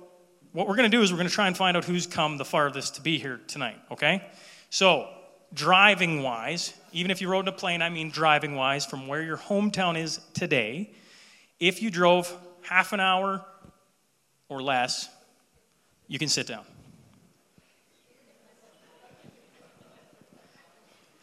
what 0.53 0.69
we're 0.69 0.77
going 0.77 0.91
to 0.91 0.95
do 0.95 1.01
is 1.01 1.11
we're 1.11 1.17
going 1.17 1.31
to 1.31 1.35
try 1.35 1.47
and 1.47 1.57
find 1.57 1.79
out 1.79 1.87
who's 1.87 2.07
come 2.07 2.37
the 2.37 2.45
farthest 2.45 2.97
to 2.97 3.01
be 3.01 3.19
here 3.19 3.41
tonight, 3.47 3.79
okay? 3.91 4.23
So, 4.69 5.09
driving 5.55 6.23
wise, 6.23 6.75
even 6.93 7.11
if 7.11 7.23
you 7.23 7.31
rode 7.31 7.47
in 7.47 7.49
a 7.49 7.57
plane, 7.57 7.81
I 7.81 7.89
mean 7.89 8.11
driving 8.11 8.55
wise, 8.55 8.85
from 8.85 9.07
where 9.07 9.23
your 9.23 9.39
hometown 9.39 9.99
is 9.99 10.21
today, 10.35 10.91
if 11.59 11.81
you 11.81 11.89
drove 11.91 12.31
half 12.61 12.93
an 12.93 13.01
hour 13.01 13.43
or 14.51 14.61
less, 14.61 15.09
you 16.07 16.19
can 16.19 16.29
sit 16.29 16.47
down. 16.47 16.67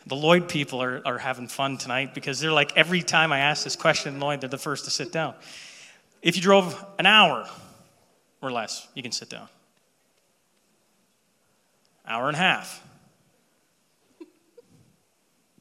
The 0.08 0.16
Lloyd 0.16 0.48
people 0.48 0.82
are, 0.82 1.02
are 1.06 1.18
having 1.18 1.48
fun 1.48 1.78
tonight 1.78 2.14
because 2.14 2.40
they're 2.40 2.54
like, 2.54 2.76
every 2.78 3.02
time 3.02 3.34
I 3.34 3.40
ask 3.40 3.66
this 3.66 3.76
question 3.76 4.20
Lloyd, 4.20 4.40
they're 4.42 4.50
the 4.50 4.58
first 4.58 4.86
to 4.86 4.92
sit 4.92 5.12
down. 5.12 5.36
If 6.22 6.38
you 6.38 6.42
drove 6.42 6.84
an 6.98 7.06
hour 7.06 7.48
or 8.42 8.52
less, 8.52 8.88
you 8.96 9.04
can 9.04 9.12
sit 9.12 9.30
down. 9.30 9.50
Hour 12.08 12.28
and 12.28 12.36
a 12.36 12.40
half. 12.40 12.82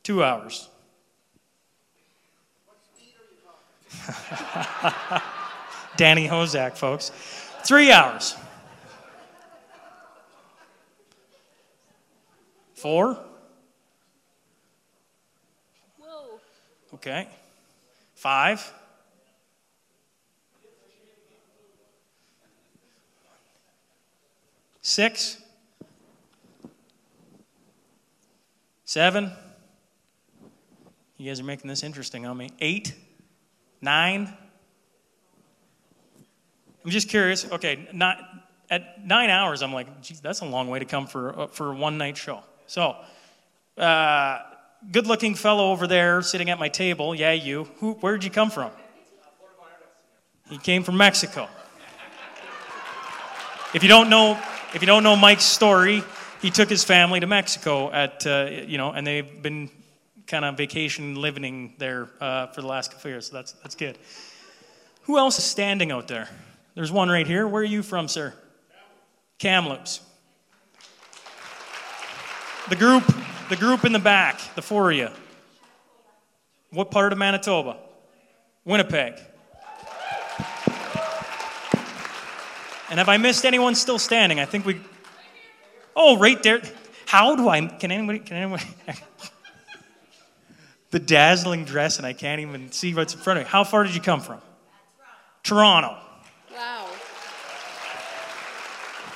Two 0.05 0.23
hours. 0.23 0.68
Danny 5.97 6.28
Hozak, 6.28 6.77
folks. 6.77 7.10
Three 7.64 7.90
hours. 7.90 8.36
Four? 12.74 13.18
Okay. 16.97 17.28
Five. 18.14 18.73
Six. 24.81 25.36
Seven. 28.86 29.31
You 31.18 31.28
guys 31.28 31.39
are 31.39 31.44
making 31.44 31.68
this 31.68 31.82
interesting 31.82 32.24
on 32.24 32.39
me. 32.39 32.48
Eight. 32.60 32.94
Nine. 33.82 34.32
I'm 36.82 36.90
just 36.90 37.10
curious. 37.10 37.44
Okay, 37.52 37.90
not 37.93 38.18
at 38.70 39.05
nine 39.05 39.28
hours. 39.28 39.62
I'm 39.62 39.74
like, 39.74 40.01
geez, 40.01 40.20
that's 40.20 40.40
a 40.40 40.47
long 40.47 40.68
way 40.68 40.78
to 40.78 40.86
come 40.86 41.06
for 41.06 41.40
uh, 41.40 41.47
for 41.48 41.73
a 41.73 41.77
one 41.77 41.98
night 41.98 42.16
show. 42.16 42.40
So, 42.66 42.97
uh, 43.77 44.39
good 44.90 45.07
looking 45.07 45.35
fellow 45.35 45.70
over 45.73 45.86
there 45.86 46.23
sitting 46.23 46.51
at 46.51 46.59
my 46.59 46.69
table. 46.69 47.15
Yeah, 47.15 47.32
you. 47.32 47.65
Who, 47.78 47.94
where'd 47.94 48.24
you 48.24 48.31
come 48.31 48.51
from? 48.51 48.70
He 50.48 50.59
came 50.59 50.82
from 50.82 50.97
Mexico. 50.97 51.48
If 53.74 53.82
you 53.82 53.89
don't 53.89 54.09
know, 54.09 54.40
if 54.74 54.81
you 54.81 54.86
don't 54.86 55.03
know 55.03 55.16
Mike's 55.16 55.44
story, 55.44 56.03
he 56.40 56.51
took 56.51 56.69
his 56.69 56.85
family 56.85 57.20
to 57.20 57.27
Mexico 57.27 57.90
at, 57.90 58.27
uh, 58.27 58.48
you 58.66 58.78
know, 58.78 58.93
and 58.93 59.07
they've 59.07 59.43
been 59.43 59.70
kind 60.27 60.44
of 60.44 60.57
vacation 60.57 61.16
living 61.16 61.74
there 61.78 62.09
uh, 62.20 62.47
for 62.48 62.61
the 62.61 62.66
last 62.66 62.93
couple 62.93 63.11
years. 63.11 63.27
So 63.28 63.36
that's 63.36 63.53
that's 63.53 63.74
good. 63.74 63.98
Who 65.03 65.19
else 65.19 65.39
is 65.39 65.44
standing 65.44 65.90
out 65.93 66.09
there? 66.09 66.28
There's 66.74 66.93
one 66.93 67.09
right 67.09 67.27
here. 67.27 67.47
Where 67.47 67.62
are 67.62 67.65
you 67.65 67.82
from, 67.82 68.09
sir? 68.09 68.35
Kamloops. 69.39 70.01
The 72.69 72.77
group 72.77 73.05
the 73.48 73.56
group 73.56 73.85
in 73.85 73.93
the 73.93 73.98
back, 73.98 74.40
the 74.55 74.62
four 74.62 74.90
of 74.90 74.97
you. 74.97 75.09
What 76.70 76.90
part 76.90 77.12
of 77.12 77.18
Manitoba? 77.18 77.77
Winnipeg. 78.64 79.14
And 82.89 82.98
have 82.98 83.09
I 83.09 83.16
missed 83.16 83.44
anyone 83.44 83.74
still 83.74 83.98
standing? 83.98 84.39
I 84.39 84.44
think 84.44 84.64
we. 84.64 84.81
Oh, 85.94 86.18
right 86.18 86.40
there. 86.43 86.62
How 87.06 87.35
do 87.35 87.48
I? 87.48 87.66
Can 87.66 87.90
anybody? 87.90 88.20
Can 88.20 88.36
anyone? 88.36 88.60
the 90.90 90.98
dazzling 90.98 91.64
dress, 91.64 91.98
and 91.98 92.06
I 92.06 92.12
can't 92.12 92.40
even 92.40 92.70
see 92.73 92.94
what's 92.94 93.14
in 93.14 93.20
front 93.20 93.40
of 93.40 93.47
me. 93.47 93.51
How 93.51 93.64
far 93.64 93.85
did 93.85 93.94
you 93.94 94.01
come 94.01 94.20
from? 94.20 94.40
Toronto. 95.43 95.97
Wow. 96.55 96.89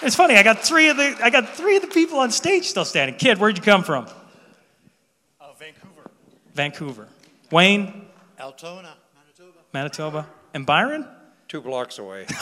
It's 0.03 0.17
funny. 0.17 0.37
I 0.37 0.43
got 0.43 0.61
three 0.61 0.89
of 0.89 0.97
the. 0.97 1.17
I 1.23 1.31
got 1.31 1.57
three 1.57 1.77
of 1.77 1.83
the 1.83 1.89
people 1.89 2.19
on 2.19 2.31
stage 2.31 2.67
still 2.67 2.85
standing. 2.85 3.17
Kid, 3.17 3.39
where'd 3.39 3.57
you 3.57 3.63
come 3.63 3.85
from? 3.85 4.07
Vancouver. 6.55 7.03
Vancouver. 7.03 7.09
Wayne, 7.51 8.07
Altona, 8.39 8.97
Manitoba. 9.15 9.59
Manitoba, 9.73 10.27
and 10.55 10.67
Byron. 10.67 11.07
Two 11.49 11.61
blocks 11.61 11.99
away. 11.99 12.27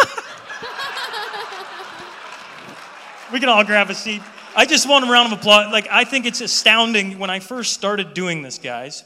We 3.30 3.40
can 3.40 3.50
all 3.50 3.62
grab 3.62 3.90
a 3.90 3.94
seat. 3.94 4.22
I 4.56 4.64
just 4.64 4.88
want 4.88 5.06
a 5.06 5.12
round 5.12 5.30
of 5.30 5.38
applause. 5.38 5.70
Like, 5.70 5.86
I 5.90 6.04
think 6.04 6.24
it's 6.24 6.40
astounding 6.40 7.18
when 7.18 7.28
I 7.28 7.40
first 7.40 7.74
started 7.74 8.14
doing 8.14 8.40
this, 8.40 8.58
guys. 8.58 9.04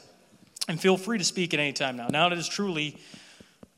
And 0.69 0.79
feel 0.79 0.95
free 0.95 1.17
to 1.17 1.25
speak 1.25 1.53
at 1.53 1.59
any 1.59 1.73
time 1.73 1.97
now. 1.97 2.07
Now 2.07 2.27
it 2.27 2.33
is 2.37 2.47
truly 2.47 2.95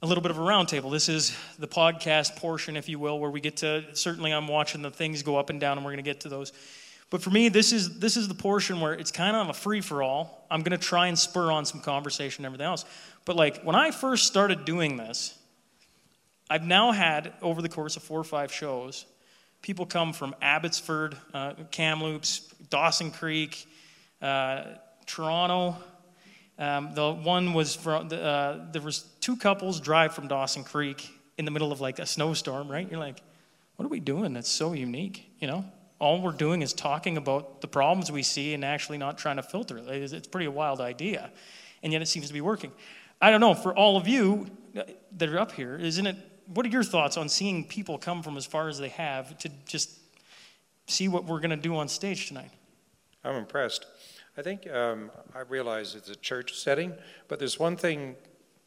a 0.03 0.05
little 0.05 0.21
bit 0.21 0.29
of 0.29 0.37
a 0.37 0.41
roundtable. 0.41 0.91
This 0.91 1.09
is 1.09 1.35
the 1.57 1.67
podcast 1.67 2.35
portion, 2.35 2.77
if 2.77 2.87
you 2.87 2.99
will, 2.99 3.19
where 3.19 3.31
we 3.31 3.41
get 3.41 3.57
to 3.57 3.85
certainly 3.93 4.31
I'm 4.31 4.47
watching 4.47 4.83
the 4.83 4.91
things 4.91 5.23
go 5.23 5.35
up 5.35 5.49
and 5.49 5.59
down, 5.59 5.79
and 5.79 5.85
we're 5.85 5.93
going 5.93 6.03
to 6.03 6.07
get 6.07 6.21
to 6.21 6.29
those. 6.29 6.53
But 7.09 7.21
for 7.21 7.29
me, 7.29 7.49
this 7.49 7.71
is 7.71 7.99
this 7.99 8.17
is 8.17 8.27
the 8.27 8.33
portion 8.33 8.81
where 8.81 8.93
it's 8.93 9.11
kind 9.11 9.35
of 9.35 9.49
a 9.49 9.53
free 9.53 9.81
for 9.81 10.01
all. 10.01 10.45
I'm 10.49 10.61
going 10.61 10.77
to 10.77 10.83
try 10.83 11.07
and 11.07 11.17
spur 11.17 11.51
on 11.51 11.65
some 11.65 11.81
conversation 11.81 12.43
and 12.43 12.53
everything 12.53 12.67
else. 12.67 12.85
But 13.25 13.35
like 13.35 13.63
when 13.63 13.75
I 13.75 13.91
first 13.91 14.27
started 14.27 14.65
doing 14.65 14.97
this, 14.97 15.37
I've 16.49 16.63
now 16.63 16.91
had 16.91 17.33
over 17.41 17.61
the 17.61 17.69
course 17.69 17.95
of 17.95 18.03
four 18.03 18.19
or 18.19 18.23
five 18.23 18.51
shows 18.51 19.05
people 19.65 19.87
come 19.87 20.13
from 20.13 20.35
Abbotsford, 20.43 21.17
uh, 21.33 21.53
Kamloops, 21.71 22.41
Dawson 22.69 23.09
Creek, 23.09 23.65
uh, 24.21 24.63
Toronto. 25.07 25.75
Um, 26.59 26.93
the 26.93 27.11
one 27.11 27.51
was 27.55 27.75
from, 27.75 28.09
uh, 28.11 28.57
there 28.71 28.81
was 28.83 29.07
two 29.21 29.35
couples 29.35 29.79
drive 29.79 30.13
from 30.13 30.27
Dawson 30.27 30.63
Creek 30.63 31.09
in 31.39 31.45
the 31.45 31.51
middle 31.51 31.71
of 31.71 31.81
like 31.81 31.97
a 31.97 32.05
snowstorm, 32.05 32.69
right? 32.69 32.87
You're 32.87 32.99
like, 32.99 33.23
what 33.75 33.85
are 33.85 33.89
we 33.89 33.99
doing 33.99 34.33
that's 34.33 34.49
so 34.49 34.73
unique, 34.73 35.27
you 35.39 35.47
know? 35.47 35.65
All 35.99 36.21
we're 36.21 36.31
doing 36.31 36.61
is 36.61 36.73
talking 36.73 37.17
about 37.17 37.61
the 37.61 37.67
problems 37.67 38.11
we 38.11 38.23
see 38.23 38.53
and 38.53 38.65
actually 38.65 38.97
not 38.97 39.17
trying 39.17 39.37
to 39.37 39.43
filter 39.43 39.77
it. 39.77 39.87
It's, 39.87 40.13
it's 40.13 40.27
pretty 40.27 40.45
a 40.45 40.51
wild 40.51 40.81
idea, 40.81 41.31
and 41.83 41.93
yet 41.93 42.01
it 42.01 42.07
seems 42.07 42.27
to 42.27 42.33
be 42.33 42.41
working. 42.41 42.71
I 43.21 43.31
don't 43.31 43.39
know, 43.39 43.53
for 43.53 43.73
all 43.73 43.95
of 43.95 44.07
you 44.07 44.47
uh, 44.77 44.83
that 45.17 45.29
are 45.29 45.39
up 45.39 45.53
here, 45.53 45.77
isn't 45.77 46.05
it 46.05 46.17
what 46.47 46.65
are 46.65 46.69
your 46.69 46.83
thoughts 46.83 47.17
on 47.17 47.29
seeing 47.29 47.63
people 47.63 47.97
come 47.97 48.21
from 48.21 48.37
as 48.37 48.45
far 48.45 48.67
as 48.67 48.77
they 48.77 48.89
have 48.89 49.37
to 49.39 49.49
just 49.65 49.97
see 50.87 51.07
what 51.07 51.25
we're 51.25 51.39
going 51.39 51.49
to 51.49 51.55
do 51.55 51.75
on 51.75 51.87
stage 51.87 52.27
tonight? 52.27 52.51
I'm 53.23 53.35
impressed. 53.35 53.85
I 54.37 54.41
think 54.41 54.69
um, 54.69 55.11
I 55.33 55.39
realize 55.39 55.95
it's 55.95 56.09
a 56.09 56.15
church 56.15 56.53
setting, 56.53 56.93
but 57.27 57.39
there's 57.39 57.59
one 57.59 57.77
thing 57.77 58.15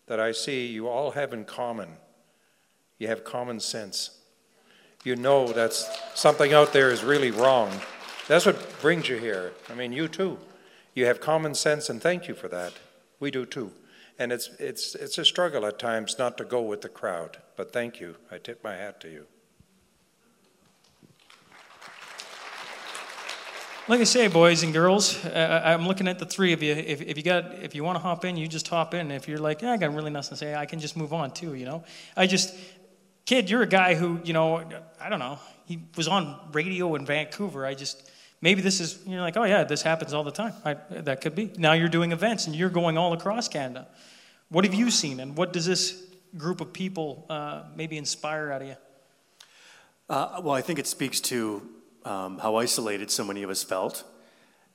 that 0.07 0.19
I 0.19 0.33
see 0.33 0.67
you 0.67 0.89
all 0.89 1.13
have 1.13 1.33
in 1.33 1.45
common. 1.45 1.91
You 2.99 3.09
have 3.09 3.23
common 3.23 3.61
sense. 3.61 4.18
You 5.05 5.17
know 5.17 5.53
that's 5.53 5.89
something 6.15 6.53
out 6.53 6.73
there 6.73 6.91
is 6.91 7.05
really 7.05 7.31
wrong. 7.31 7.71
That's 8.27 8.45
what 8.45 8.81
brings 8.81 9.09
you 9.09 9.17
here. 9.17 9.53
I 9.71 9.75
mean, 9.75 9.93
you 9.93 10.09
too. 10.09 10.39
You 10.95 11.07
have 11.07 11.21
common 11.21 11.55
sense, 11.55 11.89
and 11.89 12.03
thank 12.03 12.29
you 12.29 12.35
for 12.35 12.49
that. 12.49 12.75
We 13.21 13.31
do 13.31 13.47
too. 13.47 13.73
And 14.19 14.33
it's, 14.33 14.51
it's, 14.59 14.95
it's 14.97 15.17
a 15.17 15.25
struggle 15.25 15.65
at 15.65 15.79
times 15.79 16.19
not 16.19 16.37
to 16.39 16.45
go 16.45 16.61
with 16.61 16.83
the 16.83 16.89
crowd. 16.89 17.39
But 17.57 17.73
thank 17.73 18.01
you. 18.01 18.17
I 18.31 18.39
tip 18.39 18.65
my 18.65 18.75
hat 18.75 19.01
to 19.03 19.09
you. 19.09 19.27
Like 23.87 24.01
I 24.01 24.05
say, 24.05 24.29
boys 24.29 24.63
and 24.65 24.75
girls, 24.75 25.25
uh, 25.25 25.63
I'm 25.65 25.87
looking 25.87 26.09
at 26.09 26.19
the 26.19 26.27
three 26.27 26.53
of 26.53 26.63
you. 26.63 26.75
If, 26.75 27.01
if 27.01 27.17
you 27.17 27.23
got, 27.23 27.55
if 27.63 27.75
you 27.75 27.83
want 27.83 27.97
to 27.97 28.01
hop 28.01 28.27
in, 28.27 28.37
you 28.37 28.47
just 28.47 28.69
hop 28.69 28.93
in. 28.93 29.11
If 29.11 29.27
you're 29.29 29.39
like, 29.39 29.63
yeah, 29.63 29.71
I 29.71 29.77
got 29.79 29.95
really 29.95 30.11
nothing 30.11 30.31
to 30.31 30.37
say, 30.37 30.55
I 30.55 30.67
can 30.67 30.79
just 30.79 30.95
move 30.95 31.15
on 31.15 31.31
too. 31.31 31.55
You 31.55 31.65
know, 31.65 31.85
I 32.15 32.27
just, 32.27 32.55
kid, 33.29 33.51
you're 33.51 33.61
a 33.61 33.67
guy 33.67 33.95
who, 33.95 34.19
you 34.25 34.33
know, 34.33 34.65
I 34.99 35.11
don't 35.11 35.19
know, 35.19 35.39
he 35.67 35.79
was 35.99 36.09
on 36.09 36.41
radio 36.53 36.95
in 36.95 37.05
Vancouver. 37.05 37.67
I 37.67 37.75
just, 37.75 38.11
maybe 38.41 38.63
this 38.63 38.81
is, 38.81 38.99
you're 39.07 39.21
like, 39.21 39.37
oh 39.37 39.45
yeah, 39.45 39.65
this 39.65 39.83
happens 39.83 40.15
all 40.15 40.25
the 40.25 40.31
time. 40.31 40.55
I, 40.65 40.77
that 41.03 41.21
could 41.21 41.35
be. 41.35 41.53
Now 41.59 41.75
you're 41.75 41.91
doing 41.91 42.13
events 42.13 42.47
and 42.47 42.57
you're 42.57 42.71
going 42.71 42.97
all 42.97 43.13
across 43.13 43.47
Canada. 43.47 43.87
What 44.49 44.65
have 44.65 44.73
you 44.73 44.91
seen, 44.91 45.21
and 45.21 45.37
what 45.37 45.53
does 45.53 45.67
this 45.67 46.03
group 46.39 46.63
of 46.63 46.73
people 46.73 47.27
uh, 47.29 47.65
maybe 47.77 47.99
inspire 47.99 48.51
out 48.51 48.63
of 48.63 48.69
you? 48.69 48.77
Uh, 50.09 50.41
well, 50.43 50.55
I 50.55 50.63
think 50.63 50.79
it 50.79 50.87
speaks 50.87 51.21
to 51.21 51.69
um, 52.07 52.39
how 52.39 52.57
isolated 52.57 53.11
so 53.11 53.25
many 53.25 53.43
of 53.43 53.51
us 53.51 53.63
felt. 53.63 54.05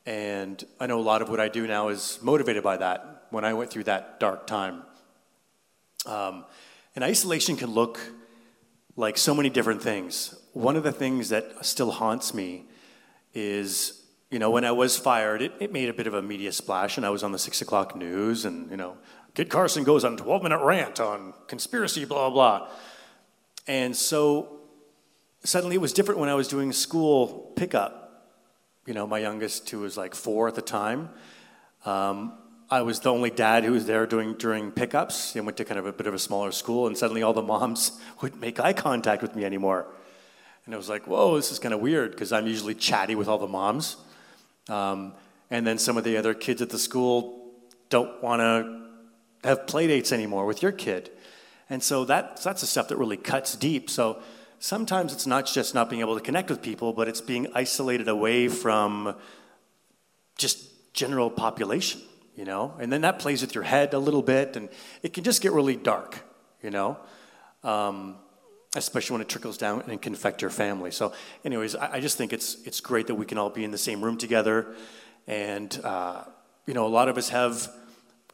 And 0.05 0.63
I 0.79 0.85
know 0.85 0.99
a 0.99 1.01
lot 1.01 1.23
of 1.23 1.29
what 1.29 1.39
I 1.39 1.47
do 1.47 1.65
now 1.65 1.89
is 1.89 2.19
motivated 2.21 2.61
by 2.61 2.77
that 2.77 3.25
when 3.31 3.45
I 3.45 3.53
went 3.55 3.71
through 3.71 3.85
that 3.85 4.19
dark 4.19 4.45
time. 4.45 4.83
Um, 6.05 6.45
and 6.93 7.03
isolation 7.03 7.55
can 7.55 7.71
look 7.71 7.99
like 8.95 9.17
so 9.17 9.33
many 9.33 9.49
different 9.49 9.81
things. 9.81 10.35
One 10.53 10.75
of 10.75 10.83
the 10.83 10.91
things 10.91 11.29
that 11.29 11.65
still 11.65 11.91
haunts 11.91 12.33
me 12.33 12.65
is, 13.33 14.03
you 14.29 14.39
know, 14.39 14.51
when 14.51 14.65
I 14.65 14.71
was 14.71 14.97
fired, 14.97 15.41
it, 15.41 15.53
it 15.59 15.71
made 15.71 15.89
a 15.89 15.93
bit 15.93 16.07
of 16.07 16.13
a 16.13 16.21
media 16.21 16.51
splash, 16.51 16.97
and 16.97 17.05
I 17.05 17.09
was 17.09 17.23
on 17.23 17.31
the 17.31 17.39
six 17.39 17.61
o'clock 17.61 17.95
news, 17.95 18.45
and, 18.45 18.69
you 18.69 18.77
know, 18.77 18.97
Kid 19.33 19.49
Carson 19.49 19.83
goes 19.83 20.05
on 20.05 20.13
a 20.13 20.17
12 20.17 20.43
minute 20.43 20.63
rant 20.63 20.99
on 20.99 21.33
conspiracy, 21.47 22.05
blah, 22.05 22.29
blah. 22.29 22.69
And 23.67 23.95
so 23.95 24.59
suddenly 25.43 25.75
it 25.75 25.79
was 25.79 25.93
different 25.93 26.19
when 26.19 26.29
I 26.29 26.35
was 26.35 26.47
doing 26.47 26.71
school 26.71 27.51
pickup. 27.55 27.99
You 28.85 28.93
know, 28.93 29.07
my 29.07 29.19
youngest, 29.19 29.69
who 29.69 29.79
was 29.79 29.97
like 29.97 30.13
four 30.13 30.47
at 30.47 30.55
the 30.55 30.61
time, 30.61 31.09
um, 31.85 32.33
I 32.73 32.81
was 32.81 33.01
the 33.01 33.11
only 33.11 33.29
dad 33.29 33.65
who 33.65 33.73
was 33.73 33.85
there 33.85 34.07
doing 34.07 34.33
during 34.33 34.71
pickups 34.71 35.35
and 35.35 35.45
went 35.45 35.57
to 35.57 35.63
kind 35.63 35.77
of 35.77 35.85
a 35.85 35.93
bit 35.93 36.07
of 36.07 36.15
a 36.15 36.17
smaller 36.17 36.51
school, 36.51 36.87
and 36.87 36.97
suddenly 36.97 37.21
all 37.21 37.31
the 37.31 37.43
moms 37.43 38.01
wouldn't 38.21 38.41
make 38.41 38.59
eye 38.59 38.73
contact 38.73 39.21
with 39.21 39.35
me 39.35 39.45
anymore. 39.45 39.85
And 40.65 40.73
it 40.73 40.77
was 40.77 40.89
like, 40.89 41.05
whoa, 41.05 41.35
this 41.35 41.51
is 41.51 41.59
kind 41.59 41.71
of 41.71 41.81
weird 41.81 42.13
because 42.13 42.31
I'm 42.31 42.47
usually 42.47 42.73
chatty 42.73 43.13
with 43.13 43.27
all 43.27 43.37
the 43.37 43.47
moms. 43.47 43.97
Um, 44.69 45.13
and 45.51 45.67
then 45.67 45.77
some 45.77 45.97
of 45.97 46.03
the 46.03 46.17
other 46.17 46.33
kids 46.33 46.63
at 46.63 46.71
the 46.71 46.79
school 46.79 47.51
don't 47.89 48.23
want 48.23 48.39
to 48.39 49.47
have 49.47 49.67
play 49.67 49.85
dates 49.85 50.11
anymore 50.11 50.47
with 50.47 50.63
your 50.63 50.71
kid. 50.71 51.11
And 51.69 51.83
so 51.83 52.05
that, 52.05 52.41
that's 52.41 52.61
the 52.61 52.67
stuff 52.67 52.87
that 52.87 52.97
really 52.97 53.17
cuts 53.17 53.55
deep. 53.55 53.87
So 53.87 54.19
sometimes 54.57 55.13
it's 55.13 55.27
not 55.27 55.45
just 55.45 55.75
not 55.75 55.91
being 55.91 55.99
able 55.99 56.15
to 56.15 56.21
connect 56.21 56.49
with 56.49 56.63
people, 56.63 56.91
but 56.91 57.07
it's 57.07 57.21
being 57.21 57.45
isolated 57.53 58.07
away 58.07 58.47
from 58.47 59.15
just 60.39 60.93
general 60.95 61.29
population, 61.29 62.01
you 62.35 62.45
know? 62.45 62.73
And 62.79 62.91
then 62.91 63.01
that 63.01 63.19
plays 63.19 63.41
with 63.41 63.55
your 63.55 63.63
head 63.63 63.93
a 63.93 63.99
little 63.99 64.21
bit, 64.21 64.55
and 64.55 64.69
it 65.01 65.13
can 65.13 65.23
just 65.23 65.41
get 65.41 65.51
really 65.51 65.75
dark, 65.75 66.19
you 66.61 66.69
know? 66.69 66.97
Um, 67.63 68.17
especially 68.75 69.13
when 69.13 69.21
it 69.21 69.29
trickles 69.29 69.57
down 69.57 69.83
and 69.87 70.01
can 70.01 70.13
affect 70.13 70.41
your 70.41 70.49
family. 70.49 70.91
So, 70.91 71.13
anyways, 71.45 71.75
I, 71.75 71.93
I, 71.93 71.99
just 71.99 72.17
think 72.17 72.33
it's, 72.33 72.57
it's 72.65 72.79
great 72.79 73.07
that 73.07 73.15
we 73.15 73.25
can 73.25 73.37
all 73.37 73.49
be 73.49 73.63
in 73.63 73.71
the 73.71 73.77
same 73.77 74.03
room 74.03 74.17
together. 74.17 74.75
And, 75.27 75.79
uh, 75.83 76.23
you 76.65 76.73
know, 76.73 76.85
a 76.85 76.89
lot 76.89 77.07
of 77.07 77.17
us 77.17 77.29
have 77.29 77.69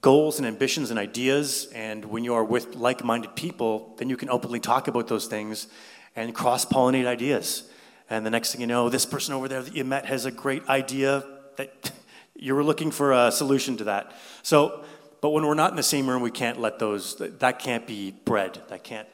goals 0.02 0.38
and 0.38 0.48
ambitions 0.48 0.92
and 0.92 1.00
ideas. 1.00 1.68
And 1.74 2.06
when 2.06 2.24
you 2.24 2.34
are 2.34 2.44
with 2.44 2.76
like 2.76 3.04
minded 3.04 3.36
people, 3.36 3.96
then 3.98 4.10
you 4.10 4.18
can 4.18 4.30
openly 4.30 4.60
talk 4.60 4.88
about 4.88 5.08
those 5.08 5.28
things 5.28 5.68
and 6.16 6.34
cross 6.34 6.66
pollinate 6.66 7.06
ideas. 7.06 7.64
And 8.10 8.26
the 8.26 8.30
next 8.30 8.52
thing 8.52 8.62
you 8.62 8.68
know, 8.68 8.90
this 8.90 9.06
person 9.06 9.34
over 9.34 9.48
there 9.48 9.62
that 9.62 9.76
you 9.76 9.84
met 9.84 10.06
has 10.06 10.26
a 10.26 10.32
great 10.32 10.68
idea 10.68 11.24
that 11.58 11.92
you 12.40 12.56
were 12.56 12.64
looking 12.64 12.92
for 12.92 13.12
a 13.12 13.32
solution 13.32 13.78
to 13.78 13.84
that. 13.86 14.14
So, 14.44 14.84
but 15.22 15.30
when 15.32 15.46
we're 15.46 15.54
not 15.54 15.72
in 15.72 15.76
the 15.76 15.84
same 15.84 16.10
room, 16.10 16.22
we 16.22 16.32
can't 16.32 16.60
let 16.60 16.80
those, 16.80 17.16
that 17.18 17.60
can't 17.60 17.86
be 17.86 18.12
bred, 18.26 18.62
that 18.70 18.84
can't 18.84 19.08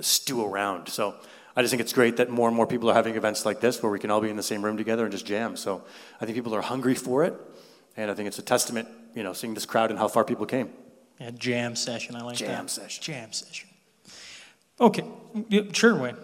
stew 0.00 0.44
around. 0.44 0.88
So, 0.88 1.14
I 1.56 1.62
just 1.62 1.72
think 1.72 1.80
it's 1.80 1.92
great 1.92 2.18
that 2.18 2.30
more 2.30 2.46
and 2.46 2.56
more 2.56 2.68
people 2.68 2.88
are 2.88 2.94
having 2.94 3.16
events 3.16 3.44
like 3.44 3.60
this 3.60 3.82
where 3.82 3.90
we 3.90 3.98
can 3.98 4.12
all 4.12 4.20
be 4.20 4.30
in 4.30 4.36
the 4.36 4.44
same 4.44 4.64
room 4.64 4.76
together 4.76 5.02
and 5.02 5.10
just 5.10 5.26
jam. 5.26 5.56
So, 5.56 5.82
I 6.20 6.24
think 6.24 6.36
people 6.36 6.54
are 6.54 6.62
hungry 6.62 6.94
for 6.94 7.24
it. 7.24 7.34
And 7.96 8.12
I 8.12 8.14
think 8.14 8.28
it's 8.28 8.38
a 8.38 8.42
testament 8.42 8.88
you 9.18 9.24
know, 9.24 9.32
seeing 9.32 9.54
this 9.54 9.66
crowd 9.66 9.90
and 9.90 9.98
how 9.98 10.06
far 10.08 10.24
people 10.24 10.46
came. 10.46 10.70
Yeah, 11.20 11.30
jam 11.32 11.74
session. 11.74 12.14
I 12.14 12.22
like 12.22 12.36
jam 12.36 12.48
that. 12.48 12.56
Jam 12.56 12.68
session. 12.68 13.02
Jam 13.02 13.32
session. 13.32 13.68
Okay, 14.80 15.04
sure, 15.72 15.96
Wayne. 15.96 16.16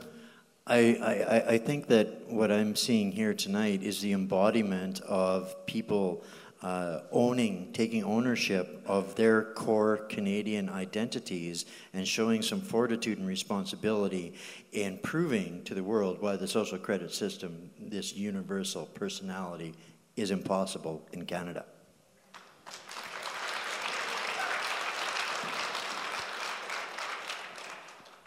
I, 0.67 0.79
I, 0.79 1.55
I 1.55 1.59
think 1.59 1.89
that 1.89 2.31
what 2.31 2.53
I'm 2.53 2.77
seeing 2.77 3.11
here 3.11 3.35
tonight 3.35 3.83
is 3.83 4.01
the 4.01 4.13
embodiment 4.13 5.01
of 5.01 5.67
people 5.67 6.23
uh, 6.65 7.01
owning, 7.12 7.70
taking 7.74 8.03
ownership 8.05 8.82
of 8.86 9.15
their 9.16 9.43
core 9.53 9.99
Canadian 10.09 10.70
identities 10.70 11.66
and 11.93 12.09
showing 12.09 12.41
some 12.41 12.62
fortitude 12.62 13.19
and 13.19 13.28
responsibility 13.28 14.32
in 14.73 14.97
proving 15.03 15.62
to 15.65 15.74
the 15.74 15.82
world 15.82 16.23
why 16.23 16.36
the 16.36 16.49
social 16.49 16.78
credit 16.78 17.12
system, 17.12 17.69
this 17.78 18.15
universal 18.15 18.86
personality, 18.86 19.74
is 20.16 20.31
impossible 20.31 21.07
in 21.12 21.27
Canada. 21.27 21.66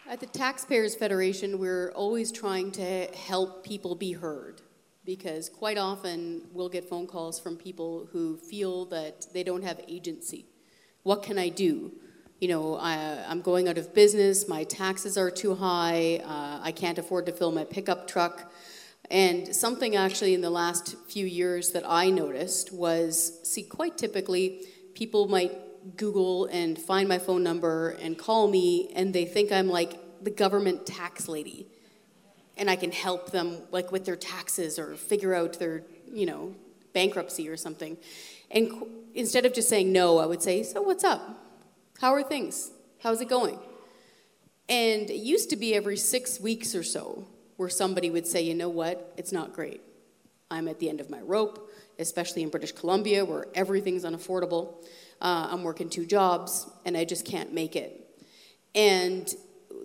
At 0.08 0.20
the 0.20 0.26
Taxpayers 0.26 0.94
Federation, 0.94 1.58
we're 1.58 1.90
always 1.90 2.30
trying 2.30 2.70
to 2.72 3.08
help 3.08 3.64
people 3.64 3.96
be 3.96 4.12
heard 4.12 4.62
because 5.08 5.48
quite 5.48 5.78
often 5.78 6.42
we'll 6.52 6.68
get 6.68 6.86
phone 6.86 7.06
calls 7.06 7.40
from 7.40 7.56
people 7.56 8.06
who 8.12 8.36
feel 8.36 8.84
that 8.84 9.26
they 9.32 9.42
don't 9.42 9.64
have 9.64 9.80
agency. 9.88 10.44
What 11.02 11.22
can 11.22 11.38
I 11.38 11.48
do? 11.48 11.92
You 12.40 12.48
know, 12.48 12.76
I, 12.76 12.94
am 13.32 13.40
going 13.40 13.68
out 13.68 13.78
of 13.78 13.94
business, 13.94 14.46
my 14.46 14.64
taxes 14.64 15.16
are 15.16 15.30
too 15.30 15.54
high, 15.54 16.20
uh, 16.22 16.60
I 16.62 16.72
can't 16.72 16.98
afford 16.98 17.24
to 17.24 17.32
fill 17.32 17.50
my 17.52 17.64
pickup 17.64 18.06
truck. 18.06 18.52
And 19.10 19.56
something 19.56 19.96
actually 19.96 20.34
in 20.34 20.42
the 20.42 20.50
last 20.50 20.94
few 21.08 21.24
years 21.24 21.72
that 21.72 21.84
I 21.88 22.10
noticed 22.10 22.70
was 22.70 23.40
see, 23.44 23.62
quite 23.62 23.96
typically, 23.96 24.66
people 24.92 25.26
might 25.26 25.96
Google 25.96 26.44
and 26.52 26.78
find 26.78 27.08
my 27.08 27.18
phone 27.18 27.42
number 27.42 27.96
and 28.02 28.18
call 28.18 28.46
me, 28.46 28.92
and 28.94 29.14
they 29.14 29.24
think 29.24 29.52
I'm 29.52 29.68
like 29.68 30.22
the 30.22 30.30
government 30.30 30.84
tax 30.84 31.28
lady, 31.28 31.66
and 32.58 32.68
I 32.68 32.76
can 32.76 32.92
help 32.92 33.30
them 33.30 33.58
like 33.70 33.90
with 33.92 34.04
their 34.04 34.16
taxes 34.16 34.78
or 34.78 34.96
figure 34.96 35.34
out 35.34 35.58
their 35.58 35.82
you 36.12 36.26
know 36.26 36.54
bankruptcy 36.92 37.48
or 37.48 37.56
something. 37.56 37.96
And 38.50 38.70
qu- 38.70 38.90
instead 39.14 39.46
of 39.46 39.52
just 39.52 39.68
saying 39.68 39.92
no, 39.92 40.18
I 40.18 40.26
would 40.26 40.42
say, 40.42 40.62
"So 40.62 40.82
what's 40.82 41.04
up? 41.04 41.22
How 42.00 42.12
are 42.12 42.22
things? 42.22 42.70
How's 43.00 43.20
it 43.20 43.28
going?" 43.28 43.58
And 44.68 45.08
it 45.08 45.20
used 45.20 45.50
to 45.50 45.56
be 45.56 45.74
every 45.74 45.96
six 45.96 46.38
weeks 46.40 46.74
or 46.74 46.82
so 46.82 47.26
where 47.56 47.68
somebody 47.68 48.10
would 48.10 48.26
say, 48.26 48.42
"You 48.42 48.54
know 48.54 48.68
what? 48.68 49.14
It's 49.16 49.32
not 49.32 49.52
great. 49.52 49.80
I'm 50.50 50.68
at 50.68 50.78
the 50.78 50.88
end 50.88 51.00
of 51.00 51.10
my 51.10 51.20
rope." 51.20 51.70
Especially 52.00 52.44
in 52.44 52.48
British 52.48 52.70
Columbia, 52.70 53.24
where 53.24 53.46
everything's 53.56 54.04
unaffordable. 54.04 54.74
Uh, 55.20 55.48
I'm 55.50 55.64
working 55.64 55.90
two 55.90 56.06
jobs 56.06 56.66
and 56.84 56.96
I 56.96 57.04
just 57.04 57.24
can't 57.24 57.52
make 57.52 57.74
it. 57.74 58.08
And 58.72 59.34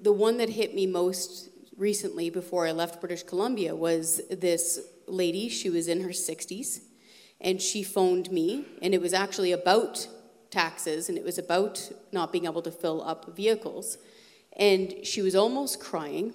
the 0.03 0.11
one 0.11 0.37
that 0.37 0.49
hit 0.49 0.75
me 0.75 0.85
most 0.85 1.49
recently 1.77 2.29
before 2.29 2.67
I 2.67 2.71
left 2.71 2.99
British 2.99 3.23
Columbia 3.23 3.75
was 3.75 4.21
this 4.29 4.79
lady. 5.07 5.49
She 5.49 5.69
was 5.69 5.87
in 5.87 6.01
her 6.01 6.09
60s 6.09 6.81
and 7.41 7.61
she 7.61 7.83
phoned 7.83 8.31
me, 8.31 8.65
and 8.81 8.93
it 8.93 9.01
was 9.01 9.13
actually 9.13 9.51
about 9.51 10.07
taxes 10.49 11.09
and 11.09 11.17
it 11.17 11.25
was 11.25 11.37
about 11.37 11.91
not 12.11 12.31
being 12.31 12.45
able 12.45 12.61
to 12.61 12.71
fill 12.71 13.03
up 13.03 13.35
vehicles. 13.35 13.97
And 14.55 14.95
she 15.03 15.21
was 15.21 15.35
almost 15.35 15.79
crying. 15.79 16.33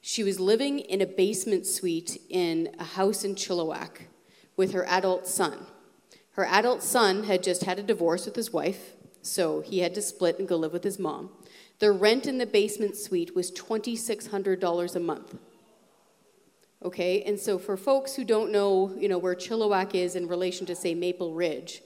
She 0.00 0.22
was 0.22 0.38
living 0.38 0.80
in 0.80 1.00
a 1.00 1.06
basement 1.06 1.66
suite 1.66 2.20
in 2.28 2.74
a 2.78 2.84
house 2.84 3.24
in 3.24 3.36
Chilliwack 3.36 4.02
with 4.56 4.72
her 4.72 4.84
adult 4.86 5.26
son. 5.26 5.66
Her 6.32 6.44
adult 6.44 6.82
son 6.82 7.24
had 7.24 7.42
just 7.42 7.64
had 7.64 7.78
a 7.78 7.82
divorce 7.82 8.26
with 8.26 8.36
his 8.36 8.52
wife, 8.52 8.92
so 9.22 9.60
he 9.60 9.80
had 9.80 9.94
to 9.94 10.02
split 10.02 10.38
and 10.38 10.46
go 10.46 10.56
live 10.56 10.72
with 10.72 10.84
his 10.84 10.98
mom. 10.98 11.30
The 11.78 11.92
rent 11.92 12.26
in 12.26 12.38
the 12.38 12.46
basement 12.46 12.96
suite 12.96 13.36
was 13.36 13.52
$2,600 13.52 14.96
a 14.96 15.00
month. 15.00 15.38
Okay, 16.84 17.22
and 17.22 17.38
so 17.38 17.58
for 17.58 17.76
folks 17.76 18.14
who 18.14 18.24
don't 18.24 18.50
know, 18.50 18.94
you 18.98 19.08
know, 19.08 19.18
where 19.18 19.34
Chilliwack 19.34 19.94
is 19.94 20.16
in 20.16 20.28
relation 20.28 20.66
to, 20.66 20.74
say, 20.74 20.94
Maple 20.94 21.34
Ridge, 21.34 21.82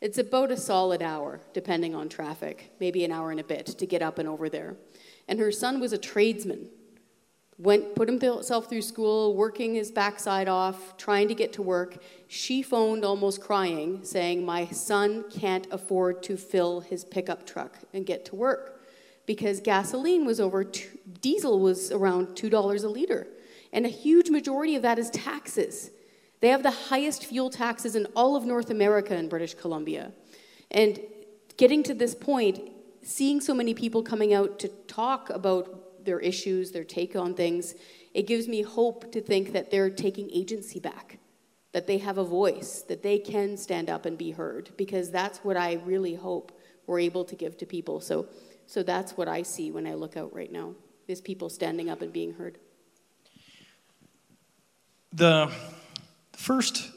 it's 0.00 0.18
about 0.18 0.50
a 0.50 0.56
solid 0.56 1.02
hour, 1.02 1.40
depending 1.52 1.94
on 1.94 2.08
traffic, 2.08 2.72
maybe 2.80 3.04
an 3.04 3.12
hour 3.12 3.30
and 3.30 3.40
a 3.40 3.44
bit 3.44 3.66
to 3.66 3.86
get 3.86 4.00
up 4.00 4.18
and 4.18 4.28
over 4.28 4.48
there. 4.48 4.76
And 5.28 5.38
her 5.38 5.52
son 5.52 5.78
was 5.78 5.92
a 5.92 5.98
tradesman, 5.98 6.68
went 7.58 7.94
put 7.94 8.08
himself 8.08 8.68
through 8.70 8.82
school, 8.82 9.36
working 9.36 9.74
his 9.74 9.90
backside 9.90 10.48
off, 10.48 10.96
trying 10.96 11.28
to 11.28 11.34
get 11.34 11.52
to 11.54 11.62
work. 11.62 12.02
She 12.28 12.62
phoned 12.62 13.04
almost 13.04 13.42
crying, 13.42 14.00
saying, 14.04 14.44
My 14.44 14.66
son 14.66 15.24
can't 15.30 15.66
afford 15.70 16.22
to 16.24 16.38
fill 16.38 16.80
his 16.80 17.04
pickup 17.04 17.46
truck 17.46 17.78
and 17.92 18.06
get 18.06 18.24
to 18.26 18.36
work 18.36 18.79
because 19.30 19.60
gasoline 19.60 20.24
was 20.24 20.40
over, 20.40 20.64
two, 20.64 20.88
diesel 21.20 21.60
was 21.60 21.92
around 21.92 22.26
$2 22.30 22.82
a 22.82 22.88
liter. 22.88 23.28
And 23.72 23.86
a 23.86 23.88
huge 23.88 24.28
majority 24.28 24.74
of 24.74 24.82
that 24.82 24.98
is 24.98 25.08
taxes. 25.10 25.92
They 26.40 26.48
have 26.48 26.64
the 26.64 26.72
highest 26.72 27.26
fuel 27.26 27.48
taxes 27.48 27.94
in 27.94 28.06
all 28.16 28.34
of 28.34 28.44
North 28.44 28.70
America 28.70 29.14
in 29.14 29.28
British 29.28 29.54
Columbia. 29.54 30.10
And 30.72 30.98
getting 31.56 31.84
to 31.84 31.94
this 31.94 32.12
point, 32.12 32.58
seeing 33.02 33.40
so 33.40 33.54
many 33.54 33.72
people 33.72 34.02
coming 34.02 34.34
out 34.34 34.58
to 34.58 34.68
talk 34.88 35.30
about 35.30 36.04
their 36.04 36.18
issues, 36.18 36.72
their 36.72 36.82
take 36.82 37.14
on 37.14 37.34
things, 37.34 37.76
it 38.12 38.26
gives 38.26 38.48
me 38.48 38.62
hope 38.62 39.12
to 39.12 39.20
think 39.20 39.52
that 39.52 39.70
they're 39.70 39.90
taking 39.90 40.28
agency 40.32 40.80
back, 40.80 41.20
that 41.70 41.86
they 41.86 41.98
have 41.98 42.18
a 42.18 42.24
voice, 42.24 42.82
that 42.88 43.04
they 43.04 43.20
can 43.20 43.56
stand 43.56 43.90
up 43.90 44.06
and 44.06 44.18
be 44.18 44.32
heard, 44.32 44.70
because 44.76 45.12
that's 45.12 45.38
what 45.44 45.56
I 45.56 45.74
really 45.84 46.16
hope 46.16 46.50
we're 46.88 46.98
able 46.98 47.24
to 47.26 47.36
give 47.36 47.56
to 47.58 47.66
people. 47.66 48.00
So, 48.00 48.26
so 48.70 48.84
that's 48.84 49.16
what 49.16 49.26
I 49.26 49.42
see 49.42 49.72
when 49.72 49.84
I 49.84 49.94
look 49.94 50.16
out 50.16 50.32
right 50.32 50.52
now, 50.52 50.74
is 51.08 51.20
people 51.20 51.48
standing 51.48 51.90
up 51.90 52.02
and 52.02 52.12
being 52.12 52.34
heard. 52.34 52.56
The 55.12 55.50
first 56.34 56.88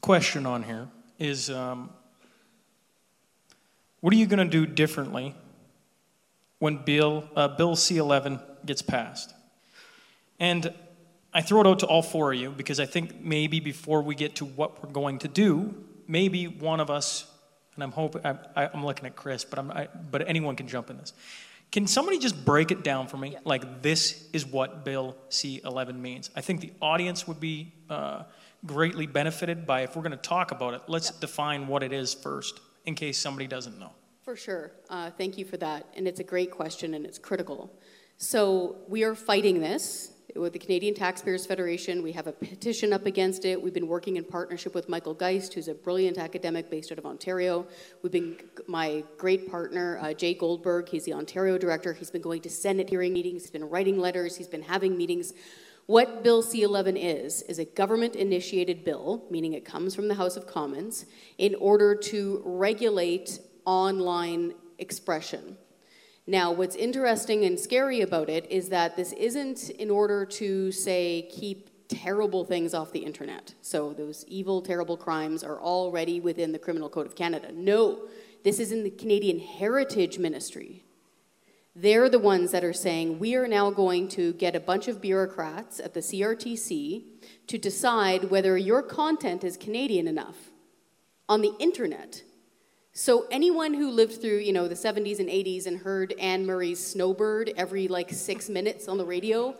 question 0.00 0.46
on 0.46 0.62
here 0.62 0.88
is 1.18 1.50
um, 1.50 1.90
what 4.00 4.14
are 4.14 4.16
you 4.16 4.24
going 4.24 4.38
to 4.38 4.50
do 4.50 4.64
differently 4.64 5.34
when 6.58 6.78
Bill, 6.84 7.28
uh, 7.36 7.48
Bill 7.48 7.76
C 7.76 7.98
11 7.98 8.40
gets 8.64 8.80
passed? 8.80 9.34
And 10.38 10.72
I 11.34 11.42
throw 11.42 11.60
it 11.60 11.66
out 11.66 11.80
to 11.80 11.86
all 11.86 12.00
four 12.00 12.32
of 12.32 12.40
you 12.40 12.48
because 12.48 12.80
I 12.80 12.86
think 12.86 13.20
maybe 13.20 13.60
before 13.60 14.00
we 14.00 14.14
get 14.14 14.36
to 14.36 14.46
what 14.46 14.82
we're 14.82 14.90
going 14.90 15.18
to 15.18 15.28
do, 15.28 15.74
maybe 16.08 16.46
one 16.46 16.80
of 16.80 16.88
us, 16.88 17.29
and 17.80 17.84
I'm 17.84 17.92
hoping, 17.92 18.20
I, 18.24 18.68
am 18.74 18.84
looking 18.84 19.06
at 19.06 19.16
Kris, 19.16 19.44
but, 19.44 19.58
I'm, 19.58 19.70
I, 19.70 19.88
but 20.10 20.28
anyone 20.28 20.54
can 20.54 20.68
jump 20.68 20.90
in 20.90 20.98
this. 20.98 21.14
Can 21.72 21.86
somebody 21.86 22.18
just 22.18 22.44
break 22.44 22.70
it 22.70 22.84
down 22.84 23.06
for 23.06 23.16
me? 23.16 23.36
Like, 23.44 23.80
this 23.80 24.28
is 24.34 24.44
what 24.44 24.84
Bill 24.84 25.16
C 25.30 25.62
11 25.64 26.02
means. 26.02 26.28
I 26.36 26.42
think 26.42 26.60
the 26.60 26.72
audience 26.82 27.26
would 27.26 27.40
be 27.40 27.72
uh, 27.88 28.24
greatly 28.66 29.06
benefited 29.06 29.66
by 29.66 29.82
if 29.82 29.96
we're 29.96 30.02
going 30.02 30.10
to 30.10 30.18
talk 30.18 30.50
about 30.50 30.74
it, 30.74 30.82
let's 30.88 31.10
define 31.10 31.68
what 31.68 31.82
it 31.82 31.92
is 31.92 32.12
first 32.12 32.60
in 32.84 32.94
case 32.94 33.16
somebody 33.18 33.46
doesn't 33.46 33.78
know. 33.78 33.92
For 34.22 34.36
sure. 34.36 34.72
Uh, 34.90 35.10
thank 35.10 35.38
you 35.38 35.46
for 35.46 35.56
that. 35.56 35.86
And 35.96 36.06
it's 36.06 36.20
a 36.20 36.24
great 36.24 36.50
question 36.50 36.92
and 36.92 37.06
it's 37.06 37.18
critical. 37.18 37.72
So 38.18 38.76
we 38.88 39.04
are 39.04 39.14
fighting 39.14 39.60
this 39.60 40.12
with 40.36 40.52
the 40.52 40.58
Canadian 40.58 40.94
Taxpayers 40.94 41.46
Federation. 41.46 42.02
We 42.02 42.12
have 42.12 42.26
a 42.26 42.32
petition 42.32 42.92
up 42.92 43.06
against 43.06 43.44
it. 43.44 43.60
We've 43.60 43.74
been 43.74 43.88
working 43.88 44.16
in 44.16 44.24
partnership 44.24 44.74
with 44.74 44.88
Michael 44.88 45.14
Geist, 45.14 45.54
who's 45.54 45.68
a 45.68 45.74
brilliant 45.74 46.18
academic 46.18 46.70
based 46.70 46.92
out 46.92 46.98
of 46.98 47.06
Ontario. 47.06 47.66
We've 48.02 48.12
been, 48.12 48.36
my 48.66 49.04
great 49.18 49.50
partner, 49.50 49.98
uh, 50.02 50.12
Jay 50.12 50.34
Goldberg, 50.34 50.88
he's 50.88 51.04
the 51.04 51.14
Ontario 51.14 51.58
director. 51.58 51.92
He's 51.92 52.10
been 52.10 52.22
going 52.22 52.42
to 52.42 52.50
Senate 52.50 52.88
hearing 52.88 53.12
meetings, 53.12 53.42
he's 53.42 53.50
been 53.50 53.68
writing 53.68 53.98
letters, 53.98 54.36
he's 54.36 54.48
been 54.48 54.62
having 54.62 54.96
meetings. 54.96 55.32
What 55.86 56.22
Bill 56.22 56.42
C 56.42 56.62
11 56.62 56.96
is, 56.96 57.42
is 57.42 57.58
a 57.58 57.64
government 57.64 58.14
initiated 58.14 58.84
bill, 58.84 59.24
meaning 59.30 59.54
it 59.54 59.64
comes 59.64 59.94
from 59.94 60.08
the 60.08 60.14
House 60.14 60.36
of 60.36 60.46
Commons, 60.46 61.06
in 61.38 61.54
order 61.56 61.94
to 61.94 62.42
regulate 62.44 63.40
online 63.64 64.54
expression. 64.78 65.56
Now, 66.30 66.52
what's 66.52 66.76
interesting 66.76 67.44
and 67.44 67.58
scary 67.58 68.02
about 68.02 68.30
it 68.30 68.46
is 68.52 68.68
that 68.68 68.94
this 68.94 69.12
isn't 69.14 69.68
in 69.70 69.90
order 69.90 70.24
to, 70.26 70.70
say, 70.70 71.28
keep 71.28 71.88
terrible 71.88 72.44
things 72.44 72.72
off 72.72 72.92
the 72.92 73.00
internet. 73.00 73.52
So, 73.62 73.92
those 73.92 74.24
evil, 74.28 74.62
terrible 74.62 74.96
crimes 74.96 75.42
are 75.42 75.60
already 75.60 76.20
within 76.20 76.52
the 76.52 76.58
Criminal 76.60 76.88
Code 76.88 77.06
of 77.06 77.16
Canada. 77.16 77.50
No, 77.52 78.02
this 78.44 78.60
is 78.60 78.70
in 78.70 78.84
the 78.84 78.92
Canadian 78.92 79.40
Heritage 79.40 80.20
Ministry. 80.20 80.84
They're 81.74 82.08
the 82.08 82.20
ones 82.20 82.52
that 82.52 82.62
are 82.62 82.72
saying 82.72 83.18
we 83.18 83.34
are 83.34 83.48
now 83.48 83.72
going 83.72 84.06
to 84.10 84.32
get 84.34 84.54
a 84.54 84.60
bunch 84.60 84.86
of 84.86 85.00
bureaucrats 85.00 85.80
at 85.80 85.94
the 85.94 86.00
CRTC 86.00 87.06
to 87.48 87.58
decide 87.58 88.30
whether 88.30 88.56
your 88.56 88.84
content 88.84 89.42
is 89.42 89.56
Canadian 89.56 90.06
enough 90.06 90.52
on 91.28 91.40
the 91.40 91.54
internet 91.58 92.22
so 93.00 93.26
anyone 93.30 93.72
who 93.72 93.90
lived 93.90 94.20
through, 94.20 94.40
you 94.40 94.52
know, 94.52 94.68
the 94.68 94.74
70s 94.74 95.20
and 95.20 95.30
80s 95.30 95.64
and 95.64 95.78
heard 95.78 96.12
Anne 96.20 96.44
Murray's 96.44 96.86
Snowbird 96.86 97.50
every 97.56 97.88
like 97.88 98.10
six 98.10 98.50
minutes 98.50 98.88
on 98.88 98.98
the 98.98 99.06
radio, 99.06 99.54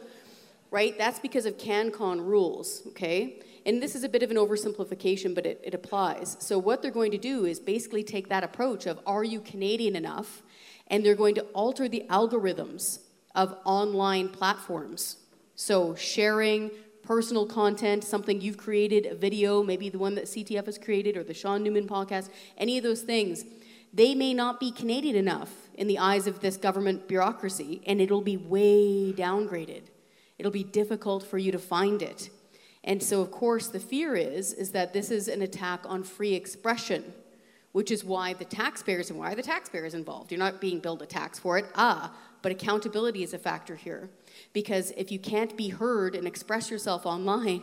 right? 0.71 0.95
That's 0.99 1.19
because 1.19 1.47
of 1.47 1.57
CanCon 1.57 2.23
rules, 2.23 2.83
okay? 2.89 3.41
And 3.65 3.83
this 3.83 3.95
is 3.95 4.05
a 4.05 4.11
bit 4.11 4.23
of 4.23 4.31
an 4.31 4.37
oversimplification, 4.37 5.35
but 5.35 5.47
it, 5.47 5.59
it 5.65 5.73
applies. 5.73 6.37
So 6.41 6.59
what 6.59 6.83
they're 6.83 6.91
going 6.91 7.13
to 7.13 7.17
do 7.17 7.47
is 7.47 7.59
basically 7.59 8.05
take 8.05 8.29
that 8.29 8.45
approach 8.45 8.85
of 8.85 9.01
are 9.07 9.25
you 9.25 9.41
Canadian 9.41 9.97
enough? 9.97 10.43
And 10.89 11.03
they're 11.03 11.15
going 11.15 11.37
to 11.37 11.43
alter 11.55 11.89
the 11.89 12.05
algorithms 12.11 12.99
of 13.35 13.57
online 13.65 14.29
platforms. 14.29 15.17
So 15.55 15.95
sharing, 15.95 16.73
personal 17.11 17.45
content, 17.45 18.05
something 18.05 18.41
you've 18.41 18.57
created, 18.57 19.05
a 19.05 19.17
video, 19.17 19.65
maybe 19.65 19.89
the 19.89 19.99
one 19.99 20.15
that 20.15 20.27
CTF 20.27 20.67
has 20.67 20.79
created 20.79 21.17
or 21.17 21.25
the 21.25 21.35
Shaun 21.35 21.61
Newman 21.61 21.89
podcast, 21.89 22.31
any 22.57 22.79
of 22.79 22.85
those 22.85 23.03
things, 23.03 23.45
they 23.93 24.15
may 24.15 24.33
not 24.33 24.61
be 24.61 24.71
Canadian 24.71 25.17
enough 25.17 25.51
in 25.75 25.89
the 25.89 25.99
eyes 25.99 26.29
of 26.29 26.39
this 26.39 26.57
government 26.57 27.09
bureaucracy, 27.09 27.83
and 27.85 28.01
it'll 28.01 28.21
be 28.21 28.37
way 28.37 29.13
downgraded. 29.13 29.83
It'll 30.39 30.53
be 30.53 30.63
difficult 30.63 31.25
for 31.25 31.37
you 31.37 31.51
to 31.51 31.59
find 31.59 32.01
it. 32.01 32.31
And 32.85 33.03
so, 33.03 33.21
of 33.21 33.33
course, 33.33 33.67
the 33.67 33.81
fear 33.81 34.15
is, 34.15 34.53
is 34.53 34.71
that 34.71 34.93
this 34.93 35.11
is 35.11 35.27
an 35.27 35.43
attack 35.43 35.81
on 35.87 36.05
free 36.05 36.35
expression, 36.35 37.13
which 37.73 37.91
is 37.91 38.05
why 38.05 38.33
the 38.33 38.45
taxpayers 38.45 39.11
and 39.11 39.19
why 39.19 39.35
the 39.35 39.43
taxpayers 39.43 39.95
involved? 39.95 40.31
You're 40.31 40.39
not 40.39 40.61
being 40.61 40.81
billed 40.81 41.03
a 41.03 41.07
tax 41.07 41.39
for 41.39 41.59
it. 41.59 41.67
Ah, 41.75 42.13
but 42.43 42.53
accountability 42.53 43.23
is 43.23 43.35
a 43.35 43.39
factor 43.39 43.77
here. 43.77 44.11
Because 44.53 44.93
if 44.97 45.13
you 45.13 45.19
can't 45.19 45.57
be 45.57 45.69
heard 45.69 46.15
and 46.15 46.27
express 46.27 46.71
yourself 46.71 47.07
online, 47.07 47.63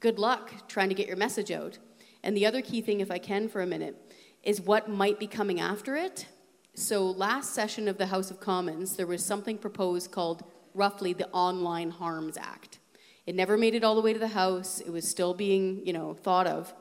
good 0.00 0.18
luck 0.18 0.68
trying 0.68 0.88
to 0.88 0.94
get 0.94 1.06
your 1.06 1.16
message 1.16 1.50
out. 1.50 1.78
And 2.22 2.36
the 2.36 2.46
other 2.46 2.62
key 2.62 2.80
thing, 2.80 3.00
if 3.00 3.10
I 3.10 3.18
can 3.18 3.48
for 3.48 3.62
a 3.62 3.66
minute, 3.66 3.96
is 4.42 4.60
what 4.60 4.88
might 4.88 5.18
be 5.18 5.26
coming 5.26 5.60
after 5.60 5.96
it. 5.96 6.26
So, 6.74 7.06
last 7.10 7.54
session 7.54 7.88
of 7.88 7.98
the 7.98 8.06
House 8.06 8.30
of 8.30 8.38
Commons, 8.38 8.96
there 8.96 9.06
was 9.06 9.24
something 9.24 9.58
proposed 9.58 10.12
called 10.12 10.44
roughly 10.74 11.12
the 11.12 11.28
Online 11.30 11.90
Harms 11.90 12.36
Act. 12.36 12.78
It 13.26 13.34
never 13.34 13.56
made 13.56 13.74
it 13.74 13.82
all 13.82 13.94
the 13.94 14.00
way 14.00 14.12
to 14.12 14.18
the 14.18 14.28
House, 14.28 14.80
it 14.80 14.90
was 14.90 15.06
still 15.06 15.34
being, 15.34 15.84
you 15.84 15.92
know, 15.92 16.14
thought 16.14 16.46
of. 16.46 16.72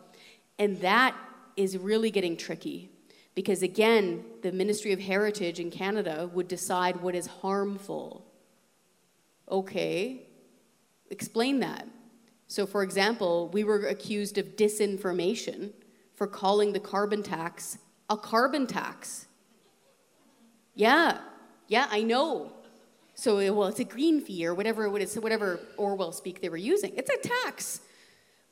And 0.60 0.80
that 0.82 1.16
is 1.58 1.78
really 1.78 2.12
getting 2.12 2.38
tricky 2.38 2.90
because, 3.36 3.62
again, 3.62 4.24
the 4.42 4.52
Ministry 4.52 4.94
of 4.94 5.00
Heritage 5.00 5.60
in 5.60 5.70
Canada 5.70 6.30
would 6.34 6.48
decide 6.48 7.02
what 7.02 7.16
is 7.16 7.28
harmful. 7.28 8.26
Okay, 9.50 10.28
explain 11.10 11.60
that. 11.60 11.88
So, 12.48 12.66
for 12.66 12.84
example, 12.84 13.50
we 13.50 13.64
were 13.64 13.88
accused 13.88 14.38
of 14.38 14.56
disinformation 14.56 15.72
for 16.16 16.28
calling 16.28 16.74
the 16.74 16.80
carbon 16.80 17.22
tax 17.22 17.78
a 18.10 18.18
carbon 18.18 18.68
tax. 18.68 19.26
Yeah, 20.76 21.18
yeah, 21.68 21.88
I 21.90 22.04
know. 22.04 22.54
So, 23.16 23.38
well, 23.54 23.68
it's 23.68 23.80
a 23.80 23.84
green 23.84 24.22
fee 24.22 24.46
or 24.46 24.54
whatever, 24.54 24.90
whatever 24.90 25.60
Orwell 25.76 26.12
speak 26.12 26.40
they 26.40 26.50
were 26.50 26.56
using. 26.56 26.94
It's 26.96 27.10
a 27.10 27.28
tax. 27.44 27.82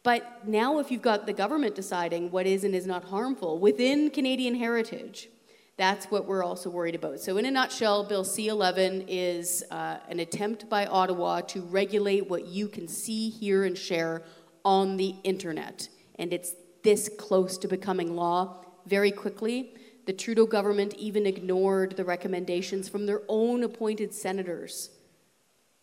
But 0.06 0.48
now, 0.48 0.78
if 0.78 0.92
you've 0.92 1.02
got 1.02 1.26
the 1.26 1.34
government 1.34 1.74
deciding 1.74 2.30
what 2.30 2.46
is 2.46 2.64
and 2.64 2.76
is 2.76 2.86
not 2.86 3.06
harmful 3.06 3.58
within 3.58 4.12
Canadian 4.12 4.54
heritage, 4.54 5.30
that's 5.78 6.06
what 6.12 6.28
we're 6.28 6.44
also 6.44 6.70
worried 6.70 6.94
about. 6.94 7.20
So, 7.20 7.38
in 7.38 7.46
a 7.48 7.52
nutshell, 7.52 8.04
Bill 8.04 8.24
C 8.24 8.48
11 8.48 9.06
is 9.08 9.64
uh, 9.72 9.98
an 10.08 10.20
attempt 10.20 10.70
by 10.70 10.86
Ottawa 10.86 11.42
to 11.42 11.62
regulate 11.62 12.30
what 12.30 12.46
you 12.46 12.68
can 12.68 12.88
see, 12.88 13.32
hear, 13.32 13.64
and 13.64 13.76
share 13.76 14.22
on 14.64 14.96
the 14.98 15.16
internet. 15.24 15.90
And 16.20 16.32
it's 16.32 16.54
this 16.84 17.10
close 17.18 17.58
to 17.58 17.68
becoming 17.68 18.16
law 18.16 18.64
very 18.86 19.12
quickly. 19.12 19.74
The 20.06 20.14
Trudeau 20.14 20.46
government 20.46 20.94
even 21.00 21.26
ignored 21.26 21.98
the 21.98 22.06
recommendations 22.06 22.88
from 22.88 23.08
their 23.08 23.24
own 23.28 23.64
appointed 23.64 24.14
senators 24.14 24.92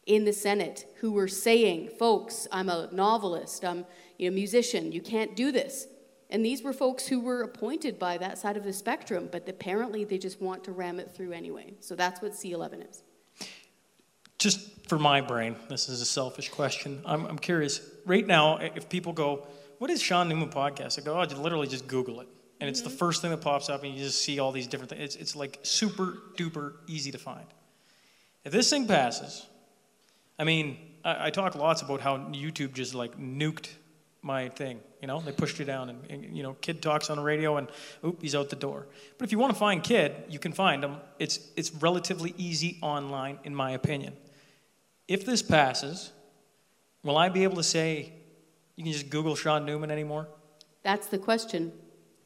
in 0.06 0.24
the 0.24 0.32
Senate 0.32 0.86
who 1.00 1.10
were 1.12 1.28
saying, 1.28 1.90
folks, 1.98 2.46
I'm 2.52 2.68
a 2.68 2.88
novelist, 2.92 3.64
I'm 3.64 3.84
you 4.22 4.30
know, 4.30 4.34
musician, 4.34 4.92
you 4.92 5.00
can't 5.00 5.34
do 5.34 5.50
this. 5.50 5.88
And 6.30 6.44
these 6.44 6.62
were 6.62 6.72
folks 6.72 7.08
who 7.08 7.20
were 7.20 7.42
appointed 7.42 7.98
by 7.98 8.16
that 8.18 8.38
side 8.38 8.56
of 8.56 8.62
the 8.62 8.72
spectrum, 8.72 9.28
but 9.30 9.48
apparently 9.48 10.04
they 10.04 10.16
just 10.16 10.40
want 10.40 10.62
to 10.64 10.72
ram 10.72 11.00
it 11.00 11.10
through 11.10 11.32
anyway. 11.32 11.74
So 11.80 11.96
that's 11.96 12.22
what 12.22 12.32
C11 12.32 12.88
is. 12.88 13.02
Just 14.38 14.88
for 14.88 14.98
my 14.98 15.20
brain, 15.20 15.56
this 15.68 15.88
is 15.88 16.00
a 16.00 16.04
selfish 16.04 16.48
question. 16.48 17.02
I'm, 17.04 17.26
I'm 17.26 17.38
curious. 17.38 17.80
Right 18.06 18.26
now, 18.26 18.58
if 18.58 18.88
people 18.88 19.12
go, 19.12 19.46
What 19.78 19.90
is 19.90 20.00
Shaun 20.00 20.28
Newman 20.28 20.50
podcast? 20.50 20.98
I 20.98 21.02
go, 21.02 21.20
Oh, 21.20 21.42
literally 21.42 21.66
just 21.66 21.86
Google 21.88 22.20
it. 22.20 22.28
And 22.60 22.70
it's 22.70 22.80
mm-hmm. 22.80 22.90
the 22.90 22.96
first 22.96 23.22
thing 23.22 23.32
that 23.32 23.40
pops 23.40 23.68
up, 23.68 23.82
and 23.82 23.92
you 23.92 24.04
just 24.04 24.22
see 24.22 24.38
all 24.38 24.52
these 24.52 24.68
different 24.68 24.90
things. 24.90 25.02
It's, 25.02 25.16
it's 25.16 25.36
like 25.36 25.58
super 25.62 26.18
duper 26.36 26.74
easy 26.86 27.10
to 27.10 27.18
find. 27.18 27.46
If 28.44 28.52
this 28.52 28.70
thing 28.70 28.86
passes, 28.86 29.46
I 30.38 30.44
mean, 30.44 30.78
I, 31.04 31.26
I, 31.26 31.30
talk 31.30 31.54
lots 31.56 31.82
about 31.82 32.00
how 32.00 32.16
YouTube 32.16 32.72
just 32.72 32.94
like 32.94 33.18
nuked 33.18 33.68
my 34.22 34.48
thing. 34.48 34.80
You 35.00 35.08
know, 35.08 35.20
they 35.20 35.32
pushed 35.32 35.58
you 35.58 35.64
down, 35.64 35.90
and, 35.90 36.10
and, 36.10 36.36
you 36.36 36.42
know, 36.42 36.54
kid 36.60 36.80
talks 36.80 37.10
on 37.10 37.16
the 37.16 37.22
radio, 37.22 37.56
and 37.56 37.68
oop, 38.04 38.22
he's 38.22 38.34
out 38.34 38.50
the 38.50 38.56
door. 38.56 38.86
But 39.18 39.26
if 39.26 39.32
you 39.32 39.38
want 39.38 39.52
to 39.52 39.58
find 39.58 39.82
kid, 39.82 40.14
you 40.28 40.38
can 40.38 40.52
find 40.52 40.82
him. 40.82 40.96
It's 41.18 41.40
it's 41.56 41.74
relatively 41.74 42.32
easy 42.36 42.78
online, 42.82 43.38
in 43.44 43.54
my 43.54 43.72
opinion. 43.72 44.14
If 45.08 45.26
this 45.26 45.42
passes, 45.42 46.12
will 47.02 47.18
I 47.18 47.28
be 47.28 47.42
able 47.42 47.56
to 47.56 47.64
say 47.64 48.12
you 48.76 48.84
can 48.84 48.92
just 48.92 49.10
Google 49.10 49.34
Shaun 49.34 49.66
Newman 49.66 49.90
anymore? 49.90 50.28
That's 50.82 51.08
the 51.08 51.18
question, 51.18 51.72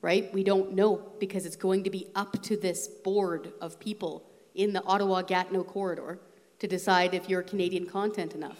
right? 0.02 0.32
We 0.32 0.44
don't 0.44 0.72
know 0.72 1.02
because 1.18 1.46
it's 1.46 1.56
going 1.56 1.84
to 1.84 1.90
be 1.90 2.06
up 2.14 2.42
to 2.42 2.56
this 2.56 2.86
board 2.88 3.52
of 3.60 3.80
people 3.80 4.28
in 4.54 4.72
the 4.72 4.82
Ottawa 4.84 5.22
Gatineau 5.22 5.64
corridor 5.64 6.18
to 6.58 6.66
decide 6.66 7.14
if 7.14 7.28
you're 7.28 7.42
Canadian 7.42 7.86
content 7.86 8.34
enough. 8.34 8.58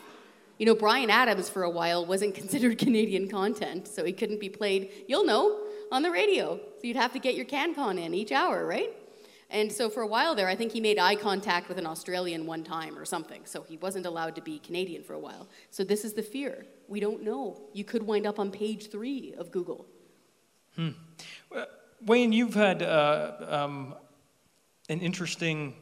You 0.59 0.66
know, 0.66 0.74
Bryan 0.74 1.11
Adams 1.11 1.49
for 1.49 1.62
a 1.62 1.70
while 1.70 2.05
wasn't 2.05 2.35
considered 2.43 2.78
Canadian 2.78 3.28
content, 3.28 3.89
so 3.89 4.05
he 4.05 4.12
couldn't 4.12 4.41
be 4.41 4.49
played, 4.49 4.91
you'll 5.07 5.27
know, 5.27 5.61
on 5.93 6.03
the 6.03 6.11
radio. 6.11 6.57
So 6.57 6.81
you'd 6.83 6.97
have 6.97 7.12
to 7.12 7.19
get 7.19 7.35
your 7.35 7.45
CanCon 7.45 8.03
in 8.03 8.15
each 8.15 8.33
hour, 8.33 8.66
right? 8.66 8.93
And 9.49 9.70
so 9.70 9.89
for 9.89 10.03
a 10.03 10.07
while 10.07 10.35
there, 10.35 10.49
I 10.49 10.57
think 10.57 10.73
he 10.73 10.81
made 10.81 10.99
eye 10.99 11.15
contact 11.15 11.69
with 11.69 11.78
an 11.78 11.87
Australian 11.87 12.47
one 12.47 12.65
time 12.65 12.99
or 12.99 13.05
something. 13.05 13.43
So 13.45 13.62
he 13.62 13.77
wasn't 13.77 14.05
allowed 14.05 14.35
to 14.37 14.43
be 14.43 14.59
Canadian 14.59 15.05
for 15.05 15.15
a 15.15 15.20
while. 15.20 15.47
So 15.70 15.85
this 15.85 16.05
is 16.05 16.15
the 16.15 16.23
fear. 16.23 16.66
We 16.89 16.99
don't 16.99 17.23
know. 17.23 17.61
You 17.73 17.85
could 17.85 18.03
wind 18.03 18.27
up 18.27 18.41
on 18.41 18.51
page 18.51 18.91
three 18.91 19.35
of 19.39 19.53
Google. 19.53 19.87
Hmm. 20.74 20.91
Wayne, 22.05 22.33
you've 22.33 22.55
had 22.55 22.83
uh, 22.83 23.35
um, 23.49 23.95
an 24.89 25.01
interesting 25.01 25.74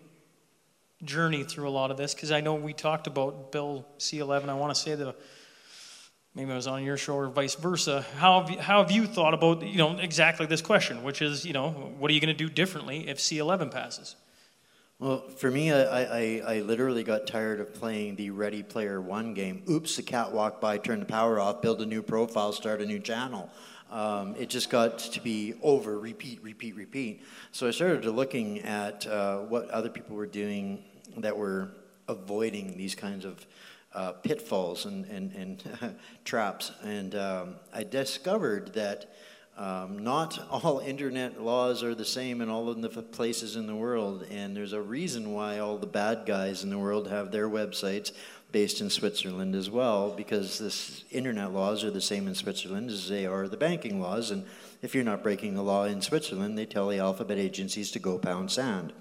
journey 1.04 1.44
through 1.44 1.68
a 1.68 1.70
lot 1.70 1.90
of 1.90 1.96
this 1.96 2.14
because 2.14 2.32
I 2.32 2.40
know 2.40 2.54
we 2.54 2.72
talked 2.72 3.06
about 3.06 3.52
Bill 3.52 3.86
C11. 3.98 4.48
I 4.48 4.54
want 4.54 4.74
to 4.74 4.80
say 4.80 4.94
that 4.94 5.16
maybe 6.34 6.50
I 6.50 6.56
was 6.56 6.66
on 6.66 6.82
your 6.82 6.96
show 6.96 7.14
or 7.16 7.28
vice 7.28 7.54
versa. 7.54 8.04
How 8.18 8.40
have 8.40 8.50
you, 8.50 8.58
how 8.58 8.82
have 8.82 8.90
you 8.90 9.06
thought 9.06 9.34
about 9.34 9.62
you 9.62 9.78
know 9.78 9.96
exactly 9.98 10.46
this 10.46 10.62
question, 10.62 11.02
which 11.02 11.22
is 11.22 11.44
you 11.44 11.52
know 11.52 11.70
what 11.98 12.10
are 12.10 12.14
you 12.14 12.20
going 12.20 12.34
to 12.34 12.44
do 12.44 12.50
differently 12.50 13.08
if 13.08 13.18
C11 13.18 13.70
passes? 13.70 14.16
Well, 15.00 15.28
for 15.28 15.50
me, 15.50 15.72
I, 15.72 16.04
I, 16.04 16.42
I 16.46 16.60
literally 16.60 17.02
got 17.02 17.26
tired 17.26 17.58
of 17.58 17.74
playing 17.74 18.14
the 18.14 18.30
Ready 18.30 18.62
Player 18.62 19.00
One 19.00 19.34
game. 19.34 19.64
Oops, 19.68 19.96
the 19.96 20.02
cat 20.02 20.32
walked 20.32 20.60
by, 20.60 20.78
turned 20.78 21.02
the 21.02 21.06
power 21.06 21.40
off, 21.40 21.60
build 21.60 21.82
a 21.82 21.86
new 21.86 22.00
profile, 22.00 22.52
start 22.52 22.80
a 22.80 22.86
new 22.86 23.00
channel. 23.00 23.50
Um, 23.90 24.34
it 24.36 24.48
just 24.48 24.70
got 24.70 24.98
to 24.98 25.20
be 25.20 25.54
over, 25.62 25.98
repeat, 25.98 26.42
repeat, 26.42 26.74
repeat. 26.76 27.22
So 27.52 27.68
I 27.68 27.70
started 27.70 28.04
looking 28.06 28.60
at 28.60 29.06
uh, 29.06 29.40
what 29.40 29.68
other 29.70 29.88
people 29.88 30.16
were 30.16 30.26
doing 30.26 30.84
that 31.18 31.36
were 31.36 31.70
avoiding 32.08 32.76
these 32.76 32.94
kinds 32.94 33.24
of 33.24 33.46
uh, 33.94 34.12
pitfalls 34.12 34.86
and, 34.86 35.04
and, 35.06 35.32
and 35.32 35.96
traps. 36.24 36.72
And 36.82 37.14
um, 37.14 37.54
I 37.72 37.84
discovered 37.84 38.74
that 38.74 39.14
um, 39.56 39.98
not 40.02 40.38
all 40.50 40.80
internet 40.80 41.40
laws 41.40 41.82
are 41.82 41.94
the 41.94 42.04
same 42.04 42.40
in 42.40 42.48
all 42.48 42.68
of 42.68 42.80
the 42.80 42.88
places 42.88 43.56
in 43.56 43.66
the 43.66 43.76
world. 43.76 44.26
And 44.30 44.56
there's 44.56 44.72
a 44.72 44.82
reason 44.82 45.32
why 45.32 45.58
all 45.58 45.78
the 45.78 45.86
bad 45.86 46.26
guys 46.26 46.64
in 46.64 46.70
the 46.70 46.78
world 46.78 47.08
have 47.08 47.30
their 47.30 47.48
websites 47.48 48.12
based 48.52 48.80
in 48.80 48.88
Switzerland 48.88 49.56
as 49.56 49.68
well, 49.68 50.10
because 50.10 50.60
this 50.60 51.02
internet 51.10 51.52
laws 51.52 51.82
are 51.82 51.90
the 51.90 52.00
same 52.00 52.28
in 52.28 52.36
Switzerland 52.36 52.88
as 52.88 53.08
they 53.08 53.26
are 53.26 53.48
the 53.48 53.56
banking 53.56 54.00
laws. 54.00 54.30
And 54.30 54.44
if 54.80 54.94
you're 54.94 55.02
not 55.02 55.24
breaking 55.24 55.54
the 55.54 55.62
law 55.62 55.84
in 55.84 56.00
Switzerland, 56.00 56.56
they 56.56 56.66
tell 56.66 56.88
the 56.88 57.00
alphabet 57.00 57.36
agencies 57.36 57.90
to 57.92 57.98
go 57.98 58.16
pound 58.16 58.52
sand. 58.52 58.92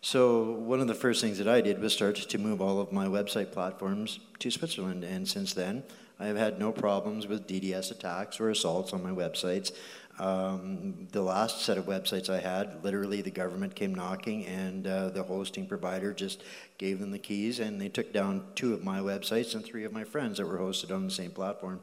So 0.00 0.52
one 0.52 0.80
of 0.80 0.86
the 0.86 0.94
first 0.94 1.20
things 1.20 1.38
that 1.38 1.48
I 1.48 1.60
did 1.60 1.80
was 1.80 1.92
start 1.92 2.16
to 2.16 2.38
move 2.38 2.60
all 2.60 2.80
of 2.80 2.92
my 2.92 3.06
website 3.06 3.50
platforms 3.50 4.20
to 4.38 4.50
Switzerland, 4.50 5.04
and 5.04 5.26
since 5.26 5.52
then 5.52 5.82
I 6.20 6.26
have 6.26 6.36
had 6.36 6.58
no 6.58 6.72
problems 6.72 7.26
with 7.26 7.46
DDoS 7.46 7.90
attacks 7.90 8.40
or 8.40 8.50
assaults 8.50 8.92
on 8.92 9.02
my 9.02 9.10
websites. 9.10 9.72
Um, 10.18 11.08
the 11.12 11.20
last 11.20 11.62
set 11.62 11.76
of 11.76 11.84
websites 11.84 12.30
I 12.30 12.40
had, 12.40 12.82
literally 12.82 13.20
the 13.20 13.30
government 13.30 13.74
came 13.74 13.94
knocking, 13.94 14.46
and 14.46 14.86
uh, 14.86 15.10
the 15.10 15.22
hosting 15.22 15.66
provider 15.66 16.14
just 16.14 16.42
gave 16.78 17.00
them 17.00 17.10
the 17.10 17.18
keys, 17.18 17.58
and 17.58 17.78
they 17.80 17.88
took 17.88 18.12
down 18.12 18.44
two 18.54 18.72
of 18.72 18.82
my 18.82 19.00
websites 19.00 19.54
and 19.54 19.64
three 19.64 19.84
of 19.84 19.92
my 19.92 20.04
friends 20.04 20.38
that 20.38 20.46
were 20.46 20.58
hosted 20.58 20.94
on 20.94 21.04
the 21.04 21.10
same 21.10 21.32
platform. 21.32 21.80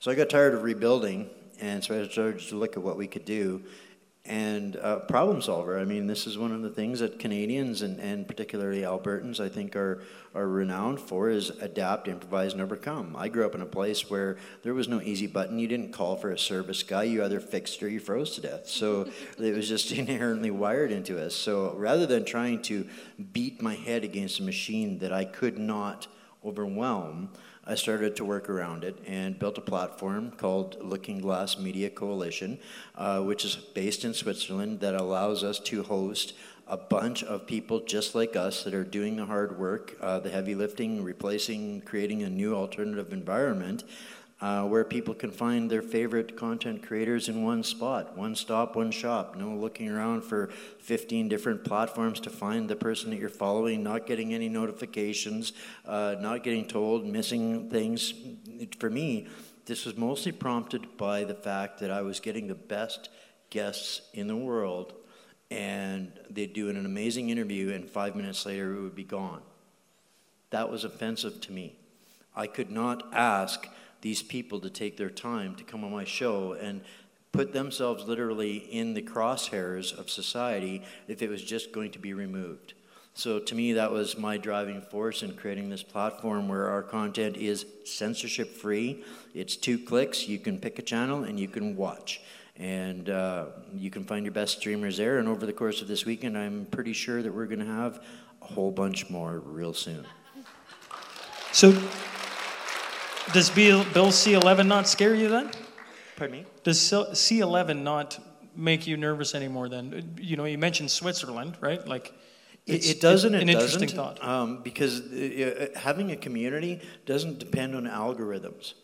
So 0.00 0.10
I 0.10 0.16
got 0.16 0.28
tired 0.28 0.54
of 0.54 0.64
rebuilding, 0.64 1.30
and 1.60 1.84
so 1.84 2.00
I 2.00 2.08
started 2.08 2.40
to 2.40 2.56
look 2.56 2.76
at 2.76 2.82
what 2.82 2.96
we 2.96 3.06
could 3.06 3.24
do 3.24 3.62
and 4.28 4.76
uh, 4.76 5.00
problem 5.00 5.40
solver. 5.40 5.78
I 5.78 5.84
mean, 5.84 6.06
this 6.06 6.26
is 6.26 6.36
one 6.36 6.52
of 6.52 6.62
the 6.62 6.70
things 6.70 7.00
that 7.00 7.18
Canadians 7.18 7.82
and, 7.82 7.98
and 7.98 8.28
particularly 8.28 8.82
Albertans, 8.82 9.40
I 9.40 9.48
think, 9.48 9.74
are 9.74 10.02
are 10.34 10.46
renowned 10.46 11.00
for 11.00 11.30
is 11.30 11.50
adapt, 11.50 12.06
improvise, 12.06 12.52
and 12.52 12.60
overcome. 12.60 13.16
I 13.16 13.28
grew 13.28 13.46
up 13.46 13.54
in 13.54 13.62
a 13.62 13.66
place 13.66 14.10
where 14.10 14.36
there 14.62 14.74
was 14.74 14.86
no 14.86 15.00
easy 15.00 15.26
button. 15.26 15.58
You 15.58 15.66
didn't 15.66 15.92
call 15.92 16.16
for 16.16 16.30
a 16.30 16.38
service 16.38 16.82
guy. 16.82 17.04
You 17.04 17.24
either 17.24 17.40
fixed 17.40 17.82
or 17.82 17.88
you 17.88 17.98
froze 17.98 18.34
to 18.34 18.42
death. 18.42 18.68
So 18.68 19.08
it 19.38 19.56
was 19.56 19.68
just 19.68 19.90
inherently 19.92 20.50
wired 20.50 20.92
into 20.92 21.20
us. 21.20 21.34
So 21.34 21.74
rather 21.74 22.06
than 22.06 22.24
trying 22.24 22.62
to 22.62 22.86
beat 23.32 23.62
my 23.62 23.74
head 23.74 24.04
against 24.04 24.40
a 24.40 24.42
machine 24.42 24.98
that 24.98 25.12
I 25.12 25.24
could 25.24 25.58
not 25.58 26.06
overwhelm, 26.44 27.30
I 27.70 27.74
started 27.74 28.16
to 28.16 28.24
work 28.24 28.48
around 28.48 28.82
it 28.82 28.96
and 29.06 29.38
built 29.38 29.58
a 29.58 29.60
platform 29.60 30.30
called 30.30 30.78
Looking 30.80 31.18
Glass 31.18 31.58
Media 31.58 31.90
Coalition, 31.90 32.58
uh, 32.94 33.20
which 33.20 33.44
is 33.44 33.56
based 33.56 34.06
in 34.06 34.14
Switzerland 34.14 34.80
that 34.80 34.94
allows 34.94 35.44
us 35.44 35.58
to 35.60 35.82
host 35.82 36.32
a 36.66 36.78
bunch 36.78 37.22
of 37.22 37.46
people 37.46 37.80
just 37.80 38.14
like 38.14 38.36
us 38.36 38.64
that 38.64 38.72
are 38.72 38.84
doing 38.84 39.16
the 39.16 39.26
hard 39.26 39.58
work, 39.58 39.98
uh, 40.00 40.18
the 40.18 40.30
heavy 40.30 40.54
lifting, 40.54 41.04
replacing, 41.04 41.82
creating 41.82 42.22
a 42.22 42.30
new 42.30 42.54
alternative 42.54 43.12
environment 43.12 43.84
uh, 44.40 44.64
where 44.64 44.84
people 44.84 45.14
can 45.14 45.32
find 45.32 45.68
their 45.68 45.82
favorite 45.82 46.36
content 46.36 46.82
creators 46.82 47.28
in 47.28 47.42
one 47.42 47.64
spot, 47.64 48.16
one 48.16 48.36
stop, 48.36 48.76
one 48.76 48.90
shop. 48.90 49.36
No 49.36 49.54
looking 49.54 49.88
around 49.88 50.22
for 50.22 50.48
15 50.80 51.28
different 51.28 51.64
platforms 51.64 52.20
to 52.20 52.30
find 52.30 52.68
the 52.68 52.76
person 52.76 53.10
that 53.10 53.18
you're 53.18 53.28
following, 53.28 53.82
not 53.82 54.06
getting 54.06 54.32
any 54.32 54.48
notifications, 54.48 55.52
uh, 55.86 56.14
not 56.20 56.44
getting 56.44 56.66
told, 56.66 57.04
missing 57.04 57.68
things. 57.68 58.14
For 58.78 58.88
me, 58.88 59.26
this 59.66 59.84
was 59.84 59.96
mostly 59.96 60.32
prompted 60.32 60.96
by 60.96 61.24
the 61.24 61.34
fact 61.34 61.80
that 61.80 61.90
I 61.90 62.02
was 62.02 62.20
getting 62.20 62.46
the 62.46 62.54
best 62.54 63.08
guests 63.50 64.02
in 64.14 64.28
the 64.28 64.36
world, 64.36 64.94
and 65.50 66.12
they'd 66.30 66.52
do 66.52 66.68
an 66.68 66.84
amazing 66.84 67.30
interview, 67.30 67.72
and 67.72 67.90
five 67.90 68.14
minutes 68.14 68.46
later 68.46 68.76
it 68.76 68.82
would 68.82 68.94
be 68.94 69.04
gone. 69.04 69.42
That 70.50 70.70
was 70.70 70.84
offensive 70.84 71.40
to 71.42 71.52
me. 71.52 71.74
I 72.36 72.46
could 72.46 72.70
not 72.70 73.12
ask 73.12 73.66
these 74.00 74.22
people 74.22 74.60
to 74.60 74.70
take 74.70 74.96
their 74.96 75.10
time 75.10 75.54
to 75.56 75.64
come 75.64 75.84
on 75.84 75.90
my 75.90 76.04
show 76.04 76.52
and 76.52 76.80
put 77.32 77.52
themselves 77.52 78.04
literally 78.04 78.56
in 78.56 78.94
the 78.94 79.02
crosshairs 79.02 79.96
of 79.96 80.10
society 80.10 80.82
if 81.06 81.22
it 81.22 81.28
was 81.28 81.42
just 81.42 81.72
going 81.72 81.90
to 81.90 81.98
be 81.98 82.14
removed. 82.14 82.74
So 83.14 83.40
to 83.40 83.54
me, 83.54 83.72
that 83.72 83.90
was 83.90 84.16
my 84.16 84.36
driving 84.36 84.80
force 84.80 85.24
in 85.24 85.34
creating 85.34 85.70
this 85.70 85.82
platform 85.82 86.48
where 86.48 86.68
our 86.68 86.82
content 86.82 87.36
is 87.36 87.66
censorship 87.84 88.54
free. 88.54 89.02
It's 89.34 89.56
two 89.56 89.78
clicks, 89.78 90.28
you 90.28 90.38
can 90.38 90.58
pick 90.58 90.78
a 90.78 90.82
channel 90.82 91.24
and 91.24 91.38
you 91.38 91.48
can 91.48 91.74
watch. 91.74 92.20
And 92.56 93.10
uh, 93.10 93.46
you 93.74 93.90
can 93.90 94.04
find 94.04 94.24
your 94.24 94.32
best 94.32 94.58
streamers 94.58 94.96
there. 94.96 95.18
And 95.18 95.28
over 95.28 95.46
the 95.46 95.52
course 95.52 95.82
of 95.82 95.88
this 95.88 96.04
weekend, 96.04 96.36
I'm 96.36 96.66
pretty 96.70 96.92
sure 96.92 97.22
that 97.22 97.32
we're 97.32 97.46
going 97.46 97.60
to 97.60 97.66
have 97.66 98.02
a 98.40 98.46
whole 98.46 98.70
bunch 98.70 99.10
more 99.10 99.38
real 99.40 99.74
soon. 99.74 100.04
So, 101.52 101.72
does 103.32 103.50
Bill, 103.50 103.84
Bill 103.92 104.08
C11 104.08 104.66
not 104.66 104.88
scare 104.88 105.14
you 105.14 105.28
then? 105.28 105.50
Pardon 106.16 106.38
me? 106.38 106.46
Does 106.64 106.78
C11 106.80 107.82
not 107.82 108.18
make 108.56 108.86
you 108.86 108.96
nervous 108.96 109.34
anymore 109.34 109.68
then? 109.68 110.16
You 110.20 110.36
know, 110.36 110.44
you 110.44 110.58
mentioned 110.58 110.90
Switzerland, 110.90 111.56
right? 111.60 111.86
Like, 111.86 112.12
it, 112.66 112.86
it 112.86 113.00
doesn't. 113.00 113.34
An 113.34 113.48
it 113.48 113.52
interesting 113.52 113.88
doesn't, 113.88 113.96
thought. 113.96 114.22
Um, 114.22 114.62
because 114.62 115.00
uh, 115.00 115.70
uh, 115.74 115.78
having 115.78 116.10
a 116.10 116.16
community 116.16 116.80
doesn't 117.06 117.38
depend 117.38 117.74
on 117.74 117.84
algorithms, 117.84 118.74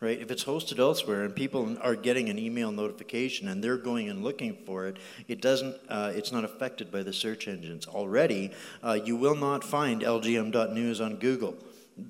right? 0.00 0.20
If 0.20 0.30
it's 0.30 0.44
hosted 0.44 0.78
elsewhere 0.78 1.24
and 1.24 1.34
people 1.34 1.76
are 1.82 1.96
getting 1.96 2.28
an 2.28 2.38
email 2.38 2.70
notification 2.70 3.48
and 3.48 3.64
they're 3.64 3.78
going 3.78 4.08
and 4.08 4.22
looking 4.22 4.56
for 4.64 4.86
it, 4.86 4.98
it 5.26 5.42
doesn't. 5.42 5.74
Uh, 5.88 6.12
it's 6.14 6.30
not 6.30 6.44
affected 6.44 6.92
by 6.92 7.02
the 7.02 7.12
search 7.12 7.48
engines 7.48 7.86
already. 7.86 8.52
Uh, 8.82 8.98
you 9.04 9.16
will 9.16 9.34
not 9.34 9.64
find 9.64 10.02
LGM.news 10.02 11.00
on 11.00 11.16
Google 11.16 11.56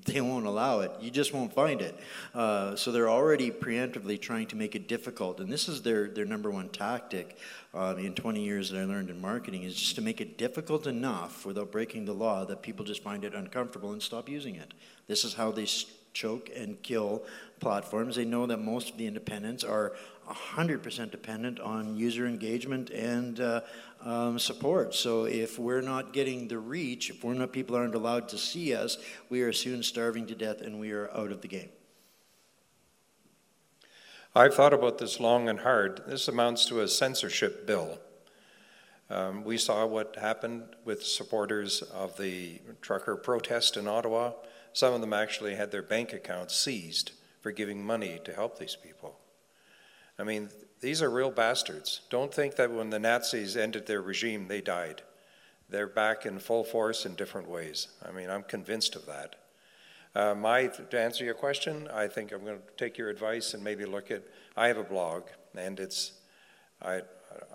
they 0.05 0.21
won't 0.21 0.45
allow 0.45 0.79
it. 0.81 0.91
You 0.99 1.11
just 1.11 1.33
won't 1.33 1.53
find 1.53 1.81
it. 1.81 1.99
Uh, 2.33 2.75
so 2.75 2.91
they're 2.91 3.09
already 3.09 3.51
preemptively 3.51 4.19
trying 4.19 4.47
to 4.47 4.55
make 4.55 4.75
it 4.75 4.87
difficult, 4.87 5.39
and 5.39 5.51
this 5.51 5.67
is 5.67 5.81
their 5.81 6.07
their 6.07 6.25
number 6.25 6.49
one 6.49 6.69
tactic. 6.69 7.37
Uh, 7.73 7.95
in 7.97 8.13
20 8.13 8.43
years 8.43 8.69
that 8.69 8.79
I 8.79 8.83
learned 8.83 9.09
in 9.09 9.21
marketing 9.21 9.63
is 9.63 9.73
just 9.73 9.95
to 9.95 10.01
make 10.01 10.19
it 10.19 10.37
difficult 10.37 10.87
enough 10.87 11.45
without 11.45 11.71
breaking 11.71 12.03
the 12.03 12.11
law 12.13 12.43
that 12.43 12.61
people 12.61 12.83
just 12.83 13.01
find 13.01 13.23
it 13.23 13.33
uncomfortable 13.33 13.93
and 13.93 14.03
stop 14.03 14.27
using 14.27 14.55
it. 14.55 14.73
This 15.07 15.23
is 15.23 15.35
how 15.35 15.51
they 15.51 15.65
choke 16.13 16.49
and 16.55 16.81
kill 16.83 17.23
platforms. 17.59 18.15
They 18.15 18.25
know 18.25 18.45
that 18.45 18.57
most 18.57 18.89
of 18.89 18.97
the 18.97 19.07
independents 19.07 19.63
are 19.63 19.93
100% 20.29 21.11
dependent 21.11 21.59
on 21.59 21.95
user 21.95 22.25
engagement 22.25 22.89
and 22.89 23.39
uh, 23.39 23.61
um, 24.03 24.39
support. 24.39 24.95
So 24.95 25.25
if 25.25 25.59
we're 25.59 25.81
not 25.81 26.13
getting 26.13 26.47
the 26.47 26.59
reach, 26.59 27.09
if 27.09 27.23
we're 27.23 27.33
not 27.33 27.51
people 27.51 27.75
aren't 27.75 27.95
allowed 27.95 28.29
to 28.29 28.37
see 28.37 28.73
us, 28.73 28.97
we 29.29 29.41
are 29.41 29.53
soon 29.53 29.83
starving 29.83 30.27
to 30.27 30.35
death 30.35 30.61
and 30.61 30.79
we 30.79 30.91
are 30.91 31.09
out 31.11 31.31
of 31.31 31.41
the 31.41 31.47
game. 31.47 31.69
I've 34.33 34.53
thought 34.53 34.73
about 34.73 34.97
this 34.97 35.19
long 35.19 35.49
and 35.49 35.59
hard. 35.59 36.03
This 36.07 36.27
amounts 36.27 36.65
to 36.67 36.81
a 36.81 36.87
censorship 36.87 37.67
bill. 37.67 37.99
Um, 39.09 39.43
we 39.43 39.57
saw 39.57 39.85
what 39.85 40.15
happened 40.15 40.63
with 40.85 41.05
supporters 41.05 41.81
of 41.81 42.17
the 42.17 42.61
trucker 42.79 43.17
protest 43.17 43.75
in 43.75 43.87
Ottawa. 43.87 44.31
Some 44.71 44.93
of 44.93 45.01
them 45.01 45.11
actually 45.11 45.55
had 45.55 45.71
their 45.71 45.81
bank 45.81 46.13
accounts 46.13 46.55
seized 46.55 47.11
for 47.41 47.51
giving 47.51 47.83
money 47.83 48.21
to 48.23 48.33
help 48.33 48.57
these 48.57 48.77
people. 48.77 49.19
I 50.17 50.23
mean, 50.23 50.49
these 50.81 51.03
are 51.03 51.09
real 51.09 51.29
bastards. 51.29 52.01
Don't 52.09 52.33
think 52.33 52.55
that 52.55 52.71
when 52.71 52.89
the 52.89 52.99
Nazis 52.99 53.55
ended 53.55 53.85
their 53.85 54.01
regime, 54.01 54.47
they 54.47 54.61
died. 54.61 55.03
They're 55.69 55.87
back 55.87 56.25
in 56.25 56.39
full 56.39 56.63
force 56.63 57.05
in 57.05 57.15
different 57.15 57.47
ways. 57.47 57.87
I 58.05 58.11
mean, 58.11 58.29
I'm 58.29 58.43
convinced 58.43 58.95
of 58.95 59.05
that. 59.05 59.35
Uh, 60.13 60.35
my, 60.35 60.67
to 60.67 60.99
answer 60.99 61.23
your 61.23 61.35
question, 61.35 61.87
I 61.93 62.07
think 62.07 62.33
I'm 62.33 62.43
going 62.43 62.57
to 62.57 62.63
take 62.77 62.97
your 62.97 63.09
advice 63.09 63.53
and 63.53 63.63
maybe 63.63 63.85
look 63.85 64.11
at. 64.11 64.23
I 64.57 64.67
have 64.67 64.77
a 64.77 64.83
blog, 64.83 65.23
and 65.55 65.79
it's. 65.79 66.13
I, 66.81 67.01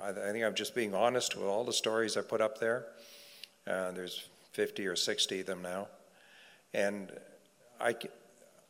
I, 0.01 0.12
think 0.12 0.44
I'm 0.44 0.55
just 0.55 0.74
being 0.74 0.94
honest 0.94 1.36
with 1.36 1.47
all 1.47 1.65
the 1.65 1.73
stories 1.73 2.16
I 2.16 2.23
put 2.23 2.40
up 2.40 2.59
there. 2.59 2.86
Uh, 3.66 3.90
there's 3.90 4.28
50 4.53 4.86
or 4.86 4.97
60 4.97 5.40
of 5.40 5.47
them 5.47 5.61
now, 5.62 5.89
and 6.73 7.12
I. 7.78 7.94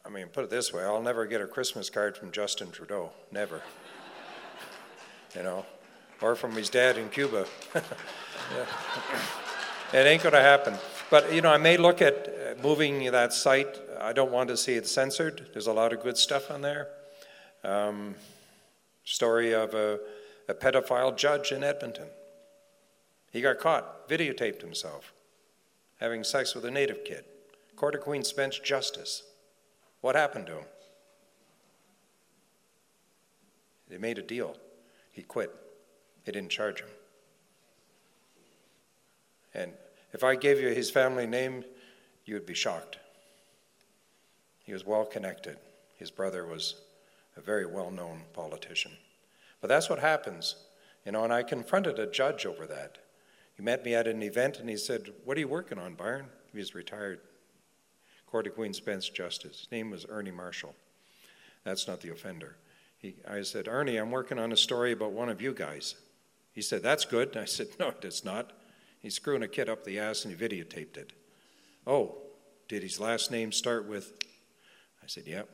I 0.04 0.08
mean, 0.08 0.28
put 0.28 0.42
it 0.44 0.50
this 0.50 0.72
way: 0.72 0.82
I'll 0.82 1.02
never 1.02 1.26
get 1.26 1.40
a 1.40 1.46
Christmas 1.46 1.88
card 1.90 2.16
from 2.16 2.32
Justin 2.32 2.72
Trudeau. 2.72 3.10
Never 3.30 3.62
you 5.36 5.42
know, 5.42 5.66
or 6.22 6.34
from 6.34 6.52
his 6.52 6.70
dad 6.70 6.96
in 6.96 7.08
Cuba. 7.10 7.46
it 9.92 10.06
ain't 10.06 10.22
going 10.22 10.34
to 10.34 10.40
happen. 10.40 10.74
But, 11.10 11.32
you 11.32 11.42
know, 11.42 11.50
I 11.50 11.58
may 11.58 11.76
look 11.76 12.00
at 12.00 12.28
uh, 12.28 12.62
moving 12.62 13.10
that 13.12 13.32
site. 13.32 13.78
I 14.00 14.12
don't 14.12 14.32
want 14.32 14.48
to 14.48 14.56
see 14.56 14.74
it 14.74 14.86
censored. 14.86 15.50
There's 15.52 15.66
a 15.66 15.72
lot 15.72 15.92
of 15.92 16.02
good 16.02 16.16
stuff 16.16 16.50
on 16.50 16.62
there. 16.62 16.88
Um, 17.62 18.14
story 19.04 19.54
of 19.54 19.74
a, 19.74 20.00
a 20.48 20.54
pedophile 20.54 21.16
judge 21.16 21.52
in 21.52 21.62
Edmonton. 21.62 22.08
He 23.30 23.40
got 23.42 23.58
caught, 23.58 24.08
videotaped 24.08 24.62
himself, 24.62 25.12
having 26.00 26.24
sex 26.24 26.54
with 26.54 26.64
a 26.64 26.70
native 26.70 27.04
kid. 27.04 27.24
Court 27.76 27.94
of 27.94 28.00
Queen's 28.00 28.32
Bench 28.32 28.62
Justice. 28.62 29.22
What 30.00 30.16
happened 30.16 30.46
to 30.46 30.54
him? 30.54 30.64
They 33.88 33.98
made 33.98 34.18
a 34.18 34.22
deal. 34.22 34.56
He 35.16 35.22
quit. 35.22 35.50
They 36.26 36.32
didn't 36.32 36.50
charge 36.50 36.80
him. 36.80 36.90
And 39.54 39.72
if 40.12 40.22
I 40.22 40.36
gave 40.36 40.60
you 40.60 40.68
his 40.68 40.90
family 40.90 41.26
name, 41.26 41.64
you 42.26 42.34
would 42.34 42.44
be 42.44 42.52
shocked. 42.52 42.98
He 44.64 44.74
was 44.74 44.84
well 44.84 45.06
connected. 45.06 45.56
His 45.96 46.10
brother 46.10 46.44
was 46.44 46.74
a 47.34 47.40
very 47.40 47.64
well 47.64 47.90
known 47.90 48.24
politician. 48.34 48.92
But 49.62 49.68
that's 49.68 49.88
what 49.88 50.00
happens, 50.00 50.56
you 51.06 51.12
know, 51.12 51.24
and 51.24 51.32
I 51.32 51.42
confronted 51.42 51.98
a 51.98 52.06
judge 52.06 52.44
over 52.44 52.66
that. 52.66 52.98
He 53.54 53.62
met 53.62 53.86
me 53.86 53.94
at 53.94 54.06
an 54.06 54.22
event 54.22 54.60
and 54.60 54.68
he 54.68 54.76
said, 54.76 55.08
What 55.24 55.38
are 55.38 55.40
you 55.40 55.48
working 55.48 55.78
on, 55.78 55.94
Byron? 55.94 56.26
He 56.52 56.58
was 56.58 56.74
retired. 56.74 57.20
Court 58.26 58.48
of 58.48 58.54
Queen's 58.54 58.80
Bench 58.80 59.14
Justice. 59.14 59.60
His 59.60 59.72
name 59.72 59.90
was 59.90 60.04
Ernie 60.10 60.30
Marshall. 60.30 60.74
That's 61.64 61.88
not 61.88 62.02
the 62.02 62.10
offender. 62.12 62.56
He, 63.06 63.14
I 63.28 63.42
said, 63.42 63.68
Ernie, 63.68 63.98
I'm 63.98 64.10
working 64.10 64.38
on 64.38 64.50
a 64.50 64.56
story 64.56 64.90
about 64.90 65.12
one 65.12 65.28
of 65.28 65.40
you 65.40 65.54
guys. 65.54 65.94
He 66.52 66.60
said, 66.60 66.82
That's 66.82 67.04
good. 67.04 67.36
I 67.36 67.44
said, 67.44 67.68
No, 67.78 67.94
it's 68.02 68.24
not. 68.24 68.52
He's 68.98 69.14
screwing 69.14 69.44
a 69.44 69.48
kid 69.48 69.68
up 69.68 69.84
the 69.84 70.00
ass 70.00 70.24
and 70.24 70.36
he 70.36 70.48
videotaped 70.48 70.96
it. 70.96 71.12
Oh, 71.86 72.18
did 72.68 72.82
his 72.82 72.98
last 72.98 73.30
name 73.30 73.52
start 73.52 73.86
with? 73.86 74.12
I 75.02 75.06
said, 75.06 75.24
Yep. 75.26 75.48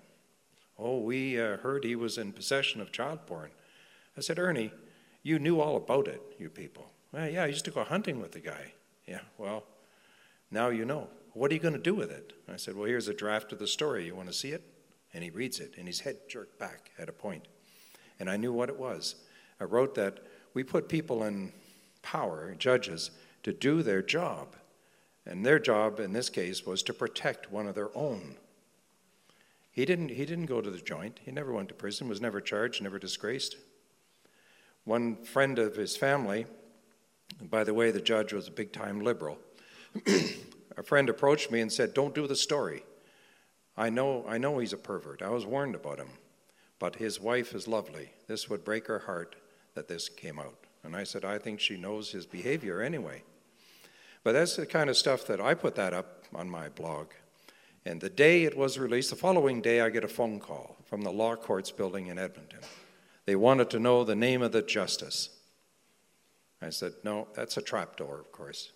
Oh, 0.79 1.01
we 1.01 1.39
uh, 1.39 1.59
heard 1.59 1.85
he 1.85 1.95
was 1.95 2.17
in 2.17 2.33
possession 2.33 2.81
of 2.81 2.91
child 2.91 3.27
porn. 3.27 3.51
I 4.17 4.23
said, 4.23 4.39
Ernie, 4.39 4.73
you 5.23 5.39
knew 5.39 5.61
all 5.61 5.77
about 5.77 6.09
it, 6.09 6.23
you 6.39 6.49
people. 6.49 6.91
Well, 7.13 7.29
yeah, 7.29 7.43
I 7.43 7.49
used 7.49 7.67
to 7.67 7.71
go 7.71 7.85
hunting 7.85 8.19
with 8.19 8.33
the 8.33 8.41
guy. 8.41 8.73
Yeah, 9.07 9.21
well, 9.37 9.65
now 10.51 10.71
you 10.71 10.87
know. 10.87 11.09
What 11.35 11.51
are 11.51 11.55
you 11.55 11.61
going 11.61 11.75
to 11.75 11.81
do 11.81 11.95
with 11.95 12.11
it? 12.11 12.33
I 12.49 12.57
said, 12.57 12.77
Well, 12.77 12.87
here's 12.87 13.09
a 13.09 13.15
draft 13.15 13.53
of 13.53 13.59
the 13.59 13.67
story. 13.67 14.07
You 14.07 14.15
want 14.15 14.29
to 14.29 14.35
see 14.35 14.53
it? 14.53 14.72
And 15.15 15.23
he 15.23 15.31
reads 15.31 15.61
it, 15.61 15.75
and 15.79 15.87
his 15.87 16.01
head 16.01 16.17
jerked 16.29 16.59
back 16.59 16.91
at 16.99 17.09
a 17.09 17.13
point. 17.13 17.47
And 18.19 18.31
I 18.31 18.37
knew 18.37 18.53
what 18.53 18.69
it 18.69 18.79
was. 18.79 19.17
I 19.61 19.65
wrote 19.65 19.95
that 19.97 20.21
we 20.55 20.63
put 20.63 20.89
people 20.89 21.25
in 21.25 21.53
power, 22.03 22.55
judges, 22.59 23.11
to 23.43 23.53
do 23.53 23.83
their 23.83 24.03
job. 24.03 24.57
And 25.27 25.45
their 25.45 25.59
job 25.59 26.01
in 26.01 26.13
this 26.13 26.29
case 26.29 26.67
was 26.67 26.83
to 26.85 26.93
protect 26.93 27.53
one 27.53 27.67
of 27.67 27.75
their 27.75 27.97
own. 27.97 28.37
He 29.71 29.85
didn't, 29.85 30.11
he 30.11 30.27
didn't 30.27 30.47
go 30.47 30.61
to 30.61 30.71
the 30.71 30.79
joint. 30.79 31.21
He 31.25 31.31
never 31.31 31.53
went 31.53 31.69
to 31.69 31.75
prison, 31.75 32.09
was 32.09 32.21
never 32.21 32.41
charged, 32.41 32.83
never 32.83 32.99
disgraced. 32.99 33.57
One 34.85 35.17
friend 35.17 35.59
of 35.59 35.77
his 35.77 35.97
family, 35.97 36.47
by 37.41 37.65
the 37.65 37.73
way, 37.73 37.91
the 37.91 38.01
judge 38.01 38.33
was 38.33 38.49
a 38.49 38.53
big 38.53 38.73
time 38.73 39.01
liberal, 39.01 39.39
a 40.77 40.83
friend 40.83 41.09
approached 41.09 41.51
me 41.51 41.61
and 41.61 41.73
said, 41.73 41.95
Don't 41.95 42.15
do 42.15 42.27
the 42.27 42.37
story. 42.37 42.83
I 43.77 43.91
know, 43.91 44.25
I 44.29 44.39
know 44.39 44.59
he's 44.59 44.73
a 44.73 44.79
pervert. 44.79 45.23
I 45.23 45.31
was 45.31 45.47
warned 45.47 45.75
about 45.75 45.99
him. 45.99 46.11
But 46.79 46.97
his 46.97 47.21
wife 47.21 47.55
is 47.55 47.69
lovely. 47.69 48.11
This 48.27 48.51
would 48.51 48.65
break 48.65 48.87
her 48.89 49.01
heart 49.01 49.37
that 49.75 49.89
this 49.89 50.09
came 50.09 50.39
out. 50.39 50.67
And 50.83 50.97
I 50.97 51.05
said, 51.05 51.25
I 51.25 51.39
think 51.39 51.61
she 51.61 51.77
knows 51.77 52.11
his 52.11 52.27
behavior 52.27 52.83
anyway. 52.83 53.23
But 54.25 54.33
that's 54.33 54.57
the 54.57 54.67
kind 54.67 54.91
of 54.91 54.97
stuff 54.97 55.27
that 55.27 55.41
I 55.41 55.55
put 55.55 55.75
that 55.77 55.95
up 55.95 56.25
on 56.35 56.51
my 56.51 56.69
blog. 56.69 57.09
And 57.85 58.01
the 58.01 58.11
day 58.11 58.45
it 58.45 58.57
was 58.57 58.79
released, 58.79 59.11
the 59.11 59.17
following 59.17 59.61
day, 59.61 59.81
I 59.81 59.91
get 59.91 60.05
a 60.05 60.09
phone 60.09 60.39
call 60.39 60.77
from 60.85 61.03
the 61.03 61.11
law 61.11 61.35
courts 61.35 61.71
building 61.71 62.09
in 62.09 62.19
Edmonton. 62.19 62.61
They 63.27 63.37
wanted 63.37 63.71
to 63.71 63.81
know 63.81 64.05
the 64.05 64.15
name 64.15 64.43
of 64.43 64.53
the 64.53 64.63
justice. 64.63 65.31
I 66.61 66.71
said, 66.71 66.93
No, 67.03 67.29
that's 67.35 67.57
a 67.57 67.63
trapdoor, 67.63 68.21
of 68.21 68.31
course. 68.31 68.73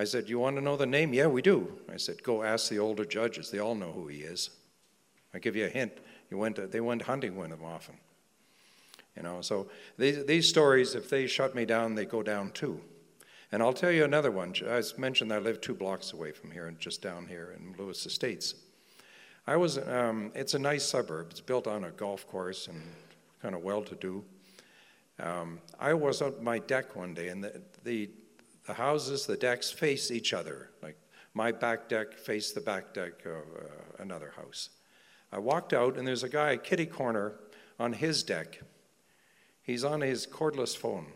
I 0.00 0.04
said, 0.04 0.30
You 0.30 0.38
want 0.38 0.56
to 0.56 0.62
know 0.62 0.78
the 0.78 0.86
name? 0.86 1.12
Yeah, 1.12 1.26
we 1.26 1.42
do. 1.42 1.78
I 1.92 1.98
said, 1.98 2.22
Go 2.22 2.42
ask 2.42 2.70
the 2.70 2.78
older 2.78 3.04
judges. 3.04 3.50
They 3.50 3.58
all 3.58 3.74
know 3.74 3.92
who 3.92 4.08
he 4.08 4.20
is. 4.20 4.48
I 5.34 5.38
give 5.38 5.56
you 5.56 5.66
a 5.66 5.68
hint. 5.68 5.92
He 6.30 6.34
went 6.34 6.56
to, 6.56 6.66
they 6.66 6.80
went 6.80 7.02
hunting 7.02 7.36
with 7.36 7.50
him 7.50 7.62
often. 7.62 7.96
You 9.14 9.24
know, 9.24 9.42
so 9.42 9.68
these, 9.98 10.24
these 10.24 10.48
stories, 10.48 10.94
if 10.94 11.10
they 11.10 11.26
shut 11.26 11.54
me 11.54 11.66
down, 11.66 11.94
they 11.94 12.06
go 12.06 12.22
down 12.22 12.50
too. 12.52 12.80
And 13.52 13.62
I'll 13.62 13.74
tell 13.74 13.90
you 13.90 14.04
another 14.04 14.30
one. 14.30 14.54
I 14.66 14.82
mentioned 14.96 15.34
I 15.34 15.38
live 15.38 15.60
two 15.60 15.74
blocks 15.74 16.14
away 16.14 16.32
from 16.32 16.50
here 16.50 16.66
and 16.66 16.78
just 16.78 17.02
down 17.02 17.26
here 17.26 17.54
in 17.54 17.74
Lewis 17.76 18.06
Estates. 18.06 18.54
I 19.46 19.56
was, 19.56 19.76
um, 19.76 20.32
it's 20.34 20.54
a 20.54 20.58
nice 20.58 20.84
suburb. 20.84 21.26
It's 21.30 21.42
built 21.42 21.66
on 21.66 21.84
a 21.84 21.90
golf 21.90 22.26
course 22.26 22.68
and 22.68 22.80
kind 23.42 23.54
of 23.54 23.62
well 23.62 23.82
to 23.82 23.94
do. 23.96 24.24
Um, 25.18 25.60
I 25.78 25.92
was 25.92 26.22
on 26.22 26.42
my 26.42 26.58
deck 26.58 26.96
one 26.96 27.12
day, 27.12 27.28
and 27.28 27.44
the, 27.44 27.60
the, 27.84 28.08
the, 28.70 28.74
houses, 28.74 29.26
the 29.26 29.36
decks 29.36 29.68
face 29.68 30.12
each 30.12 30.32
other. 30.32 30.70
Like 30.80 30.96
my 31.34 31.50
back 31.50 31.88
deck 31.88 32.16
faced 32.16 32.54
the 32.54 32.60
back 32.60 32.94
deck 32.94 33.26
of 33.26 33.32
uh, 33.32 33.68
another 33.98 34.32
house. 34.36 34.68
I 35.32 35.38
walked 35.40 35.72
out, 35.72 35.96
and 35.96 36.06
there's 36.06 36.22
a 36.22 36.28
guy, 36.28 36.56
kitty 36.56 36.86
corner, 36.86 37.34
on 37.80 37.92
his 37.92 38.22
deck. 38.22 38.60
He's 39.64 39.82
on 39.82 40.00
his 40.00 40.24
cordless 40.24 40.76
phone. 40.76 41.06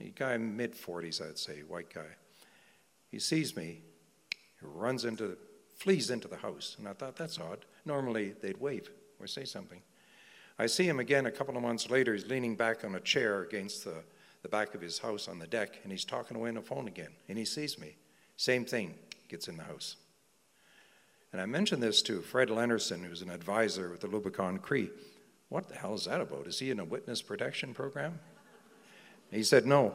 A 0.00 0.10
guy 0.10 0.36
mid 0.38 0.74
40s, 0.74 1.24
I'd 1.24 1.38
say, 1.38 1.60
white 1.60 1.94
guy. 1.94 2.16
He 3.12 3.20
sees 3.20 3.56
me, 3.56 3.82
he 4.30 4.66
runs 4.66 5.04
into, 5.04 5.36
flees 5.76 6.10
into 6.10 6.26
the 6.26 6.38
house. 6.38 6.74
And 6.80 6.88
I 6.88 6.94
thought, 6.94 7.14
that's 7.14 7.38
odd. 7.38 7.64
Normally 7.84 8.34
they'd 8.42 8.58
wave 8.58 8.90
or 9.20 9.28
say 9.28 9.44
something. 9.44 9.82
I 10.58 10.66
see 10.66 10.88
him 10.88 10.98
again 10.98 11.26
a 11.26 11.30
couple 11.30 11.56
of 11.56 11.62
months 11.62 11.90
later. 11.90 12.12
He's 12.12 12.26
leaning 12.26 12.56
back 12.56 12.84
on 12.84 12.96
a 12.96 13.00
chair 13.00 13.42
against 13.42 13.84
the, 13.84 14.02
the 14.44 14.48
back 14.50 14.74
of 14.74 14.82
his 14.82 14.98
house 14.98 15.26
on 15.26 15.38
the 15.38 15.46
deck, 15.46 15.78
and 15.82 15.90
he's 15.90 16.04
talking 16.04 16.36
away 16.36 16.50
on 16.50 16.54
the 16.54 16.60
phone 16.60 16.86
again. 16.86 17.12
And 17.30 17.38
he 17.38 17.46
sees 17.46 17.78
me. 17.78 17.96
Same 18.36 18.66
thing, 18.66 18.94
gets 19.26 19.48
in 19.48 19.56
the 19.56 19.64
house. 19.64 19.96
And 21.32 21.40
I 21.40 21.46
mentioned 21.46 21.82
this 21.82 22.02
to 22.02 22.20
Fred 22.20 22.50
Lennarson, 22.50 23.06
who's 23.06 23.22
an 23.22 23.30
advisor 23.30 23.88
with 23.88 24.00
the 24.00 24.06
Lubicon 24.06 24.60
Cree. 24.60 24.90
What 25.48 25.68
the 25.68 25.76
hell 25.76 25.94
is 25.94 26.04
that 26.04 26.20
about? 26.20 26.46
Is 26.46 26.58
he 26.58 26.70
in 26.70 26.78
a 26.78 26.84
witness 26.84 27.22
protection 27.22 27.72
program? 27.72 28.20
He 29.30 29.42
said, 29.42 29.64
No. 29.64 29.94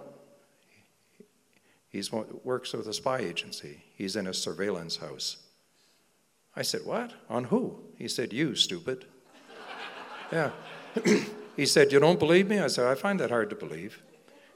He 1.89 2.03
works 2.43 2.73
with 2.73 2.87
a 2.87 2.93
spy 2.93 3.19
agency. 3.19 3.83
He's 3.95 4.15
in 4.15 4.25
a 4.25 4.33
surveillance 4.33 4.97
house. 4.97 5.37
I 6.55 6.63
said, 6.63 6.81
What? 6.85 7.13
On 7.29 7.45
who? 7.45 7.79
He 7.97 8.07
said, 8.07 8.33
You, 8.33 8.55
stupid. 8.55 9.05
yeah. 10.31 10.51
he 11.55 11.67
said, 11.67 11.91
You 11.91 11.99
don't 11.99 12.19
believe 12.19 12.49
me? 12.49 12.57
I 12.57 12.67
said, 12.67 12.87
I 12.87 12.95
find 12.95 13.19
that 13.19 13.29
hard 13.29 13.51
to 13.51 13.55
believe. 13.55 14.01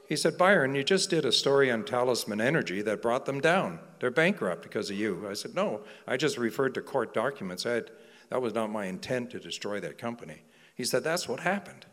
He 0.08 0.16
said, 0.16 0.36
Byron, 0.36 0.74
you 0.74 0.84
just 0.84 1.08
did 1.08 1.24
a 1.24 1.32
story 1.32 1.70
on 1.70 1.84
Talisman 1.84 2.40
Energy 2.40 2.82
that 2.82 3.00
brought 3.00 3.24
them 3.24 3.40
down. 3.40 3.78
They're 4.00 4.10
bankrupt 4.10 4.62
because 4.62 4.90
of 4.90 4.96
you. 4.96 5.26
I 5.28 5.32
said, 5.32 5.54
No, 5.54 5.80
I 6.06 6.16
just 6.16 6.36
referred 6.36 6.74
to 6.74 6.82
court 6.82 7.14
documents. 7.14 7.64
Had, 7.64 7.90
that 8.28 8.42
was 8.42 8.54
not 8.54 8.70
my 8.70 8.86
intent 8.86 9.30
to 9.30 9.40
destroy 9.40 9.80
that 9.80 9.96
company. 9.96 10.42
He 10.74 10.84
said, 10.84 11.04
That's 11.04 11.28
what 11.28 11.40
happened. 11.40 11.86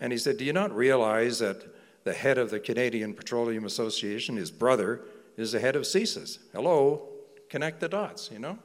And 0.00 0.12
he 0.12 0.18
said, 0.18 0.36
Do 0.36 0.44
you 0.44 0.52
not 0.52 0.74
realize 0.74 1.38
that 1.38 1.64
the 2.04 2.12
head 2.12 2.36
of 2.38 2.50
the 2.50 2.60
Canadian 2.60 3.14
Petroleum 3.14 3.64
Association, 3.64 4.36
his 4.36 4.50
brother, 4.50 5.02
is 5.36 5.52
the 5.52 5.60
head 5.60 5.76
of 5.76 5.82
CSIS? 5.82 6.38
Hello, 6.52 7.08
connect 7.48 7.80
the 7.80 7.88
dots, 7.88 8.30
you 8.30 8.38
know? 8.38 8.58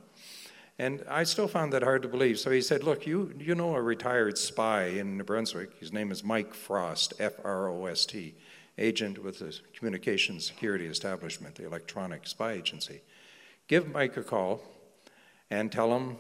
And 0.79 1.03
I 1.07 1.23
still 1.23 1.47
found 1.47 1.71
that 1.73 1.83
hard 1.83 2.01
to 2.01 2.07
believe. 2.07 2.39
So 2.39 2.49
he 2.49 2.61
said, 2.61 2.83
Look, 2.83 3.05
you, 3.05 3.33
you 3.37 3.53
know 3.53 3.75
a 3.75 3.81
retired 3.81 4.37
spy 4.37 4.85
in 4.85 5.17
New 5.17 5.23
Brunswick. 5.23 5.79
His 5.79 5.93
name 5.93 6.11
is 6.11 6.23
Mike 6.23 6.53
Frost, 6.53 7.13
F 7.19 7.33
R 7.43 7.69
O 7.69 7.85
S 7.85 8.05
T, 8.05 8.35
agent 8.77 9.23
with 9.23 9.39
the 9.39 9.57
Communications 9.77 10.45
Security 10.45 10.87
Establishment, 10.87 11.55
the 11.55 11.65
electronic 11.65 12.27
spy 12.27 12.53
agency. 12.53 13.01
Give 13.67 13.91
Mike 13.91 14.17
a 14.17 14.23
call 14.23 14.61
and 15.49 15.71
tell 15.71 15.95
him 15.95 16.17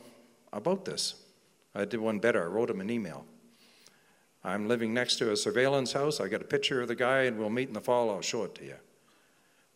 about 0.51 0.85
this. 0.85 1.15
I 1.73 1.85
did 1.85 1.99
one 1.99 2.19
better. 2.19 2.43
I 2.43 2.47
wrote 2.47 2.69
him 2.69 2.79
an 2.79 2.91
email. 2.91 3.25
I'm 4.43 4.67
living 4.67 4.93
next 4.93 5.15
to 5.17 5.31
a 5.31 5.37
surveillance 5.37 5.93
house. 5.93 6.19
I 6.19 6.27
got 6.27 6.41
a 6.41 6.45
picture 6.45 6.81
of 6.81 6.87
the 6.87 6.95
guy, 6.95 7.23
and 7.23 7.39
we'll 7.39 7.49
meet 7.49 7.69
in 7.69 7.73
the 7.73 7.81
fall. 7.81 8.11
I'll 8.11 8.21
show 8.21 8.43
it 8.43 8.53
to 8.55 8.65
you. 8.65 8.75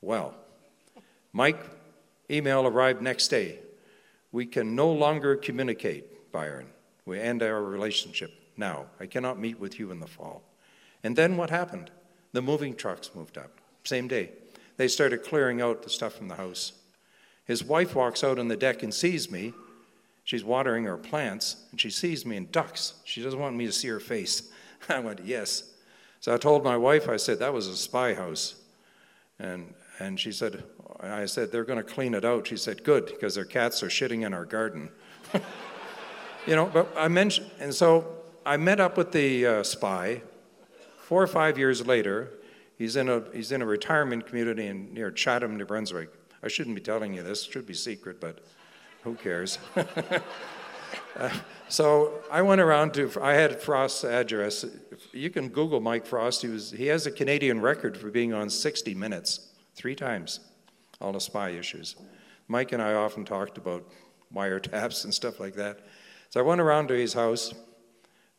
Well, 0.01 0.35
Mike 1.33 1.59
email 2.29 2.67
arrived 2.67 3.01
next 3.01 3.29
day. 3.29 3.59
We 4.31 4.45
can 4.45 4.75
no 4.75 4.91
longer 4.91 5.35
communicate, 5.35 6.31
Byron. 6.31 6.67
We 7.05 7.19
end 7.19 7.41
our 7.41 7.63
relationship 7.63 8.31
now. 8.57 8.87
I 8.99 9.05
cannot 9.05 9.39
meet 9.39 9.59
with 9.59 9.79
you 9.79 9.91
in 9.91 9.99
the 9.99 10.07
fall. 10.07 10.43
And 11.03 11.15
then 11.15 11.37
what 11.37 11.49
happened? 11.49 11.91
The 12.33 12.41
moving 12.41 12.75
trucks 12.75 13.11
moved 13.15 13.37
up. 13.37 13.51
Same 13.83 14.07
day. 14.07 14.31
They 14.75 14.87
started 14.87 15.23
clearing 15.23 15.61
out 15.61 15.83
the 15.83 15.89
stuff 15.89 16.13
from 16.15 16.27
the 16.27 16.35
house. 16.35 16.73
His 17.45 17.63
wife 17.63 17.95
walks 17.95 18.23
out 18.23 18.37
on 18.37 18.49
the 18.49 18.57
deck 18.57 18.83
and 18.83 18.93
sees 18.93 19.31
me 19.31 19.53
She's 20.27 20.43
watering 20.43 20.83
her 20.83 20.97
plants, 20.97 21.55
and 21.71 21.79
she 21.79 21.89
sees 21.89 22.25
me 22.25 22.35
and 22.35 22.51
ducks. 22.51 22.95
She 23.05 23.23
doesn't 23.23 23.39
want 23.39 23.55
me 23.55 23.65
to 23.65 23.71
see 23.71 23.87
her 23.87 24.01
face. 24.01 24.51
I 24.89 24.99
went, 24.99 25.21
Yes. 25.23 25.71
So 26.19 26.33
I 26.33 26.37
told 26.37 26.65
my 26.65 26.75
wife, 26.75 27.07
I 27.07 27.15
said, 27.15 27.39
That 27.39 27.53
was 27.53 27.67
a 27.67 27.77
spy 27.77 28.13
house. 28.13 28.55
And, 29.39 29.73
and 29.99 30.19
she 30.19 30.33
said, 30.33 30.65
I 30.99 31.25
said, 31.25 31.51
They're 31.51 31.65
going 31.65 31.83
to 31.83 31.83
clean 31.83 32.13
it 32.13 32.25
out. 32.25 32.47
She 32.47 32.57
said, 32.57 32.83
Good, 32.83 33.05
because 33.07 33.35
their 33.35 33.45
cats 33.45 33.83
are 33.83 33.87
shitting 33.87 34.25
in 34.25 34.33
our 34.33 34.45
garden. 34.45 34.89
you 36.47 36.55
know, 36.55 36.65
but 36.65 36.91
I 36.97 37.07
mentioned, 37.07 37.51
and 37.59 37.73
so 37.73 38.17
I 38.45 38.57
met 38.57 38.79
up 38.79 38.97
with 38.97 39.11
the 39.11 39.45
uh, 39.45 39.63
spy. 39.63 40.21
Four 40.97 41.23
or 41.23 41.27
five 41.27 41.57
years 41.57 41.85
later, 41.85 42.33
he's 42.77 42.95
in 42.95 43.09
a, 43.09 43.23
he's 43.33 43.51
in 43.51 43.61
a 43.61 43.65
retirement 43.65 44.25
community 44.25 44.67
in, 44.67 44.93
near 44.93 45.11
Chatham, 45.11 45.57
New 45.57 45.65
Brunswick. 45.65 46.09
I 46.43 46.47
shouldn't 46.47 46.75
be 46.75 46.81
telling 46.81 47.13
you 47.13 47.23
this, 47.23 47.45
it 47.45 47.51
should 47.51 47.65
be 47.65 47.73
secret, 47.73 48.19
but 48.19 48.39
who 49.03 49.15
cares? 49.15 49.57
uh, 51.17 51.29
so 51.69 52.21
I 52.31 52.41
went 52.41 52.61
around 52.61 52.93
to, 52.95 53.11
I 53.21 53.33
had 53.33 53.61
Frost's 53.61 54.03
address. 54.03 54.65
You 55.13 55.29
can 55.29 55.49
Google 55.49 55.79
Mike 55.79 56.05
Frost. 56.05 56.41
He, 56.41 56.47
was, 56.47 56.71
he 56.71 56.87
has 56.87 57.05
a 57.05 57.11
Canadian 57.11 57.61
record 57.61 57.97
for 57.97 58.11
being 58.11 58.33
on 58.33 58.49
60 58.49 58.93
Minutes, 58.95 59.49
three 59.75 59.95
times, 59.95 60.41
all 60.99 61.11
the 61.11 61.19
spy 61.19 61.49
issues. 61.49 61.95
Mike 62.47 62.71
and 62.71 62.81
I 62.81 62.93
often 62.93 63.25
talked 63.25 63.57
about 63.57 63.87
wiretaps 64.33 65.03
and 65.03 65.13
stuff 65.13 65.39
like 65.39 65.55
that. 65.55 65.79
So 66.29 66.39
I 66.39 66.43
went 66.43 66.61
around 66.61 66.87
to 66.87 66.93
his 66.93 67.13
house, 67.13 67.53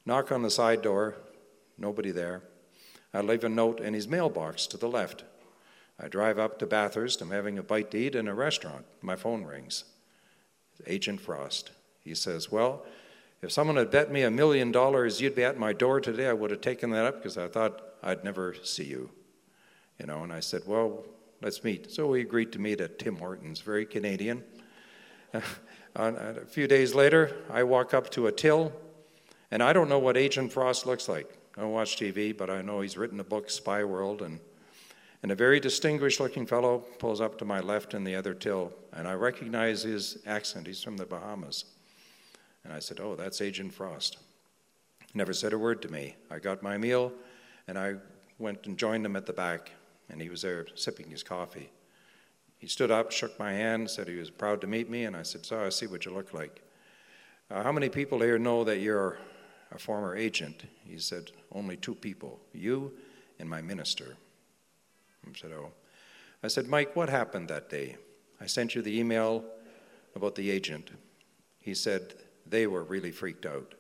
knock 0.04 0.30
on 0.32 0.42
the 0.42 0.50
side 0.50 0.82
door, 0.82 1.16
nobody 1.78 2.10
there. 2.10 2.42
I 3.14 3.20
leave 3.20 3.44
a 3.44 3.48
note 3.48 3.80
in 3.80 3.94
his 3.94 4.06
mailbox 4.06 4.66
to 4.68 4.76
the 4.76 4.88
left. 4.88 5.24
I 5.98 6.08
drive 6.08 6.38
up 6.38 6.58
to 6.58 6.66
Bathurst. 6.66 7.20
I'm 7.20 7.30
having 7.30 7.58
a 7.58 7.62
bite 7.62 7.90
to 7.92 7.98
eat 7.98 8.14
in 8.14 8.28
a 8.28 8.34
restaurant. 8.34 8.84
My 9.00 9.16
phone 9.16 9.44
rings. 9.44 9.84
Agent 10.86 11.20
Frost. 11.20 11.72
He 12.04 12.14
says, 12.14 12.52
Well, 12.52 12.84
if 13.42 13.50
someone 13.50 13.76
had 13.76 13.90
bet 13.90 14.12
me 14.12 14.22
a 14.22 14.30
million 14.30 14.70
dollars 14.70 15.20
you'd 15.20 15.34
be 15.34 15.44
at 15.44 15.58
my 15.58 15.72
door 15.72 16.00
today, 16.00 16.28
I 16.28 16.32
would 16.32 16.50
have 16.50 16.60
taken 16.60 16.90
that 16.90 17.04
up 17.04 17.16
because 17.16 17.38
I 17.38 17.48
thought 17.48 17.82
I'd 18.02 18.24
never 18.24 18.54
see 18.62 18.84
you. 18.84 19.10
You 19.98 20.06
know, 20.06 20.22
and 20.22 20.32
I 20.32 20.40
said, 20.40 20.62
Well, 20.66 21.04
let's 21.40 21.64
meet. 21.64 21.90
So 21.90 22.06
we 22.06 22.20
agreed 22.20 22.52
to 22.52 22.58
meet 22.58 22.80
at 22.80 22.98
Tim 22.98 23.16
Hortons, 23.16 23.60
very 23.60 23.86
Canadian. 23.86 24.44
a 25.96 26.44
few 26.46 26.66
days 26.66 26.94
later, 26.94 27.36
I 27.50 27.62
walk 27.62 27.94
up 27.94 28.10
to 28.10 28.26
a 28.26 28.32
till, 28.32 28.72
and 29.50 29.62
I 29.62 29.72
don't 29.72 29.88
know 29.88 29.98
what 29.98 30.16
Agent 30.16 30.52
Frost 30.52 30.86
looks 30.86 31.08
like. 31.08 31.30
I 31.56 31.62
don't 31.62 31.72
watch 31.72 31.96
TV, 31.96 32.36
but 32.36 32.50
I 32.50 32.62
know 32.62 32.80
he's 32.80 32.96
written 32.96 33.20
a 33.20 33.24
book, 33.24 33.50
Spy 33.50 33.84
World, 33.84 34.22
and 34.22 34.40
and 35.22 35.32
a 35.32 35.34
very 35.34 35.58
distinguished 35.58 36.20
looking 36.20 36.46
fellow 36.46 36.78
pulls 36.98 37.20
up 37.20 37.38
to 37.38 37.44
my 37.44 37.60
left 37.60 37.94
in 37.94 38.04
the 38.04 38.14
other 38.14 38.34
till, 38.34 38.72
and 38.92 39.08
I 39.08 39.14
recognize 39.14 39.82
his 39.82 40.18
accent. 40.26 40.66
He's 40.66 40.82
from 40.82 40.96
the 40.96 41.06
Bahamas. 41.06 41.64
And 42.64 42.72
I 42.72 42.78
said, 42.78 43.00
Oh, 43.00 43.16
that's 43.16 43.40
Agent 43.40 43.72
Frost. 43.72 44.18
Never 45.14 45.32
said 45.32 45.52
a 45.52 45.58
word 45.58 45.82
to 45.82 45.88
me. 45.88 46.14
I 46.30 46.38
got 46.38 46.62
my 46.62 46.78
meal, 46.78 47.12
and 47.66 47.78
I 47.78 47.94
went 48.38 48.66
and 48.66 48.78
joined 48.78 49.04
him 49.04 49.16
at 49.16 49.26
the 49.26 49.32
back, 49.32 49.72
and 50.10 50.20
he 50.20 50.28
was 50.28 50.42
there 50.42 50.66
sipping 50.74 51.10
his 51.10 51.22
coffee. 51.22 51.70
He 52.58 52.66
stood 52.66 52.90
up, 52.90 53.12
shook 53.12 53.38
my 53.38 53.52
hand, 53.52 53.88
said 53.88 54.08
he 54.08 54.16
was 54.16 54.30
proud 54.30 54.60
to 54.62 54.66
meet 54.66 54.90
me, 54.90 55.04
and 55.04 55.16
I 55.16 55.22
said, 55.22 55.46
So 55.46 55.64
I 55.64 55.68
see 55.68 55.86
what 55.86 56.04
you 56.04 56.12
look 56.12 56.34
like. 56.34 56.62
Uh, 57.50 57.62
how 57.62 57.72
many 57.72 57.88
people 57.88 58.20
here 58.20 58.38
know 58.38 58.64
that 58.64 58.80
you're 58.80 59.18
a 59.72 59.78
former 59.78 60.16
agent? 60.16 60.64
He 60.84 60.98
said, 60.98 61.30
Only 61.52 61.76
two 61.76 61.94
people, 61.94 62.40
you 62.52 62.92
and 63.38 63.48
my 63.48 63.62
minister. 63.62 64.16
I 65.24 65.38
said, 65.38 65.52
Oh. 65.52 65.72
I 66.42 66.48
said, 66.48 66.68
Mike, 66.68 66.94
what 66.96 67.08
happened 67.08 67.48
that 67.48 67.68
day? 67.68 67.96
I 68.40 68.46
sent 68.46 68.74
you 68.74 68.82
the 68.82 68.98
email 68.98 69.44
about 70.14 70.34
the 70.34 70.50
agent. 70.50 70.90
He 71.60 71.74
said, 71.74 72.14
They 72.46 72.66
were 72.66 72.82
really 72.82 73.12
freaked 73.12 73.46
out. 73.46 73.74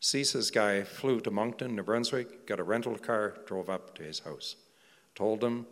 CSIS 0.00 0.52
guy 0.52 0.82
flew 0.82 1.20
to 1.20 1.30
Moncton, 1.30 1.74
New 1.74 1.82
Brunswick, 1.82 2.46
got 2.46 2.60
a 2.60 2.64
rental 2.64 2.96
car, 2.98 3.38
drove 3.46 3.68
up 3.68 3.94
to 3.96 4.02
his 4.02 4.20
house. 4.20 4.56
Told 5.16 5.42
him, 5.42 5.66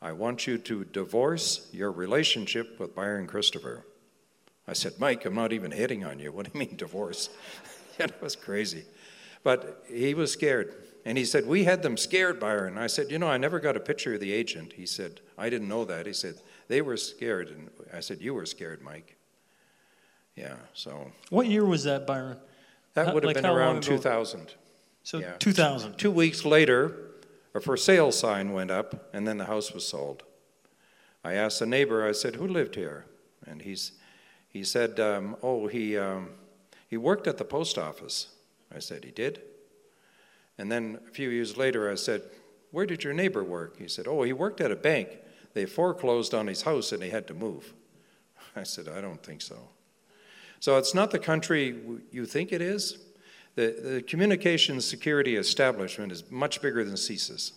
I 0.00 0.12
want 0.12 0.46
you 0.46 0.58
to 0.58 0.84
divorce 0.84 1.68
your 1.72 1.90
relationship 1.90 2.78
with 2.78 2.94
Byron 2.94 3.26
Christopher. 3.26 3.84
I 4.68 4.74
said, 4.74 4.92
Mike, 4.98 5.24
I'm 5.24 5.34
not 5.34 5.52
even 5.52 5.70
hitting 5.72 6.04
on 6.04 6.20
you. 6.20 6.30
What 6.30 6.46
do 6.46 6.52
you 6.54 6.66
mean, 6.66 6.76
divorce? 6.76 7.30
it 7.98 8.12
was 8.20 8.36
crazy. 8.36 8.84
But 9.42 9.84
he 9.88 10.14
was 10.14 10.30
scared. 10.30 10.74
And 11.04 11.18
he 11.18 11.24
said, 11.24 11.46
We 11.46 11.64
had 11.64 11.82
them 11.82 11.96
scared, 11.96 12.38
Byron. 12.38 12.78
I 12.78 12.86
said, 12.86 13.10
You 13.10 13.18
know, 13.18 13.26
I 13.26 13.38
never 13.38 13.58
got 13.58 13.76
a 13.76 13.80
picture 13.80 14.14
of 14.14 14.20
the 14.20 14.32
agent. 14.32 14.74
He 14.74 14.86
said, 14.86 15.20
I 15.36 15.50
didn't 15.50 15.68
know 15.68 15.84
that. 15.86 16.06
He 16.06 16.12
said, 16.12 16.34
They 16.68 16.80
were 16.82 16.96
scared. 16.96 17.48
And 17.48 17.70
I 17.92 18.00
said, 18.00 18.20
You 18.20 18.34
were 18.34 18.46
scared, 18.46 18.82
Mike. 18.82 19.16
Yeah, 20.36 20.54
so. 20.74 21.10
What 21.30 21.46
year 21.46 21.64
was 21.64 21.84
that, 21.84 22.06
Byron? 22.06 22.36
That 22.94 23.08
How- 23.08 23.14
would 23.14 23.24
have 23.24 23.28
like 23.34 23.42
been 23.42 23.46
around 23.46 23.82
2000. 23.82 24.54
So 25.02 25.18
Yeah. 25.18 25.32
2000. 25.38 25.98
Two 25.98 26.10
weeks 26.12 26.44
later, 26.44 27.11
a 27.54 27.60
for 27.60 27.76
sale 27.76 28.12
sign 28.12 28.52
went 28.52 28.70
up, 28.70 29.10
and 29.12 29.26
then 29.26 29.38
the 29.38 29.44
house 29.44 29.72
was 29.72 29.86
sold. 29.86 30.22
I 31.24 31.34
asked 31.34 31.60
a 31.60 31.66
neighbor, 31.66 32.06
I 32.06 32.12
said, 32.12 32.36
Who 32.36 32.46
lived 32.46 32.74
here? 32.74 33.06
And 33.46 33.62
he's, 33.62 33.92
he 34.48 34.64
said, 34.64 34.98
um, 34.98 35.36
Oh, 35.42 35.66
he, 35.66 35.96
um, 35.96 36.30
he 36.88 36.96
worked 36.96 37.26
at 37.26 37.38
the 37.38 37.44
post 37.44 37.78
office. 37.78 38.28
I 38.74 38.78
said, 38.78 39.04
He 39.04 39.10
did? 39.10 39.42
And 40.58 40.70
then 40.70 40.98
a 41.08 41.10
few 41.10 41.28
years 41.28 41.56
later, 41.56 41.90
I 41.90 41.94
said, 41.94 42.22
Where 42.70 42.86
did 42.86 43.04
your 43.04 43.12
neighbor 43.12 43.44
work? 43.44 43.78
He 43.78 43.88
said, 43.88 44.06
Oh, 44.06 44.22
he 44.22 44.32
worked 44.32 44.60
at 44.60 44.70
a 44.70 44.76
bank. 44.76 45.08
They 45.54 45.66
foreclosed 45.66 46.34
on 46.34 46.46
his 46.46 46.62
house 46.62 46.92
and 46.92 47.02
he 47.02 47.10
had 47.10 47.26
to 47.28 47.34
move. 47.34 47.74
I 48.56 48.62
said, 48.62 48.88
I 48.88 49.00
don't 49.00 49.22
think 49.22 49.42
so. 49.42 49.68
So 50.60 50.78
it's 50.78 50.94
not 50.94 51.10
the 51.10 51.18
country 51.18 51.80
you 52.10 52.24
think 52.24 52.52
it 52.52 52.62
is. 52.62 52.98
The, 53.54 53.76
the 53.82 54.02
Communications 54.02 54.84
Security 54.84 55.36
Establishment 55.36 56.10
is 56.12 56.30
much 56.30 56.62
bigger 56.62 56.84
than 56.84 56.94
CSIS. 56.94 57.52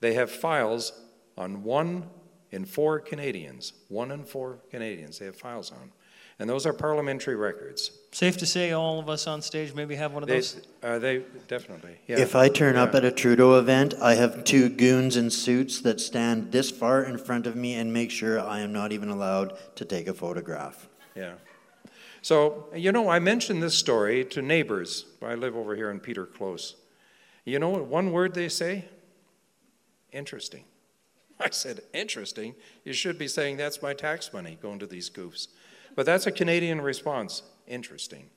They 0.00 0.14
have 0.14 0.30
files 0.30 0.92
on 1.36 1.62
one 1.62 2.08
in 2.50 2.64
four 2.64 3.00
Canadians. 3.00 3.74
One 3.88 4.10
in 4.10 4.24
four 4.24 4.58
Canadians 4.70 5.18
they 5.18 5.26
have 5.26 5.36
files 5.36 5.70
on. 5.72 5.92
And 6.38 6.48
those 6.48 6.64
are 6.64 6.72
parliamentary 6.72 7.36
records. 7.36 7.90
Safe 8.12 8.38
to 8.38 8.46
say, 8.46 8.72
all 8.72 8.98
of 8.98 9.10
us 9.10 9.26
on 9.26 9.42
stage 9.42 9.74
maybe 9.74 9.94
have 9.96 10.14
one 10.14 10.22
of 10.22 10.28
They, 10.28 10.36
those. 10.36 10.62
uh, 10.82 10.98
they 10.98 11.22
definitely. 11.48 11.98
Yeah. 12.06 12.18
If 12.18 12.34
I 12.34 12.48
turn 12.48 12.76
up 12.76 12.92
Yeah. 12.92 12.98
at 13.00 13.04
a 13.04 13.10
Trudeau 13.12 13.58
event, 13.58 13.92
I 14.00 14.14
have 14.14 14.44
two 14.44 14.70
goons 14.70 15.18
in 15.18 15.28
suits 15.30 15.82
that 15.82 16.00
stand 16.00 16.50
this 16.50 16.70
far 16.70 17.02
in 17.04 17.18
front 17.18 17.46
of 17.46 17.56
me 17.56 17.74
and 17.74 17.92
make 17.92 18.10
sure 18.10 18.40
I 18.40 18.60
am 18.60 18.72
not 18.72 18.90
even 18.90 19.10
allowed 19.10 19.52
to 19.76 19.84
take 19.84 20.08
a 20.08 20.14
photograph. 20.14 20.88
Yeah. 21.14 21.34
So, 22.22 22.66
you 22.74 22.92
know, 22.92 23.08
I 23.08 23.18
mentioned 23.18 23.62
this 23.62 23.74
story 23.74 24.24
to 24.26 24.42
neighbors. 24.42 25.06
I 25.22 25.34
live 25.34 25.56
over 25.56 25.74
here 25.74 25.90
in 25.90 26.00
Peter 26.00 26.26
Close. 26.26 26.76
You 27.44 27.58
know 27.58 27.70
what 27.70 27.86
one 27.86 28.12
word 28.12 28.34
they 28.34 28.48
say? 28.48 28.84
Interesting. 30.12 30.64
I 31.40 31.50
said, 31.50 31.80
interesting. 31.94 32.54
You 32.84 32.92
should 32.92 33.18
be 33.18 33.28
saying 33.28 33.56
that's 33.56 33.82
my 33.82 33.94
tax 33.94 34.32
money 34.32 34.58
going 34.60 34.78
to 34.80 34.86
these 34.86 35.08
goofs. 35.08 35.48
But 35.96 36.06
that's 36.06 36.26
a 36.26 36.32
Canadian 36.32 36.80
response. 36.80 37.42
Interesting. 37.66 38.28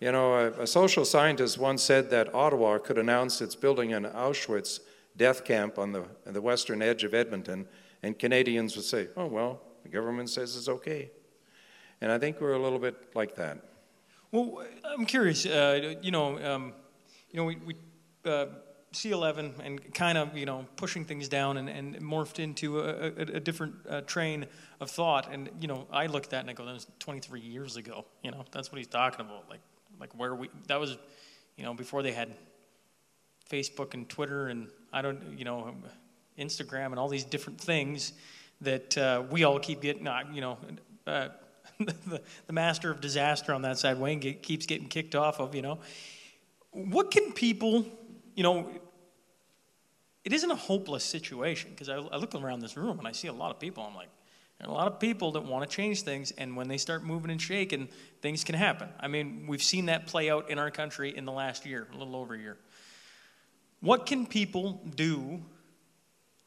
You 0.00 0.12
know, 0.12 0.34
a, 0.34 0.62
a 0.62 0.66
social 0.66 1.04
scientist 1.04 1.58
once 1.58 1.82
said 1.82 2.10
that 2.10 2.34
Ottawa 2.34 2.78
could 2.78 2.98
announce 2.98 3.40
it's 3.40 3.54
building 3.54 3.92
an 3.92 4.04
Auschwitz 4.04 4.80
death 5.16 5.44
camp 5.44 5.78
on 5.78 5.92
the, 5.92 6.04
on 6.26 6.32
the 6.32 6.40
western 6.40 6.82
edge 6.82 7.04
of 7.04 7.14
Edmonton, 7.14 7.66
and 8.02 8.18
Canadians 8.18 8.76
would 8.76 8.84
say, 8.84 9.08
oh, 9.16 9.26
well, 9.26 9.60
the 9.82 9.88
government 9.88 10.30
says 10.30 10.56
it's 10.56 10.68
okay. 10.68 11.10
And 12.00 12.12
I 12.12 12.18
think 12.18 12.40
we're 12.40 12.52
a 12.52 12.58
little 12.58 12.78
bit 12.78 12.96
like 13.14 13.34
that. 13.36 13.58
Well, 14.30 14.64
I'm 14.84 15.06
curious. 15.06 15.46
Uh, 15.46 15.94
you 16.02 16.10
know, 16.10 16.38
um, 16.42 16.72
you 17.30 17.38
know, 17.38 17.44
we, 17.44 17.56
we 17.56 17.74
uh, 18.24 18.46
C11 18.92 19.54
and 19.64 19.94
kind 19.94 20.16
of 20.18 20.36
you 20.36 20.46
know 20.46 20.66
pushing 20.76 21.04
things 21.04 21.28
down 21.28 21.56
and, 21.56 21.68
and 21.68 22.00
morphed 22.00 22.38
into 22.38 22.80
a, 22.80 22.88
a, 22.88 23.36
a 23.36 23.40
different 23.40 23.74
uh, 23.88 24.00
train 24.02 24.46
of 24.80 24.90
thought. 24.90 25.32
And 25.32 25.50
you 25.60 25.68
know, 25.68 25.86
I 25.90 26.06
look 26.06 26.24
at 26.24 26.30
that 26.30 26.40
and 26.40 26.50
I 26.50 26.52
go, 26.52 26.64
"That 26.64 26.74
was 26.74 26.86
23 26.98 27.40
years 27.40 27.76
ago." 27.76 28.04
You 28.22 28.30
know, 28.30 28.44
that's 28.50 28.70
what 28.70 28.78
he's 28.78 28.86
talking 28.86 29.20
about. 29.20 29.48
Like, 29.48 29.60
like 30.00 30.10
where 30.16 30.34
we 30.34 30.50
that 30.66 30.78
was, 30.78 30.96
you 31.56 31.64
know, 31.64 31.74
before 31.74 32.02
they 32.02 32.12
had 32.12 32.34
Facebook 33.50 33.94
and 33.94 34.08
Twitter 34.08 34.48
and 34.48 34.68
I 34.92 35.02
don't, 35.02 35.38
you 35.38 35.44
know, 35.44 35.74
Instagram 36.38 36.86
and 36.86 36.98
all 36.98 37.08
these 37.08 37.24
different 37.24 37.60
things 37.60 38.12
that 38.60 38.96
uh, 38.98 39.22
we 39.30 39.44
all 39.44 39.58
keep 39.58 39.80
getting, 39.80 40.06
uh, 40.06 40.24
you 40.32 40.40
know, 40.40 40.58
uh, 41.06 41.28
the, 42.06 42.20
the 42.46 42.52
master 42.52 42.90
of 42.90 43.00
disaster 43.00 43.52
on 43.54 43.62
that 43.62 43.78
side, 43.78 43.98
Wayne, 43.98 44.18
get, 44.18 44.42
keeps 44.42 44.66
getting 44.66 44.88
kicked 44.88 45.14
off 45.14 45.40
of, 45.40 45.54
you 45.54 45.62
know. 45.62 45.78
What 46.72 47.10
can 47.10 47.32
people, 47.32 47.86
you 48.34 48.42
know, 48.42 48.68
it 50.24 50.32
isn't 50.32 50.50
a 50.50 50.56
hopeless 50.56 51.04
situation 51.04 51.70
because 51.70 51.88
I, 51.88 51.96
I 51.96 52.16
look 52.16 52.34
around 52.34 52.60
this 52.60 52.76
room 52.76 52.98
and 52.98 53.06
I 53.06 53.12
see 53.12 53.28
a 53.28 53.32
lot 53.32 53.50
of 53.50 53.60
people. 53.60 53.84
I'm 53.84 53.94
like, 53.94 54.08
there 54.58 54.68
are 54.68 54.72
a 54.72 54.74
lot 54.74 54.88
of 54.88 54.98
people 54.98 55.32
that 55.32 55.44
want 55.44 55.68
to 55.68 55.74
change 55.74 56.02
things, 56.02 56.32
and 56.32 56.56
when 56.56 56.66
they 56.66 56.78
start 56.78 57.04
moving 57.04 57.30
and 57.30 57.40
shaking, 57.40 57.88
things 58.20 58.42
can 58.42 58.56
happen. 58.56 58.88
I 58.98 59.06
mean, 59.06 59.46
we've 59.46 59.62
seen 59.62 59.86
that 59.86 60.08
play 60.08 60.30
out 60.30 60.50
in 60.50 60.58
our 60.58 60.70
country 60.70 61.16
in 61.16 61.24
the 61.24 61.32
last 61.32 61.64
year, 61.64 61.86
a 61.94 61.96
little 61.96 62.16
over 62.16 62.34
a 62.34 62.38
year. 62.38 62.56
What 63.80 64.04
can 64.04 64.26
people 64.26 64.82
do 64.96 65.40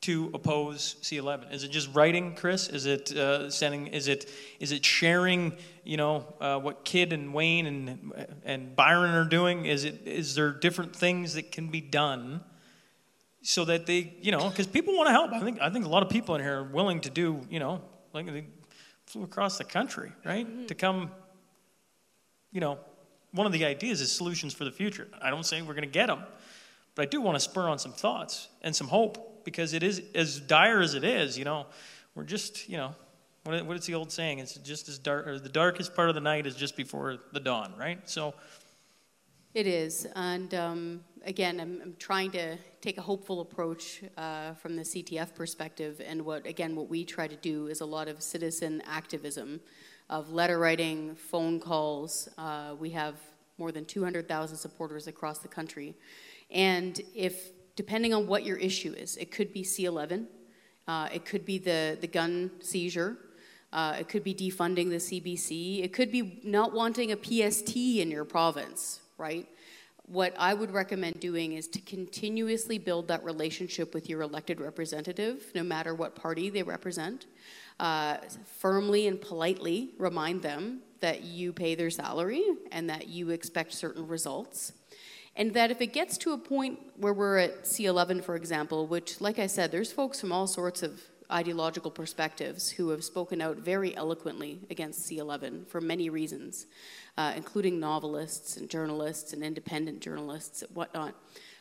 to 0.01 0.31
oppose 0.33 0.95
C11? 1.03 1.53
Is 1.53 1.63
it 1.63 1.69
just 1.69 1.93
writing, 1.93 2.33
Kris? 2.33 2.67
Is 2.69 2.87
it 2.87 3.15
uh, 3.15 3.51
sending? 3.51 3.87
Is 3.87 4.07
it 4.07 4.29
is 4.59 4.71
it 4.71 4.83
sharing? 4.83 5.53
You 5.83 5.97
know 5.97 6.25
uh, 6.39 6.59
what 6.59 6.85
Kid 6.85 7.13
and 7.13 7.33
Wayne 7.33 7.65
and 7.65 8.13
and 8.43 8.75
Byron 8.75 9.11
are 9.11 9.25
doing. 9.25 9.65
Is 9.65 9.83
it 9.83 10.01
is 10.05 10.35
there 10.35 10.51
different 10.51 10.95
things 10.95 11.35
that 11.35 11.51
can 11.51 11.67
be 11.67 11.81
done 11.81 12.43
so 13.43 13.65
that 13.65 13.85
they 13.85 14.13
you 14.21 14.31
know 14.31 14.49
because 14.49 14.67
people 14.67 14.95
want 14.95 15.07
to 15.07 15.11
help. 15.11 15.31
I 15.33 15.39
think 15.39 15.61
I 15.61 15.69
think 15.69 15.85
a 15.85 15.89
lot 15.89 16.03
of 16.03 16.09
people 16.09 16.35
in 16.35 16.41
here 16.41 16.59
are 16.59 16.63
willing 16.63 17.01
to 17.01 17.09
do 17.09 17.41
you 17.49 17.59
know 17.59 17.81
like 18.13 18.25
they 18.25 18.45
flew 19.05 19.23
across 19.23 19.57
the 19.57 19.63
country 19.63 20.11
right 20.25 20.67
to 20.67 20.75
come. 20.75 21.11
You 22.51 22.59
know, 22.59 22.79
one 23.31 23.47
of 23.47 23.53
the 23.53 23.65
ideas 23.65 24.01
is 24.01 24.11
solutions 24.11 24.53
for 24.53 24.65
the 24.65 24.71
future. 24.71 25.07
I 25.21 25.29
don't 25.29 25.45
say 25.45 25.61
we're 25.61 25.73
going 25.73 25.83
to 25.83 25.87
get 25.87 26.07
them. 26.07 26.23
But 26.95 27.03
I 27.03 27.05
do 27.05 27.21
want 27.21 27.35
to 27.35 27.39
spur 27.39 27.69
on 27.69 27.79
some 27.79 27.93
thoughts 27.93 28.49
and 28.61 28.75
some 28.75 28.89
hope 28.89 29.30
because 29.43 29.73
it 29.73 29.83
is 29.83 30.01
as 30.15 30.39
dire 30.39 30.81
as 30.81 30.93
it 30.93 31.03
is. 31.03 31.37
You 31.37 31.45
know, 31.45 31.65
we're 32.15 32.23
just 32.23 32.69
you 32.69 32.77
know, 32.77 32.95
what, 33.43 33.65
what 33.65 33.77
is 33.77 33.85
the 33.85 33.95
old 33.95 34.11
saying? 34.11 34.39
It's 34.39 34.55
just 34.55 34.89
as 34.89 34.99
dark, 34.99 35.27
or 35.27 35.39
the 35.39 35.49
darkest 35.49 35.95
part 35.95 36.09
of 36.09 36.15
the 36.15 36.21
night 36.21 36.45
is 36.45 36.55
just 36.55 36.75
before 36.75 37.17
the 37.33 37.39
dawn, 37.39 37.73
right? 37.77 38.07
So, 38.09 38.33
It 39.53 39.67
is, 39.67 40.07
and 40.15 40.53
um, 40.53 41.03
again, 41.25 41.59
I'm, 41.59 41.81
I'm 41.81 41.95
trying 41.97 42.31
to 42.31 42.57
take 42.81 42.97
a 42.97 43.01
hopeful 43.01 43.41
approach 43.41 44.03
uh, 44.17 44.53
from 44.53 44.75
the 44.75 44.83
CTF 44.83 45.35
perspective. 45.35 46.01
And 46.05 46.23
what 46.23 46.45
again, 46.45 46.75
what 46.75 46.89
we 46.89 47.03
try 47.03 47.27
to 47.27 47.35
do 47.37 47.67
is 47.67 47.81
a 47.81 47.85
lot 47.85 48.07
of 48.07 48.21
citizen 48.21 48.81
activism, 48.85 49.59
of 50.09 50.31
letter 50.31 50.59
writing, 50.59 51.15
phone 51.15 51.59
calls. 51.59 52.29
Uh, 52.37 52.75
we 52.79 52.91
have 52.91 53.15
more 53.57 53.71
than 53.71 53.85
200,000 53.85 54.57
supporters 54.57 55.07
across 55.07 55.39
the 55.39 55.47
country, 55.47 55.95
and 56.49 57.01
if 57.15 57.51
depending 57.75 58.13
on 58.13 58.27
what 58.27 58.45
your 58.45 58.57
issue 58.57 58.93
is, 58.93 59.17
it 59.17 59.31
could 59.31 59.53
be 59.53 59.63
C11, 59.63 60.25
uh, 60.87 61.09
it 61.13 61.25
could 61.25 61.45
be 61.45 61.57
the 61.57 61.97
the 61.99 62.07
gun 62.07 62.51
seizure. 62.59 63.17
Uh, 63.73 63.95
it 64.01 64.09
could 64.09 64.23
be 64.23 64.33
defunding 64.33 64.89
the 64.89 64.97
CBC. 64.97 65.81
It 65.81 65.93
could 65.93 66.11
be 66.11 66.41
not 66.43 66.73
wanting 66.73 67.13
a 67.13 67.15
PST 67.15 67.73
in 67.75 68.11
your 68.11 68.25
province, 68.25 68.99
right? 69.17 69.47
What 70.07 70.35
I 70.37 70.53
would 70.53 70.71
recommend 70.71 71.21
doing 71.21 71.53
is 71.53 71.69
to 71.69 71.79
continuously 71.79 72.77
build 72.77 73.07
that 73.07 73.23
relationship 73.23 73.93
with 73.93 74.09
your 74.09 74.23
elected 74.23 74.59
representative, 74.59 75.51
no 75.55 75.63
matter 75.63 75.95
what 75.95 76.15
party 76.15 76.49
they 76.49 76.63
represent. 76.63 77.27
Uh, 77.79 78.17
firmly 78.59 79.07
and 79.07 79.21
politely 79.21 79.91
remind 79.97 80.41
them 80.41 80.81
that 80.99 81.23
you 81.23 81.53
pay 81.53 81.73
their 81.73 81.89
salary 81.89 82.43
and 82.71 82.89
that 82.89 83.07
you 83.07 83.29
expect 83.29 83.73
certain 83.73 84.05
results. 84.05 84.73
And 85.35 85.53
that 85.53 85.71
if 85.71 85.81
it 85.81 85.93
gets 85.93 86.17
to 86.19 86.33
a 86.33 86.37
point 86.37 86.79
where 86.97 87.13
we're 87.13 87.37
at 87.37 87.63
C11, 87.63 88.23
for 88.23 88.35
example, 88.35 88.85
which, 88.87 89.21
like 89.21 89.39
I 89.39 89.47
said, 89.47 89.71
there's 89.71 89.91
folks 89.91 90.19
from 90.19 90.31
all 90.31 90.47
sorts 90.47 90.83
of 90.83 91.01
ideological 91.31 91.91
perspectives 91.91 92.69
who 92.69 92.89
have 92.89 93.03
spoken 93.03 93.41
out 93.41 93.57
very 93.57 93.95
eloquently 93.95 94.59
against 94.69 95.09
C11 95.09 95.67
for 95.67 95.79
many 95.79 96.09
reasons, 96.09 96.67
uh, 97.17 97.33
including 97.35 97.79
novelists 97.79 98.57
and 98.57 98.69
journalists 98.69 99.31
and 99.31 99.41
independent 99.41 100.01
journalists 100.01 100.61
and 100.61 100.75
whatnot. 100.75 101.15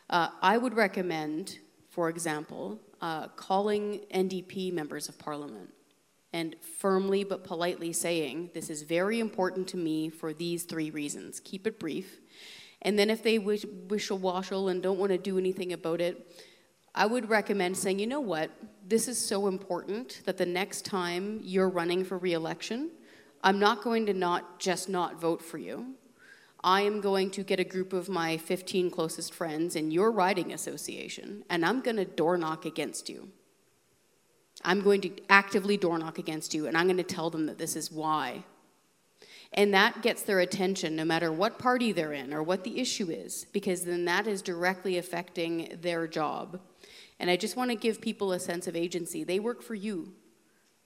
Uh, 0.09 0.29
I 0.43 0.59
would 0.59 0.75
recommend, 0.75 1.59
for 1.89 2.09
example, 2.09 2.81
uh, 3.01 3.29
calling 3.29 4.01
NDP 4.13 4.73
members 4.73 5.09
of 5.09 5.19
parliament 5.19 5.71
and 6.33 6.57
firmly 6.79 7.25
but 7.25 7.45
politely 7.45 7.93
saying, 7.93 8.51
This 8.55 8.71
is 8.71 8.83
very 8.83 9.21
important 9.21 9.69
to 9.69 9.77
me 9.77 10.09
for 10.11 10.33
these 10.33 10.65
three 10.65 10.91
reasons. 10.91 11.41
Keep 11.41 11.67
it 11.67 11.79
brief. 11.79 12.21
And 12.83 12.99
then 12.99 13.11
if 13.11 13.23
they 13.23 13.39
wish, 13.39 13.65
wish 13.89 14.11
washel 14.11 14.69
and 14.69 14.83
don't 14.83 14.99
want 14.99 15.13
to 15.13 15.19
do 15.19 15.39
anything 15.39 15.73
about 15.73 16.01
it, 16.01 16.27
I 16.95 17.07
would 17.07 17.29
recommend 17.29 17.77
saying, 17.77 17.99
you 17.99 18.07
know 18.07 18.21
what, 18.21 18.51
this 18.87 19.07
is 19.07 19.19
so 19.19 19.47
important 19.47 20.23
that 20.25 20.39
the 20.39 20.47
next 20.47 20.85
time 20.85 21.41
you're 21.43 21.69
running 21.69 22.05
for 22.05 22.19
reelection, 22.19 22.91
I'm 23.43 23.59
not 23.59 23.83
going 23.83 24.07
to 24.07 24.15
not 24.15 24.59
just 24.59 24.89
not 24.89 25.21
vote 25.21 25.43
for 25.43 25.59
you. 25.59 25.95
I 26.63 26.83
am 26.83 27.01
going 27.01 27.31
to 27.31 27.43
get 27.43 27.59
a 27.59 27.65
group 27.65 27.93
of 27.93 28.09
my 28.09 28.37
15 28.37 28.91
closest 28.91 29.33
friends 29.33 29.77
in 29.77 29.91
your 29.91 30.11
riding 30.11 30.53
association, 30.53 31.45
and 31.49 31.65
I'm 31.65 31.81
going 31.81 31.97
to 31.97 32.05
door 32.05 32.37
knock 32.37 32.67
against 32.67 33.09
you. 33.09 33.29
I'm 34.63 34.83
going 34.83 35.01
to 35.03 35.11
actively 35.31 35.79
door 35.79 35.99
knock 35.99 36.19
against 36.19 36.53
you, 36.53 36.67
and 36.67 36.77
I'm 36.77 36.87
going 36.87 36.99
to 36.99 37.03
tell 37.03 37.31
them 37.31 37.47
that 37.47 37.57
this 37.57 37.77
is 37.77 37.91
why 37.91 38.45
And 39.53 39.75
that 39.75 40.03
gets 40.03 40.23
their 40.23 40.41
attention 40.41 40.95
no 40.95 41.05
matter 41.05 41.33
what 41.33 41.59
party 41.59 41.91
they're 41.93 42.13
in 42.13 42.33
or 42.33 42.43
what 42.43 42.63
the 42.63 42.79
issue 42.79 43.11
is, 43.11 43.47
because 43.53 43.85
then 43.85 44.05
that 44.05 44.27
is 44.27 44.43
directly 44.43 44.97
affecting 44.97 45.77
their 45.81 46.07
job. 46.07 46.61
And 47.19 47.29
I 47.29 47.37
just 47.37 47.57
want 47.57 47.71
to 47.71 47.77
give 47.77 48.01
people 48.01 48.33
a 48.33 48.39
sense 48.41 48.67
of 48.67 48.77
agency. 48.77 49.25
They 49.25 49.41
work 49.41 49.63
for 49.63 49.75
you. 49.75 50.13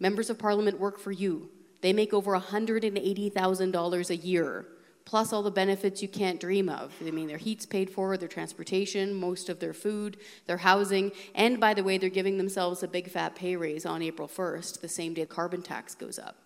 Members 0.00 0.30
of 0.30 0.38
parliament 0.38 0.80
work 0.80 0.98
for 0.98 1.12
you. 1.12 1.50
They 1.82 1.92
make 1.92 2.14
over 2.14 2.36
$180,000 2.38 4.10
a 4.10 4.16
year, 4.16 4.66
plus 5.04 5.32
all 5.34 5.42
the 5.42 5.50
benefits 5.50 6.00
you 6.00 6.08
can't 6.08 6.40
dream 6.40 6.70
of. 6.70 6.94
I 7.06 7.10
mean, 7.10 7.28
their 7.28 7.36
heat's 7.36 7.66
paid 7.66 7.90
for, 7.90 8.16
their 8.16 8.26
transportation, 8.26 9.14
most 9.14 9.50
of 9.50 9.60
their 9.60 9.74
food, 9.74 10.16
their 10.46 10.56
housing, 10.56 11.12
and 11.34 11.60
by 11.60 11.74
the 11.74 11.84
way, 11.84 11.98
they're 11.98 12.08
giving 12.08 12.38
themselves 12.38 12.82
a 12.82 12.88
big 12.88 13.10
fat 13.10 13.34
pay 13.34 13.54
raise 13.54 13.84
on 13.84 14.00
April 14.00 14.26
1st, 14.26 14.80
the 14.80 14.88
same 14.88 15.12
day 15.12 15.26
carbon 15.26 15.60
tax 15.60 15.94
goes 15.94 16.18
up. 16.18 16.43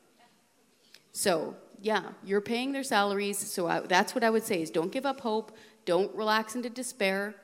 So, 1.19 1.57
yeah, 1.81 2.05
you're 2.23 2.41
paying 2.41 2.71
their 2.71 2.85
salaries. 2.85 3.39
So 3.39 3.67
I, 3.67 3.81
that's 3.81 4.15
what 4.15 4.23
I 4.23 4.31
would 4.31 4.45
say 4.45 4.63
is 4.63 4.71
don't 4.71 4.93
give 4.93 5.05
up 5.05 5.21
hope, 5.21 5.51
don't 5.85 6.15
relax 6.15 6.55
into 6.55 6.71
despair. 6.71 7.35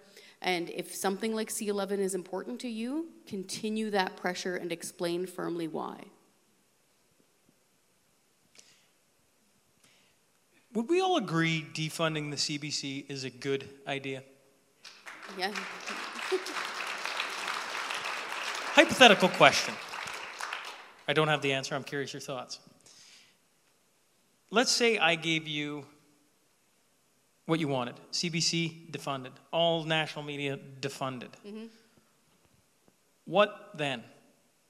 And 0.40 0.70
if 0.70 0.94
something 0.94 1.34
like 1.34 1.48
C11 1.48 1.98
is 1.98 2.14
important 2.14 2.60
to 2.60 2.68
you, 2.68 3.08
continue 3.26 3.90
that 3.90 4.16
pressure 4.16 4.54
and 4.54 4.70
explain 4.70 5.26
firmly 5.26 5.66
why. 5.66 6.04
Would 10.74 10.88
we 10.88 11.00
all 11.00 11.16
agree 11.16 11.66
defunding 11.74 12.30
the 12.30 12.36
CBC 12.36 13.10
is 13.10 13.24
a 13.24 13.30
good 13.30 13.68
idea? 13.88 14.22
Yeah. 15.36 15.50
Hypothetical 18.76 19.30
question. 19.30 19.74
I 21.08 21.12
don't 21.12 21.26
have 21.26 21.42
the 21.42 21.52
answer. 21.52 21.74
I'm 21.74 21.82
curious 21.82 22.12
your 22.12 22.20
thoughts. 22.20 22.60
Let's 24.50 24.70
say 24.70 24.98
I 24.98 25.14
gave 25.14 25.48
you 25.48 25.84
what 27.46 27.60
you 27.60 27.68
wanted 27.68 27.94
CBC 28.12 28.90
defunded, 28.90 29.32
all 29.52 29.84
national 29.84 30.24
media 30.24 30.58
defunded. 30.80 31.30
Mm-hmm. 31.46 31.66
What 33.26 33.70
then? 33.74 34.02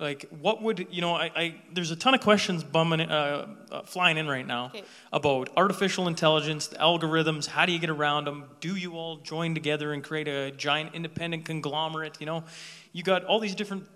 Like, 0.01 0.26
what 0.40 0.60
would, 0.60 0.88
you 0.90 1.01
know, 1.01 1.14
I, 1.14 1.30
I 1.36 1.55
there's 1.72 1.92
a 1.92 1.96
ton 1.96 2.14
of 2.14 2.20
questions 2.20 2.64
bumming, 2.64 3.01
uh, 3.02 3.46
uh, 3.70 3.82
flying 3.84 4.16
in 4.16 4.26
right 4.26 4.46
now 4.46 4.66
Okay. 4.66 4.82
about 5.12 5.51
artificial 5.56 6.09
intelligence, 6.09 6.66
the 6.66 6.76
algorithms, 6.76 7.46
how 7.46 7.64
do 7.64 7.70
you 7.72 7.78
get 7.78 7.90
around 7.90 8.24
them? 8.24 8.44
Do 8.60 8.74
you 8.74 8.94
all 8.94 9.18
join 9.18 9.55
together 9.55 9.92
and 9.92 10.02
create 10.02 10.26
a 10.26 10.51
giant 10.51 10.94
independent 10.94 11.44
conglomerate? 11.44 12.16
You 12.18 12.26
know, 12.26 12.44
you 12.92 13.05
got 13.05 13.24
all 13.24 13.38
these 13.38 13.55
different 13.55 13.86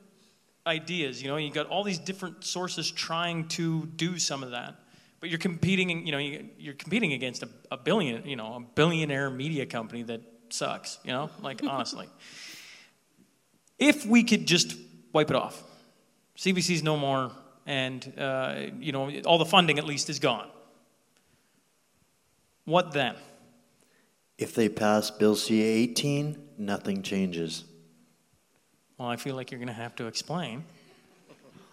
ideas, 0.68 1.20
you 1.20 1.28
know, 1.28 1.36
you 1.36 1.50
got 1.50 1.66
all 1.66 1.82
these 1.82 1.98
different 1.98 2.44
sources 2.44 2.90
trying 2.90 3.48
to 3.48 3.86
do 3.96 4.18
some 4.20 4.44
of 4.44 4.52
that. 4.52 4.76
But 5.20 5.30
you're 5.30 5.38
competing, 5.38 6.06
you 6.06 6.12
know, 6.12 6.18
you- 6.18 6.48
you're 6.58 6.74
competing 6.74 7.12
against 7.12 7.42
a, 7.42 7.48
a 7.70 7.76
billion, 7.76 8.26
you 8.26 8.36
know, 8.36 8.54
a 8.54 8.60
billionaire 8.60 9.30
media 9.30 9.66
company 9.66 10.02
that 10.04 10.20
sucks, 10.50 10.98
you 11.04 11.10
know, 11.12 11.30
like 11.42 11.60
honestly. 11.68 12.06
If 13.78 14.06
we 14.06 14.22
could 14.24 14.46
just 14.46 14.76
wipe 15.12 15.30
it 15.30 15.36
off, 15.36 15.62
CBC's 16.36 16.82
no 16.82 16.96
more, 16.96 17.32
and 17.66 18.12
uh, 18.18 18.66
you 18.78 18.92
know, 18.92 19.10
all 19.26 19.38
the 19.38 19.44
funding 19.44 19.78
at 19.78 19.84
least 19.84 20.08
is 20.08 20.18
gone. 20.18 20.48
What 22.64 22.92
then? 22.92 23.14
If 24.36 24.54
they 24.54 24.68
pass 24.68 25.10
Bill 25.10 25.34
C 25.34 25.62
18, 25.62 26.38
nothing 26.58 27.02
changes. 27.02 27.64
Well, 28.98 29.08
I 29.08 29.16
feel 29.16 29.34
like 29.34 29.50
you're 29.50 29.58
going 29.58 29.68
to 29.68 29.72
have 29.74 29.96
to 29.96 30.06
explain. 30.06 30.64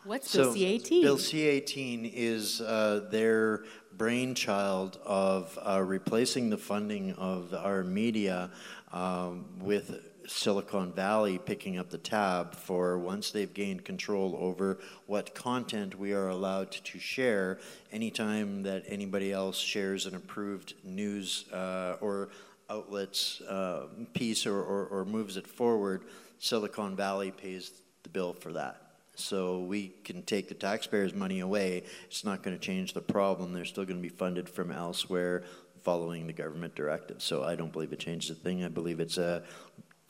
What's 0.05 0.29
So, 0.29 0.43
Bill 0.43 0.53
C-18? 0.53 1.01
Bill 1.01 1.17
C-18 1.17 2.11
is 2.13 2.61
uh, 2.61 3.07
their 3.09 3.63
brainchild 3.97 4.99
of 5.03 5.57
uh, 5.67 5.81
replacing 5.81 6.51
the 6.51 6.59
funding 6.59 7.13
of 7.13 7.55
our 7.55 7.83
media 7.83 8.51
um, 8.93 9.45
with 9.59 9.99
Silicon 10.27 10.93
Valley 10.93 11.39
picking 11.39 11.79
up 11.79 11.89
the 11.89 11.97
tab 11.97 12.53
for 12.53 12.99
once 12.99 13.31
they've 13.31 13.51
gained 13.51 13.83
control 13.83 14.37
over 14.39 14.77
what 15.07 15.33
content 15.33 15.97
we 15.97 16.13
are 16.13 16.29
allowed 16.29 16.69
to 16.69 16.99
share. 16.99 17.57
Anytime 17.91 18.61
that 18.61 18.83
anybody 18.87 19.33
else 19.33 19.57
shares 19.57 20.05
an 20.05 20.13
approved 20.13 20.75
news 20.83 21.45
uh, 21.51 21.97
or 21.99 22.29
outlets 22.69 23.41
uh, 23.41 23.87
piece 24.13 24.45
or, 24.45 24.61
or, 24.61 24.85
or 24.85 25.03
moves 25.03 25.35
it 25.35 25.47
forward, 25.47 26.03
Silicon 26.37 26.95
Valley 26.95 27.31
pays 27.31 27.71
the 28.03 28.09
bill 28.09 28.33
for 28.33 28.53
that. 28.53 28.84
So 29.15 29.59
we 29.59 29.93
can 30.03 30.21
take 30.23 30.47
the 30.49 30.53
taxpayers' 30.53 31.13
money 31.13 31.39
away. 31.39 31.83
It's 32.05 32.23
not 32.23 32.43
going 32.43 32.55
to 32.55 32.61
change 32.61 32.93
the 32.93 33.01
problem. 33.01 33.53
They're 33.53 33.65
still 33.65 33.85
going 33.85 33.97
to 33.97 34.03
be 34.03 34.09
funded 34.09 34.49
from 34.49 34.71
elsewhere 34.71 35.43
following 35.83 36.25
the 36.25 36.33
government 36.33 36.73
directive. 36.75 37.21
So 37.21 37.43
I 37.43 37.55
don't 37.55 37.71
believe 37.71 37.93
it 37.93 37.99
changes 37.99 38.31
a 38.31 38.35
thing. 38.35 38.63
I 38.63 38.69
believe 38.69 38.99
it's 38.99 39.17
a, 39.17 39.43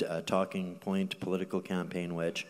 a 0.08 0.22
talking 0.22 0.76
point, 0.76 1.20
political 1.20 1.60
campaign 1.60 2.16
wedge. 2.16 2.48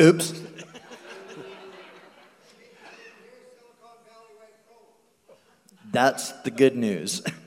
Oops. 0.00 0.42
That's 5.92 6.32
the 6.42 6.50
good 6.50 6.74
news. 6.74 7.22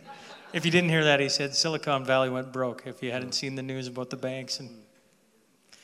If 0.53 0.63
you 0.65 0.71
didn't 0.71 0.89
hear 0.89 1.03
that, 1.03 1.19
he 1.19 1.27
said 1.27 1.53
Silicon 1.53 2.05
Valley 2.05 2.29
went 2.29 2.53
broke. 2.53 2.87
If 2.87 3.03
you 3.03 3.11
hadn't 3.11 3.33
seen 3.33 3.55
the 3.55 3.61
news 3.61 3.87
about 3.87 4.09
the 4.09 4.15
banks 4.15 4.61
and 4.61 4.69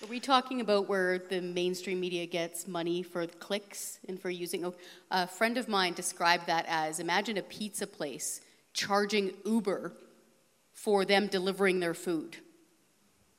Are 0.02 0.08
we 0.08 0.22
talking 0.22 0.62
about 0.62 0.88
where 0.88 1.20
the 1.20 1.42
mainstream 1.42 2.00
media 2.00 2.26
gets 2.26 2.66
money 2.66 3.04
for 3.04 3.28
clicks 3.28 4.00
and 4.08 4.18
for 4.20 4.30
using? 4.30 4.64
oh, 4.64 4.74
A 5.12 5.28
friend 5.28 5.58
of 5.58 5.68
mine 5.68 5.94
described 5.94 6.48
that 6.48 6.66
as 6.70 7.02
imagine 7.02 7.38
a 7.38 7.42
pizza 7.42 7.86
place 7.86 8.40
charging 8.74 9.34
Uber 9.46 9.94
for 10.72 11.04
them 11.04 11.28
delivering 11.28 11.82
their 11.82 11.94
food. 11.94 12.38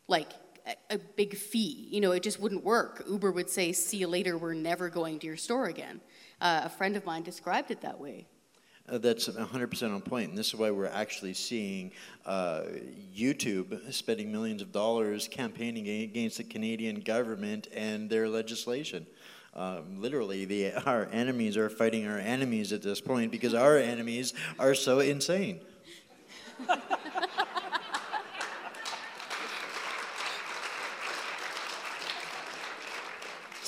Like 0.09 0.29
a, 0.67 0.95
a 0.95 0.99
big 0.99 1.37
fee. 1.37 1.89
You 1.91 2.03
know, 2.03 2.13
it 2.13 2.23
just 2.23 2.39
wouldn't 2.39 2.65
work. 2.65 3.03
Uber 3.09 3.33
would 3.33 3.49
say, 3.49 3.73
see 3.73 3.97
you 3.97 4.09
later, 4.09 4.37
we're 4.37 4.53
never 4.53 4.91
going 4.91 5.19
to 5.21 5.27
your 5.27 5.39
store 5.39 5.67
again. 5.67 6.03
Uh, 6.39 6.63
a 6.65 6.69
friend 6.69 6.97
of 6.97 7.07
mine 7.07 7.23
described 7.23 7.71
it 7.71 7.81
that 7.81 7.99
way. 7.99 8.27
Uh, 8.87 8.99
that's 8.99 9.29
100% 9.29 9.83
on 9.83 9.93
point. 9.93 10.05
point, 10.05 10.29
and 10.29 10.37
this 10.37 10.49
is 10.49 10.57
why 10.57 10.71
we're 10.71 10.85
actually 10.87 11.33
seeing 11.33 11.91
uh, 12.27 12.65
YouTube 13.17 13.93
spending 13.93 14.31
millions 14.31 14.61
of 14.61 14.73
dollars 14.73 15.27
campaigning 15.27 15.89
against 16.03 16.37
the 16.37 16.45
Canadian 16.45 17.01
government 17.01 17.67
and 17.75 18.11
their 18.11 18.29
legislation. 18.29 19.07
Um, 19.55 20.03
literally, 20.03 20.45
the, 20.45 20.75
our 20.87 21.09
enemies 21.13 21.57
are 21.57 21.71
fighting 21.71 22.07
our 22.07 22.19
enemies 22.19 22.75
at 22.75 22.83
this 22.83 23.01
point 23.01 23.31
because 23.33 23.55
our 23.55 23.79
enemies 23.79 24.35
are 24.59 24.75
so 24.75 25.01
insane. 25.01 25.61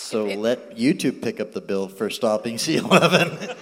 So 0.07 0.25
let 0.25 0.77
YouTube 0.77 1.21
pick 1.21 1.41
up 1.41 1.53
the 1.53 1.61
bill 1.61 1.89
for 1.89 2.11
stopping 2.11 2.57
C11. 2.59 3.57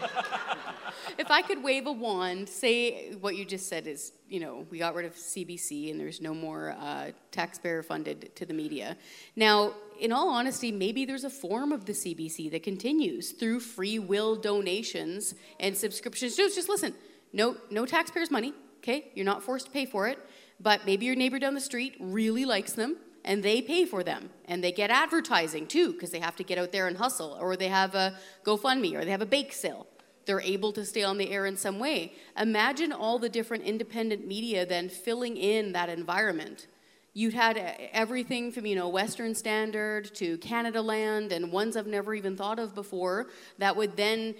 If 1.25 1.31
I 1.31 1.41
could 1.41 1.63
wave 1.63 1.87
a 1.87 1.93
wand, 1.93 2.51
say 2.51 3.15
what 3.15 3.35
you 3.35 3.47
just 3.47 3.67
said 3.67 3.87
is, 3.87 4.13
you 4.29 4.41
know, 4.41 4.67
we 4.71 4.79
got 4.79 4.95
rid 4.95 5.07
of 5.07 5.15
CBC 5.15 5.91
and 5.91 5.99
there's 5.99 6.21
no 6.21 6.35
more 6.35 6.77
uh, 6.79 7.13
taxpayer 7.31 7.83
funded 7.83 8.37
to 8.37 8.45
the 8.45 8.53
media. 8.53 8.99
Now, 9.35 9.73
in 9.99 10.13
all 10.13 10.29
honesty, 10.29 10.71
maybe 10.71 11.07
there's 11.07 11.25
a 11.25 11.31
form 11.31 11.73
of 11.73 11.87
the 11.87 11.95
CBC 11.95 12.51
that 12.51 12.63
continues 12.63 13.31
through 13.31 13.61
free 13.61 13.99
will 13.99 14.37
donations 14.37 15.35
and 15.59 15.75
subscriptions. 15.75 16.37
Just, 16.37 16.57
just 16.57 16.69
listen, 16.69 16.95
no, 17.33 17.57
no 17.71 17.87
taxpayers' 17.87 18.31
money, 18.31 18.53
okay? 18.81 19.11
You're 19.15 19.25
not 19.25 19.43
forced 19.43 19.65
to 19.65 19.73
pay 19.73 19.87
for 19.87 20.07
it, 20.07 20.19
but 20.61 20.85
maybe 20.85 21.07
your 21.07 21.17
neighbor 21.17 21.39
down 21.39 21.55
the 21.55 21.61
street 21.63 21.97
really 22.01 22.45
likes 22.45 22.75
them 22.75 22.99
and 23.25 23.43
they 23.43 23.63
pay 23.63 23.87
for 23.87 24.05
them 24.05 24.29
and 24.45 24.63
they 24.63 24.73
get 24.73 24.91
advertising 24.91 25.67
too 25.67 25.95
because 25.95 26.11
they 26.11 26.21
have 26.21 26.37
to 26.37 26.45
get 26.45 26.59
out 26.59 26.71
there 26.71 26.87
and 26.87 26.99
hustle 26.99 27.39
or 27.41 27.57
they 27.57 27.69
have 27.69 27.95
a 27.95 28.15
GoFundMe 28.45 28.95
or 28.95 29.07
they 29.07 29.11
have 29.11 29.23
a 29.23 29.27
bake 29.27 29.55
sale 29.55 29.87
they're 30.27 30.41
able 30.41 30.73
to 30.73 30.85
stay 30.85 31.03
on 31.03 31.19
the 31.19 31.31
air 31.31 31.47
in 31.47 31.57
some 31.57 31.79
way. 31.79 32.13
Imagine 32.39 32.93
all 32.93 33.19
the 33.19 33.29
different 33.29 33.65
independent 33.65 34.27
media 34.27 34.65
then 34.67 34.89
filling 34.89 35.37
in 35.37 35.73
that 35.73 35.89
environment. 35.89 36.67
You'd 37.13 37.35
had 37.35 37.57
everything 37.93 38.51
from 38.51 38.67
you 38.67 38.75
know 38.75 38.89
Western 38.89 39.35
Standard 39.35 40.15
to 40.17 40.37
Canadaland 40.39 41.31
and 41.31 41.53
ones 41.53 41.77
I've 41.77 41.87
never 41.87 42.15
even 42.15 42.37
thought 42.37 42.59
of 42.59 42.75
before 42.75 43.29
that 43.59 43.77
would 43.77 43.97
then 43.97 44.35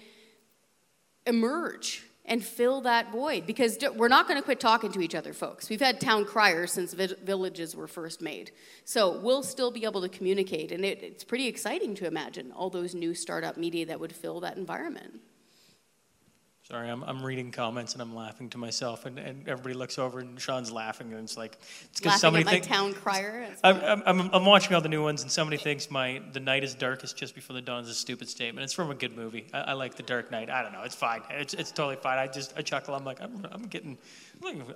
emerge 1.25 2.03
and 2.25 2.43
fill 2.43 2.81
that 2.81 3.11
void 3.11 3.45
because 3.45 3.77
we're 3.95 4.07
not 4.07 4.27
going 4.27 4.39
to 4.39 4.43
quit 4.43 4.59
talking 4.59 4.91
to 4.91 5.01
each 5.01 5.15
other 5.15 5.33
folks 5.33 5.69
we've 5.69 5.79
had 5.79 5.99
town 5.99 6.25
criers 6.25 6.71
since 6.71 6.93
villages 6.93 7.75
were 7.75 7.87
first 7.87 8.21
made 8.21 8.51
so 8.83 9.19
we'll 9.19 9.43
still 9.43 9.71
be 9.71 9.85
able 9.85 10.01
to 10.01 10.09
communicate 10.09 10.71
and 10.71 10.83
it, 10.83 11.01
it's 11.03 11.23
pretty 11.23 11.47
exciting 11.47 11.93
to 11.95 12.07
imagine 12.07 12.51
all 12.51 12.69
those 12.69 12.95
new 12.95 13.13
startup 13.13 13.57
media 13.57 13.85
that 13.85 13.99
would 13.99 14.13
fill 14.13 14.39
that 14.39 14.57
environment 14.57 15.19
Sorry, 16.69 16.89
I'm, 16.89 17.03
I'm 17.03 17.23
reading 17.23 17.51
comments 17.51 17.93
and 17.93 18.01
I'm 18.01 18.15
laughing 18.15 18.49
to 18.49 18.57
myself, 18.57 19.05
and, 19.05 19.19
and 19.19 19.47
everybody 19.47 19.75
looks 19.75 19.99
over 19.99 20.19
and 20.19 20.41
Shaun's 20.41 20.71
laughing, 20.71 21.13
and 21.13 21.21
it's 21.21 21.37
like 21.37 21.59
it's 21.83 21.99
because 21.99 22.13
Laughing 22.13 22.19
somebody 22.19 22.41
at 22.41 22.45
my 22.47 22.51
think- 22.53 22.65
town 22.65 22.93
crier. 22.95 23.47
I'm, 23.63 23.75
I'm, 23.81 24.03
I'm, 24.07 24.29
I'm 24.33 24.45
watching 24.45 24.73
all 24.73 24.81
the 24.81 24.89
new 24.89 25.03
ones, 25.03 25.21
and 25.21 25.29
somebody 25.31 25.57
thinks 25.57 25.91
my 25.91 26.23
"The 26.33 26.39
Night 26.39 26.63
is 26.63 26.73
Darkest 26.73 27.15
Just 27.15 27.35
Before 27.35 27.53
the 27.53 27.61
Dawn" 27.61 27.83
is 27.83 27.89
a 27.89 27.93
stupid 27.93 28.27
statement. 28.29 28.63
It's 28.63 28.73
from 28.73 28.89
a 28.89 28.95
good 28.95 29.15
movie. 29.15 29.45
I, 29.53 29.59
I 29.59 29.73
like 29.73 29.93
The 29.93 30.01
Dark 30.01 30.31
Knight. 30.31 30.49
I 30.49 30.63
don't 30.63 30.73
know. 30.73 30.81
It's 30.81 30.95
fine. 30.95 31.21
It's, 31.29 31.53
it's 31.53 31.71
totally 31.71 31.97
fine. 31.97 32.17
I 32.17 32.25
just 32.25 32.55
I 32.57 32.63
chuckle. 32.63 32.95
I'm 32.95 33.05
like 33.05 33.21
I'm, 33.21 33.45
I'm 33.51 33.67
getting. 33.67 33.99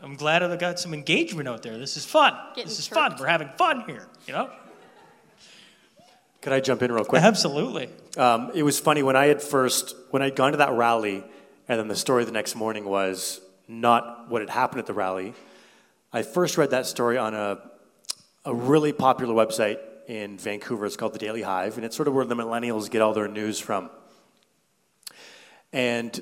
I'm 0.04 0.16
glad 0.16 0.44
I 0.44 0.56
got 0.58 0.80
some 0.80 0.94
engagement 0.94 1.50
out 1.50 1.64
there. 1.64 1.80
This 1.80 1.98
is 1.98 2.06
fun. 2.06 2.36
Getting 2.54 2.70
this 2.70 2.78
is 2.78 2.88
fun. 2.88 3.16
We're 3.20 3.26
having 3.26 3.50
fun 3.58 3.84
here. 3.88 4.08
You 4.28 4.34
know. 4.34 4.52
Could 6.42 6.54
I 6.54 6.60
jump 6.60 6.84
in 6.84 6.92
real 6.92 7.04
quick? 7.04 7.24
Absolutely. 7.24 7.90
Um, 8.16 8.52
it 8.54 8.62
was 8.64 8.80
funny 8.80 9.02
when 9.04 9.16
I 9.16 9.26
had 9.26 9.42
first, 9.42 9.94
when 10.12 10.22
I'd 10.22 10.36
gone 10.38 10.52
to 10.52 10.60
that 10.60 10.72
rally, 10.72 11.24
and 11.70 11.80
then 11.80 11.88
the 11.88 11.96
story 11.96 12.26
the 12.26 12.32
next 12.32 12.56
morning 12.56 12.84
was 12.84 13.40
not 13.68 14.28
what 14.28 14.42
had 14.42 14.50
happened 14.50 14.80
at 14.80 14.88
the 14.88 14.94
rally. 14.94 15.36
I 16.12 16.24
first 16.24 16.58
read 16.58 16.72
that 16.72 16.88
story 16.88 17.20
on 17.20 17.36
a, 17.36 17.60
a 18.44 18.54
really 18.54 18.92
popular 18.92 19.36
website 19.36 19.78
in 20.08 20.40
Vancouver. 20.40 20.88
It's 20.88 20.98
called 20.98 21.14
the 21.14 21.20
Daily 21.20 21.44
Hive, 21.44 21.78
and 21.78 21.86
it's 21.86 21.96
sort 21.96 22.08
of 22.08 22.16
where 22.16 22.26
the 22.26 22.36
millennials 22.36 22.90
get 22.90 23.04
all 23.04 23.14
their 23.14 23.28
news 23.28 23.60
from. 23.60 23.92
And 25.72 26.20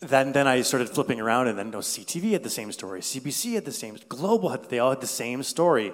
then, 0.00 0.32
then 0.32 0.46
I 0.46 0.62
started 0.62 0.88
flipping 0.88 1.20
around, 1.20 1.48
and 1.48 1.58
then 1.58 1.70
no, 1.70 1.80
CTV 1.80 2.32
had 2.32 2.42
the 2.42 2.48
same 2.48 2.72
story, 2.72 3.02
CBC 3.02 3.52
had 3.52 3.66
the 3.66 3.72
same, 3.72 3.98
Global 4.08 4.48
had, 4.48 4.64
they 4.70 4.78
all 4.78 4.88
had 4.88 5.02
the 5.02 5.06
same 5.06 5.42
story. 5.42 5.92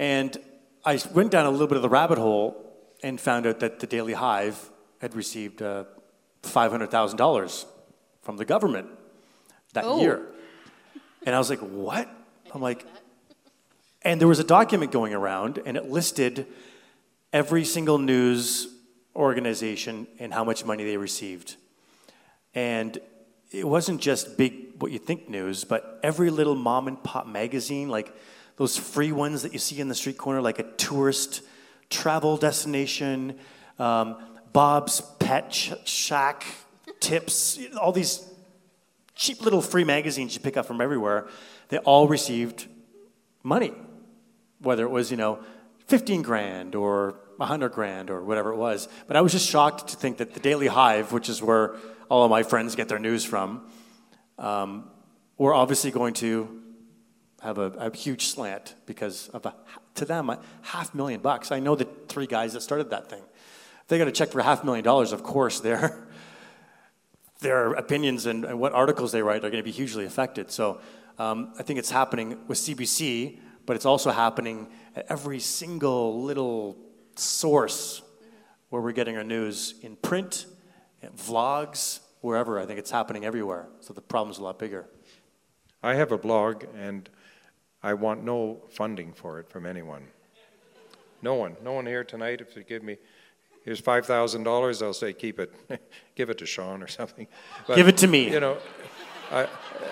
And 0.00 0.36
I 0.84 1.00
went 1.14 1.30
down 1.30 1.46
a 1.46 1.50
little 1.50 1.68
bit 1.68 1.76
of 1.76 1.82
the 1.82 1.88
rabbit 1.88 2.18
hole 2.18 2.56
and 3.04 3.20
found 3.20 3.46
out 3.46 3.60
that 3.60 3.78
the 3.78 3.86
Daily 3.86 4.14
Hive 4.14 4.70
had 5.00 5.14
received 5.14 5.62
uh, 5.62 5.84
$500,000 6.42 7.66
from 8.22 8.36
the 8.36 8.44
government 8.44 8.88
that 9.72 9.84
Oh. 9.84 10.00
year. 10.00 10.26
And 11.24 11.34
I 11.34 11.38
was 11.38 11.50
like, 11.50 11.60
what? 11.60 12.08
I'm 12.54 12.62
like, 12.62 12.86
and 14.02 14.20
there 14.20 14.28
was 14.28 14.38
a 14.38 14.44
document 14.44 14.92
going 14.92 15.12
around, 15.12 15.60
and 15.64 15.76
it 15.76 15.90
listed 15.90 16.46
every 17.32 17.64
single 17.64 17.98
news 17.98 18.68
organization 19.14 20.06
and 20.18 20.32
how 20.32 20.44
much 20.44 20.64
money 20.64 20.84
they 20.84 20.96
received. 20.96 21.56
And 22.54 22.98
it 23.50 23.66
wasn't 23.66 24.00
just 24.00 24.38
big, 24.38 24.80
what 24.80 24.90
you 24.90 24.98
think 24.98 25.28
news, 25.28 25.64
but 25.64 26.00
every 26.02 26.30
little 26.30 26.54
mom 26.54 26.88
and 26.88 27.02
pop 27.02 27.26
magazine, 27.26 27.88
like 27.88 28.14
those 28.56 28.76
free 28.76 29.12
ones 29.12 29.42
that 29.42 29.52
you 29.52 29.58
see 29.58 29.78
in 29.80 29.88
the 29.88 29.94
street 29.94 30.16
corner, 30.16 30.40
like 30.40 30.58
a 30.58 30.62
tourist 30.62 31.42
travel 31.90 32.36
destination, 32.36 33.38
um, 33.78 34.16
Bob's 34.52 35.00
Pet 35.30 35.54
Sh- 35.54 35.72
Shack 35.84 36.44
tips, 36.98 37.56
all 37.80 37.92
these 37.92 38.28
cheap 39.14 39.40
little 39.42 39.62
free 39.62 39.84
magazines 39.84 40.34
you 40.34 40.40
pick 40.40 40.56
up 40.56 40.66
from 40.66 40.80
everywhere, 40.80 41.28
they 41.68 41.78
all 41.78 42.08
received 42.08 42.66
money, 43.44 43.72
whether 44.58 44.84
it 44.84 44.90
was, 44.90 45.08
you 45.08 45.16
know, 45.16 45.38
15 45.86 46.22
grand 46.22 46.74
or 46.74 47.14
100 47.36 47.68
grand 47.68 48.10
or 48.10 48.24
whatever 48.24 48.52
it 48.52 48.56
was. 48.56 48.88
But 49.06 49.16
I 49.16 49.20
was 49.20 49.30
just 49.30 49.48
shocked 49.48 49.86
to 49.90 49.96
think 49.96 50.16
that 50.16 50.34
the 50.34 50.40
Daily 50.40 50.66
Hive, 50.66 51.12
which 51.12 51.28
is 51.28 51.40
where 51.40 51.76
all 52.08 52.24
of 52.24 52.30
my 52.30 52.42
friends 52.42 52.74
get 52.74 52.88
their 52.88 52.98
news 52.98 53.24
from, 53.24 53.70
um, 54.36 54.90
were 55.38 55.54
obviously 55.54 55.92
going 55.92 56.14
to 56.14 56.60
have 57.40 57.58
a, 57.58 57.70
a 57.78 57.96
huge 57.96 58.26
slant 58.26 58.74
because 58.84 59.28
of 59.28 59.46
a, 59.46 59.54
to 59.94 60.04
them 60.04 60.28
a 60.28 60.40
half 60.62 60.92
million 60.92 61.20
bucks. 61.20 61.52
I 61.52 61.60
know 61.60 61.76
the 61.76 61.86
three 62.08 62.26
guys 62.26 62.54
that 62.54 62.62
started 62.62 62.90
that 62.90 63.08
thing. 63.08 63.22
They 63.90 63.98
got 63.98 64.06
a 64.06 64.12
check 64.12 64.30
for 64.30 64.40
half 64.40 64.62
a 64.62 64.66
million 64.66 64.84
dollars, 64.84 65.10
of 65.10 65.24
course 65.24 65.58
their 65.58 66.06
their 67.40 67.72
opinions 67.72 68.24
and, 68.24 68.44
and 68.44 68.60
what 68.60 68.72
articles 68.72 69.10
they 69.10 69.20
write 69.20 69.38
are 69.38 69.50
going 69.50 69.62
to 69.62 69.64
be 69.64 69.72
hugely 69.72 70.04
affected. 70.04 70.52
So 70.52 70.80
um, 71.18 71.52
I 71.58 71.64
think 71.64 71.80
it's 71.80 71.90
happening 71.90 72.38
with 72.46 72.56
CBC, 72.56 73.40
but 73.66 73.74
it's 73.74 73.86
also 73.86 74.12
happening 74.12 74.68
at 74.94 75.06
every 75.08 75.40
single 75.40 76.22
little 76.22 76.78
source 77.16 78.02
where 78.68 78.80
we're 78.80 78.92
getting 78.92 79.16
our 79.16 79.24
news 79.24 79.74
in 79.82 79.96
print, 79.96 80.46
in 81.02 81.08
vlogs, 81.10 81.98
wherever. 82.20 82.60
I 82.60 82.66
think 82.66 82.78
it's 82.78 82.92
happening 82.92 83.24
everywhere. 83.24 83.70
So 83.80 83.92
the 83.92 84.02
problem's 84.02 84.38
a 84.38 84.44
lot 84.44 84.60
bigger. 84.60 84.86
I 85.82 85.94
have 85.94 86.12
a 86.12 86.18
blog, 86.18 86.62
and 86.76 87.10
I 87.82 87.94
want 87.94 88.22
no 88.22 88.62
funding 88.70 89.12
for 89.14 89.40
it 89.40 89.50
from 89.50 89.66
anyone. 89.66 90.06
No 91.22 91.34
one. 91.34 91.56
No 91.64 91.72
one 91.72 91.86
here 91.86 92.04
tonight. 92.04 92.40
If 92.40 92.54
you 92.54 92.62
give 92.62 92.84
me, 92.84 92.96
here's 93.64 93.80
five 93.80 94.06
thousand 94.06 94.44
dollars, 94.44 94.82
I'll 94.82 94.92
say 94.92 95.12
keep 95.12 95.38
it. 95.38 95.52
give 96.14 96.30
it 96.30 96.38
to 96.38 96.46
Shaun 96.46 96.82
or 96.82 96.88
something. 96.88 97.26
But, 97.66 97.76
Give 97.76 97.88
it 97.88 97.96
to 97.98 98.06
me. 98.06 98.30
You 98.30 98.40
know. 98.40 98.58
I, 99.30 99.46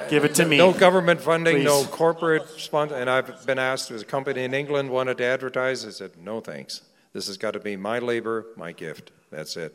Give 0.08 0.24
it 0.24 0.34
to 0.36 0.44
me. 0.44 0.58
No 0.58 0.72
government 0.72 1.20
funding, 1.20 1.62
no 1.62 1.84
corporate 1.84 2.48
sponsor. 2.48 2.96
And 2.96 3.08
I've 3.08 3.46
been 3.46 3.58
asked, 3.58 3.88
there's 3.88 4.02
a 4.02 4.06
company 4.06 4.42
in 4.42 4.54
England 4.54 4.90
wanted 4.90 5.18
to 5.18 5.24
advertise. 5.24 5.86
I 5.86 5.90
said, 5.90 6.12
no 6.20 6.40
thanks. 6.40 6.82
This 7.12 7.26
has 7.26 7.36
got 7.36 7.52
to 7.52 7.60
be 7.60 7.76
my 7.76 7.98
labor, 7.98 8.46
my 8.56 8.72
gift. 8.72 9.12
That's 9.30 9.56
it. 9.56 9.74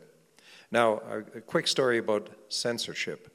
Now, 0.71 1.01
a, 1.09 1.19
a 1.37 1.41
quick 1.41 1.67
story 1.67 1.97
about 1.97 2.29
censorship. 2.49 3.31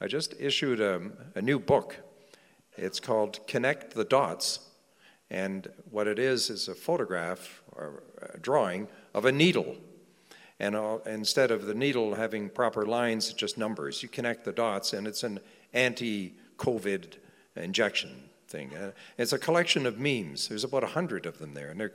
I 0.00 0.06
just 0.06 0.34
issued 0.38 0.80
a, 0.80 1.00
a 1.34 1.40
new 1.40 1.58
book. 1.58 1.96
It's 2.76 3.00
called 3.00 3.46
Connect 3.46 3.94
the 3.94 4.04
Dots. 4.04 4.60
And 5.30 5.68
what 5.90 6.06
it 6.06 6.18
is 6.18 6.50
is 6.50 6.68
a 6.68 6.74
photograph 6.74 7.62
or 7.72 8.02
a 8.34 8.38
drawing 8.38 8.88
of 9.14 9.24
a 9.24 9.32
needle. 9.32 9.76
And 10.60 10.76
uh, 10.76 10.98
instead 11.06 11.50
of 11.50 11.66
the 11.66 11.74
needle 11.74 12.14
having 12.14 12.48
proper 12.48 12.84
lines, 12.84 13.32
just 13.32 13.58
numbers. 13.58 14.02
You 14.02 14.08
connect 14.08 14.44
the 14.44 14.52
dots, 14.52 14.92
and 14.92 15.06
it's 15.06 15.22
an 15.22 15.40
anti 15.72 16.34
COVID 16.58 17.14
injection 17.56 18.10
thing. 18.48 18.74
Uh, 18.74 18.92
it's 19.18 19.32
a 19.32 19.38
collection 19.38 19.86
of 19.86 19.98
memes. 19.98 20.48
There's 20.48 20.64
about 20.64 20.84
a 20.84 20.88
hundred 20.88 21.26
of 21.26 21.38
them 21.38 21.54
there, 21.54 21.70
and 21.70 21.80
they're 21.80 21.92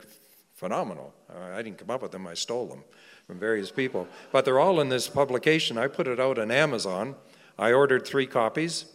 phenomenal. 0.54 1.14
Uh, 1.28 1.54
I 1.54 1.62
didn't 1.62 1.78
come 1.78 1.90
up 1.90 2.02
with 2.02 2.12
them, 2.12 2.26
I 2.26 2.34
stole 2.34 2.66
them 2.66 2.84
from 3.26 3.38
various 3.38 3.70
people. 3.70 4.06
But 4.30 4.44
they're 4.44 4.60
all 4.60 4.80
in 4.80 4.90
this 4.90 5.08
publication. 5.08 5.78
I 5.78 5.86
put 5.86 6.06
it 6.06 6.20
out 6.20 6.38
on 6.38 6.50
Amazon. 6.50 7.14
I 7.58 7.72
ordered 7.72 8.06
three 8.06 8.26
copies, 8.26 8.86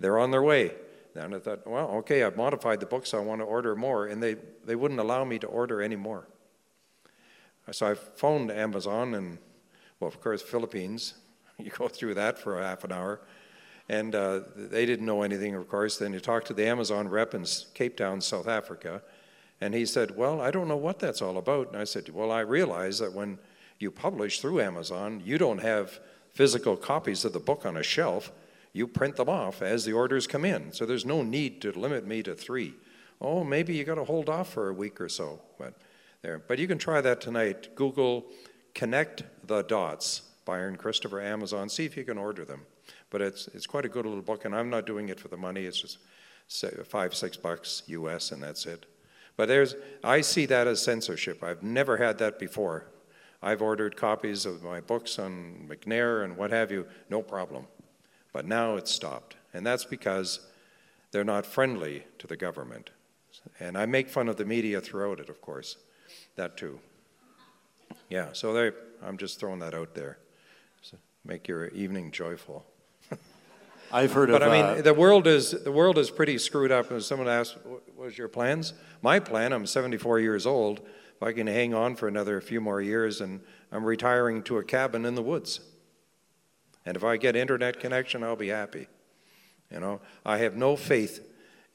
they're 0.00 0.18
on 0.18 0.30
their 0.30 0.42
way. 0.42 0.72
Then 1.14 1.32
I 1.32 1.38
thought, 1.38 1.66
well, 1.66 1.88
okay, 1.98 2.22
I've 2.22 2.36
modified 2.36 2.78
the 2.80 2.86
book, 2.86 3.06
so 3.06 3.18
I 3.18 3.22
want 3.22 3.40
to 3.40 3.44
order 3.44 3.74
more. 3.74 4.06
And 4.06 4.22
they, 4.22 4.36
they 4.64 4.76
wouldn't 4.76 5.00
allow 5.00 5.24
me 5.24 5.38
to 5.38 5.46
order 5.46 5.80
any 5.80 5.96
more. 5.96 6.28
So 7.72 7.90
I 7.90 7.94
phoned 7.94 8.50
Amazon 8.50 9.14
and, 9.14 9.38
well, 9.98 10.08
of 10.08 10.20
course, 10.20 10.42
Philippines. 10.42 11.14
You 11.58 11.70
go 11.70 11.88
through 11.88 12.12
that 12.14 12.38
for 12.38 12.60
a 12.60 12.62
half 12.62 12.84
an 12.84 12.92
hour. 12.92 13.18
And 13.88 14.14
uh, 14.14 14.40
they 14.54 14.84
didn't 14.84 15.06
know 15.06 15.22
anything, 15.22 15.54
of 15.54 15.66
course. 15.70 15.96
Then 15.96 16.12
you 16.12 16.20
talk 16.20 16.44
to 16.44 16.52
the 16.52 16.66
Amazon 16.66 17.08
rep 17.08 17.32
in 17.34 17.46
Cape 17.72 17.96
Town, 17.96 18.20
South 18.20 18.46
Africa. 18.46 19.00
And 19.60 19.72
he 19.72 19.86
said, 19.86 20.16
Well, 20.16 20.40
I 20.40 20.50
don't 20.50 20.68
know 20.68 20.76
what 20.76 20.98
that's 20.98 21.22
all 21.22 21.38
about. 21.38 21.68
And 21.68 21.76
I 21.76 21.84
said, 21.84 22.10
Well, 22.10 22.30
I 22.30 22.40
realize 22.40 22.98
that 22.98 23.14
when 23.14 23.38
you 23.78 23.90
publish 23.90 24.40
through 24.40 24.60
Amazon, 24.60 25.22
you 25.24 25.38
don't 25.38 25.62
have 25.62 25.98
physical 26.32 26.76
copies 26.76 27.24
of 27.24 27.32
the 27.32 27.40
book 27.40 27.64
on 27.64 27.76
a 27.76 27.82
shelf. 27.82 28.32
You 28.72 28.86
print 28.86 29.16
them 29.16 29.28
off 29.28 29.62
as 29.62 29.84
the 29.84 29.94
orders 29.94 30.26
come 30.26 30.44
in. 30.44 30.72
So 30.72 30.84
there's 30.84 31.06
no 31.06 31.22
need 31.22 31.62
to 31.62 31.72
limit 31.72 32.06
me 32.06 32.22
to 32.24 32.34
three. 32.34 32.74
Oh, 33.20 33.44
maybe 33.44 33.74
you 33.74 33.84
got 33.84 33.94
to 33.94 34.04
hold 34.04 34.28
off 34.28 34.52
for 34.52 34.68
a 34.68 34.74
week 34.74 35.00
or 35.00 35.08
so. 35.08 35.40
But 35.58 35.74
there. 36.26 36.42
But 36.46 36.58
you 36.58 36.66
can 36.66 36.78
try 36.78 37.00
that 37.00 37.20
tonight. 37.20 37.74
Google 37.76 38.26
Connect 38.74 39.22
the 39.46 39.62
Dots 39.62 40.22
Byron 40.44 40.76
Christopher, 40.76 41.20
Amazon. 41.20 41.68
See 41.68 41.84
if 41.84 41.96
you 41.96 42.04
can 42.04 42.18
order 42.18 42.44
them. 42.44 42.62
But 43.10 43.20
it's, 43.22 43.48
it's 43.48 43.66
quite 43.66 43.84
a 43.84 43.88
good 43.88 44.04
little 44.04 44.22
book, 44.22 44.44
and 44.44 44.54
I'm 44.54 44.68
not 44.68 44.86
doing 44.86 45.08
it 45.08 45.20
for 45.20 45.28
the 45.28 45.36
money. 45.36 45.64
It's 45.64 45.80
just 45.80 45.98
five, 46.84 47.14
six 47.14 47.36
bucks 47.36 47.84
US, 47.86 48.32
and 48.32 48.42
that's 48.42 48.66
it. 48.66 48.86
But 49.36 49.46
there's, 49.46 49.76
I 50.02 50.20
see 50.20 50.46
that 50.46 50.66
as 50.66 50.82
censorship. 50.82 51.44
I've 51.44 51.62
never 51.62 51.96
had 51.96 52.18
that 52.18 52.38
before. 52.38 52.86
I've 53.40 53.62
ordered 53.62 53.96
copies 53.96 54.46
of 54.46 54.64
my 54.64 54.80
books 54.80 55.18
on 55.18 55.68
McNair 55.68 56.24
and 56.24 56.36
what 56.36 56.50
have 56.50 56.72
you, 56.72 56.86
no 57.08 57.22
problem. 57.22 57.66
But 58.32 58.46
now 58.46 58.76
it's 58.76 58.90
stopped. 58.90 59.36
And 59.54 59.64
that's 59.64 59.84
because 59.84 60.40
they're 61.12 61.24
not 61.24 61.46
friendly 61.46 62.04
to 62.18 62.26
the 62.26 62.36
government. 62.36 62.90
And 63.60 63.78
I 63.78 63.86
make 63.86 64.08
fun 64.08 64.28
of 64.28 64.36
the 64.36 64.44
media 64.44 64.80
throughout 64.80 65.20
it, 65.20 65.28
of 65.28 65.40
course. 65.40 65.76
That 66.36 66.56
too. 66.56 66.78
Yeah, 68.08 68.28
so 68.32 68.52
there, 68.52 68.74
I'm 69.02 69.16
just 69.16 69.40
throwing 69.40 69.58
that 69.60 69.74
out 69.74 69.94
there. 69.94 70.18
So 70.82 70.96
make 71.24 71.48
your 71.48 71.68
evening 71.68 72.10
joyful. 72.10 72.64
I've 73.92 74.12
heard 74.12 74.28
but 74.30 74.42
of. 74.42 74.48
But 74.48 74.48
I 74.48 74.52
mean, 74.52 74.78
uh, 74.78 74.82
the 74.82 74.94
world 74.94 75.26
is 75.26 75.50
the 75.50 75.72
world 75.72 75.98
is 75.98 76.10
pretty 76.10 76.38
screwed 76.38 76.70
up. 76.70 76.90
And 76.90 77.02
someone 77.02 77.28
asked, 77.28 77.56
"What 77.64 77.82
was 77.96 78.18
your 78.18 78.28
plans?" 78.28 78.74
My 79.02 79.18
plan. 79.18 79.52
I'm 79.52 79.66
74 79.66 80.20
years 80.20 80.46
old. 80.46 80.80
If 81.16 81.22
I 81.22 81.32
can 81.32 81.46
hang 81.46 81.72
on 81.72 81.96
for 81.96 82.06
another 82.06 82.40
few 82.42 82.60
more 82.60 82.82
years, 82.82 83.22
and 83.22 83.40
I'm 83.72 83.84
retiring 83.84 84.42
to 84.44 84.58
a 84.58 84.64
cabin 84.64 85.06
in 85.06 85.14
the 85.14 85.22
woods. 85.22 85.60
And 86.84 86.96
if 86.96 87.02
I 87.02 87.16
get 87.16 87.34
internet 87.34 87.80
connection, 87.80 88.22
I'll 88.22 88.36
be 88.36 88.48
happy. 88.48 88.86
You 89.72 89.80
know, 89.80 90.00
I 90.24 90.38
have 90.38 90.54
no 90.54 90.76
faith 90.76 91.26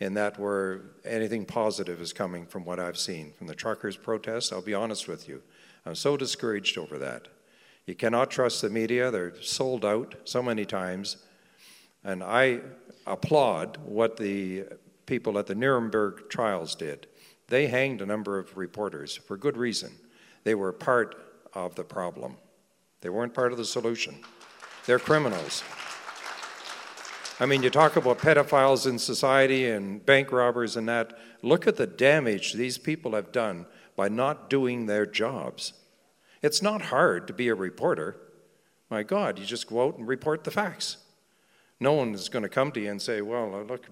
in 0.02 0.16
that 0.16 0.40
where 0.40 0.82
anything 1.06 1.46
positive 1.46 2.02
is 2.02 2.12
coming 2.12 2.48
from 2.48 2.66
what 2.66 2.80
I've 2.80 2.98
seen 2.98 3.34
from 3.38 3.46
the 3.46 3.54
truckers' 3.54 3.96
protest. 3.96 4.52
I'll 4.52 4.60
be 4.60 4.74
honest 4.74 5.08
with 5.08 5.30
you, 5.30 5.44
I'm 5.86 5.94
so 5.94 6.18
discouraged 6.18 6.76
over 6.80 6.98
that. 6.98 7.28
You 7.86 7.94
cannot 7.94 8.32
trust 8.32 8.64
the 8.64 8.70
media, 8.72 9.12
they're 9.12 9.40
sold 9.42 9.86
out 9.86 10.16
so 10.26 10.42
many 10.42 10.66
times. 10.66 11.18
And 12.04 12.24
I 12.24 12.62
applaud 13.06 13.78
what 13.86 14.18
the 14.18 14.64
people 15.06 15.38
at 15.38 15.46
the 15.46 15.54
Nuremberg 15.54 16.30
trials 16.30 16.74
did. 16.74 17.06
They 17.48 17.68
hanged 17.68 18.02
a 18.02 18.06
number 18.08 18.40
of 18.40 18.58
reporters 18.58 19.16
for 19.16 19.38
good 19.38 19.56
reason. 19.56 19.92
They 20.44 20.56
were 20.56 20.74
part 20.74 21.16
of 21.54 21.76
the 21.76 21.84
problem, 21.84 22.38
they 23.02 23.10
weren't 23.10 23.36
part 23.36 23.52
of 23.52 23.60
the 23.60 23.66
solution. 23.66 24.16
They're 24.88 24.98
criminals. 24.98 25.64
I 27.42 27.48
mean, 27.48 27.64
you 27.64 27.72
talk 27.72 27.96
about 27.96 28.20
pedophiles 28.20 28.86
in 28.86 29.00
society 29.00 29.68
and 29.68 30.06
bank 30.06 30.32
robbers 30.32 30.78
and 30.78 30.88
that. 30.88 31.18
Look 31.42 31.66
at 31.66 31.76
the 31.76 31.88
damage 31.88 32.54
these 32.54 32.78
people 32.78 33.14
have 33.14 33.32
done 33.32 33.66
by 33.96 34.10
not 34.10 34.48
doing 34.48 34.86
their 34.86 35.08
jobs. 35.08 35.74
It's 36.44 36.62
not 36.62 36.84
hard 36.84 37.26
to 37.26 37.34
be 37.34 37.48
a 37.48 37.56
reporter. 37.56 38.16
My 38.92 39.02
God, 39.02 39.40
you 39.40 39.46
just 39.46 39.68
go 39.68 39.88
out 39.88 39.98
and 39.98 40.08
report 40.08 40.44
the 40.44 40.52
facts. 40.52 40.98
No 41.80 41.94
one 41.94 42.14
is 42.14 42.30
going 42.30 42.44
to 42.44 42.50
come 42.50 42.72
to 42.74 42.80
you 42.80 42.92
and 42.92 43.02
say, 43.02 43.22
well, 43.22 43.56
uh, 43.56 43.64
look, 43.64 43.88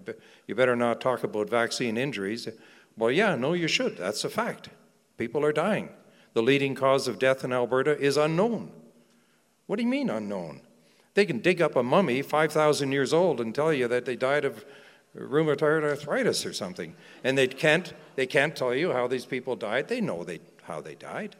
you 0.45 0.53
better 0.53 0.75
not 0.75 1.01
talk 1.01 1.23
about 1.23 1.49
vaccine 1.49 1.97
injuries. 1.97 2.47
Well, 2.95 3.09
yeah, 3.09 3.33
no, 3.33 3.53
you 3.53 3.67
should. 3.67 3.97
That's 3.97 4.23
a 4.23 4.29
fact. 4.29 4.69
People 5.17 5.43
are 5.43 5.51
dying. 5.51 5.89
The 6.33 6.43
leading 6.43 6.75
cause 6.75 7.07
of 7.07 7.17
death 7.17 7.43
in 7.43 7.51
Alberta 7.51 7.97
is 7.97 8.15
unknown. 8.15 8.71
What 9.65 9.77
do 9.77 9.81
you 9.81 9.89
mean 9.89 10.11
unknown? 10.11 10.61
They 11.13 11.25
can 11.25 11.39
dig 11.39 11.61
up 11.61 11.75
a 11.75 11.83
mummy 11.83 12.21
5,000 12.21 12.91
years 12.91 13.13
old 13.13 13.41
and 13.41 13.53
tell 13.53 13.73
you 13.73 13.87
that 13.87 14.05
they 14.05 14.15
died 14.15 14.45
of 14.45 14.65
rheumatoid 15.17 15.83
arthritis 15.83 16.45
or 16.45 16.53
something. 16.53 16.95
And 17.23 17.37
they 17.37 17.47
can't, 17.47 17.93
they 18.15 18.27
can't 18.27 18.55
tell 18.55 18.73
you 18.73 18.91
how 18.91 19.07
these 19.07 19.25
people 19.25 19.55
died. 19.55 19.87
They 19.87 20.01
know 20.01 20.23
they, 20.23 20.39
how 20.63 20.81
they 20.81 20.95
died. 20.95 21.35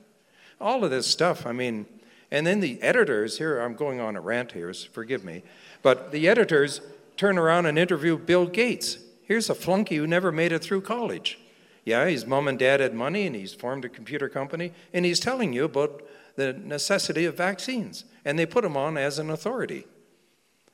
All 0.59 0.83
of 0.83 0.91
this 0.91 1.07
stuff, 1.07 1.45
I 1.45 1.51
mean, 1.51 1.85
and 2.31 2.45
then 2.45 2.59
the 2.59 2.81
editors, 2.81 3.37
here, 3.37 3.59
I'm 3.59 3.75
going 3.75 3.99
on 3.99 4.15
a 4.15 4.21
rant 4.21 4.51
here, 4.51 4.73
so 4.73 4.89
forgive 4.91 5.23
me, 5.23 5.43
but 5.81 6.11
the 6.11 6.27
editors 6.27 6.81
turn 7.17 7.37
around 7.37 7.65
and 7.65 7.79
interview 7.79 8.17
Bill 8.17 8.45
Gates. 8.45 8.99
Here's 9.23 9.49
a 9.49 9.55
flunky 9.55 9.97
who 9.97 10.07
never 10.07 10.31
made 10.31 10.51
it 10.51 10.59
through 10.59 10.81
college. 10.81 11.39
Yeah, 11.85 12.05
his 12.05 12.25
mom 12.25 12.47
and 12.47 12.59
dad 12.59 12.81
had 12.81 12.93
money 12.93 13.25
and 13.25 13.35
he's 13.35 13.53
formed 13.53 13.85
a 13.85 13.89
computer 13.89 14.29
company 14.29 14.73
and 14.93 15.05
he's 15.05 15.19
telling 15.19 15.53
you 15.53 15.65
about 15.65 16.03
the 16.35 16.53
necessity 16.53 17.25
of 17.25 17.35
vaccines. 17.35 18.05
And 18.29 18.37
they 18.37 18.45
put 18.45 18.63
him 18.63 18.77
on 18.77 18.95
as 18.95 19.17
an 19.17 19.31
authority. 19.31 19.87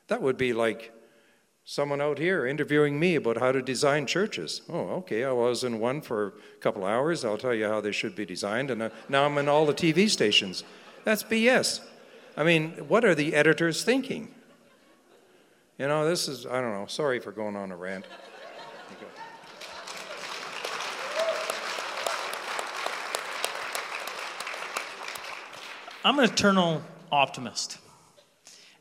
That 0.08 0.20
would 0.20 0.36
be 0.36 0.52
like 0.52 0.92
someone 1.64 2.02
out 2.02 2.18
here 2.18 2.44
interviewing 2.44 3.00
me 3.00 3.14
about 3.14 3.38
how 3.38 3.50
to 3.50 3.62
design 3.62 4.04
churches. 4.04 4.60
Oh, 4.68 4.90
okay, 4.96 5.24
I 5.24 5.32
was 5.32 5.64
in 5.64 5.80
one 5.80 6.02
for 6.02 6.26
a 6.26 6.60
couple 6.60 6.84
hours. 6.84 7.24
I'll 7.24 7.38
tell 7.38 7.54
you 7.54 7.66
how 7.66 7.80
they 7.80 7.92
should 7.92 8.14
be 8.14 8.26
designed. 8.26 8.70
And 8.70 8.82
uh, 8.82 8.90
now 9.08 9.24
I'm 9.24 9.38
in 9.38 9.48
all 9.48 9.64
the 9.64 9.72
TV 9.72 10.10
stations. 10.10 10.64
That's 11.04 11.22
BS. 11.22 11.80
I 12.36 12.44
mean, 12.44 12.72
what 12.88 13.06
are 13.06 13.14
the 13.14 13.32
editors 13.32 13.82
thinking? 13.82 14.34
You 15.78 15.88
know, 15.88 16.06
this 16.06 16.28
is, 16.28 16.44
I 16.44 16.60
don't 16.60 16.74
know, 16.74 16.84
sorry 16.84 17.20
for 17.20 17.32
going 17.32 17.56
on 17.56 17.72
a 17.72 17.76
rant. 17.76 18.04
I'm 26.04 26.18
an 26.18 26.26
eternal 26.26 26.82
optimist. 27.16 27.78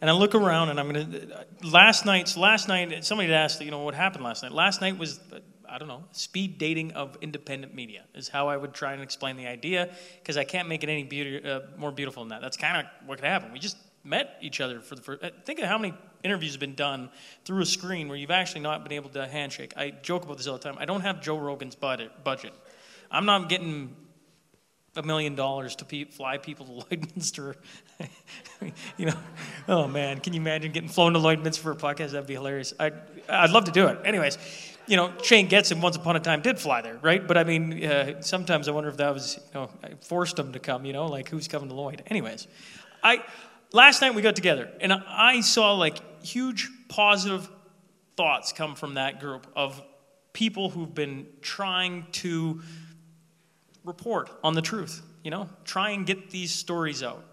And 0.01 0.09
I 0.09 0.13
look 0.13 0.35
around 0.35 0.69
and 0.69 0.79
I'm 0.79 0.91
going 0.91 1.11
to. 1.11 1.45
Last 1.63 2.05
night's 2.05 2.35
last 2.35 2.67
night, 2.67 3.05
somebody 3.05 3.33
asked, 3.33 3.61
you 3.61 3.71
know, 3.71 3.79
what 3.79 3.95
happened 3.95 4.23
last 4.23 4.43
night. 4.43 4.51
Last 4.51 4.81
night 4.81 4.97
was, 4.97 5.19
I 5.67 5.77
don't 5.77 5.87
know, 5.87 6.03
speed 6.11 6.57
dating 6.57 6.91
of 6.91 7.17
independent 7.21 7.73
media 7.73 8.03
is 8.13 8.27
how 8.27 8.49
I 8.49 8.57
would 8.57 8.73
try 8.73 8.93
and 8.93 9.01
explain 9.01 9.37
the 9.37 9.47
idea 9.47 9.89
because 10.19 10.37
I 10.37 10.43
can't 10.43 10.67
make 10.67 10.83
it 10.83 10.89
any 10.89 11.03
beauty, 11.03 11.49
uh, 11.49 11.61
more 11.77 11.91
beautiful 11.91 12.23
than 12.23 12.29
that. 12.29 12.41
That's 12.41 12.57
kind 12.57 12.85
of 12.85 13.07
what 13.07 13.19
could 13.19 13.27
happen. 13.27 13.53
We 13.53 13.59
just 13.59 13.77
met 14.03 14.37
each 14.41 14.59
other 14.59 14.81
for 14.81 14.95
the 14.95 15.01
first. 15.01 15.23
Uh, 15.23 15.29
think 15.45 15.59
of 15.59 15.65
how 15.65 15.77
many 15.77 15.93
interviews 16.23 16.51
have 16.51 16.59
been 16.59 16.75
done 16.75 17.09
through 17.45 17.61
a 17.61 17.65
screen 17.65 18.09
where 18.09 18.17
you've 18.17 18.31
actually 18.31 18.61
not 18.61 18.83
been 18.83 18.93
able 18.93 19.09
to 19.11 19.25
handshake. 19.27 19.73
I 19.77 19.91
joke 19.91 20.25
about 20.25 20.37
this 20.37 20.47
all 20.47 20.57
the 20.57 20.63
time. 20.63 20.75
I 20.77 20.85
don't 20.85 21.01
have 21.01 21.21
Joe 21.21 21.39
Rogan's 21.39 21.75
budget. 21.75 22.11
I'm 23.09 23.25
not 23.25 23.47
getting 23.47 23.95
a 24.95 25.03
million 25.03 25.35
dollars 25.35 25.75
to 25.77 25.85
pe- 25.85 26.05
fly 26.05 26.37
people 26.37 26.65
to 26.65 26.85
Lloydminster. 26.97 27.55
you 28.97 29.07
know, 29.07 29.17
oh 29.67 29.87
man, 29.87 30.19
can 30.19 30.33
you 30.33 30.39
imagine 30.39 30.71
getting 30.71 30.89
flown 30.89 31.13
to 31.13 31.19
Lloydminster 31.19 31.59
for 31.59 31.71
a 31.71 31.75
podcast? 31.75 32.11
That'd 32.11 32.27
be 32.27 32.33
hilarious. 32.33 32.73
I'd, 32.79 32.93
I'd 33.29 33.51
love 33.51 33.65
to 33.65 33.71
do 33.71 33.87
it. 33.87 33.99
Anyways, 34.05 34.37
you 34.87 34.97
know, 34.97 35.11
Shane 35.23 35.49
Getson 35.49 35.81
once 35.81 35.95
upon 35.95 36.15
a 36.15 36.19
time 36.19 36.41
did 36.41 36.59
fly 36.59 36.81
there, 36.81 36.97
right? 37.01 37.25
But 37.25 37.37
I 37.37 37.43
mean, 37.43 37.83
uh, 37.83 38.21
sometimes 38.21 38.67
I 38.67 38.71
wonder 38.71 38.89
if 38.89 38.97
that 38.97 39.13
was, 39.13 39.39
you 39.53 39.59
know, 39.59 39.69
I 39.83 39.93
forced 40.01 40.37
him 40.37 40.53
to 40.53 40.59
come, 40.59 40.85
you 40.85 40.93
know, 40.93 41.07
like 41.07 41.29
who's 41.29 41.47
coming 41.47 41.69
to 41.69 41.75
Lloyd? 41.75 42.03
Anyways, 42.07 42.47
I, 43.03 43.23
last 43.71 44.01
night 44.01 44.15
we 44.15 44.21
got 44.21 44.35
together 44.35 44.69
and 44.79 44.93
I 44.93 45.41
saw 45.41 45.73
like 45.73 46.23
huge 46.23 46.69
positive 46.87 47.49
thoughts 48.15 48.53
come 48.53 48.75
from 48.75 48.93
that 48.95 49.19
group 49.19 49.47
of 49.55 49.81
people 50.33 50.69
who've 50.69 50.93
been 50.93 51.27
trying 51.41 52.05
to 52.11 52.61
report 53.85 54.29
on 54.43 54.53
the 54.53 54.61
truth, 54.61 55.01
you 55.23 55.31
know, 55.31 55.49
try 55.63 55.91
and 55.91 56.05
get 56.05 56.31
these 56.31 56.53
stories 56.53 57.03
out. 57.03 57.23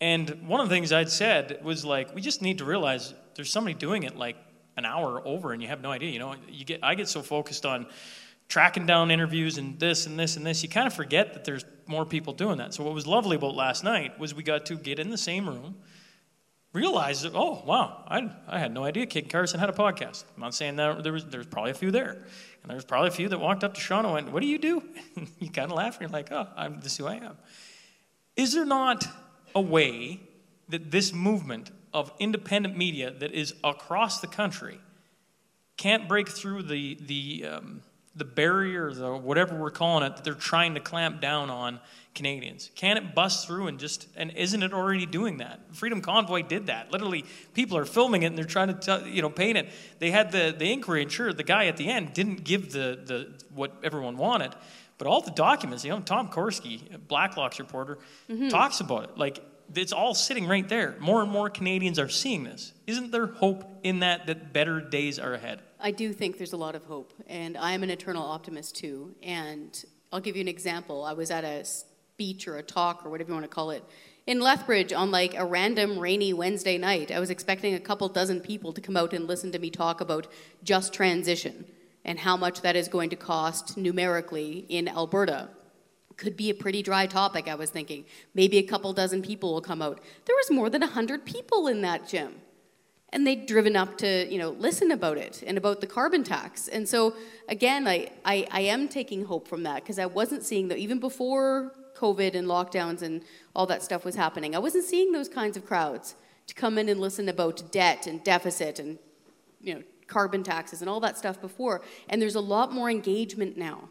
And 0.00 0.46
one 0.46 0.60
of 0.60 0.68
the 0.68 0.74
things 0.74 0.92
I'd 0.92 1.10
said 1.10 1.60
was 1.62 1.84
like, 1.84 2.14
we 2.14 2.20
just 2.20 2.40
need 2.40 2.58
to 2.58 2.64
realize 2.64 3.12
there's 3.34 3.50
somebody 3.50 3.74
doing 3.74 4.04
it 4.04 4.16
like 4.16 4.36
an 4.76 4.84
hour 4.84 5.20
over 5.26 5.52
and 5.52 5.62
you 5.62 5.68
have 5.68 5.82
no 5.82 5.90
idea. 5.90 6.10
You 6.10 6.18
know, 6.18 6.34
you 6.48 6.64
get 6.64 6.80
I 6.82 6.94
get 6.94 7.08
so 7.08 7.22
focused 7.22 7.66
on 7.66 7.86
tracking 8.48 8.84
down 8.84 9.10
interviews 9.10 9.58
and 9.58 9.78
this 9.78 10.06
and 10.06 10.18
this 10.18 10.36
and 10.36 10.44
this, 10.44 10.62
you 10.62 10.68
kind 10.68 10.86
of 10.86 10.92
forget 10.92 11.34
that 11.34 11.44
there's 11.44 11.64
more 11.86 12.04
people 12.04 12.32
doing 12.32 12.58
that. 12.58 12.74
So 12.74 12.82
what 12.82 12.94
was 12.94 13.06
lovely 13.06 13.36
about 13.36 13.54
last 13.54 13.84
night 13.84 14.18
was 14.18 14.34
we 14.34 14.42
got 14.42 14.66
to 14.66 14.76
get 14.76 14.98
in 14.98 15.10
the 15.10 15.18
same 15.18 15.48
room, 15.48 15.76
realize 16.72 17.22
that, 17.22 17.32
oh 17.34 17.62
wow, 17.64 18.04
I, 18.08 18.30
I 18.48 18.58
had 18.58 18.72
no 18.74 18.84
idea 18.84 19.06
Kid 19.06 19.28
Carson 19.30 19.60
had 19.60 19.70
a 19.70 19.72
podcast. 19.72 20.24
I'm 20.34 20.42
not 20.42 20.54
saying 20.54 20.76
that 20.76 21.04
there 21.04 21.12
was 21.12 21.26
there's 21.26 21.46
probably 21.46 21.70
a 21.70 21.74
few 21.74 21.90
there. 21.90 22.24
And 22.62 22.70
there's 22.70 22.84
probably 22.84 23.08
a 23.08 23.12
few 23.12 23.28
that 23.28 23.38
walked 23.38 23.64
up 23.64 23.74
to 23.74 23.80
Shaun 23.80 24.04
and 24.04 24.14
went, 24.14 24.32
What 24.32 24.42
do 24.42 24.48
you 24.48 24.58
do? 24.58 24.82
And 25.16 25.28
you 25.38 25.50
kind 25.50 25.70
of 25.70 25.76
laugh 25.76 25.94
and 25.94 26.02
you're 26.02 26.10
like, 26.10 26.30
Oh, 26.30 26.48
I'm, 26.56 26.80
this 26.80 26.92
is 26.92 26.98
who 26.98 27.06
I 27.06 27.16
am. 27.16 27.36
Is 28.36 28.52
there 28.52 28.64
not 28.64 29.06
a 29.54 29.60
way 29.60 30.20
that 30.68 30.90
this 30.90 31.12
movement 31.12 31.70
of 31.92 32.12
independent 32.18 32.76
media 32.76 33.10
that 33.10 33.32
is 33.32 33.54
across 33.64 34.20
the 34.20 34.26
country 34.26 34.78
can't 35.76 36.08
break 36.08 36.28
through 36.28 36.62
the, 36.62 36.96
the, 37.00 37.44
um, 37.46 37.82
the 38.14 38.24
barrier, 38.24 38.92
the 38.92 39.16
whatever 39.16 39.56
we're 39.56 39.70
calling 39.70 40.04
it, 40.04 40.14
that 40.14 40.24
they're 40.24 40.34
trying 40.34 40.74
to 40.74 40.80
clamp 40.80 41.20
down 41.20 41.50
on 41.50 41.80
Canadians? 42.14 42.70
Can 42.74 42.96
it 42.96 43.14
bust 43.14 43.46
through 43.46 43.68
and 43.68 43.78
just, 43.78 44.08
and 44.16 44.32
isn't 44.32 44.62
it 44.62 44.72
already 44.72 45.06
doing 45.06 45.38
that? 45.38 45.60
Freedom 45.74 46.00
Convoy 46.00 46.42
did 46.42 46.66
that. 46.66 46.90
Literally, 46.92 47.24
people 47.54 47.76
are 47.76 47.84
filming 47.84 48.24
it 48.24 48.26
and 48.26 48.38
they're 48.38 48.44
trying 48.44 48.68
to, 48.68 48.74
tell, 48.74 49.06
you 49.06 49.22
know, 49.22 49.30
paint 49.30 49.56
it. 49.56 49.68
They 49.98 50.10
had 50.10 50.32
the, 50.32 50.54
the 50.56 50.72
inquiry, 50.72 51.02
and 51.02 51.10
sure, 51.12 51.32
the 51.32 51.44
guy 51.44 51.66
at 51.66 51.76
the 51.76 51.88
end 51.88 52.12
didn't 52.12 52.44
give 52.44 52.72
the, 52.72 52.98
the 53.04 53.44
what 53.54 53.76
everyone 53.82 54.16
wanted, 54.16 54.54
but 54.98 55.06
all 55.06 55.20
the 55.20 55.30
documents, 55.30 55.84
you 55.84 55.90
know, 55.90 56.00
Tom 56.00 56.28
Korski, 56.28 56.98
Blacklock's 57.08 57.58
reporter, 57.58 57.98
mm-hmm. 58.28 58.48
talks 58.48 58.80
about 58.80 59.04
it. 59.04 59.16
Like, 59.16 59.42
it's 59.74 59.92
all 59.92 60.14
sitting 60.14 60.48
right 60.48 60.68
there. 60.68 60.96
More 60.98 61.22
and 61.22 61.30
more 61.30 61.48
Canadians 61.48 61.98
are 61.98 62.08
seeing 62.08 62.42
this. 62.42 62.72
Isn't 62.86 63.12
there 63.12 63.26
hope 63.26 63.64
in 63.84 64.00
that 64.00 64.26
that 64.26 64.52
better 64.52 64.80
days 64.80 65.18
are 65.18 65.32
ahead? 65.32 65.60
I 65.78 65.92
do 65.92 66.12
think 66.12 66.38
there's 66.38 66.52
a 66.52 66.58
lot 66.58 66.74
of 66.74 66.84
hope, 66.84 67.14
and 67.28 67.56
I 67.56 67.72
am 67.72 67.82
an 67.82 67.90
eternal 67.90 68.24
optimist 68.24 68.76
too. 68.76 69.14
And 69.22 69.82
I'll 70.12 70.20
give 70.20 70.34
you 70.34 70.42
an 70.42 70.48
example. 70.48 71.04
I 71.04 71.12
was 71.12 71.30
at 71.30 71.44
a 71.44 71.64
speech 72.20 72.46
or 72.46 72.58
a 72.58 72.62
talk 72.62 73.00
or 73.02 73.08
whatever 73.08 73.30
you 73.30 73.34
want 73.34 73.44
to 73.44 73.48
call 73.48 73.70
it 73.70 73.82
in 74.26 74.40
Lethbridge 74.40 74.92
on 74.92 75.10
like 75.10 75.32
a 75.34 75.42
random 75.42 75.98
rainy 75.98 76.34
Wednesday 76.34 76.76
night. 76.76 77.10
I 77.10 77.18
was 77.18 77.30
expecting 77.30 77.72
a 77.72 77.80
couple 77.80 78.06
dozen 78.10 78.40
people 78.40 78.74
to 78.74 78.80
come 78.82 78.94
out 78.94 79.14
and 79.14 79.26
listen 79.26 79.50
to 79.52 79.58
me 79.58 79.70
talk 79.70 80.02
about 80.02 80.26
just 80.62 80.92
transition 80.92 81.64
and 82.04 82.18
how 82.18 82.36
much 82.36 82.60
that 82.60 82.76
is 82.76 82.88
going 82.88 83.08
to 83.08 83.16
cost 83.16 83.78
numerically 83.78 84.66
in 84.68 84.86
Alberta. 84.86 85.48
Could 86.18 86.36
be 86.36 86.50
a 86.50 86.54
pretty 86.54 86.82
dry 86.82 87.06
topic, 87.06 87.48
I 87.48 87.54
was 87.54 87.70
thinking. 87.70 88.04
Maybe 88.34 88.58
a 88.58 88.64
couple 88.64 88.92
dozen 88.92 89.22
people 89.22 89.54
will 89.54 89.62
come 89.62 89.80
out. 89.80 89.98
There 90.26 90.36
was 90.36 90.50
more 90.50 90.68
than 90.68 90.82
100 90.82 91.24
people 91.24 91.68
in 91.68 91.80
that 91.80 92.06
gym 92.06 92.34
and 93.12 93.26
they'd 93.26 93.46
driven 93.46 93.76
up 93.76 93.98
to 93.98 94.30
you 94.32 94.38
know 94.38 94.50
listen 94.50 94.90
about 94.90 95.18
it 95.18 95.42
and 95.46 95.58
about 95.58 95.80
the 95.80 95.86
carbon 95.86 96.22
tax 96.22 96.68
and 96.68 96.88
so 96.88 97.14
again 97.48 97.88
i, 97.88 98.08
I, 98.24 98.46
I 98.50 98.60
am 98.60 98.88
taking 98.88 99.24
hope 99.24 99.48
from 99.48 99.64
that 99.64 99.82
because 99.82 99.98
i 99.98 100.06
wasn't 100.06 100.44
seeing 100.44 100.68
that 100.68 100.78
even 100.78 101.00
before 101.00 101.72
COVID 102.00 102.34
and 102.34 102.46
lockdowns 102.46 103.02
and 103.02 103.22
all 103.54 103.66
that 103.66 103.82
stuff 103.82 104.04
was 104.04 104.14
happening. 104.14 104.54
I 104.54 104.58
wasn't 104.58 104.84
seeing 104.84 105.12
those 105.12 105.28
kinds 105.28 105.56
of 105.56 105.66
crowds 105.66 106.14
to 106.46 106.54
come 106.54 106.78
in 106.78 106.88
and 106.88 107.00
listen 107.00 107.28
about 107.28 107.70
debt 107.70 108.06
and 108.06 108.22
deficit 108.24 108.78
and 108.78 108.98
you 109.60 109.74
know 109.74 109.82
carbon 110.06 110.42
taxes 110.42 110.80
and 110.80 110.90
all 110.90 111.00
that 111.00 111.16
stuff 111.16 111.40
before. 111.40 111.82
And 112.08 112.20
there's 112.20 112.34
a 112.34 112.40
lot 112.40 112.72
more 112.72 112.90
engagement 112.90 113.56
now. 113.56 113.88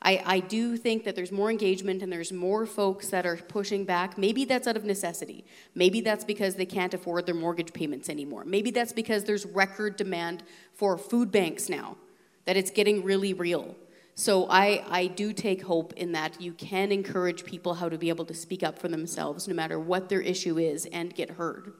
I, 0.00 0.22
I 0.24 0.40
do 0.40 0.76
think 0.76 1.02
that 1.04 1.16
there's 1.16 1.32
more 1.32 1.50
engagement 1.50 2.02
and 2.02 2.12
there's 2.12 2.30
more 2.32 2.66
folks 2.66 3.08
that 3.08 3.26
are 3.26 3.36
pushing 3.36 3.84
back. 3.84 4.16
Maybe 4.16 4.44
that's 4.44 4.68
out 4.68 4.76
of 4.76 4.84
necessity. 4.84 5.44
Maybe 5.74 6.00
that's 6.00 6.24
because 6.24 6.54
they 6.54 6.66
can't 6.66 6.94
afford 6.94 7.26
their 7.26 7.34
mortgage 7.34 7.72
payments 7.72 8.08
anymore. 8.08 8.44
Maybe 8.44 8.70
that's 8.70 8.92
because 8.92 9.24
there's 9.24 9.44
record 9.44 9.96
demand 9.96 10.44
for 10.72 10.96
food 10.96 11.32
banks 11.32 11.68
now, 11.68 11.96
that 12.44 12.56
it's 12.56 12.70
getting 12.70 13.02
really 13.02 13.32
real. 13.32 13.74
So 14.18 14.48
I, 14.50 14.84
I 14.90 15.06
do 15.06 15.32
take 15.32 15.62
hope 15.62 15.92
in 15.92 16.10
that 16.10 16.40
you 16.40 16.52
can 16.52 16.90
encourage 16.90 17.44
people 17.44 17.74
how 17.74 17.88
to 17.88 17.96
be 17.96 18.08
able 18.08 18.24
to 18.24 18.34
speak 18.34 18.64
up 18.64 18.76
for 18.76 18.88
themselves 18.88 19.46
no 19.46 19.54
matter 19.54 19.78
what 19.78 20.08
their 20.08 20.20
issue 20.20 20.58
is 20.58 20.86
and 20.86 21.14
get 21.14 21.30
heard. 21.30 21.72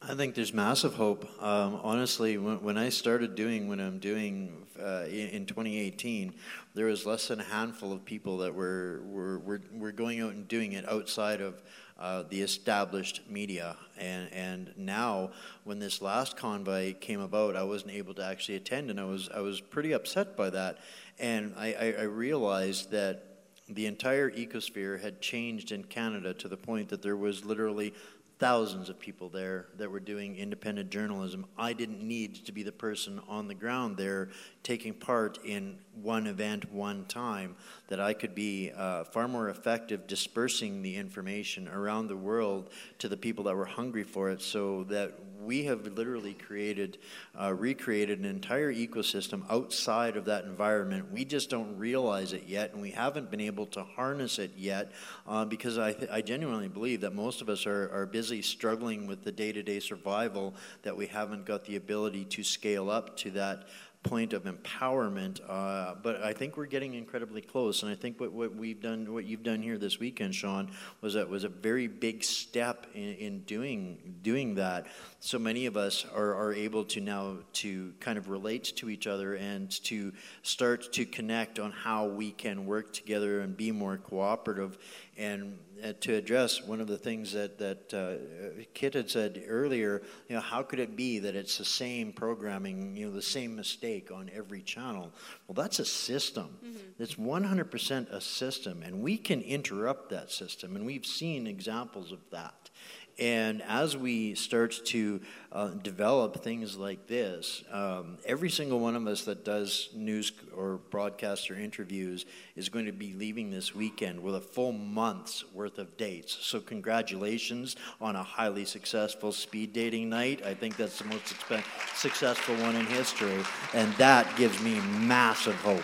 I 0.00 0.14
think 0.14 0.36
there's 0.36 0.54
massive 0.54 0.94
hope. 0.94 1.26
Um, 1.42 1.80
honestly, 1.82 2.38
when, 2.38 2.62
when, 2.62 2.78
I 2.78 2.88
started 2.88 3.34
doing 3.34 3.68
what 3.68 3.78
I'm 3.78 3.98
doing 3.98 4.68
uh, 4.80 5.04
in, 5.04 5.28
in, 5.28 5.46
2018, 5.46 6.32
there 6.72 6.86
was 6.86 7.04
less 7.04 7.28
than 7.28 7.38
a 7.40 7.44
handful 7.44 7.92
of 7.92 8.06
people 8.06 8.38
that 8.38 8.54
were, 8.54 9.02
were, 9.04 9.38
were, 9.40 9.60
were 9.70 9.92
going 9.92 10.22
out 10.22 10.32
and 10.32 10.48
doing 10.48 10.72
it 10.72 10.88
outside 10.88 11.42
of 11.42 11.62
uh, 11.98 12.24
the 12.28 12.42
established 12.42 13.22
media. 13.28 13.76
And, 13.98 14.32
and 14.32 14.74
now, 14.76 15.30
when 15.64 15.78
this 15.78 16.02
last 16.02 16.36
convoy 16.36 16.94
came 16.94 17.20
about, 17.20 17.56
I 17.56 17.62
wasn't 17.62 17.92
able 17.92 18.14
to 18.14 18.24
actually 18.24 18.56
attend, 18.56 18.90
and 18.90 19.00
I 19.00 19.04
was, 19.04 19.30
I 19.34 19.40
was 19.40 19.60
pretty 19.60 19.92
upset 19.92 20.36
by 20.36 20.50
that. 20.50 20.78
And 21.18 21.54
I, 21.56 21.72
I, 21.72 21.94
I 22.00 22.02
realized 22.02 22.90
that 22.90 23.22
the 23.68 23.86
entire 23.86 24.30
ecosphere 24.30 25.00
had 25.00 25.20
changed 25.20 25.72
in 25.72 25.84
Canada 25.84 26.34
to 26.34 26.48
the 26.48 26.56
point 26.56 26.88
that 26.90 27.02
there 27.02 27.16
was 27.16 27.44
literally 27.44 27.94
thousands 28.38 28.90
of 28.90 29.00
people 29.00 29.28
there 29.28 29.66
that 29.78 29.90
were 29.90 30.00
doing 30.00 30.36
independent 30.36 30.90
journalism. 30.90 31.46
I 31.56 31.72
didn't 31.72 32.02
need 32.02 32.44
to 32.46 32.52
be 32.52 32.62
the 32.62 32.72
person 32.72 33.20
on 33.28 33.48
the 33.48 33.54
ground 33.54 33.96
there 33.96 34.28
taking 34.62 34.92
part 34.92 35.38
in 35.44 35.78
one 36.02 36.26
event, 36.26 36.72
one 36.72 37.04
time, 37.06 37.56
that 37.88 38.00
I 38.00 38.12
could 38.12 38.34
be 38.34 38.72
uh, 38.76 39.04
far 39.04 39.28
more 39.28 39.48
effective 39.48 40.06
dispersing 40.06 40.82
the 40.82 40.96
information 40.96 41.68
around 41.68 42.08
the 42.08 42.16
world 42.16 42.70
to 42.98 43.08
the 43.08 43.16
people 43.16 43.44
that 43.44 43.56
were 43.56 43.64
hungry 43.64 44.04
for 44.04 44.30
it 44.30 44.42
so 44.42 44.84
that 44.84 45.18
we 45.46 45.64
have 45.64 45.86
literally 45.86 46.34
created, 46.34 46.98
uh, 47.40 47.54
recreated 47.54 48.18
an 48.18 48.24
entire 48.24 48.72
ecosystem 48.72 49.44
outside 49.48 50.16
of 50.16 50.24
that 50.24 50.44
environment. 50.44 51.12
We 51.12 51.24
just 51.24 51.48
don't 51.50 51.78
realize 51.78 52.32
it 52.32 52.44
yet, 52.46 52.72
and 52.72 52.82
we 52.82 52.90
haven't 52.90 53.30
been 53.30 53.40
able 53.40 53.66
to 53.66 53.84
harness 53.84 54.38
it 54.38 54.50
yet 54.56 54.92
uh, 55.26 55.44
because 55.44 55.78
I, 55.78 55.94
I 56.10 56.20
genuinely 56.20 56.68
believe 56.68 57.00
that 57.02 57.14
most 57.14 57.40
of 57.40 57.48
us 57.48 57.66
are, 57.66 57.90
are 57.92 58.06
busy 58.06 58.42
struggling 58.42 59.06
with 59.06 59.22
the 59.22 59.32
day 59.32 59.52
to 59.52 59.62
day 59.62 59.78
survival 59.78 60.54
that 60.82 60.96
we 60.96 61.06
haven't 61.06 61.46
got 61.46 61.64
the 61.64 61.76
ability 61.76 62.24
to 62.24 62.42
scale 62.42 62.90
up 62.90 63.16
to 63.18 63.30
that 63.32 63.68
point 64.06 64.32
of 64.32 64.44
empowerment. 64.44 65.40
Uh, 65.48 65.94
but 66.02 66.22
I 66.22 66.32
think 66.32 66.56
we're 66.56 66.66
getting 66.66 66.94
incredibly 66.94 67.40
close, 67.40 67.82
and 67.82 67.90
I 67.90 67.94
think 67.94 68.20
what, 68.20 68.32
what 68.32 68.54
we've 68.54 68.80
done, 68.80 69.12
what 69.12 69.24
you've 69.24 69.42
done 69.42 69.62
here 69.62 69.78
this 69.78 69.98
weekend, 69.98 70.34
Shaun, 70.34 70.70
was 71.00 71.14
that 71.14 71.28
was 71.28 71.44
a 71.44 71.48
very 71.48 71.86
big 71.88 72.24
step 72.24 72.86
in, 72.94 73.14
in 73.14 73.40
doing 73.40 74.16
doing 74.22 74.54
that. 74.56 74.86
So 75.20 75.38
many 75.38 75.66
of 75.66 75.76
us 75.76 76.06
are, 76.14 76.34
are 76.34 76.54
able 76.54 76.84
to 76.86 77.00
now 77.00 77.38
to 77.54 77.92
kind 78.00 78.18
of 78.18 78.28
relate 78.28 78.64
to 78.76 78.88
each 78.90 79.06
other 79.06 79.34
and 79.34 79.70
to 79.84 80.12
start 80.42 80.92
to 80.92 81.04
connect 81.04 81.58
on 81.58 81.72
how 81.72 82.06
we 82.06 82.30
can 82.30 82.66
work 82.66 82.92
together 82.92 83.40
and 83.40 83.56
be 83.56 83.72
more 83.72 83.96
cooperative 83.96 84.78
and 85.18 85.58
uh, 85.84 85.92
to 86.00 86.14
address 86.14 86.62
one 86.62 86.80
of 86.80 86.86
the 86.86 86.96
things 86.96 87.32
that 87.32 87.58
that 87.58 87.94
uh, 87.94 88.62
Kid 88.74 88.94
had 88.94 89.10
said 89.10 89.44
earlier, 89.46 90.02
you 90.28 90.34
know, 90.34 90.40
how 90.40 90.62
could 90.62 90.78
it 90.78 90.96
be 90.96 91.18
that 91.18 91.34
it's 91.34 91.58
the 91.58 91.64
same 91.64 92.12
programming, 92.12 92.96
you 92.96 93.06
know, 93.06 93.12
the 93.12 93.22
same 93.22 93.54
mistake 93.54 94.10
on 94.10 94.30
every 94.34 94.62
channel? 94.62 95.12
Well, 95.46 95.54
that's 95.54 95.78
a 95.78 95.84
system. 95.84 96.56
Mm-hmm. 96.64 97.02
It's 97.02 97.14
100% 97.14 98.10
a 98.10 98.20
system, 98.20 98.82
and 98.82 99.02
we 99.02 99.18
can 99.18 99.42
interrupt 99.42 100.10
that 100.10 100.30
system, 100.30 100.76
and 100.76 100.86
we've 100.86 101.06
seen 101.06 101.46
examples 101.46 102.12
of 102.12 102.20
that. 102.30 102.70
And 103.18 103.62
as 103.62 103.96
we 103.96 104.34
start 104.34 104.78
to 104.86 105.22
uh, 105.50 105.68
develop 105.68 106.44
things 106.44 106.76
like 106.76 107.06
this, 107.06 107.64
um, 107.72 108.18
every 108.26 108.50
single 108.50 108.78
one 108.78 108.94
of 108.94 109.06
us 109.06 109.24
that 109.24 109.42
does 109.42 109.88
news 109.94 110.32
or 110.54 110.80
broadcast 110.90 111.50
or 111.50 111.54
interviews 111.54 112.26
is 112.56 112.68
going 112.68 112.84
to 112.84 112.92
be 112.92 113.14
leaving 113.14 113.50
this 113.50 113.74
weekend 113.74 114.22
with 114.22 114.34
a 114.34 114.40
full 114.40 114.72
month's 114.72 115.50
worth 115.54 115.78
of 115.78 115.96
dates. 115.96 116.36
So, 116.42 116.60
congratulations 116.60 117.76
on 118.02 118.16
a 118.16 118.22
highly 118.22 118.66
successful 118.66 119.32
speed 119.32 119.72
dating 119.72 120.10
night. 120.10 120.44
I 120.44 120.52
think 120.52 120.76
that's 120.76 120.98
the 120.98 121.06
most 121.06 121.24
expen- 121.24 121.64
successful 121.96 122.54
one 122.56 122.76
in 122.76 122.84
history, 122.84 123.42
and 123.72 123.94
that 123.94 124.36
gives 124.36 124.60
me 124.60 124.78
massive 124.80 125.56
hope. 125.62 125.82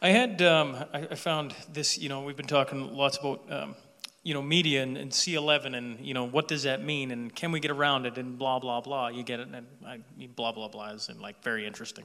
I 0.00 0.08
had, 0.08 0.40
um, 0.40 0.74
I, 0.94 1.00
I, 1.10 1.14
found 1.16 1.54
this, 1.70 1.98
you 1.98 2.08
know, 2.08 2.22
we've 2.22 2.36
been 2.36 2.46
talking 2.46 2.96
lots 2.96 3.18
about. 3.18 3.42
Um, 3.52 3.76
you 4.22 4.34
know, 4.34 4.42
media 4.42 4.82
and, 4.82 4.96
and, 4.96 5.10
C11 5.10 5.76
and, 5.76 5.98
you 6.00 6.14
know, 6.14 6.24
what 6.24 6.46
does 6.46 6.62
that 6.62 6.84
mean 6.84 7.10
and 7.10 7.34
can 7.34 7.50
we 7.50 7.58
get 7.58 7.70
around 7.70 8.06
it 8.06 8.18
and 8.18 8.38
blah, 8.38 8.58
blah, 8.58 8.80
blah. 8.80 9.08
You 9.08 9.22
get 9.22 9.40
it 9.40 9.48
and 9.48 9.66
I, 9.84 9.98
blah, 10.36 10.52
blah, 10.52 10.68
blah 10.68 10.90
is 10.90 11.10
like 11.20 11.42
very 11.42 11.66
interesting. 11.66 12.04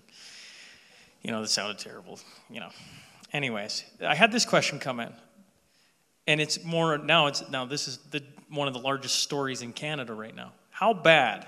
You 1.22 1.32
know, 1.32 1.42
that 1.42 1.50
sounded 1.50 1.78
terrible, 1.78 2.20
you 2.50 2.60
know. 2.60 2.70
Anyways, 3.34 3.84
I 4.02 4.16
had 4.16 4.32
this 4.32 4.46
question 4.46 4.80
come 4.80 5.00
in 5.00 5.14
and 6.26 6.42
it's 6.42 6.64
more, 6.64 6.98
now 6.98 7.28
it's, 7.28 7.48
now 7.50 7.66
this 7.66 7.88
is 7.88 7.98
the, 8.10 8.24
one 8.50 8.68
of 8.68 8.74
the 8.74 8.80
largest 8.80 9.20
stories 9.22 9.62
in 9.62 9.74
Canada 9.74 10.14
right 10.14 10.36
now. 10.36 10.54
How 10.72 10.94
bad 10.94 11.48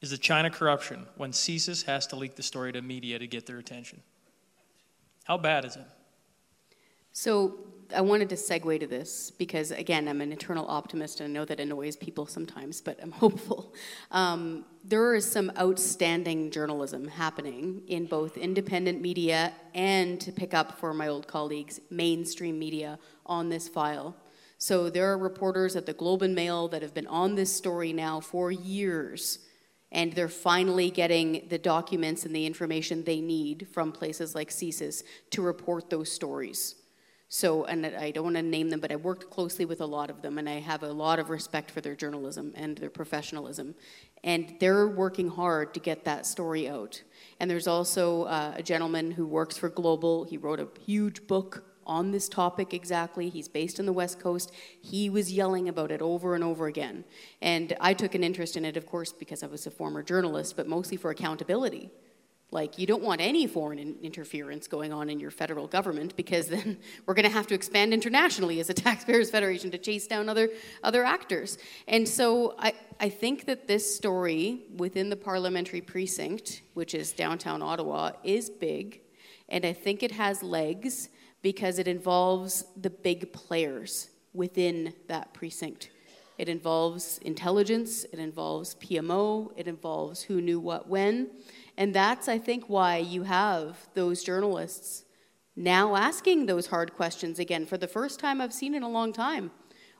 is 0.00 0.10
the 0.10 0.18
China 0.18 0.50
corruption 0.50 1.06
when 1.16 1.32
CSIS 1.32 1.86
has 1.86 2.06
to 2.08 2.16
leak 2.16 2.36
the 2.36 2.42
story 2.42 2.72
to 2.72 2.82
media 2.82 3.18
to 3.18 3.26
get 3.26 3.46
their 3.46 3.58
attention? 3.58 4.02
How 5.24 5.38
bad 5.38 5.64
is 5.64 5.76
it? 5.76 5.86
So 7.12 7.58
I 7.94 8.00
wanted 8.00 8.28
to 8.30 8.36
segue 8.36 8.80
to 8.80 8.86
this 8.86 9.30
because, 9.30 9.70
again, 9.70 10.06
I'm 10.08 10.20
an 10.20 10.32
eternal 10.32 10.66
optimist 10.68 11.20
and 11.20 11.28
I 11.28 11.32
know 11.32 11.44
that 11.44 11.58
annoys 11.60 11.96
people 11.96 12.26
sometimes, 12.26 12.80
but 12.80 12.98
I'm 13.02 13.10
hopeful. 13.24 13.74
Um, 14.10 14.64
there 14.84 15.14
is 15.14 15.30
some 15.30 15.50
outstanding 15.58 16.50
journalism 16.50 17.08
happening 17.08 17.82
in 17.88 18.06
both 18.06 18.36
independent 18.36 19.00
media 19.00 19.52
and, 19.74 20.20
to 20.20 20.32
pick 20.32 20.54
up 20.54 20.78
for 20.78 20.94
my 20.94 21.08
old 21.08 21.26
colleagues, 21.26 21.80
mainstream 21.90 22.58
media 22.58 22.98
on 23.26 23.48
this 23.48 23.68
file. 23.68 24.16
So 24.58 24.88
there 24.88 25.10
are 25.12 25.18
reporters 25.18 25.76
at 25.76 25.86
the 25.86 25.92
Globe 25.92 26.22
and 26.22 26.34
Mail 26.34 26.68
that 26.68 26.82
have 26.82 26.94
been 26.94 27.06
on 27.08 27.34
this 27.34 27.54
story 27.54 27.92
now 27.92 28.20
for 28.20 28.52
years 28.52 29.40
and 29.94 30.12
they're 30.12 30.28
finally 30.28 30.90
getting 30.90 31.46
the 31.48 31.58
documents 31.58 32.26
and 32.26 32.34
the 32.34 32.44
information 32.44 33.04
they 33.04 33.20
need 33.20 33.68
from 33.72 33.92
places 33.92 34.34
like 34.34 34.50
CSIS 34.50 35.04
to 35.30 35.40
report 35.40 35.88
those 35.88 36.10
stories. 36.10 36.74
So, 37.28 37.64
and 37.64 37.86
I 37.86 38.10
don't 38.10 38.24
want 38.24 38.36
to 38.36 38.42
name 38.42 38.70
them, 38.70 38.80
but 38.80 38.92
I 38.92 38.96
worked 38.96 39.30
closely 39.30 39.64
with 39.64 39.80
a 39.80 39.86
lot 39.86 40.10
of 40.10 40.22
them, 40.22 40.38
and 40.38 40.48
I 40.48 40.60
have 40.60 40.82
a 40.82 40.92
lot 40.92 41.18
of 41.18 41.30
respect 41.30 41.70
for 41.70 41.80
their 41.80 41.96
journalism 41.96 42.52
and 42.54 42.76
their 42.78 42.90
professionalism. 42.90 43.74
And 44.22 44.54
they're 44.60 44.86
working 44.86 45.28
hard 45.28 45.74
to 45.74 45.80
get 45.80 46.04
that 46.04 46.26
story 46.26 46.68
out. 46.68 47.02
And 47.40 47.50
there's 47.50 47.66
also 47.66 48.24
uh, 48.24 48.54
a 48.56 48.62
gentleman 48.62 49.10
who 49.10 49.26
works 49.26 49.56
for 49.56 49.68
Global. 49.68 50.24
He 50.24 50.36
wrote 50.36 50.60
a 50.60 50.68
huge 50.84 51.26
book 51.26 51.64
on 51.86 52.12
this 52.12 52.28
topic 52.28 52.72
exactly. 52.72 53.28
He's 53.28 53.48
based 53.48 53.78
in 53.78 53.86
the 53.86 53.92
West 53.92 54.20
Coast. 54.20 54.52
He 54.80 55.10
was 55.10 55.32
yelling 55.32 55.68
about 55.68 55.90
it 55.90 56.00
over 56.00 56.34
and 56.34 56.44
over 56.44 56.66
again. 56.66 57.04
And 57.42 57.76
I 57.80 57.94
took 57.94 58.14
an 58.14 58.24
interest 58.24 58.56
in 58.56 58.64
it, 58.64 58.76
of 58.76 58.86
course, 58.86 59.12
because 59.12 59.42
I 59.42 59.46
was 59.46 59.66
a 59.66 59.70
former 59.70 60.02
journalist, 60.02 60.56
but 60.56 60.66
mostly 60.66 60.96
for 60.96 61.10
accountability. 61.10 61.90
Like, 62.54 62.78
you 62.78 62.86
don't 62.86 63.02
want 63.02 63.20
any 63.20 63.48
foreign 63.48 63.80
in- 63.80 63.96
interference 64.00 64.68
going 64.68 64.92
on 64.92 65.10
in 65.10 65.18
your 65.18 65.32
federal 65.32 65.66
government 65.66 66.14
because 66.14 66.46
then 66.54 66.78
we're 67.04 67.14
going 67.14 67.28
to 67.28 67.32
have 67.32 67.48
to 67.48 67.54
expand 67.54 67.92
internationally 67.92 68.60
as 68.60 68.70
a 68.70 68.74
taxpayers 68.86 69.28
federation 69.28 69.72
to 69.72 69.78
chase 69.78 70.06
down 70.06 70.28
other, 70.28 70.48
other 70.84 71.02
actors. 71.02 71.58
And 71.88 72.08
so 72.08 72.54
I, 72.60 72.74
I 73.00 73.08
think 73.08 73.46
that 73.46 73.66
this 73.66 73.96
story 73.96 74.62
within 74.76 75.10
the 75.10 75.16
parliamentary 75.16 75.80
precinct, 75.80 76.62
which 76.74 76.94
is 76.94 77.12
downtown 77.12 77.60
Ottawa, 77.60 78.12
is 78.22 78.48
big. 78.48 79.00
And 79.48 79.66
I 79.66 79.72
think 79.72 80.04
it 80.04 80.12
has 80.12 80.40
legs 80.40 81.08
because 81.42 81.80
it 81.80 81.88
involves 81.88 82.64
the 82.80 82.90
big 82.90 83.32
players 83.32 84.10
within 84.32 84.94
that 85.08 85.34
precinct. 85.34 85.90
It 86.38 86.48
involves 86.48 87.18
intelligence, 87.18 88.04
it 88.12 88.18
involves 88.18 88.74
PMO, 88.76 89.52
it 89.56 89.68
involves 89.68 90.22
who 90.22 90.40
knew 90.40 90.58
what 90.58 90.88
when. 90.88 91.30
And 91.76 91.94
that's, 91.94 92.28
I 92.28 92.38
think, 92.38 92.68
why 92.68 92.98
you 92.98 93.24
have 93.24 93.88
those 93.94 94.22
journalists 94.22 95.04
now 95.56 95.96
asking 95.96 96.46
those 96.46 96.68
hard 96.68 96.94
questions 96.94 97.38
again 97.38 97.66
for 97.66 97.78
the 97.78 97.88
first 97.88 98.18
time 98.20 98.40
I've 98.40 98.52
seen 98.52 98.74
in 98.74 98.82
a 98.82 98.88
long 98.88 99.12
time. 99.12 99.50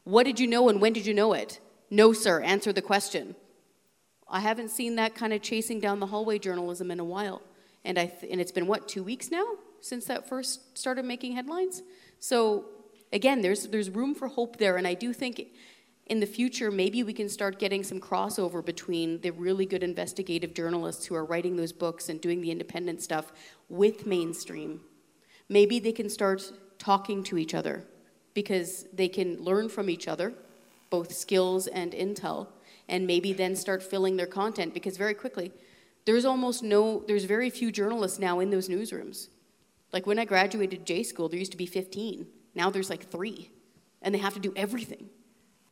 What 0.04 0.24
did 0.24 0.38
you 0.38 0.46
know 0.46 0.68
and 0.68 0.80
when 0.80 0.92
did 0.92 1.06
you 1.06 1.14
know 1.14 1.32
it? 1.32 1.60
No, 1.90 2.12
sir, 2.12 2.40
answer 2.40 2.72
the 2.72 2.82
question. 2.82 3.36
I 4.28 4.40
haven't 4.40 4.70
seen 4.70 4.96
that 4.96 5.14
kind 5.14 5.32
of 5.32 5.42
chasing 5.42 5.80
down 5.80 6.00
the 6.00 6.06
hallway 6.06 6.38
journalism 6.38 6.90
in 6.90 6.98
a 6.98 7.04
while. 7.04 7.42
And, 7.84 7.98
I 7.98 8.06
th- 8.06 8.32
and 8.32 8.40
it's 8.40 8.52
been, 8.52 8.66
what, 8.66 8.88
two 8.88 9.04
weeks 9.04 9.30
now 9.30 9.46
since 9.84 10.06
that 10.06 10.26
first 10.28 10.76
started 10.78 11.04
making 11.04 11.32
headlines? 11.32 11.82
So, 12.18 12.64
again, 13.12 13.42
there's, 13.42 13.68
there's 13.68 13.90
room 13.90 14.14
for 14.14 14.28
hope 14.28 14.56
there. 14.56 14.76
And 14.76 14.86
I 14.86 14.94
do 14.94 15.12
think 15.12 15.48
in 16.06 16.20
the 16.20 16.26
future, 16.26 16.70
maybe 16.70 17.02
we 17.02 17.14
can 17.14 17.28
start 17.30 17.58
getting 17.58 17.82
some 17.82 17.98
crossover 17.98 18.64
between 18.64 19.20
the 19.22 19.30
really 19.30 19.64
good 19.64 19.82
investigative 19.82 20.52
journalists 20.52 21.06
who 21.06 21.14
are 21.14 21.24
writing 21.24 21.56
those 21.56 21.72
books 21.72 22.10
and 22.10 22.20
doing 22.20 22.42
the 22.42 22.50
independent 22.50 23.00
stuff 23.02 23.32
with 23.70 24.06
mainstream. 24.06 24.82
Maybe 25.48 25.78
they 25.78 25.92
can 25.92 26.10
start 26.10 26.52
talking 26.78 27.22
to 27.24 27.38
each 27.38 27.54
other 27.54 27.84
because 28.34 28.84
they 28.92 29.08
can 29.08 29.42
learn 29.42 29.68
from 29.70 29.88
each 29.88 30.06
other, 30.06 30.34
both 30.90 31.14
skills 31.14 31.68
and 31.68 31.92
intel, 31.92 32.48
and 32.88 33.06
maybe 33.06 33.32
then 33.32 33.56
start 33.56 33.82
filling 33.82 34.16
their 34.16 34.26
content 34.26 34.74
because 34.74 34.96
very 34.96 35.14
quickly, 35.14 35.52
There's 36.06 36.26
almost 36.26 36.62
no, 36.62 37.02
there's 37.06 37.24
very 37.24 37.48
few 37.48 37.72
journalists 37.72 38.18
now 38.18 38.40
in 38.40 38.50
those 38.50 38.68
newsrooms. 38.68 39.28
Like 39.90 40.06
when 40.06 40.18
I 40.18 40.26
graduated 40.26 40.84
J 40.84 41.02
school, 41.02 41.30
there 41.30 41.38
used 41.38 41.52
to 41.52 41.56
be 41.56 41.64
15. 41.64 42.26
Now 42.54 42.68
there's 42.68 42.90
like 42.90 43.10
three, 43.10 43.50
and 44.02 44.14
they 44.14 44.18
have 44.18 44.34
to 44.34 44.40
do 44.40 44.52
everything. 44.54 45.08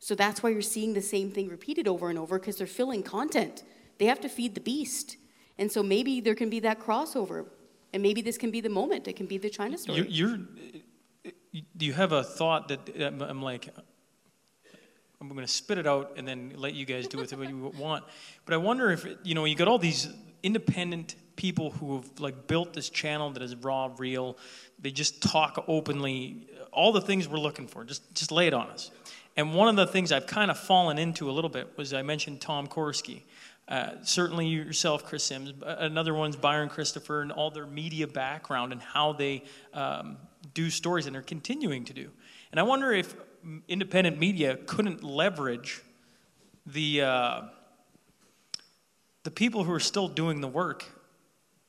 So 0.03 0.15
that's 0.15 0.43
why 0.43 0.49
you're 0.49 0.61
seeing 0.61 0.93
the 0.93 1.01
same 1.01 1.31
thing 1.31 1.47
repeated 1.47 1.87
over 1.87 2.09
and 2.09 2.19
over 2.19 2.37
because 2.37 2.57
they're 2.57 2.67
filling 2.67 3.03
content. 3.03 3.63
They 3.99 4.05
have 4.07 4.19
to 4.19 4.27
feed 4.27 4.53
the 4.53 4.59
beast. 4.59 5.15
And 5.57 5.71
so 5.71 5.81
maybe 5.81 6.19
there 6.19 6.35
can 6.35 6.49
be 6.49 6.59
that 6.59 6.81
crossover. 6.81 7.45
And 7.93 8.03
maybe 8.03 8.21
this 8.21 8.37
can 8.37 8.51
be 8.51 8.59
the 8.59 8.67
moment. 8.67 9.07
It 9.07 9.15
can 9.15 9.27
be 9.27 9.37
the 9.37 9.49
China 9.49 9.77
story. 9.77 10.05
You're, 10.09 10.35
you're 10.35 10.39
do 11.77 11.85
you 11.85 11.93
have 11.93 12.11
a 12.11 12.21
thought 12.21 12.67
that 12.67 12.81
I'm, 12.99 13.21
I'm 13.21 13.41
like, 13.41 13.69
I'm 15.21 15.29
going 15.29 15.39
to 15.39 15.47
spit 15.47 15.77
it 15.77 15.87
out 15.87 16.15
and 16.17 16.27
then 16.27 16.51
let 16.57 16.73
you 16.73 16.85
guys 16.85 17.07
do 17.07 17.17
with 17.17 17.31
it 17.31 17.39
what 17.39 17.47
you 17.47 17.71
want. 17.77 18.03
But 18.43 18.55
I 18.55 18.57
wonder 18.57 18.91
if 18.91 19.07
you 19.23 19.35
know 19.35 19.45
you 19.45 19.55
got 19.55 19.69
all 19.69 19.79
these 19.79 20.09
independent 20.41 21.15
people 21.37 21.71
who 21.71 21.95
have 21.95 22.19
like 22.19 22.47
built 22.47 22.73
this 22.73 22.89
channel 22.89 23.29
that 23.29 23.41
is 23.41 23.55
raw, 23.55 23.89
real. 23.97 24.37
They 24.79 24.91
just 24.91 25.23
talk 25.23 25.63
openly, 25.69 26.49
all 26.73 26.91
the 26.91 26.99
things 26.99 27.29
we're 27.29 27.37
looking 27.37 27.67
for. 27.67 27.85
Just 27.85 28.13
just 28.13 28.33
lay 28.33 28.47
it 28.47 28.53
on 28.53 28.67
us. 28.67 28.91
And 29.35 29.55
one 29.55 29.67
of 29.67 29.75
the 29.75 29.87
things 29.87 30.11
I've 30.11 30.27
kind 30.27 30.51
of 30.51 30.59
fallen 30.59 30.97
into 30.97 31.29
a 31.29 31.33
little 31.33 31.49
bit 31.49 31.75
was 31.77 31.93
I 31.93 32.03
mentioned 32.03 32.41
Tom 32.41 32.67
Korski. 32.67 33.21
Uh, 33.67 33.91
certainly 34.03 34.47
yourself, 34.47 35.05
Kris 35.05 35.23
Sims. 35.23 35.53
Another 35.65 36.13
one's 36.13 36.35
Byron 36.35 36.69
Christopher 36.69 37.21
and 37.21 37.31
all 37.31 37.49
their 37.49 37.65
media 37.65 38.07
background 38.07 38.73
and 38.73 38.81
how 38.81 39.13
they 39.13 39.43
um, 39.73 40.17
do 40.53 40.69
stories 40.69 41.07
and 41.07 41.15
are 41.15 41.21
continuing 41.21 41.85
to 41.85 41.93
do. 41.93 42.11
And 42.51 42.59
I 42.59 42.63
wonder 42.63 42.91
if 42.91 43.15
independent 43.67 44.19
media 44.19 44.57
couldn't 44.65 45.03
leverage 45.03 45.81
the 46.65 47.01
uh, 47.01 47.41
the 49.23 49.31
people 49.31 49.63
who 49.63 49.71
are 49.71 49.79
still 49.79 50.07
doing 50.07 50.41
the 50.41 50.47
work, 50.47 50.85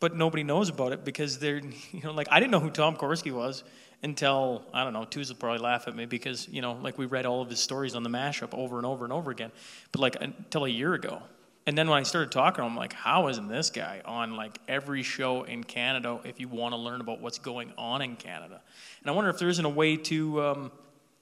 but 0.00 0.16
nobody 0.16 0.42
knows 0.42 0.68
about 0.68 0.92
it 0.92 1.04
because 1.04 1.38
they're 1.38 1.62
you 1.92 2.02
know 2.02 2.12
like 2.12 2.28
I 2.30 2.40
didn't 2.40 2.52
know 2.52 2.60
who 2.60 2.70
Tom 2.70 2.96
Korski 2.96 3.32
was 3.32 3.64
until 4.04 4.62
I 4.72 4.84
don't 4.84 4.92
know. 4.92 5.04
Twos 5.04 5.30
will 5.30 5.36
probably 5.36 5.58
laugh 5.58 5.88
at 5.88 5.96
me 5.96 6.04
because 6.04 6.46
you 6.48 6.62
know 6.62 6.74
like 6.74 6.98
we 6.98 7.06
read 7.06 7.26
all 7.26 7.40
of 7.40 7.50
his 7.50 7.58
stories 7.58 7.96
on 7.96 8.02
the 8.02 8.10
mashup 8.10 8.54
over 8.54 8.76
and 8.76 8.86
over 8.86 9.04
and 9.04 9.12
over 9.12 9.30
again, 9.30 9.50
but 9.90 10.00
like 10.00 10.16
until 10.20 10.66
a 10.66 10.68
year 10.68 10.94
ago. 10.94 11.22
And 11.66 11.78
then 11.78 11.88
when 11.88 11.98
I 11.98 12.02
started 12.02 12.30
talking 12.30 12.56
to 12.56 12.66
him, 12.66 12.72
I'm 12.72 12.76
like, 12.76 12.92
how 12.92 13.28
isn't 13.28 13.48
this 13.48 13.70
guy 13.70 14.02
on 14.04 14.36
like 14.36 14.58
every 14.68 15.02
show 15.02 15.44
in 15.44 15.64
Canada 15.64 16.20
if 16.24 16.38
you 16.38 16.46
want 16.46 16.74
to 16.74 16.76
learn 16.76 17.00
about 17.00 17.22
what's 17.22 17.38
going 17.38 17.72
on 17.78 18.02
in 18.02 18.16
Canada? 18.16 18.60
And 19.00 19.10
I 19.10 19.14
wonder 19.14 19.30
if 19.30 19.38
there 19.38 19.48
isn't 19.48 19.64
a 19.64 19.70
way 19.70 19.96
to 19.96 20.42
um, 20.42 20.72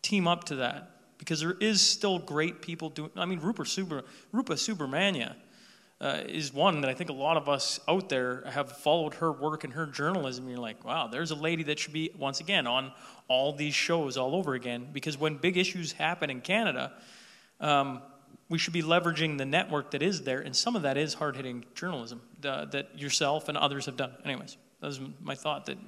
team 0.02 0.26
up 0.26 0.42
to 0.44 0.56
that 0.56 0.90
because 1.18 1.38
there 1.38 1.56
is 1.60 1.80
still 1.80 2.18
great 2.18 2.60
people 2.60 2.90
doing. 2.90 3.10
I 3.14 3.24
mean, 3.24 3.38
Rupa 3.38 3.64
Super, 3.64 4.02
Rupa 4.32 4.54
Subramanya 4.54 5.36
uh, 6.02 6.20
is 6.26 6.52
one 6.52 6.80
that 6.80 6.90
I 6.90 6.94
think 6.94 7.10
a 7.10 7.14
lot 7.14 7.36
of 7.36 7.48
us 7.48 7.78
out 7.88 8.08
there 8.08 8.42
have 8.46 8.72
followed 8.72 9.14
her 9.14 9.30
work 9.30 9.62
and 9.62 9.72
her 9.72 9.86
journalism. 9.86 10.44
And 10.44 10.52
you're 10.52 10.60
like, 10.60 10.84
wow, 10.84 11.06
there's 11.06 11.30
a 11.30 11.36
lady 11.36 11.62
that 11.64 11.78
should 11.78 11.92
be 11.92 12.10
once 12.18 12.40
again 12.40 12.66
on 12.66 12.92
all 13.28 13.52
these 13.52 13.74
shows 13.74 14.16
all 14.16 14.34
over 14.34 14.54
again 14.54 14.88
because 14.92 15.16
when 15.16 15.36
big 15.36 15.56
issues 15.56 15.92
happen 15.92 16.28
in 16.28 16.40
Canada. 16.40 16.92
Um, 17.60 18.02
we 18.48 18.58
should 18.58 18.74
be 18.74 18.82
leveraging 18.82 19.38
the 19.38 19.46
network 19.46 19.92
that 19.92 20.02
is 20.02 20.24
there, 20.24 20.40
and 20.40 20.54
some 20.54 20.76
of 20.76 20.82
that 20.82 20.98
is 20.98 21.14
hard 21.14 21.36
hitting 21.36 21.64
journalism 21.74 22.20
uh, 22.44 22.66
that 22.66 22.98
yourself 22.98 23.48
and 23.48 23.56
others 23.56 23.86
have 23.86 23.96
done. 23.96 24.12
Anyways, 24.26 24.58
that 24.80 24.88
was 24.88 25.00
my 25.22 25.34
thought 25.34 25.64
that 25.66 25.78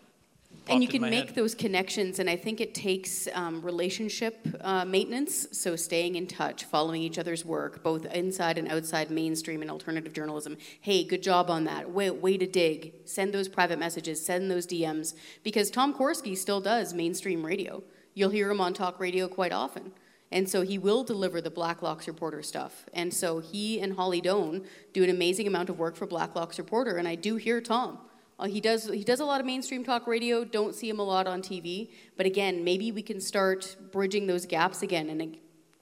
and 0.68 0.82
you 0.82 0.88
can 0.88 1.02
make 1.02 1.26
head. 1.26 1.34
those 1.34 1.54
connections 1.54 2.18
and 2.18 2.28
i 2.28 2.36
think 2.36 2.60
it 2.60 2.74
takes 2.74 3.28
um, 3.34 3.60
relationship 3.62 4.46
uh, 4.60 4.84
maintenance 4.84 5.46
so 5.52 5.76
staying 5.76 6.16
in 6.16 6.26
touch 6.26 6.64
following 6.64 7.02
each 7.02 7.18
other's 7.18 7.44
work 7.44 7.82
both 7.82 8.04
inside 8.06 8.58
and 8.58 8.68
outside 8.68 9.10
mainstream 9.10 9.62
and 9.62 9.70
alternative 9.70 10.12
journalism 10.12 10.56
hey 10.80 11.04
good 11.04 11.22
job 11.22 11.50
on 11.50 11.64
that 11.64 11.90
way, 11.90 12.10
way 12.10 12.36
to 12.36 12.46
dig 12.46 12.94
send 13.04 13.32
those 13.32 13.48
private 13.48 13.78
messages 13.78 14.24
send 14.24 14.50
those 14.50 14.66
dms 14.66 15.14
because 15.42 15.70
tom 15.70 15.94
korski 15.94 16.36
still 16.36 16.60
does 16.60 16.94
mainstream 16.94 17.44
radio 17.44 17.82
you'll 18.14 18.30
hear 18.30 18.50
him 18.50 18.60
on 18.60 18.72
talk 18.72 18.98
radio 18.98 19.28
quite 19.28 19.52
often 19.52 19.92
and 20.32 20.48
so 20.48 20.62
he 20.62 20.78
will 20.78 21.04
deliver 21.04 21.40
the 21.40 21.50
Blacklock's 21.50 22.08
Reporter 22.08 22.42
stuff. 22.42 22.86
And 22.92 23.14
so 23.14 23.38
he 23.38 23.80
and 23.80 23.94
Holly 23.94 24.20
Doan 24.20 24.64
do 24.92 25.04
an 25.04 25.10
amazing 25.10 25.46
amount 25.46 25.68
of 25.68 25.78
work 25.78 25.94
for 25.94 26.06
Blacklock's 26.06 26.58
Reporter. 26.58 26.96
And 26.96 27.06
I 27.06 27.14
do 27.14 27.36
hear 27.36 27.60
Tom 27.60 28.00
uh, 28.38 28.46
he 28.46 28.60
does 28.60 28.86
he 28.86 29.04
does 29.04 29.20
a 29.20 29.24
lot 29.24 29.40
of 29.40 29.46
mainstream 29.46 29.84
talk 29.84 30.06
radio. 30.06 30.44
Don't 30.44 30.74
see 30.74 30.88
him 30.88 30.98
a 30.98 31.04
lot 31.04 31.26
on 31.26 31.40
TV, 31.42 31.90
but 32.16 32.26
again, 32.26 32.64
maybe 32.64 32.90
we 32.90 33.02
can 33.02 33.20
start 33.20 33.76
bridging 33.92 34.26
those 34.26 34.46
gaps 34.46 34.82
again 34.82 35.08
and 35.08 35.36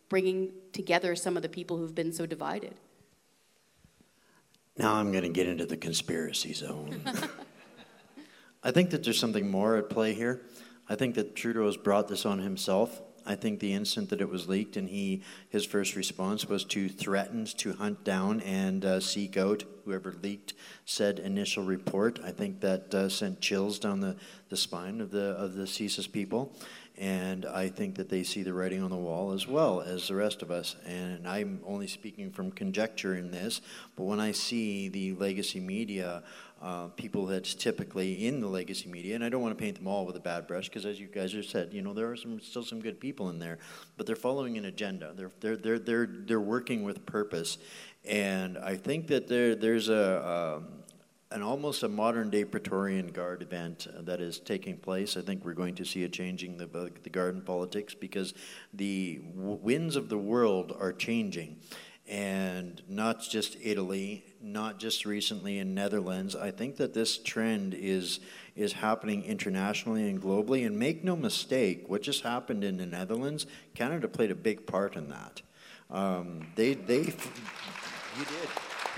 bringing 0.08 0.52
together 0.72 1.16
some 1.16 1.36
of 1.36 1.42
the 1.42 1.48
people 1.48 1.78
who've 1.78 1.94
been 1.94 2.12
so 2.12 2.26
divided. 2.26 2.74
Now 4.76 4.94
I'm 4.94 5.10
going 5.12 5.24
to 5.24 5.30
get 5.30 5.46
into 5.46 5.66
the 5.66 5.76
conspiracy 5.76 6.52
zone. 6.52 7.02
I 8.62 8.70
think 8.70 8.90
that 8.90 9.02
there's 9.02 9.18
something 9.18 9.50
more 9.50 9.76
at 9.76 9.90
play 9.90 10.14
here. 10.14 10.42
I 10.88 10.94
think 10.94 11.14
that 11.14 11.34
Trudeau 11.34 11.66
has 11.66 11.76
brought 11.76 12.08
this 12.08 12.24
on 12.26 12.38
himself. 12.38 13.00
I 13.26 13.34
think 13.34 13.60
the 13.60 13.72
instant 13.72 14.10
that 14.10 14.20
it 14.20 14.28
was 14.28 14.48
leaked 14.48 14.76
and 14.76 14.88
he 14.88 15.22
his 15.48 15.64
first 15.64 15.96
response 15.96 16.48
was 16.48 16.64
to 16.66 16.88
threaten 16.88 17.44
to 17.44 17.72
hunt 17.74 18.04
down 18.04 18.40
and 18.40 18.84
uh, 18.84 19.00
seek 19.00 19.36
out 19.36 19.64
whoever 19.84 20.14
leaked 20.22 20.54
said 20.84 21.18
initial 21.18 21.64
report. 21.64 22.20
I 22.24 22.30
think 22.30 22.60
that 22.60 22.94
uh, 22.94 23.08
sent 23.08 23.40
chills 23.40 23.78
down 23.78 24.00
the, 24.00 24.16
the 24.48 24.56
spine 24.56 25.00
of 25.00 25.10
the 25.10 25.30
of 25.32 25.54
the 25.54 25.64
CSIS 25.64 26.10
people, 26.10 26.52
and 26.96 27.46
I 27.46 27.68
think 27.68 27.96
that 27.96 28.08
they 28.08 28.22
see 28.22 28.42
the 28.42 28.52
writing 28.52 28.82
on 28.82 28.90
the 28.90 28.96
wall 28.96 29.32
as 29.32 29.46
well 29.46 29.80
as 29.80 30.08
the 30.08 30.14
rest 30.14 30.42
of 30.42 30.50
us. 30.50 30.76
And 30.86 31.26
I'm 31.26 31.60
only 31.64 31.86
speaking 31.86 32.30
from 32.30 32.50
conjecture 32.52 33.14
in 33.16 33.30
this, 33.30 33.60
but 33.96 34.04
when 34.04 34.20
I 34.20 34.32
see 34.32 34.88
the 34.88 35.14
legacy 35.14 35.60
media 35.60 36.22
uh, 36.62 36.86
people 36.88 37.26
that's 37.26 37.54
typically 37.54 38.26
in 38.26 38.40
the 38.40 38.46
legacy 38.46 38.88
media, 38.88 39.16
and 39.16 39.24
I 39.24 39.28
don't 39.28 39.42
want 39.42 39.56
to 39.56 39.60
paint 39.60 39.76
them 39.76 39.88
all 39.88 40.06
with 40.06 40.14
a 40.16 40.20
bad 40.20 40.46
brush 40.46 40.68
because, 40.68 40.86
as 40.86 41.00
you 41.00 41.08
guys 41.08 41.32
have 41.32 41.44
said, 41.44 41.74
you 41.74 41.82
know 41.82 41.92
there 41.92 42.08
are 42.10 42.16
some 42.16 42.40
still 42.40 42.62
some 42.62 42.80
good 42.80 43.00
people 43.00 43.30
in 43.30 43.40
there, 43.40 43.58
but 43.96 44.06
they're 44.06 44.14
following 44.14 44.56
an 44.56 44.66
agenda. 44.66 45.12
They're 45.16 45.32
they're 45.40 45.56
they're 45.56 45.78
they're 45.80 46.06
they're 46.06 46.40
working 46.40 46.84
with 46.84 47.04
purpose, 47.04 47.58
and 48.08 48.56
I 48.58 48.76
think 48.76 49.08
that 49.08 49.28
there 49.28 49.54
there's 49.54 49.88
a. 49.88 50.56
Um, 50.58 50.68
an 51.32 51.40
almost 51.40 51.82
a 51.82 51.88
modern 51.88 52.28
day 52.28 52.44
Praetorian 52.44 53.06
Guard 53.06 53.40
event 53.40 53.86
that 54.00 54.20
is 54.20 54.38
taking 54.38 54.76
place. 54.76 55.16
I 55.16 55.22
think 55.22 55.46
we're 55.46 55.54
going 55.54 55.74
to 55.76 55.84
see 55.86 56.04
a 56.04 56.08
changing 56.10 56.58
the, 56.58 56.66
the 57.02 57.08
garden 57.08 57.40
politics 57.40 57.94
because 57.94 58.34
the 58.74 59.22
winds 59.34 59.96
of 59.96 60.10
the 60.10 60.18
world 60.18 60.76
are 60.78 60.92
changing 60.92 61.56
and 62.08 62.82
not 62.88 63.22
just 63.22 63.56
Italy, 63.62 64.24
not 64.42 64.78
just 64.78 65.04
recently 65.04 65.58
in 65.58 65.74
Netherlands. 65.74 66.34
I 66.34 66.50
think 66.50 66.76
that 66.76 66.94
this 66.94 67.18
trend 67.18 67.74
is 67.74 68.20
is 68.54 68.74
happening 68.74 69.24
internationally 69.24 70.08
and 70.10 70.20
globally. 70.20 70.66
And 70.66 70.78
make 70.78 71.02
no 71.02 71.16
mistake, 71.16 71.88
what 71.88 72.02
just 72.02 72.22
happened 72.22 72.64
in 72.64 72.76
the 72.76 72.86
Netherlands, 72.86 73.46
Canada 73.74 74.08
played 74.08 74.30
a 74.30 74.34
big 74.34 74.66
part 74.66 74.96
in 74.96 75.08
that. 75.08 75.42
Um, 75.90 76.48
they 76.56 76.74
they 76.74 76.98
you 76.98 78.24
did 78.24 78.48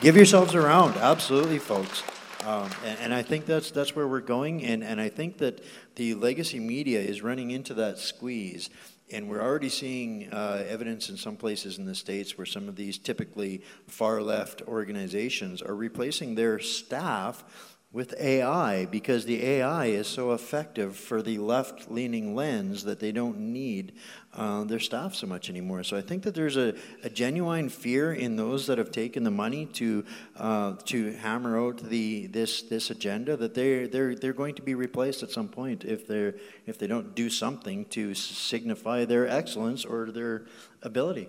give 0.00 0.16
yourselves 0.16 0.54
a 0.54 0.60
round, 0.60 0.96
absolutely, 0.96 1.58
folks. 1.58 2.02
Um, 2.44 2.68
and, 2.84 2.98
and, 3.00 3.14
I 3.14 3.22
think 3.22 3.46
that's 3.46 3.70
that's 3.70 3.96
where 3.96 4.06
we're 4.06 4.20
going, 4.20 4.62
and, 4.64 4.84
and 4.84 5.00
I 5.00 5.08
think 5.08 5.38
that 5.38 5.64
the 5.94 6.12
legacy 6.12 6.60
media 6.60 7.00
is 7.00 7.22
running 7.22 7.50
into 7.52 7.72
that 7.74 7.98
squeeze. 7.98 8.68
And 9.14 9.30
we're 9.30 9.40
already 9.40 9.68
seeing 9.68 10.28
uh, 10.32 10.64
evidence 10.68 11.08
in 11.08 11.16
some 11.16 11.36
places 11.36 11.78
in 11.78 11.84
the 11.84 11.94
States 11.94 12.36
where 12.36 12.44
some 12.44 12.68
of 12.68 12.74
these 12.74 12.98
typically 12.98 13.62
far 13.86 14.20
left 14.20 14.60
organizations 14.62 15.62
are 15.62 15.76
replacing 15.76 16.34
their 16.34 16.58
staff 16.58 17.73
with 17.94 18.12
AI 18.18 18.86
because 18.86 19.24
the 19.24 19.40
AI 19.46 19.86
is 19.86 20.08
so 20.08 20.32
effective 20.32 20.96
for 20.96 21.22
the 21.22 21.38
left 21.38 21.88
leaning 21.88 22.34
lens 22.34 22.82
that 22.82 22.98
they 22.98 23.12
don't 23.12 23.38
need 23.38 23.92
uh, 24.34 24.64
their 24.64 24.80
staff 24.80 25.14
so 25.14 25.28
much 25.28 25.48
anymore. 25.48 25.84
So 25.84 25.96
I 25.96 26.00
think 26.00 26.24
that 26.24 26.34
there's 26.34 26.56
a, 26.56 26.74
a 27.04 27.08
genuine 27.08 27.68
fear 27.68 28.12
in 28.12 28.34
those 28.34 28.66
that 28.66 28.78
have 28.78 28.90
taken 28.90 29.22
the 29.22 29.30
money 29.30 29.66
to 29.74 30.04
uh, 30.36 30.74
to 30.86 31.12
hammer 31.12 31.56
out 31.56 31.78
the 31.88 32.26
this 32.26 32.62
this 32.62 32.90
agenda 32.90 33.36
that 33.36 33.54
they're 33.54 33.86
they're 33.86 34.16
they're 34.16 34.32
going 34.32 34.56
to 34.56 34.62
be 34.62 34.74
replaced 34.74 35.22
at 35.22 35.30
some 35.30 35.46
point 35.46 35.84
if 35.84 36.08
they're 36.08 36.34
if 36.66 36.76
they 36.76 36.88
don't 36.88 37.14
do 37.14 37.30
something 37.30 37.84
to 37.86 38.12
signify 38.12 39.04
their 39.04 39.28
excellence 39.28 39.84
or 39.84 40.10
their 40.10 40.46
ability. 40.82 41.28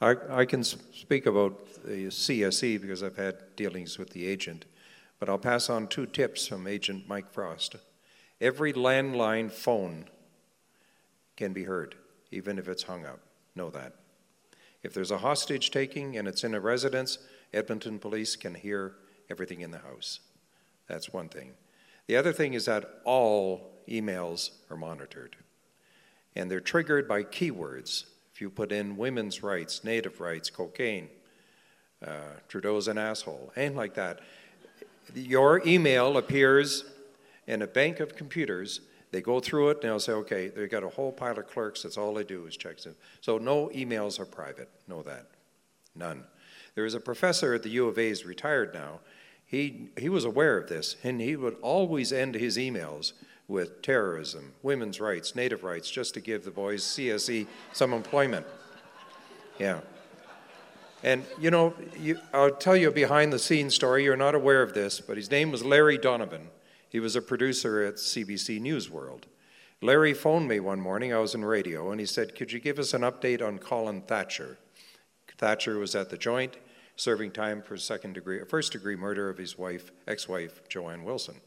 I, 0.00 0.16
I 0.30 0.44
can 0.46 0.64
speak 0.64 1.26
about 1.26 1.84
the 1.84 2.08
CSE 2.08 2.80
because 2.80 3.04
I've 3.04 3.16
had 3.16 3.54
dealings 3.54 3.98
with 3.98 4.10
the 4.10 4.26
agent. 4.26 4.64
But 5.22 5.28
I'll 5.28 5.38
pass 5.38 5.70
on 5.70 5.86
two 5.86 6.06
tips 6.06 6.48
from 6.48 6.66
Agent 6.66 7.06
Mike 7.06 7.30
Frost. 7.30 7.76
Every 8.40 8.72
landline 8.72 9.52
phone 9.52 10.06
can 11.36 11.52
be 11.52 11.62
heard, 11.62 11.94
even 12.32 12.58
if 12.58 12.66
it's 12.66 12.82
hung 12.82 13.06
up. 13.06 13.20
Know 13.54 13.70
that. 13.70 13.92
If 14.82 14.92
there's 14.92 15.12
a 15.12 15.18
hostage 15.18 15.70
taking 15.70 16.16
and 16.16 16.26
it's 16.26 16.42
in 16.42 16.56
a 16.56 16.60
residence, 16.60 17.18
Edmonton 17.54 18.00
police 18.00 18.34
can 18.34 18.56
hear 18.56 18.96
everything 19.30 19.60
in 19.60 19.70
the 19.70 19.78
house. 19.78 20.18
That's 20.88 21.12
one 21.12 21.28
thing. 21.28 21.52
The 22.08 22.16
other 22.16 22.32
thing 22.32 22.54
is 22.54 22.64
that 22.64 22.84
all 23.04 23.84
emails 23.88 24.50
are 24.70 24.76
monitored. 24.76 25.36
And 26.34 26.50
they're 26.50 26.58
triggered 26.58 27.06
by 27.06 27.22
keywords. 27.22 28.06
If 28.34 28.40
you 28.40 28.50
put 28.50 28.72
in 28.72 28.96
women's 28.96 29.40
rights, 29.40 29.84
native 29.84 30.20
rights, 30.20 30.50
cocaine, 30.50 31.10
uh, 32.04 32.40
Trudeau's 32.48 32.88
an 32.88 32.98
asshole, 32.98 33.52
anything 33.54 33.76
like 33.76 33.94
that. 33.94 34.18
Your 35.14 35.66
email 35.66 36.16
appears 36.16 36.84
in 37.46 37.62
a 37.62 37.66
bank 37.66 38.00
of 38.00 38.16
computers. 38.16 38.80
They 39.10 39.20
go 39.20 39.40
through 39.40 39.70
it 39.70 39.78
and 39.82 39.90
they'll 39.90 40.00
say, 40.00 40.12
okay, 40.12 40.48
they've 40.48 40.70
got 40.70 40.82
a 40.82 40.88
whole 40.88 41.12
pile 41.12 41.38
of 41.38 41.46
clerks. 41.46 41.82
That's 41.82 41.98
all 41.98 42.14
they 42.14 42.24
do 42.24 42.46
is 42.46 42.56
check 42.56 42.78
them. 42.78 42.96
So 43.20 43.38
no 43.38 43.68
emails 43.68 44.18
are 44.18 44.24
private. 44.24 44.70
Know 44.88 45.02
that. 45.02 45.26
None. 45.94 46.24
There 46.74 46.86
is 46.86 46.94
a 46.94 47.00
professor 47.00 47.52
at 47.54 47.62
the 47.62 47.68
U 47.70 47.88
of 47.88 47.98
A, 47.98 48.08
he's 48.08 48.24
retired 48.24 48.72
now. 48.72 49.00
He, 49.44 49.90
he 49.98 50.08
was 50.08 50.24
aware 50.24 50.56
of 50.56 50.70
this, 50.70 50.96
and 51.04 51.20
he 51.20 51.36
would 51.36 51.56
always 51.60 52.10
end 52.10 52.34
his 52.34 52.56
emails 52.56 53.12
with 53.48 53.82
terrorism, 53.82 54.54
women's 54.62 54.98
rights, 54.98 55.34
native 55.34 55.62
rights, 55.62 55.90
just 55.90 56.14
to 56.14 56.20
give 56.20 56.44
the 56.44 56.50
boys 56.50 56.82
CSE 56.82 57.46
some 57.74 57.92
employment. 57.92 58.46
Yeah. 59.58 59.80
And 61.02 61.24
you 61.40 61.50
know, 61.50 61.74
you, 61.98 62.18
I'll 62.32 62.54
tell 62.54 62.76
you 62.76 62.88
a 62.88 62.92
behind 62.92 63.32
the 63.32 63.38
scenes 63.38 63.74
story. 63.74 64.04
You're 64.04 64.16
not 64.16 64.34
aware 64.34 64.62
of 64.62 64.74
this, 64.74 65.00
but 65.00 65.16
his 65.16 65.30
name 65.30 65.50
was 65.50 65.64
Larry 65.64 65.98
Donovan. 65.98 66.48
He 66.88 67.00
was 67.00 67.16
a 67.16 67.22
producer 67.22 67.82
at 67.82 67.94
CBC 67.94 68.60
News 68.60 68.90
World. 68.90 69.26
Larry 69.80 70.14
phoned 70.14 70.46
me 70.46 70.60
one 70.60 70.80
morning, 70.80 71.12
I 71.12 71.18
was 71.18 71.34
in 71.34 71.44
radio, 71.44 71.90
and 71.90 71.98
he 71.98 72.06
said, 72.06 72.36
Could 72.36 72.52
you 72.52 72.60
give 72.60 72.78
us 72.78 72.94
an 72.94 73.02
update 73.02 73.42
on 73.44 73.58
Colin 73.58 74.02
Thatcher? 74.02 74.58
Thatcher 75.38 75.76
was 75.78 75.96
at 75.96 76.08
the 76.08 76.16
joint, 76.16 76.58
serving 76.94 77.32
time 77.32 77.62
for 77.62 77.76
second 77.76 78.12
degree, 78.12 78.44
first 78.44 78.70
degree 78.70 78.94
murder 78.94 79.28
of 79.28 79.38
his 79.38 79.58
wife, 79.58 79.90
ex-wife, 80.06 80.62
JoAnn 80.68 81.02
Wilson. 81.02 81.40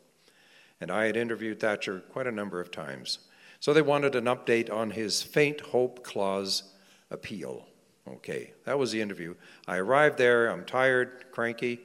And 0.82 0.92
I 0.92 1.06
had 1.06 1.16
interviewed 1.16 1.62
Thatcher 1.62 2.02
quite 2.12 2.28
a 2.28 2.32
number 2.32 2.60
of 2.60 2.72
times. 2.72 3.20
So 3.62 3.74
they 3.74 3.82
wanted 3.82 4.16
an 4.16 4.26
update 4.26 4.70
on 4.70 4.92
his 4.92 5.24
faint 5.24 5.62
hope 5.62 6.04
clause 6.04 6.64
appeal. 7.10 7.68
Okay, 8.08 8.54
that 8.66 8.78
was 8.78 8.92
the 8.92 9.02
interview. 9.02 9.34
I 9.68 9.78
arrived 9.78 10.18
there, 10.18 10.48
I'm 10.48 10.64
tired, 10.64 11.26
cranky. 11.32 11.80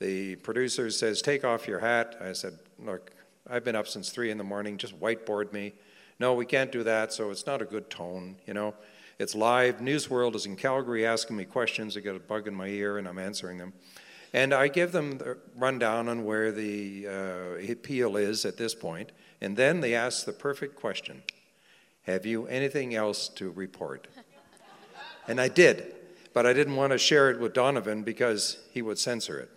The 0.00 0.36
producer 0.36 0.90
says, 0.90 1.22
Take 1.22 1.44
off 1.44 1.68
your 1.68 1.78
hat. 1.78 2.16
I 2.20 2.32
said, 2.32 2.58
Look, 2.78 3.12
I've 3.48 3.64
been 3.64 3.76
up 3.76 3.86
since 3.86 4.10
three 4.10 4.30
in 4.30 4.38
the 4.38 4.44
morning, 4.44 4.76
just 4.78 4.98
whiteboard 4.98 5.52
me. 5.52 5.74
No, 6.18 6.34
we 6.34 6.44
can't 6.44 6.72
do 6.72 6.82
that, 6.82 7.12
so 7.12 7.30
it's 7.30 7.46
not 7.46 7.62
a 7.62 7.64
good 7.64 7.88
tone, 7.88 8.36
you 8.46 8.54
know. 8.54 8.74
It's 9.20 9.34
live. 9.34 9.80
News 9.80 10.10
World 10.10 10.36
is 10.36 10.46
in 10.46 10.56
Calgary 10.56 11.06
asking 11.06 11.36
me 11.36 11.44
questions. 11.44 11.96
I 11.96 12.00
get 12.00 12.14
a 12.14 12.20
bug 12.20 12.46
in 12.46 12.54
my 12.54 12.68
ear 12.68 12.98
and 12.98 13.08
I'm 13.08 13.18
answering 13.18 13.58
them. 13.58 13.72
And 14.32 14.52
I 14.52 14.68
give 14.68 14.92
them 14.92 15.18
the 15.18 15.38
rundown 15.56 16.08
on 16.08 16.24
where 16.24 16.52
the 16.52 17.06
uh, 17.08 17.72
appeal 17.72 18.16
is 18.16 18.44
at 18.44 18.56
this 18.56 18.74
point, 18.74 19.10
and 19.40 19.56
then 19.56 19.80
they 19.80 19.94
ask 19.94 20.24
the 20.24 20.32
perfect 20.32 20.76
question 20.76 21.22
Have 22.02 22.26
you 22.26 22.46
anything 22.46 22.94
else 22.94 23.28
to 23.30 23.50
report? 23.50 24.08
And 25.28 25.40
I 25.40 25.48
did, 25.48 25.94
but 26.32 26.46
I 26.46 26.54
didn't 26.54 26.76
want 26.76 26.92
to 26.92 26.98
share 26.98 27.30
it 27.30 27.38
with 27.38 27.52
Donovan 27.52 28.02
because 28.02 28.58
he 28.72 28.80
would 28.82 28.98
censor 28.98 29.38
it. 29.38 29.50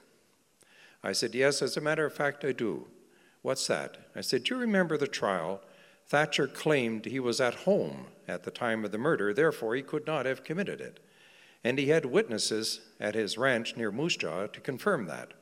I 1.01 1.13
said, 1.13 1.33
Yes, 1.33 1.61
as 1.61 1.77
a 1.77 1.81
matter 1.81 2.05
of 2.05 2.13
fact, 2.13 2.43
I 2.43 2.51
do. 2.51 2.87
What's 3.41 3.65
that? 3.67 3.97
I 4.15 4.21
said, 4.21 4.43
Do 4.43 4.53
you 4.53 4.61
remember 4.61 4.97
the 4.97 5.07
trial? 5.07 5.61
Thatcher 6.07 6.45
claimed 6.45 7.05
he 7.05 7.21
was 7.21 7.39
at 7.39 7.55
home 7.55 8.07
at 8.27 8.43
the 8.43 8.51
time 8.51 8.83
of 8.83 8.91
the 8.91 8.97
murder, 8.97 9.33
therefore, 9.33 9.75
he 9.75 9.81
could 9.81 10.05
not 10.05 10.25
have 10.25 10.43
committed 10.43 10.81
it. 10.81 10.99
And 11.63 11.79
he 11.79 11.87
had 11.87 12.05
witnesses 12.05 12.81
at 12.99 13.15
his 13.15 13.37
ranch 13.37 13.77
near 13.77 13.91
Moose 13.91 14.17
Jaw 14.17 14.47
to 14.47 14.59
confirm 14.59 15.05
that. 15.05 15.33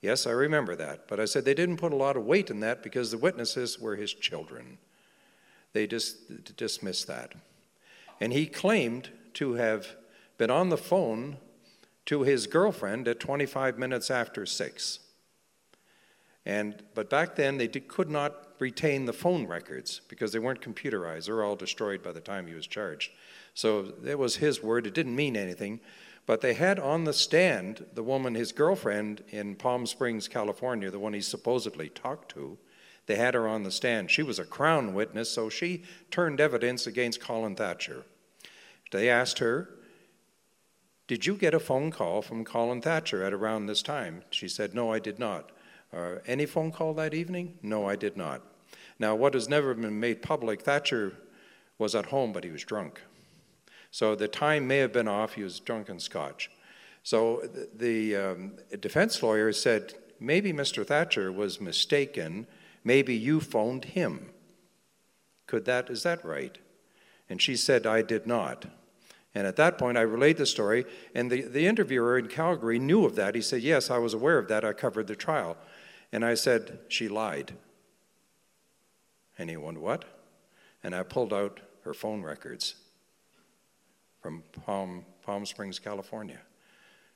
Yes, 0.00 0.26
I 0.26 0.30
remember 0.30 0.74
that, 0.76 1.08
but 1.08 1.20
I 1.20 1.24
said 1.24 1.44
they 1.44 1.54
didn't 1.54 1.78
put 1.78 1.92
a 1.92 1.96
lot 1.96 2.16
of 2.16 2.24
weight 2.24 2.50
in 2.50 2.60
that 2.60 2.82
because 2.82 3.10
the 3.10 3.18
witnesses 3.18 3.78
were 3.78 3.96
his 3.96 4.14
children. 4.14 4.78
They 5.72 5.86
just 5.86 6.56
dismissed 6.56 7.06
that. 7.08 7.34
And 8.20 8.32
he 8.32 8.46
claimed 8.46 9.10
to 9.36 9.54
have 9.54 9.96
been 10.38 10.50
on 10.50 10.68
the 10.68 10.76
phone 10.76 11.38
to 12.06 12.22
his 12.22 12.46
girlfriend 12.46 13.08
at 13.08 13.20
25 13.20 13.78
minutes 13.78 14.10
after 14.10 14.46
6. 14.46 14.98
And, 16.44 16.82
but 16.94 17.10
back 17.10 17.34
then, 17.34 17.58
they 17.58 17.66
did, 17.66 17.88
could 17.88 18.08
not 18.08 18.54
retain 18.60 19.04
the 19.04 19.12
phone 19.12 19.46
records 19.46 20.00
because 20.08 20.32
they 20.32 20.38
weren't 20.38 20.60
computerized. 20.60 21.26
They 21.26 21.32
were 21.32 21.44
all 21.44 21.56
destroyed 21.56 22.02
by 22.02 22.12
the 22.12 22.20
time 22.20 22.46
he 22.46 22.54
was 22.54 22.66
charged. 22.66 23.10
So 23.52 23.92
it 24.04 24.18
was 24.18 24.36
his 24.36 24.62
word. 24.62 24.86
It 24.86 24.94
didn't 24.94 25.16
mean 25.16 25.36
anything. 25.36 25.80
But 26.24 26.40
they 26.40 26.54
had 26.54 26.78
on 26.78 27.04
the 27.04 27.12
stand 27.12 27.86
the 27.94 28.02
woman, 28.02 28.34
his 28.34 28.52
girlfriend 28.52 29.22
in 29.28 29.56
Palm 29.56 29.86
Springs, 29.86 30.28
California, 30.28 30.90
the 30.90 30.98
one 30.98 31.12
he 31.12 31.20
supposedly 31.20 31.88
talked 31.88 32.30
to. 32.32 32.58
They 33.06 33.16
had 33.16 33.34
her 33.34 33.46
on 33.46 33.62
the 33.62 33.70
stand. 33.70 34.10
She 34.10 34.22
was 34.22 34.38
a 34.38 34.44
crown 34.44 34.94
witness, 34.94 35.30
so 35.30 35.48
she 35.48 35.84
turned 36.10 36.40
evidence 36.40 36.86
against 36.86 37.20
Colin 37.20 37.54
Thatcher. 37.54 38.04
They 38.92 39.08
asked 39.08 39.38
her, 39.38 39.70
Did 41.06 41.26
you 41.26 41.34
get 41.34 41.54
a 41.54 41.60
phone 41.60 41.90
call 41.90 42.22
from 42.22 42.44
Colin 42.44 42.80
Thatcher 42.80 43.22
at 43.22 43.32
around 43.32 43.66
this 43.66 43.82
time? 43.82 44.22
She 44.30 44.48
said, 44.48 44.74
No, 44.74 44.92
I 44.92 44.98
did 44.98 45.18
not. 45.18 45.50
Uh, 45.92 46.16
any 46.26 46.46
phone 46.46 46.72
call 46.72 46.94
that 46.94 47.14
evening? 47.14 47.58
No, 47.62 47.88
I 47.88 47.96
did 47.96 48.16
not. 48.16 48.42
Now, 48.98 49.14
what 49.14 49.34
has 49.34 49.48
never 49.48 49.74
been 49.74 50.00
made 50.00 50.22
public, 50.22 50.62
Thatcher 50.62 51.12
was 51.78 51.94
at 51.94 52.06
home, 52.06 52.32
but 52.32 52.44
he 52.44 52.50
was 52.50 52.64
drunk. 52.64 53.02
So 53.90 54.14
the 54.14 54.28
time 54.28 54.66
may 54.66 54.78
have 54.78 54.92
been 54.92 55.08
off, 55.08 55.34
he 55.34 55.42
was 55.42 55.60
drunk 55.60 55.88
in 55.88 56.00
scotch. 56.00 56.50
So 57.02 57.42
the, 57.42 57.68
the 57.74 58.16
um, 58.16 58.52
defense 58.80 59.22
lawyer 59.22 59.52
said, 59.52 59.94
maybe 60.18 60.52
Mr. 60.52 60.84
Thatcher 60.84 61.30
was 61.30 61.60
mistaken, 61.60 62.46
maybe 62.84 63.14
you 63.14 63.40
phoned 63.40 63.86
him. 63.86 64.30
Could 65.46 65.64
that, 65.66 65.88
is 65.88 66.02
that 66.02 66.24
right? 66.24 66.58
And 67.28 67.40
she 67.42 67.56
said, 67.56 67.86
I 67.86 68.02
did 68.02 68.26
not. 68.26 68.66
And 69.34 69.46
at 69.46 69.56
that 69.56 69.76
point, 69.76 69.98
I 69.98 70.02
relayed 70.02 70.38
the 70.38 70.46
story, 70.46 70.86
and 71.14 71.30
the, 71.30 71.42
the 71.42 71.66
interviewer 71.66 72.18
in 72.18 72.28
Calgary 72.28 72.78
knew 72.78 73.04
of 73.04 73.16
that. 73.16 73.34
He 73.34 73.42
said, 73.42 73.62
Yes, 73.62 73.90
I 73.90 73.98
was 73.98 74.14
aware 74.14 74.38
of 74.38 74.48
that. 74.48 74.64
I 74.64 74.72
covered 74.72 75.08
the 75.08 75.16
trial. 75.16 75.58
And 76.10 76.24
I 76.24 76.34
said, 76.34 76.78
She 76.88 77.08
lied. 77.08 77.52
And 79.38 79.50
he 79.50 79.56
What? 79.56 80.04
And 80.82 80.94
I 80.94 81.02
pulled 81.02 81.34
out 81.34 81.60
her 81.84 81.92
phone 81.92 82.22
records 82.22 82.76
from 84.22 84.42
Palm, 84.64 85.04
Palm 85.22 85.44
Springs, 85.44 85.78
California. 85.78 86.40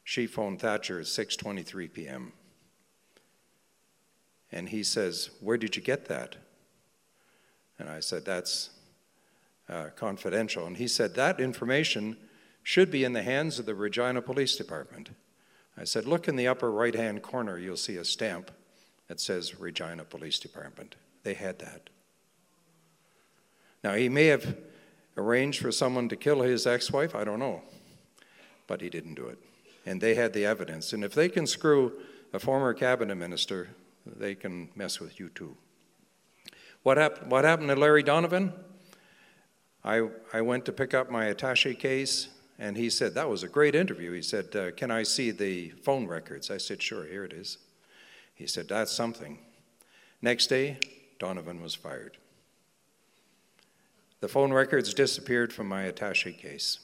She 0.04 0.26
phoned 0.26 0.60
Thatcher 0.60 1.00
at 1.00 1.06
6:23 1.06 1.92
p.m. 1.92 2.32
And 4.52 4.68
he 4.68 4.82
says, 4.82 5.30
"Where 5.40 5.56
did 5.56 5.76
you 5.76 5.82
get 5.82 6.06
that?" 6.06 6.36
And 7.78 7.88
I 7.88 8.00
said, 8.00 8.24
"That's 8.24 8.70
uh, 9.70 9.90
confidential." 9.97 10.66
And 10.66 10.76
he 10.76 10.88
said, 10.88 11.14
"That 11.14 11.40
information 11.40 12.16
should 12.62 12.90
be 12.90 13.05
in 13.05 13.12
the 13.14 13.22
hands 13.22 13.59
of 13.59 13.66
the 13.66 13.74
Regina 13.74 14.20
Police 14.20 14.56
Department." 14.56 15.10
I 15.76 15.84
said, 15.84 16.06
"Look 16.06 16.28
in 16.28 16.36
the 16.36 16.48
upper 16.48 16.70
right-hand 16.70 17.22
corner. 17.22 17.59
You'll 17.59 17.76
see 17.76 17.97
a 17.97 18.05
stamp 18.05 18.51
that 19.10 19.18
says 19.18 19.59
Regina 19.59 20.05
Police 20.05 20.38
Department. 20.38 20.94
They 21.24 21.34
had 21.34 21.59
that. 21.59 21.90
Now, 23.82 23.94
he 23.94 24.09
may 24.09 24.26
have 24.26 24.56
arranged 25.16 25.60
for 25.60 25.72
someone 25.72 26.09
to 26.10 26.16
kill 26.16 26.42
his 26.42 26.64
ex 26.64 26.92
wife, 26.92 27.14
I 27.16 27.24
don't 27.24 27.40
know, 27.40 27.62
but 28.68 28.80
he 28.80 28.88
didn't 28.88 29.14
do 29.14 29.26
it. 29.26 29.38
And 29.84 30.01
they 30.01 30.14
had 30.14 30.32
the 30.32 30.47
evidence. 30.47 30.92
And 30.92 31.02
if 31.02 31.12
they 31.12 31.28
can 31.28 31.44
screw 31.47 31.92
a 32.32 32.38
former 32.38 32.72
cabinet 32.72 33.16
minister, 33.16 33.70
they 34.06 34.36
can 34.36 34.68
mess 34.76 35.01
with 35.01 35.18
you 35.18 35.28
too. 35.30 35.56
What, 36.84 36.97
hap- 36.97 37.26
what 37.26 37.44
happened 37.44 37.70
to 37.70 37.76
Larry 37.76 38.05
Donovan? 38.05 38.52
I, 39.85 40.09
I 40.32 40.43
went 40.43 40.65
to 40.66 40.73
pick 40.73 40.93
up 40.94 41.11
my 41.11 41.27
attache 41.27 41.74
case, 41.74 42.28
and 42.59 42.77
he 42.77 42.90
said, 42.90 43.15
That 43.15 43.28
was 43.28 43.43
a 43.43 43.48
great 43.48 43.74
interview. 43.74 44.12
He 44.12 44.23
said, 44.23 44.55
uh, 44.55 44.70
Can 44.73 44.90
I 44.90 45.02
see 45.02 45.31
the 45.31 45.70
phone 45.82 46.07
records? 46.07 46.51
I 46.51 46.59
said, 46.59 46.82
Sure, 46.82 47.07
here 47.07 47.24
it 47.24 47.32
is. 47.32 47.59
He 48.35 48.47
said, 48.47 48.69
That's 48.69 48.93
something. 48.93 49.39
Next 50.23 50.48
day, 50.48 50.78
Donovan 51.19 51.62
was 51.62 51.74
fired. 51.74 52.19
The 54.20 54.28
phone 54.28 54.52
records 54.52 54.93
disappeared 54.93 55.51
from 55.51 55.66
my 55.66 55.85
attache 55.85 56.35
case, 56.35 56.81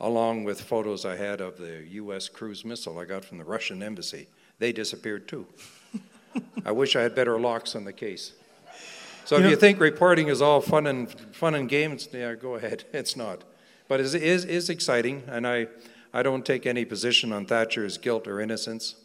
along 0.00 0.44
with 0.44 0.62
photos 0.62 1.04
I 1.04 1.16
had 1.16 1.42
of 1.42 1.58
the 1.58 1.84
U.S. 1.90 2.30
cruise 2.30 2.64
missile 2.64 2.98
I 2.98 3.04
got 3.04 3.22
from 3.22 3.36
the 3.36 3.44
Russian 3.44 3.82
embassy. 3.82 4.28
They 4.58 4.72
disappeared 4.72 5.28
too. 5.28 5.46
I 6.64 6.72
wish 6.72 6.96
I 6.96 7.02
had 7.02 7.14
better 7.14 7.38
locks 7.38 7.76
on 7.76 7.84
the 7.84 7.92
case. 7.92 8.32
So 9.24 9.36
you 9.36 9.40
if 9.40 9.44
know, 9.44 9.50
you 9.50 9.56
think 9.56 9.80
reporting 9.80 10.28
is 10.28 10.42
all 10.42 10.60
fun 10.60 10.86
and 10.86 11.10
fun 11.34 11.54
and 11.54 11.68
games, 11.68 12.08
yeah, 12.12 12.34
go 12.34 12.54
ahead. 12.56 12.84
It's 12.92 13.16
not, 13.16 13.44
but 13.88 14.00
it 14.00 14.14
is 14.14 14.44
is 14.44 14.68
exciting, 14.68 15.24
and 15.26 15.46
I 15.46 15.68
I 16.12 16.22
don't 16.22 16.44
take 16.44 16.66
any 16.66 16.84
position 16.84 17.32
on 17.32 17.46
Thatcher's 17.46 17.98
guilt 17.98 18.28
or 18.28 18.40
innocence. 18.40 18.96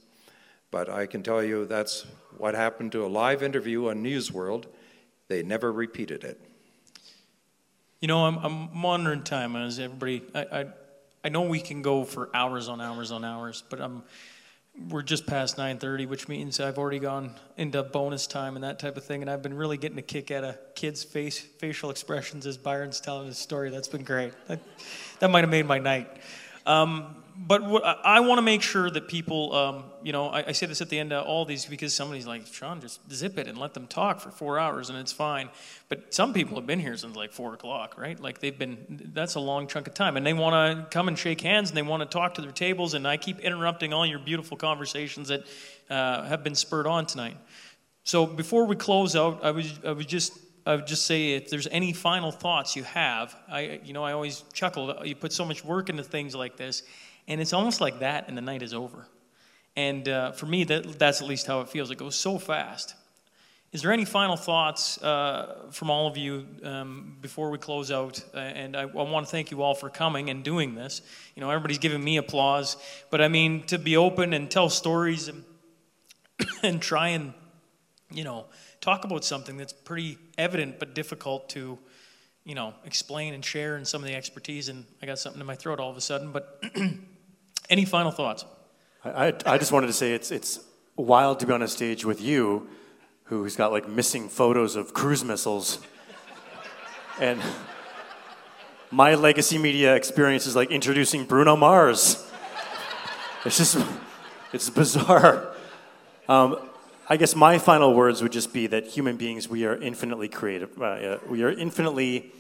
But 0.72 0.90
I 0.90 1.08
can 1.08 1.24
tell 1.24 1.44
you 1.44 1.66
that's 1.66 2.06
what 2.38 2.54
happened 2.54 2.92
to 2.92 3.06
a 3.06 3.08
live 3.08 3.42
interview 3.42 3.90
on 3.90 4.04
News 4.04 4.32
World. 4.32 4.68
They 5.28 5.42
never 5.42 5.72
repeated 5.72 6.24
it. 6.24 6.40
You 8.00 8.08
know, 8.08 8.26
I'm, 8.26 8.38
I'm 8.38 8.70
monitoring 8.74 9.24
time 9.24 9.56
as 9.56 9.80
everybody. 9.80 10.24
I, 10.34 10.60
I, 10.60 10.66
I 11.26 11.30
know 11.30 11.42
we 11.42 11.60
can 11.60 11.82
go 11.82 12.04
for 12.04 12.30
hours 12.34 12.70
on 12.70 12.80
hours 12.80 13.12
on 13.12 13.26
hours, 13.26 13.64
but 13.70 13.82
I'm 13.82 14.04
we're 14.88 15.02
just 15.02 15.28
past 15.28 15.58
9:30, 15.58 16.08
which 16.08 16.28
means 16.28 16.60
I've 16.60 16.78
already 16.78 17.00
gone 17.00 17.36
into 17.58 17.84
bonus 17.84 18.28
time 18.28 18.56
and 18.56 18.64
that 18.64 18.80
type 18.80 18.96
of 18.98 19.04
thing, 19.04 19.22
and 19.22 19.30
I've 19.30 19.42
been 19.42 19.56
really 19.56 19.78
getting 19.78 19.98
a 19.98 20.04
kick 20.04 20.32
out 20.32 20.44
of 20.44 20.58
Kid's 20.76 21.04
face 21.04 21.40
facial 21.40 21.90
expressions 21.90 22.46
as 22.46 22.58
Byron's 22.58 23.02
telling 23.02 23.28
his 23.28 23.38
story. 23.38 23.70
That's 23.70 23.88
been 23.88 24.04
great. 24.04 24.34
That, 24.48 24.60
that 25.20 25.30
might 25.30 25.42
have 25.42 25.50
made 25.50 25.66
my 25.66 25.80
night. 25.80 26.10
Um, 26.66 27.24
but 27.42 27.64
what, 27.64 27.86
I, 27.86 28.20
want 28.20 28.38
to 28.40 28.42
make 28.42 28.62
sure 28.62 28.90
that 28.90 29.08
people, 29.08 29.56
um, 29.56 29.86
you 30.04 30.12
know, 30.12 30.28
I, 30.28 30.48
I 30.48 30.52
say 30.52 30.66
this 30.66 30.82
at 30.82 30.90
the 30.90 31.00
end 31.00 31.14
of 31.14 31.26
all 31.26 31.46
these 31.46 31.66
because 31.66 31.94
somebody's 31.94 32.28
like, 32.28 32.46
Shaun, 32.46 32.82
just 32.82 33.00
zip 33.10 33.38
it 33.38 33.48
and 33.48 33.58
let 33.58 33.74
them 33.74 33.88
talk 33.88 34.20
for 34.20 34.30
four 34.30 34.60
hours 34.60 34.90
and 34.90 35.00
it's 35.00 35.14
fine. 35.14 35.50
But 35.88 36.14
some 36.14 36.34
people 36.34 36.58
have 36.58 36.68
been 36.68 36.82
here 36.82 36.98
since 36.98 37.16
like 37.16 37.32
four 37.32 37.54
o'clock, 37.54 37.98
right? 37.98 38.20
Like 38.20 38.40
they've 38.40 38.58
been, 38.58 39.12
that's 39.14 39.36
a 39.36 39.40
long 39.40 39.68
chunk 39.68 39.88
of 39.88 39.94
time. 39.94 40.18
And 40.18 40.26
they 40.26 40.34
want 40.34 40.54
to 40.54 40.90
come 40.90 41.08
and 41.08 41.18
shake 41.18 41.40
hands 41.40 41.70
and 41.70 41.78
they 41.78 41.82
want 41.82 42.02
to 42.02 42.06
talk 42.06 42.34
to 42.34 42.42
their 42.42 42.52
tables. 42.52 42.94
And 42.94 43.08
I 43.08 43.16
keep 43.16 43.40
interrupting 43.40 43.94
all 43.94 44.06
your 44.06 44.20
beautiful 44.20 44.58
conversations 44.58 45.30
that 45.30 45.46
uh, 45.90 46.24
have 46.24 46.44
been 46.44 46.56
spurred 46.56 46.88
on 46.88 47.06
tonight. 47.06 47.38
So 48.04 48.26
before 48.26 48.66
we 48.66 48.76
close 48.76 49.16
out, 49.16 49.46
I 49.46 49.52
was, 49.52 49.80
I 49.86 49.94
was 49.94 50.06
just 50.06 50.38
I 50.66 50.76
would 50.76 50.86
just 50.86 51.06
say 51.06 51.34
if 51.34 51.50
there's 51.50 51.68
any 51.68 51.94
final 51.94 52.32
thoughts 52.32 52.76
you 52.76 52.84
have, 52.84 53.36
I, 53.48 53.80
you 53.84 53.94
know, 53.94 54.04
I 54.04 54.12
always 54.12 54.44
chuckle. 54.54 55.04
You 55.04 55.16
put 55.16 55.34
so 55.34 55.44
much 55.44 55.66
work 55.66 55.90
into 55.90 56.04
things 56.04 56.36
like 56.36 56.58
this, 56.58 56.84
and 57.30 57.40
it's 57.40 57.54
almost 57.54 57.80
like 57.80 58.00
that, 58.00 58.28
and 58.28 58.38
the 58.38 58.42
night 58.42 58.62
is 58.62 58.74
over. 58.74 59.08
And 59.78 60.10
uh, 60.10 60.32
for 60.34 60.46
me, 60.46 60.66
that, 60.66 61.00
that's 61.00 61.22
at 61.22 61.28
least 61.28 61.48
how 61.48 61.62
it 61.62 61.70
feels. 61.70 61.90
It 61.90 61.98
goes 61.98 62.16
so 62.16 62.38
fast. 62.38 62.96
Is 63.72 63.84
there 63.84 63.92
any 63.92 64.04
final 64.04 64.36
thoughts 64.36 65.02
uh, 65.04 65.68
from 65.72 65.92
all 65.92 66.08
of 66.08 66.18
you 66.18 66.48
um, 66.64 67.18
before 67.22 67.52
we 67.52 67.60
close 67.60 67.92
out? 67.92 68.20
Uh, 68.34 68.40
and 68.40 68.76
I, 68.76 68.82
I 68.82 68.86
want 68.86 69.28
to 69.28 69.32
thank 69.32 69.52
you 69.52 69.62
all 69.62 69.76
for 69.76 69.92
coming 69.92 70.32
and 70.32 70.44
doing 70.44 70.74
this. 70.74 71.04
You 71.36 71.42
know, 71.42 71.52
everybody's 71.52 71.78
giving 71.78 72.04
me 72.04 72.18
applause, 72.18 72.78
but 73.12 73.22
I 73.22 73.28
mean, 73.28 73.64
to 73.68 73.78
be 73.78 73.96
open 73.96 74.34
and 74.34 74.50
tell 74.50 74.70
stories 74.70 75.28
and, 75.28 75.44
and 76.64 76.82
try 76.82 77.10
and, 77.10 77.34
you 78.10 78.24
know, 78.24 78.48
talk 78.82 79.06
about 79.06 79.24
something 79.24 79.56
that's 79.56 79.74
pretty 79.74 80.18
evident 80.36 80.80
but 80.80 80.96
difficult 80.96 81.48
to, 81.50 81.78
you 82.44 82.56
know, 82.56 82.74
explain 82.86 83.36
and 83.36 83.46
share 83.46 83.76
and 83.76 83.88
some 83.88 84.02
of 84.02 84.08
the 84.08 84.16
expertise. 84.16 84.70
And 84.70 84.84
I 85.00 85.06
got 85.06 85.20
something 85.20 85.40
in 85.40 85.46
my 85.46 85.56
throat 85.56 85.80
all 85.80 85.92
of 85.92 85.98
a 85.98 86.02
sudden. 86.02 86.32
But 86.32 86.64
any 87.70 87.86
final 87.86 88.12
thoughts? 88.12 88.46
I, 89.04 89.28
I, 89.28 89.34
I 89.46 89.58
just 89.58 89.72
wanted 89.72 89.88
to 89.88 89.94
say 89.94 90.14
it's, 90.14 90.32
it's 90.32 90.60
wild 90.96 91.40
to 91.40 91.46
be 91.46 91.54
on 91.54 91.62
a 91.62 91.68
stage 91.68 92.04
with 92.06 92.22
you, 92.22 92.68
who's 93.26 93.56
got 93.56 93.72
like 93.72 93.88
missing 93.88 94.28
photos 94.28 94.76
of 94.76 94.94
cruise 94.94 95.24
missiles. 95.24 95.80
and 97.20 97.42
my 98.92 99.14
legacy 99.16 99.58
media 99.58 99.96
experience 99.96 100.48
is 100.48 100.56
like 100.56 100.72
introducing 100.72 101.26
Bruno 101.26 101.56
Mars. 101.56 102.26
It's 103.46 103.58
just, 103.58 103.78
it's 104.52 104.70
bizarre. 104.70 105.54
Um, 106.28 106.58
I 107.08 107.18
guess 107.18 107.36
my 107.36 107.58
final 107.58 107.94
words 107.94 108.22
would 108.22 108.32
just 108.32 108.52
be 108.52 108.68
that 108.68 108.86
human 108.86 109.16
beings, 109.16 109.48
we 109.48 109.66
are 109.66 109.76
infinitely 109.76 110.28
creative. 110.28 110.80
Uh, 110.82 111.18
we 111.28 111.44
are 111.44 111.52
infinitely 111.52 112.32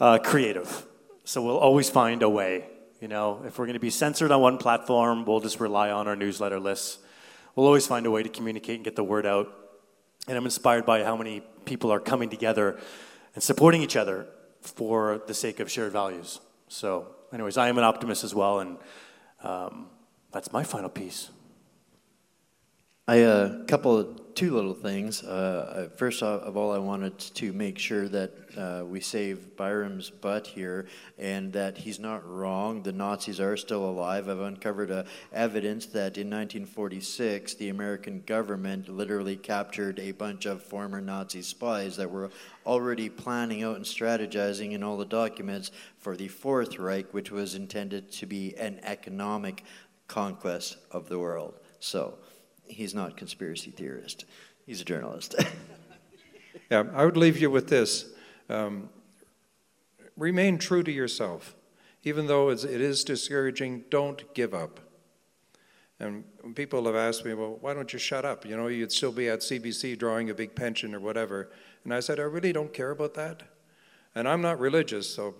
uh, 0.00 0.18
creative. 0.18 0.84
So 1.24 1.42
we'll 1.42 1.58
always 1.58 1.88
find 1.88 2.22
a 2.22 2.28
way. 2.28 2.64
You 3.00 3.06
know, 3.06 3.42
if 3.46 3.58
we're 3.58 3.66
going 3.66 3.74
to 3.74 3.80
be 3.80 3.90
censored 3.90 4.32
on 4.32 4.40
one 4.40 4.58
platform, 4.58 5.24
we'll 5.24 5.38
just 5.38 5.60
rely 5.60 5.90
on 5.90 6.08
our 6.08 6.16
newsletter 6.16 6.58
lists. 6.58 6.98
We'll 7.54 7.66
always 7.66 7.86
find 7.86 8.04
a 8.06 8.10
way 8.10 8.24
to 8.24 8.28
communicate 8.28 8.74
and 8.74 8.84
get 8.84 8.96
the 8.96 9.04
word 9.04 9.24
out. 9.24 9.54
And 10.26 10.36
I'm 10.36 10.44
inspired 10.44 10.84
by 10.84 11.04
how 11.04 11.16
many 11.16 11.42
people 11.64 11.92
are 11.92 12.00
coming 12.00 12.28
together 12.28 12.78
and 13.34 13.42
supporting 13.42 13.82
each 13.82 13.94
other 13.94 14.26
for 14.60 15.22
the 15.28 15.34
sake 15.34 15.60
of 15.60 15.70
shared 15.70 15.92
values. 15.92 16.40
So, 16.66 17.14
anyways, 17.32 17.56
I 17.56 17.68
am 17.68 17.78
an 17.78 17.84
optimist 17.84 18.24
as 18.24 18.34
well, 18.34 18.58
and 18.58 18.78
um, 19.44 19.86
that's 20.32 20.52
my 20.52 20.64
final 20.64 20.90
piece. 20.90 21.30
I 23.06 23.16
a 23.16 23.30
uh, 23.30 23.64
couple 23.66 24.16
two 24.38 24.54
little 24.54 24.72
things. 24.72 25.24
Uh, 25.24 25.88
first 25.96 26.22
of 26.22 26.56
all, 26.56 26.70
I 26.70 26.78
wanted 26.78 27.18
to 27.18 27.52
make 27.52 27.76
sure 27.76 28.06
that 28.06 28.30
uh, 28.56 28.84
we 28.86 29.00
save 29.00 29.56
Byron's 29.56 30.10
butt 30.10 30.46
here, 30.46 30.86
and 31.18 31.52
that 31.54 31.76
he's 31.76 31.98
not 31.98 32.24
wrong. 32.24 32.84
The 32.84 32.92
Nazis 32.92 33.40
are 33.40 33.56
still 33.56 33.84
alive. 33.84 34.28
I've 34.28 34.38
uncovered 34.38 34.92
uh, 34.92 35.02
evidence 35.32 35.86
that 35.86 36.18
in 36.18 36.30
1946, 36.30 37.54
the 37.54 37.70
American 37.70 38.22
government 38.26 38.88
literally 38.88 39.34
captured 39.34 39.98
a 39.98 40.12
bunch 40.12 40.46
of 40.46 40.62
former 40.62 41.00
Nazi 41.00 41.42
spies 41.42 41.96
that 41.96 42.08
were 42.08 42.30
already 42.64 43.08
planning 43.08 43.64
out 43.64 43.74
and 43.74 43.84
strategizing 43.84 44.70
in 44.70 44.84
all 44.84 44.96
the 44.96 45.04
documents 45.04 45.72
for 45.98 46.16
the 46.16 46.28
Fourth 46.28 46.78
Reich, 46.78 47.12
which 47.12 47.32
was 47.32 47.56
intended 47.56 48.12
to 48.12 48.26
be 48.26 48.56
an 48.56 48.78
economic 48.84 49.64
conquest 50.06 50.76
of 50.92 51.08
the 51.08 51.18
world. 51.18 51.54
So 51.80 52.18
he's 52.68 52.94
not 52.94 53.12
a 53.12 53.14
conspiracy 53.14 53.70
theorist. 53.70 54.24
He's 54.66 54.80
a 54.80 54.84
journalist. 54.84 55.34
yeah, 56.70 56.84
I 56.94 57.04
would 57.04 57.16
leave 57.16 57.38
you 57.38 57.50
with 57.50 57.68
this. 57.68 58.10
Um, 58.48 58.90
remain 60.16 60.58
true 60.58 60.82
to 60.82 60.92
yourself. 60.92 61.54
Even 62.04 62.26
though 62.26 62.50
it 62.50 62.64
is 62.64 63.04
discouraging, 63.04 63.84
don't 63.90 64.32
give 64.34 64.54
up. 64.54 64.80
And 66.00 66.24
people 66.54 66.84
have 66.86 66.94
asked 66.94 67.24
me, 67.24 67.34
well, 67.34 67.58
why 67.60 67.74
don't 67.74 67.92
you 67.92 67.98
shut 67.98 68.24
up? 68.24 68.46
You 68.46 68.56
know, 68.56 68.68
you'd 68.68 68.92
still 68.92 69.10
be 69.10 69.28
at 69.28 69.40
CBC 69.40 69.98
drawing 69.98 70.30
a 70.30 70.34
big 70.34 70.54
pension 70.54 70.94
or 70.94 71.00
whatever. 71.00 71.50
And 71.84 71.92
I 71.92 72.00
said, 72.00 72.20
I 72.20 72.22
really 72.22 72.52
don't 72.52 72.72
care 72.72 72.90
about 72.90 73.14
that. 73.14 73.42
And 74.14 74.28
I'm 74.28 74.40
not 74.40 74.60
religious, 74.60 75.12
so 75.12 75.34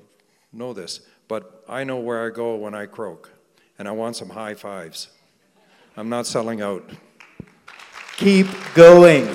know 0.53 0.73
this. 0.73 1.01
But 1.29 1.65
I 1.69 1.85
know 1.85 1.99
where 1.99 2.27
I 2.27 2.31
go 2.31 2.57
when 2.57 2.75
I 2.75 2.87
croak. 2.87 3.31
And 3.79 3.87
I 3.87 3.93
want 3.93 4.17
some 4.17 4.31
high 4.31 4.55
fives. 4.55 5.09
I'm 5.97 6.09
not 6.09 6.27
selling 6.27 6.61
out. 6.61 6.91
Keep 8.19 8.49
going. 8.75 9.33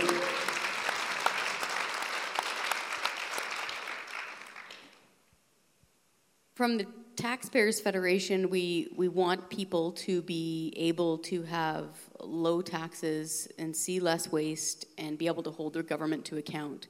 From 6.54 6.78
the 6.78 6.86
Taxpayers 7.16 7.80
Federation, 7.80 8.50
we, 8.50 8.92
we 8.98 9.08
want 9.08 9.50
people 9.50 9.94
to 9.94 10.22
be 10.22 10.74
able 10.76 11.18
to 11.20 11.44
have 11.44 11.96
low 12.20 12.62
taxes 12.62 13.48
and 13.58 13.74
see 13.74 14.02
less 14.02 14.30
waste 14.34 14.86
and 14.98 15.18
be 15.18 15.28
able 15.28 15.44
to 15.44 15.52
hold 15.52 15.72
their 15.76 15.84
government 15.84 16.26
to 16.26 16.36
account. 16.36 16.88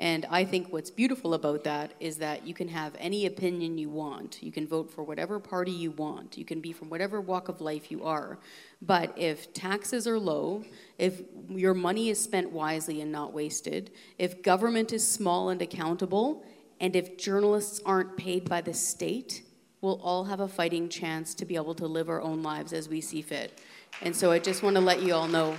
And 0.00 0.26
I 0.30 0.46
think 0.46 0.72
what's 0.72 0.90
beautiful 0.90 1.34
about 1.34 1.62
that 1.64 1.92
is 2.00 2.16
that 2.16 2.46
you 2.46 2.54
can 2.54 2.68
have 2.68 2.96
any 2.98 3.26
opinion 3.26 3.76
you 3.76 3.90
want. 3.90 4.42
You 4.42 4.50
can 4.50 4.66
vote 4.66 4.90
for 4.90 5.04
whatever 5.04 5.38
party 5.38 5.72
you 5.72 5.90
want. 5.90 6.38
You 6.38 6.44
can 6.46 6.62
be 6.62 6.72
from 6.72 6.88
whatever 6.88 7.20
walk 7.20 7.50
of 7.50 7.60
life 7.60 7.90
you 7.90 8.02
are. 8.02 8.38
But 8.80 9.12
if 9.18 9.52
taxes 9.52 10.08
are 10.08 10.18
low, 10.18 10.64
if 10.96 11.20
your 11.50 11.74
money 11.74 12.08
is 12.08 12.18
spent 12.18 12.50
wisely 12.50 13.02
and 13.02 13.12
not 13.12 13.34
wasted, 13.34 13.90
if 14.16 14.42
government 14.42 14.94
is 14.94 15.06
small 15.06 15.50
and 15.50 15.60
accountable, 15.60 16.46
and 16.80 16.96
if 16.96 17.18
journalists 17.18 17.78
aren't 17.84 18.16
paid 18.16 18.48
by 18.48 18.62
the 18.62 18.72
state, 18.72 19.42
we'll 19.82 20.00
all 20.00 20.24
have 20.24 20.40
a 20.40 20.48
fighting 20.48 20.88
chance 20.88 21.34
to 21.34 21.44
be 21.44 21.56
able 21.56 21.74
to 21.74 21.86
live 21.86 22.08
our 22.08 22.22
own 22.22 22.42
lives 22.42 22.72
as 22.72 22.88
we 22.88 23.02
see 23.02 23.20
fit. 23.20 23.60
And 24.00 24.16
so 24.16 24.30
I 24.30 24.38
just 24.38 24.62
want 24.62 24.76
to 24.76 24.80
let 24.80 25.02
you 25.02 25.12
all 25.12 25.28
know 25.28 25.54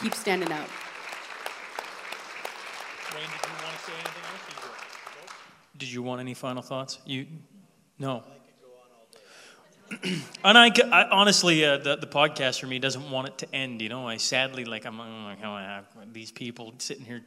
keep 0.00 0.14
standing 0.14 0.52
up. 0.52 0.70
Did 5.78 5.92
you 5.92 6.02
want 6.02 6.20
any 6.20 6.34
final 6.34 6.62
thoughts? 6.62 6.98
You, 7.06 7.26
no. 7.98 8.24
and 10.44 10.58
I, 10.58 10.70
I 10.92 11.08
honestly, 11.08 11.64
uh, 11.64 11.78
the, 11.78 11.96
the 11.96 12.06
podcast 12.06 12.60
for 12.60 12.66
me 12.66 12.80
doesn't 12.80 13.10
want 13.10 13.28
it 13.28 13.38
to 13.38 13.54
end. 13.54 13.80
You 13.80 13.88
know, 13.88 14.06
I 14.06 14.16
sadly 14.16 14.64
like 14.64 14.84
I'm 14.84 14.98
like, 14.98 15.40
how 15.40 15.52
I 15.52 15.62
have 15.62 15.86
these 16.12 16.32
people 16.32 16.74
sitting 16.78 17.04
here 17.04 17.22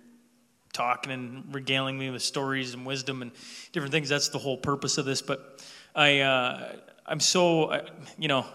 talking 0.73 1.11
and 1.11 1.55
regaling 1.55 1.97
me 1.97 2.09
with 2.09 2.21
stories 2.21 2.73
and 2.73 2.85
wisdom 2.85 3.21
and 3.21 3.31
different 3.71 3.93
things. 3.93 4.09
That's 4.09 4.29
the 4.29 4.37
whole 4.37 4.57
purpose 4.57 4.97
of 4.97 5.05
this. 5.05 5.21
But 5.21 5.65
I, 5.95 6.19
uh, 6.19 6.75
I'm 7.05 7.21
so, 7.21 7.85
you 8.17 8.27
know, 8.27 8.45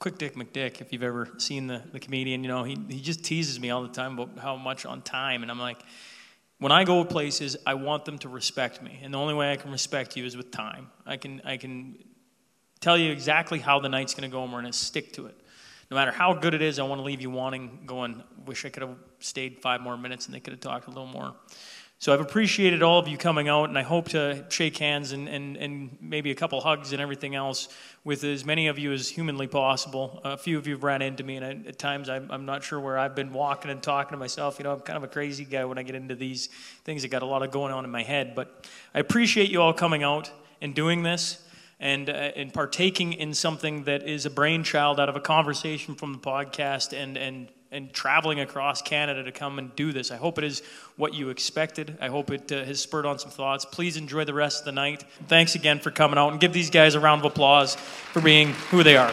Quick 0.00 0.18
Dick 0.18 0.34
McDick. 0.34 0.80
If 0.82 0.92
you've 0.92 1.02
ever 1.02 1.28
seen 1.38 1.66
the 1.66 1.82
the 1.92 2.00
comedian, 2.00 2.42
you 2.42 2.48
know, 2.48 2.64
he 2.64 2.76
he 2.88 3.00
just 3.00 3.24
teases 3.24 3.58
me 3.58 3.70
all 3.70 3.82
the 3.82 3.88
time 3.88 4.18
about 4.18 4.38
how 4.38 4.56
much 4.56 4.86
on 4.86 5.02
time, 5.02 5.42
and 5.42 5.50
I'm 5.50 5.58
like 5.58 5.78
when 6.60 6.72
I 6.72 6.84
go 6.84 7.04
places, 7.04 7.56
I 7.66 7.74
want 7.74 8.04
them 8.04 8.18
to 8.18 8.28
respect 8.28 8.82
me. 8.82 9.00
And 9.02 9.12
the 9.12 9.18
only 9.18 9.34
way 9.34 9.50
I 9.50 9.56
can 9.56 9.72
respect 9.72 10.16
you 10.16 10.24
is 10.24 10.36
with 10.36 10.50
time. 10.50 10.90
I 11.06 11.16
can, 11.16 11.40
I 11.44 11.56
can 11.56 11.98
tell 12.80 12.96
you 12.96 13.10
exactly 13.10 13.58
how 13.58 13.80
the 13.80 13.88
night's 13.88 14.14
going 14.14 14.30
to 14.30 14.32
go, 14.32 14.44
and 14.44 14.52
we're 14.52 14.60
going 14.60 14.72
to 14.72 14.78
stick 14.78 15.12
to 15.14 15.26
it. 15.26 15.36
No 15.90 15.96
matter 15.96 16.12
how 16.12 16.34
good 16.34 16.54
it 16.54 16.62
is, 16.62 16.78
I 16.78 16.84
want 16.84 17.00
to 17.00 17.02
leave 17.02 17.20
you 17.20 17.30
wanting, 17.30 17.80
going, 17.84 18.22
wish 18.46 18.64
I 18.64 18.68
could 18.68 18.82
have 18.82 18.96
stayed 19.18 19.58
five 19.60 19.80
more 19.80 19.96
minutes 19.96 20.26
and 20.26 20.34
they 20.34 20.38
could 20.38 20.52
have 20.52 20.60
talked 20.60 20.86
a 20.86 20.90
little 20.90 21.06
more. 21.06 21.34
So 22.00 22.14
I've 22.14 22.20
appreciated 22.22 22.82
all 22.82 22.98
of 22.98 23.08
you 23.08 23.18
coming 23.18 23.50
out, 23.50 23.68
and 23.68 23.76
I 23.76 23.82
hope 23.82 24.08
to 24.08 24.46
shake 24.48 24.78
hands 24.78 25.12
and, 25.12 25.28
and, 25.28 25.58
and 25.58 25.98
maybe 26.00 26.30
a 26.30 26.34
couple 26.34 26.58
hugs 26.62 26.94
and 26.94 27.02
everything 27.02 27.34
else 27.34 27.68
with 28.04 28.24
as 28.24 28.42
many 28.42 28.68
of 28.68 28.78
you 28.78 28.90
as 28.90 29.06
humanly 29.06 29.46
possible. 29.46 30.18
A 30.24 30.38
few 30.38 30.56
of 30.56 30.66
you 30.66 30.72
have 30.72 30.82
ran 30.82 31.02
into 31.02 31.24
me, 31.24 31.36
and 31.36 31.44
I, 31.44 31.68
at 31.68 31.78
times 31.78 32.08
I'm, 32.08 32.30
I'm 32.30 32.46
not 32.46 32.64
sure 32.64 32.80
where 32.80 32.96
I've 32.96 33.14
been 33.14 33.34
walking 33.34 33.70
and 33.70 33.82
talking 33.82 34.12
to 34.12 34.16
myself. 34.16 34.58
You 34.58 34.64
know, 34.64 34.72
I'm 34.72 34.80
kind 34.80 34.96
of 34.96 35.02
a 35.02 35.08
crazy 35.08 35.44
guy 35.44 35.66
when 35.66 35.76
I 35.76 35.82
get 35.82 35.94
into 35.94 36.14
these 36.14 36.46
things. 36.84 37.04
I 37.04 37.08
got 37.08 37.20
a 37.20 37.26
lot 37.26 37.42
of 37.42 37.50
going 37.50 37.70
on 37.70 37.84
in 37.84 37.90
my 37.90 38.02
head, 38.02 38.34
but 38.34 38.66
I 38.94 39.00
appreciate 39.00 39.50
you 39.50 39.60
all 39.60 39.74
coming 39.74 40.02
out 40.02 40.30
and 40.62 40.74
doing 40.74 41.02
this 41.02 41.46
and, 41.80 42.08
uh, 42.08 42.12
and 42.12 42.54
partaking 42.54 43.12
in 43.12 43.34
something 43.34 43.84
that 43.84 44.08
is 44.08 44.24
a 44.24 44.30
brainchild 44.30 45.00
out 45.00 45.10
of 45.10 45.16
a 45.16 45.20
conversation 45.20 45.94
from 45.94 46.14
the 46.14 46.18
podcast 46.18 46.94
and, 46.94 47.18
and 47.18 47.48
and 47.72 47.92
traveling 47.92 48.40
across 48.40 48.82
Canada 48.82 49.22
to 49.22 49.32
come 49.32 49.58
and 49.58 49.74
do 49.76 49.92
this. 49.92 50.10
I 50.10 50.16
hope 50.16 50.38
it 50.38 50.44
is 50.44 50.62
what 50.96 51.14
you 51.14 51.30
expected. 51.30 51.96
I 52.00 52.08
hope 52.08 52.30
it 52.30 52.50
uh, 52.50 52.64
has 52.64 52.80
spurred 52.80 53.06
on 53.06 53.18
some 53.18 53.30
thoughts. 53.30 53.64
Please 53.64 53.96
enjoy 53.96 54.24
the 54.24 54.34
rest 54.34 54.60
of 54.60 54.64
the 54.64 54.72
night. 54.72 55.04
Thanks 55.28 55.54
again 55.54 55.78
for 55.78 55.90
coming 55.90 56.18
out 56.18 56.30
and 56.30 56.40
give 56.40 56.52
these 56.52 56.70
guys 56.70 56.94
a 56.94 57.00
round 57.00 57.24
of 57.24 57.30
applause 57.30 57.76
for 57.76 58.20
being 58.20 58.52
who 58.70 58.82
they 58.82 58.96
are. 58.96 59.12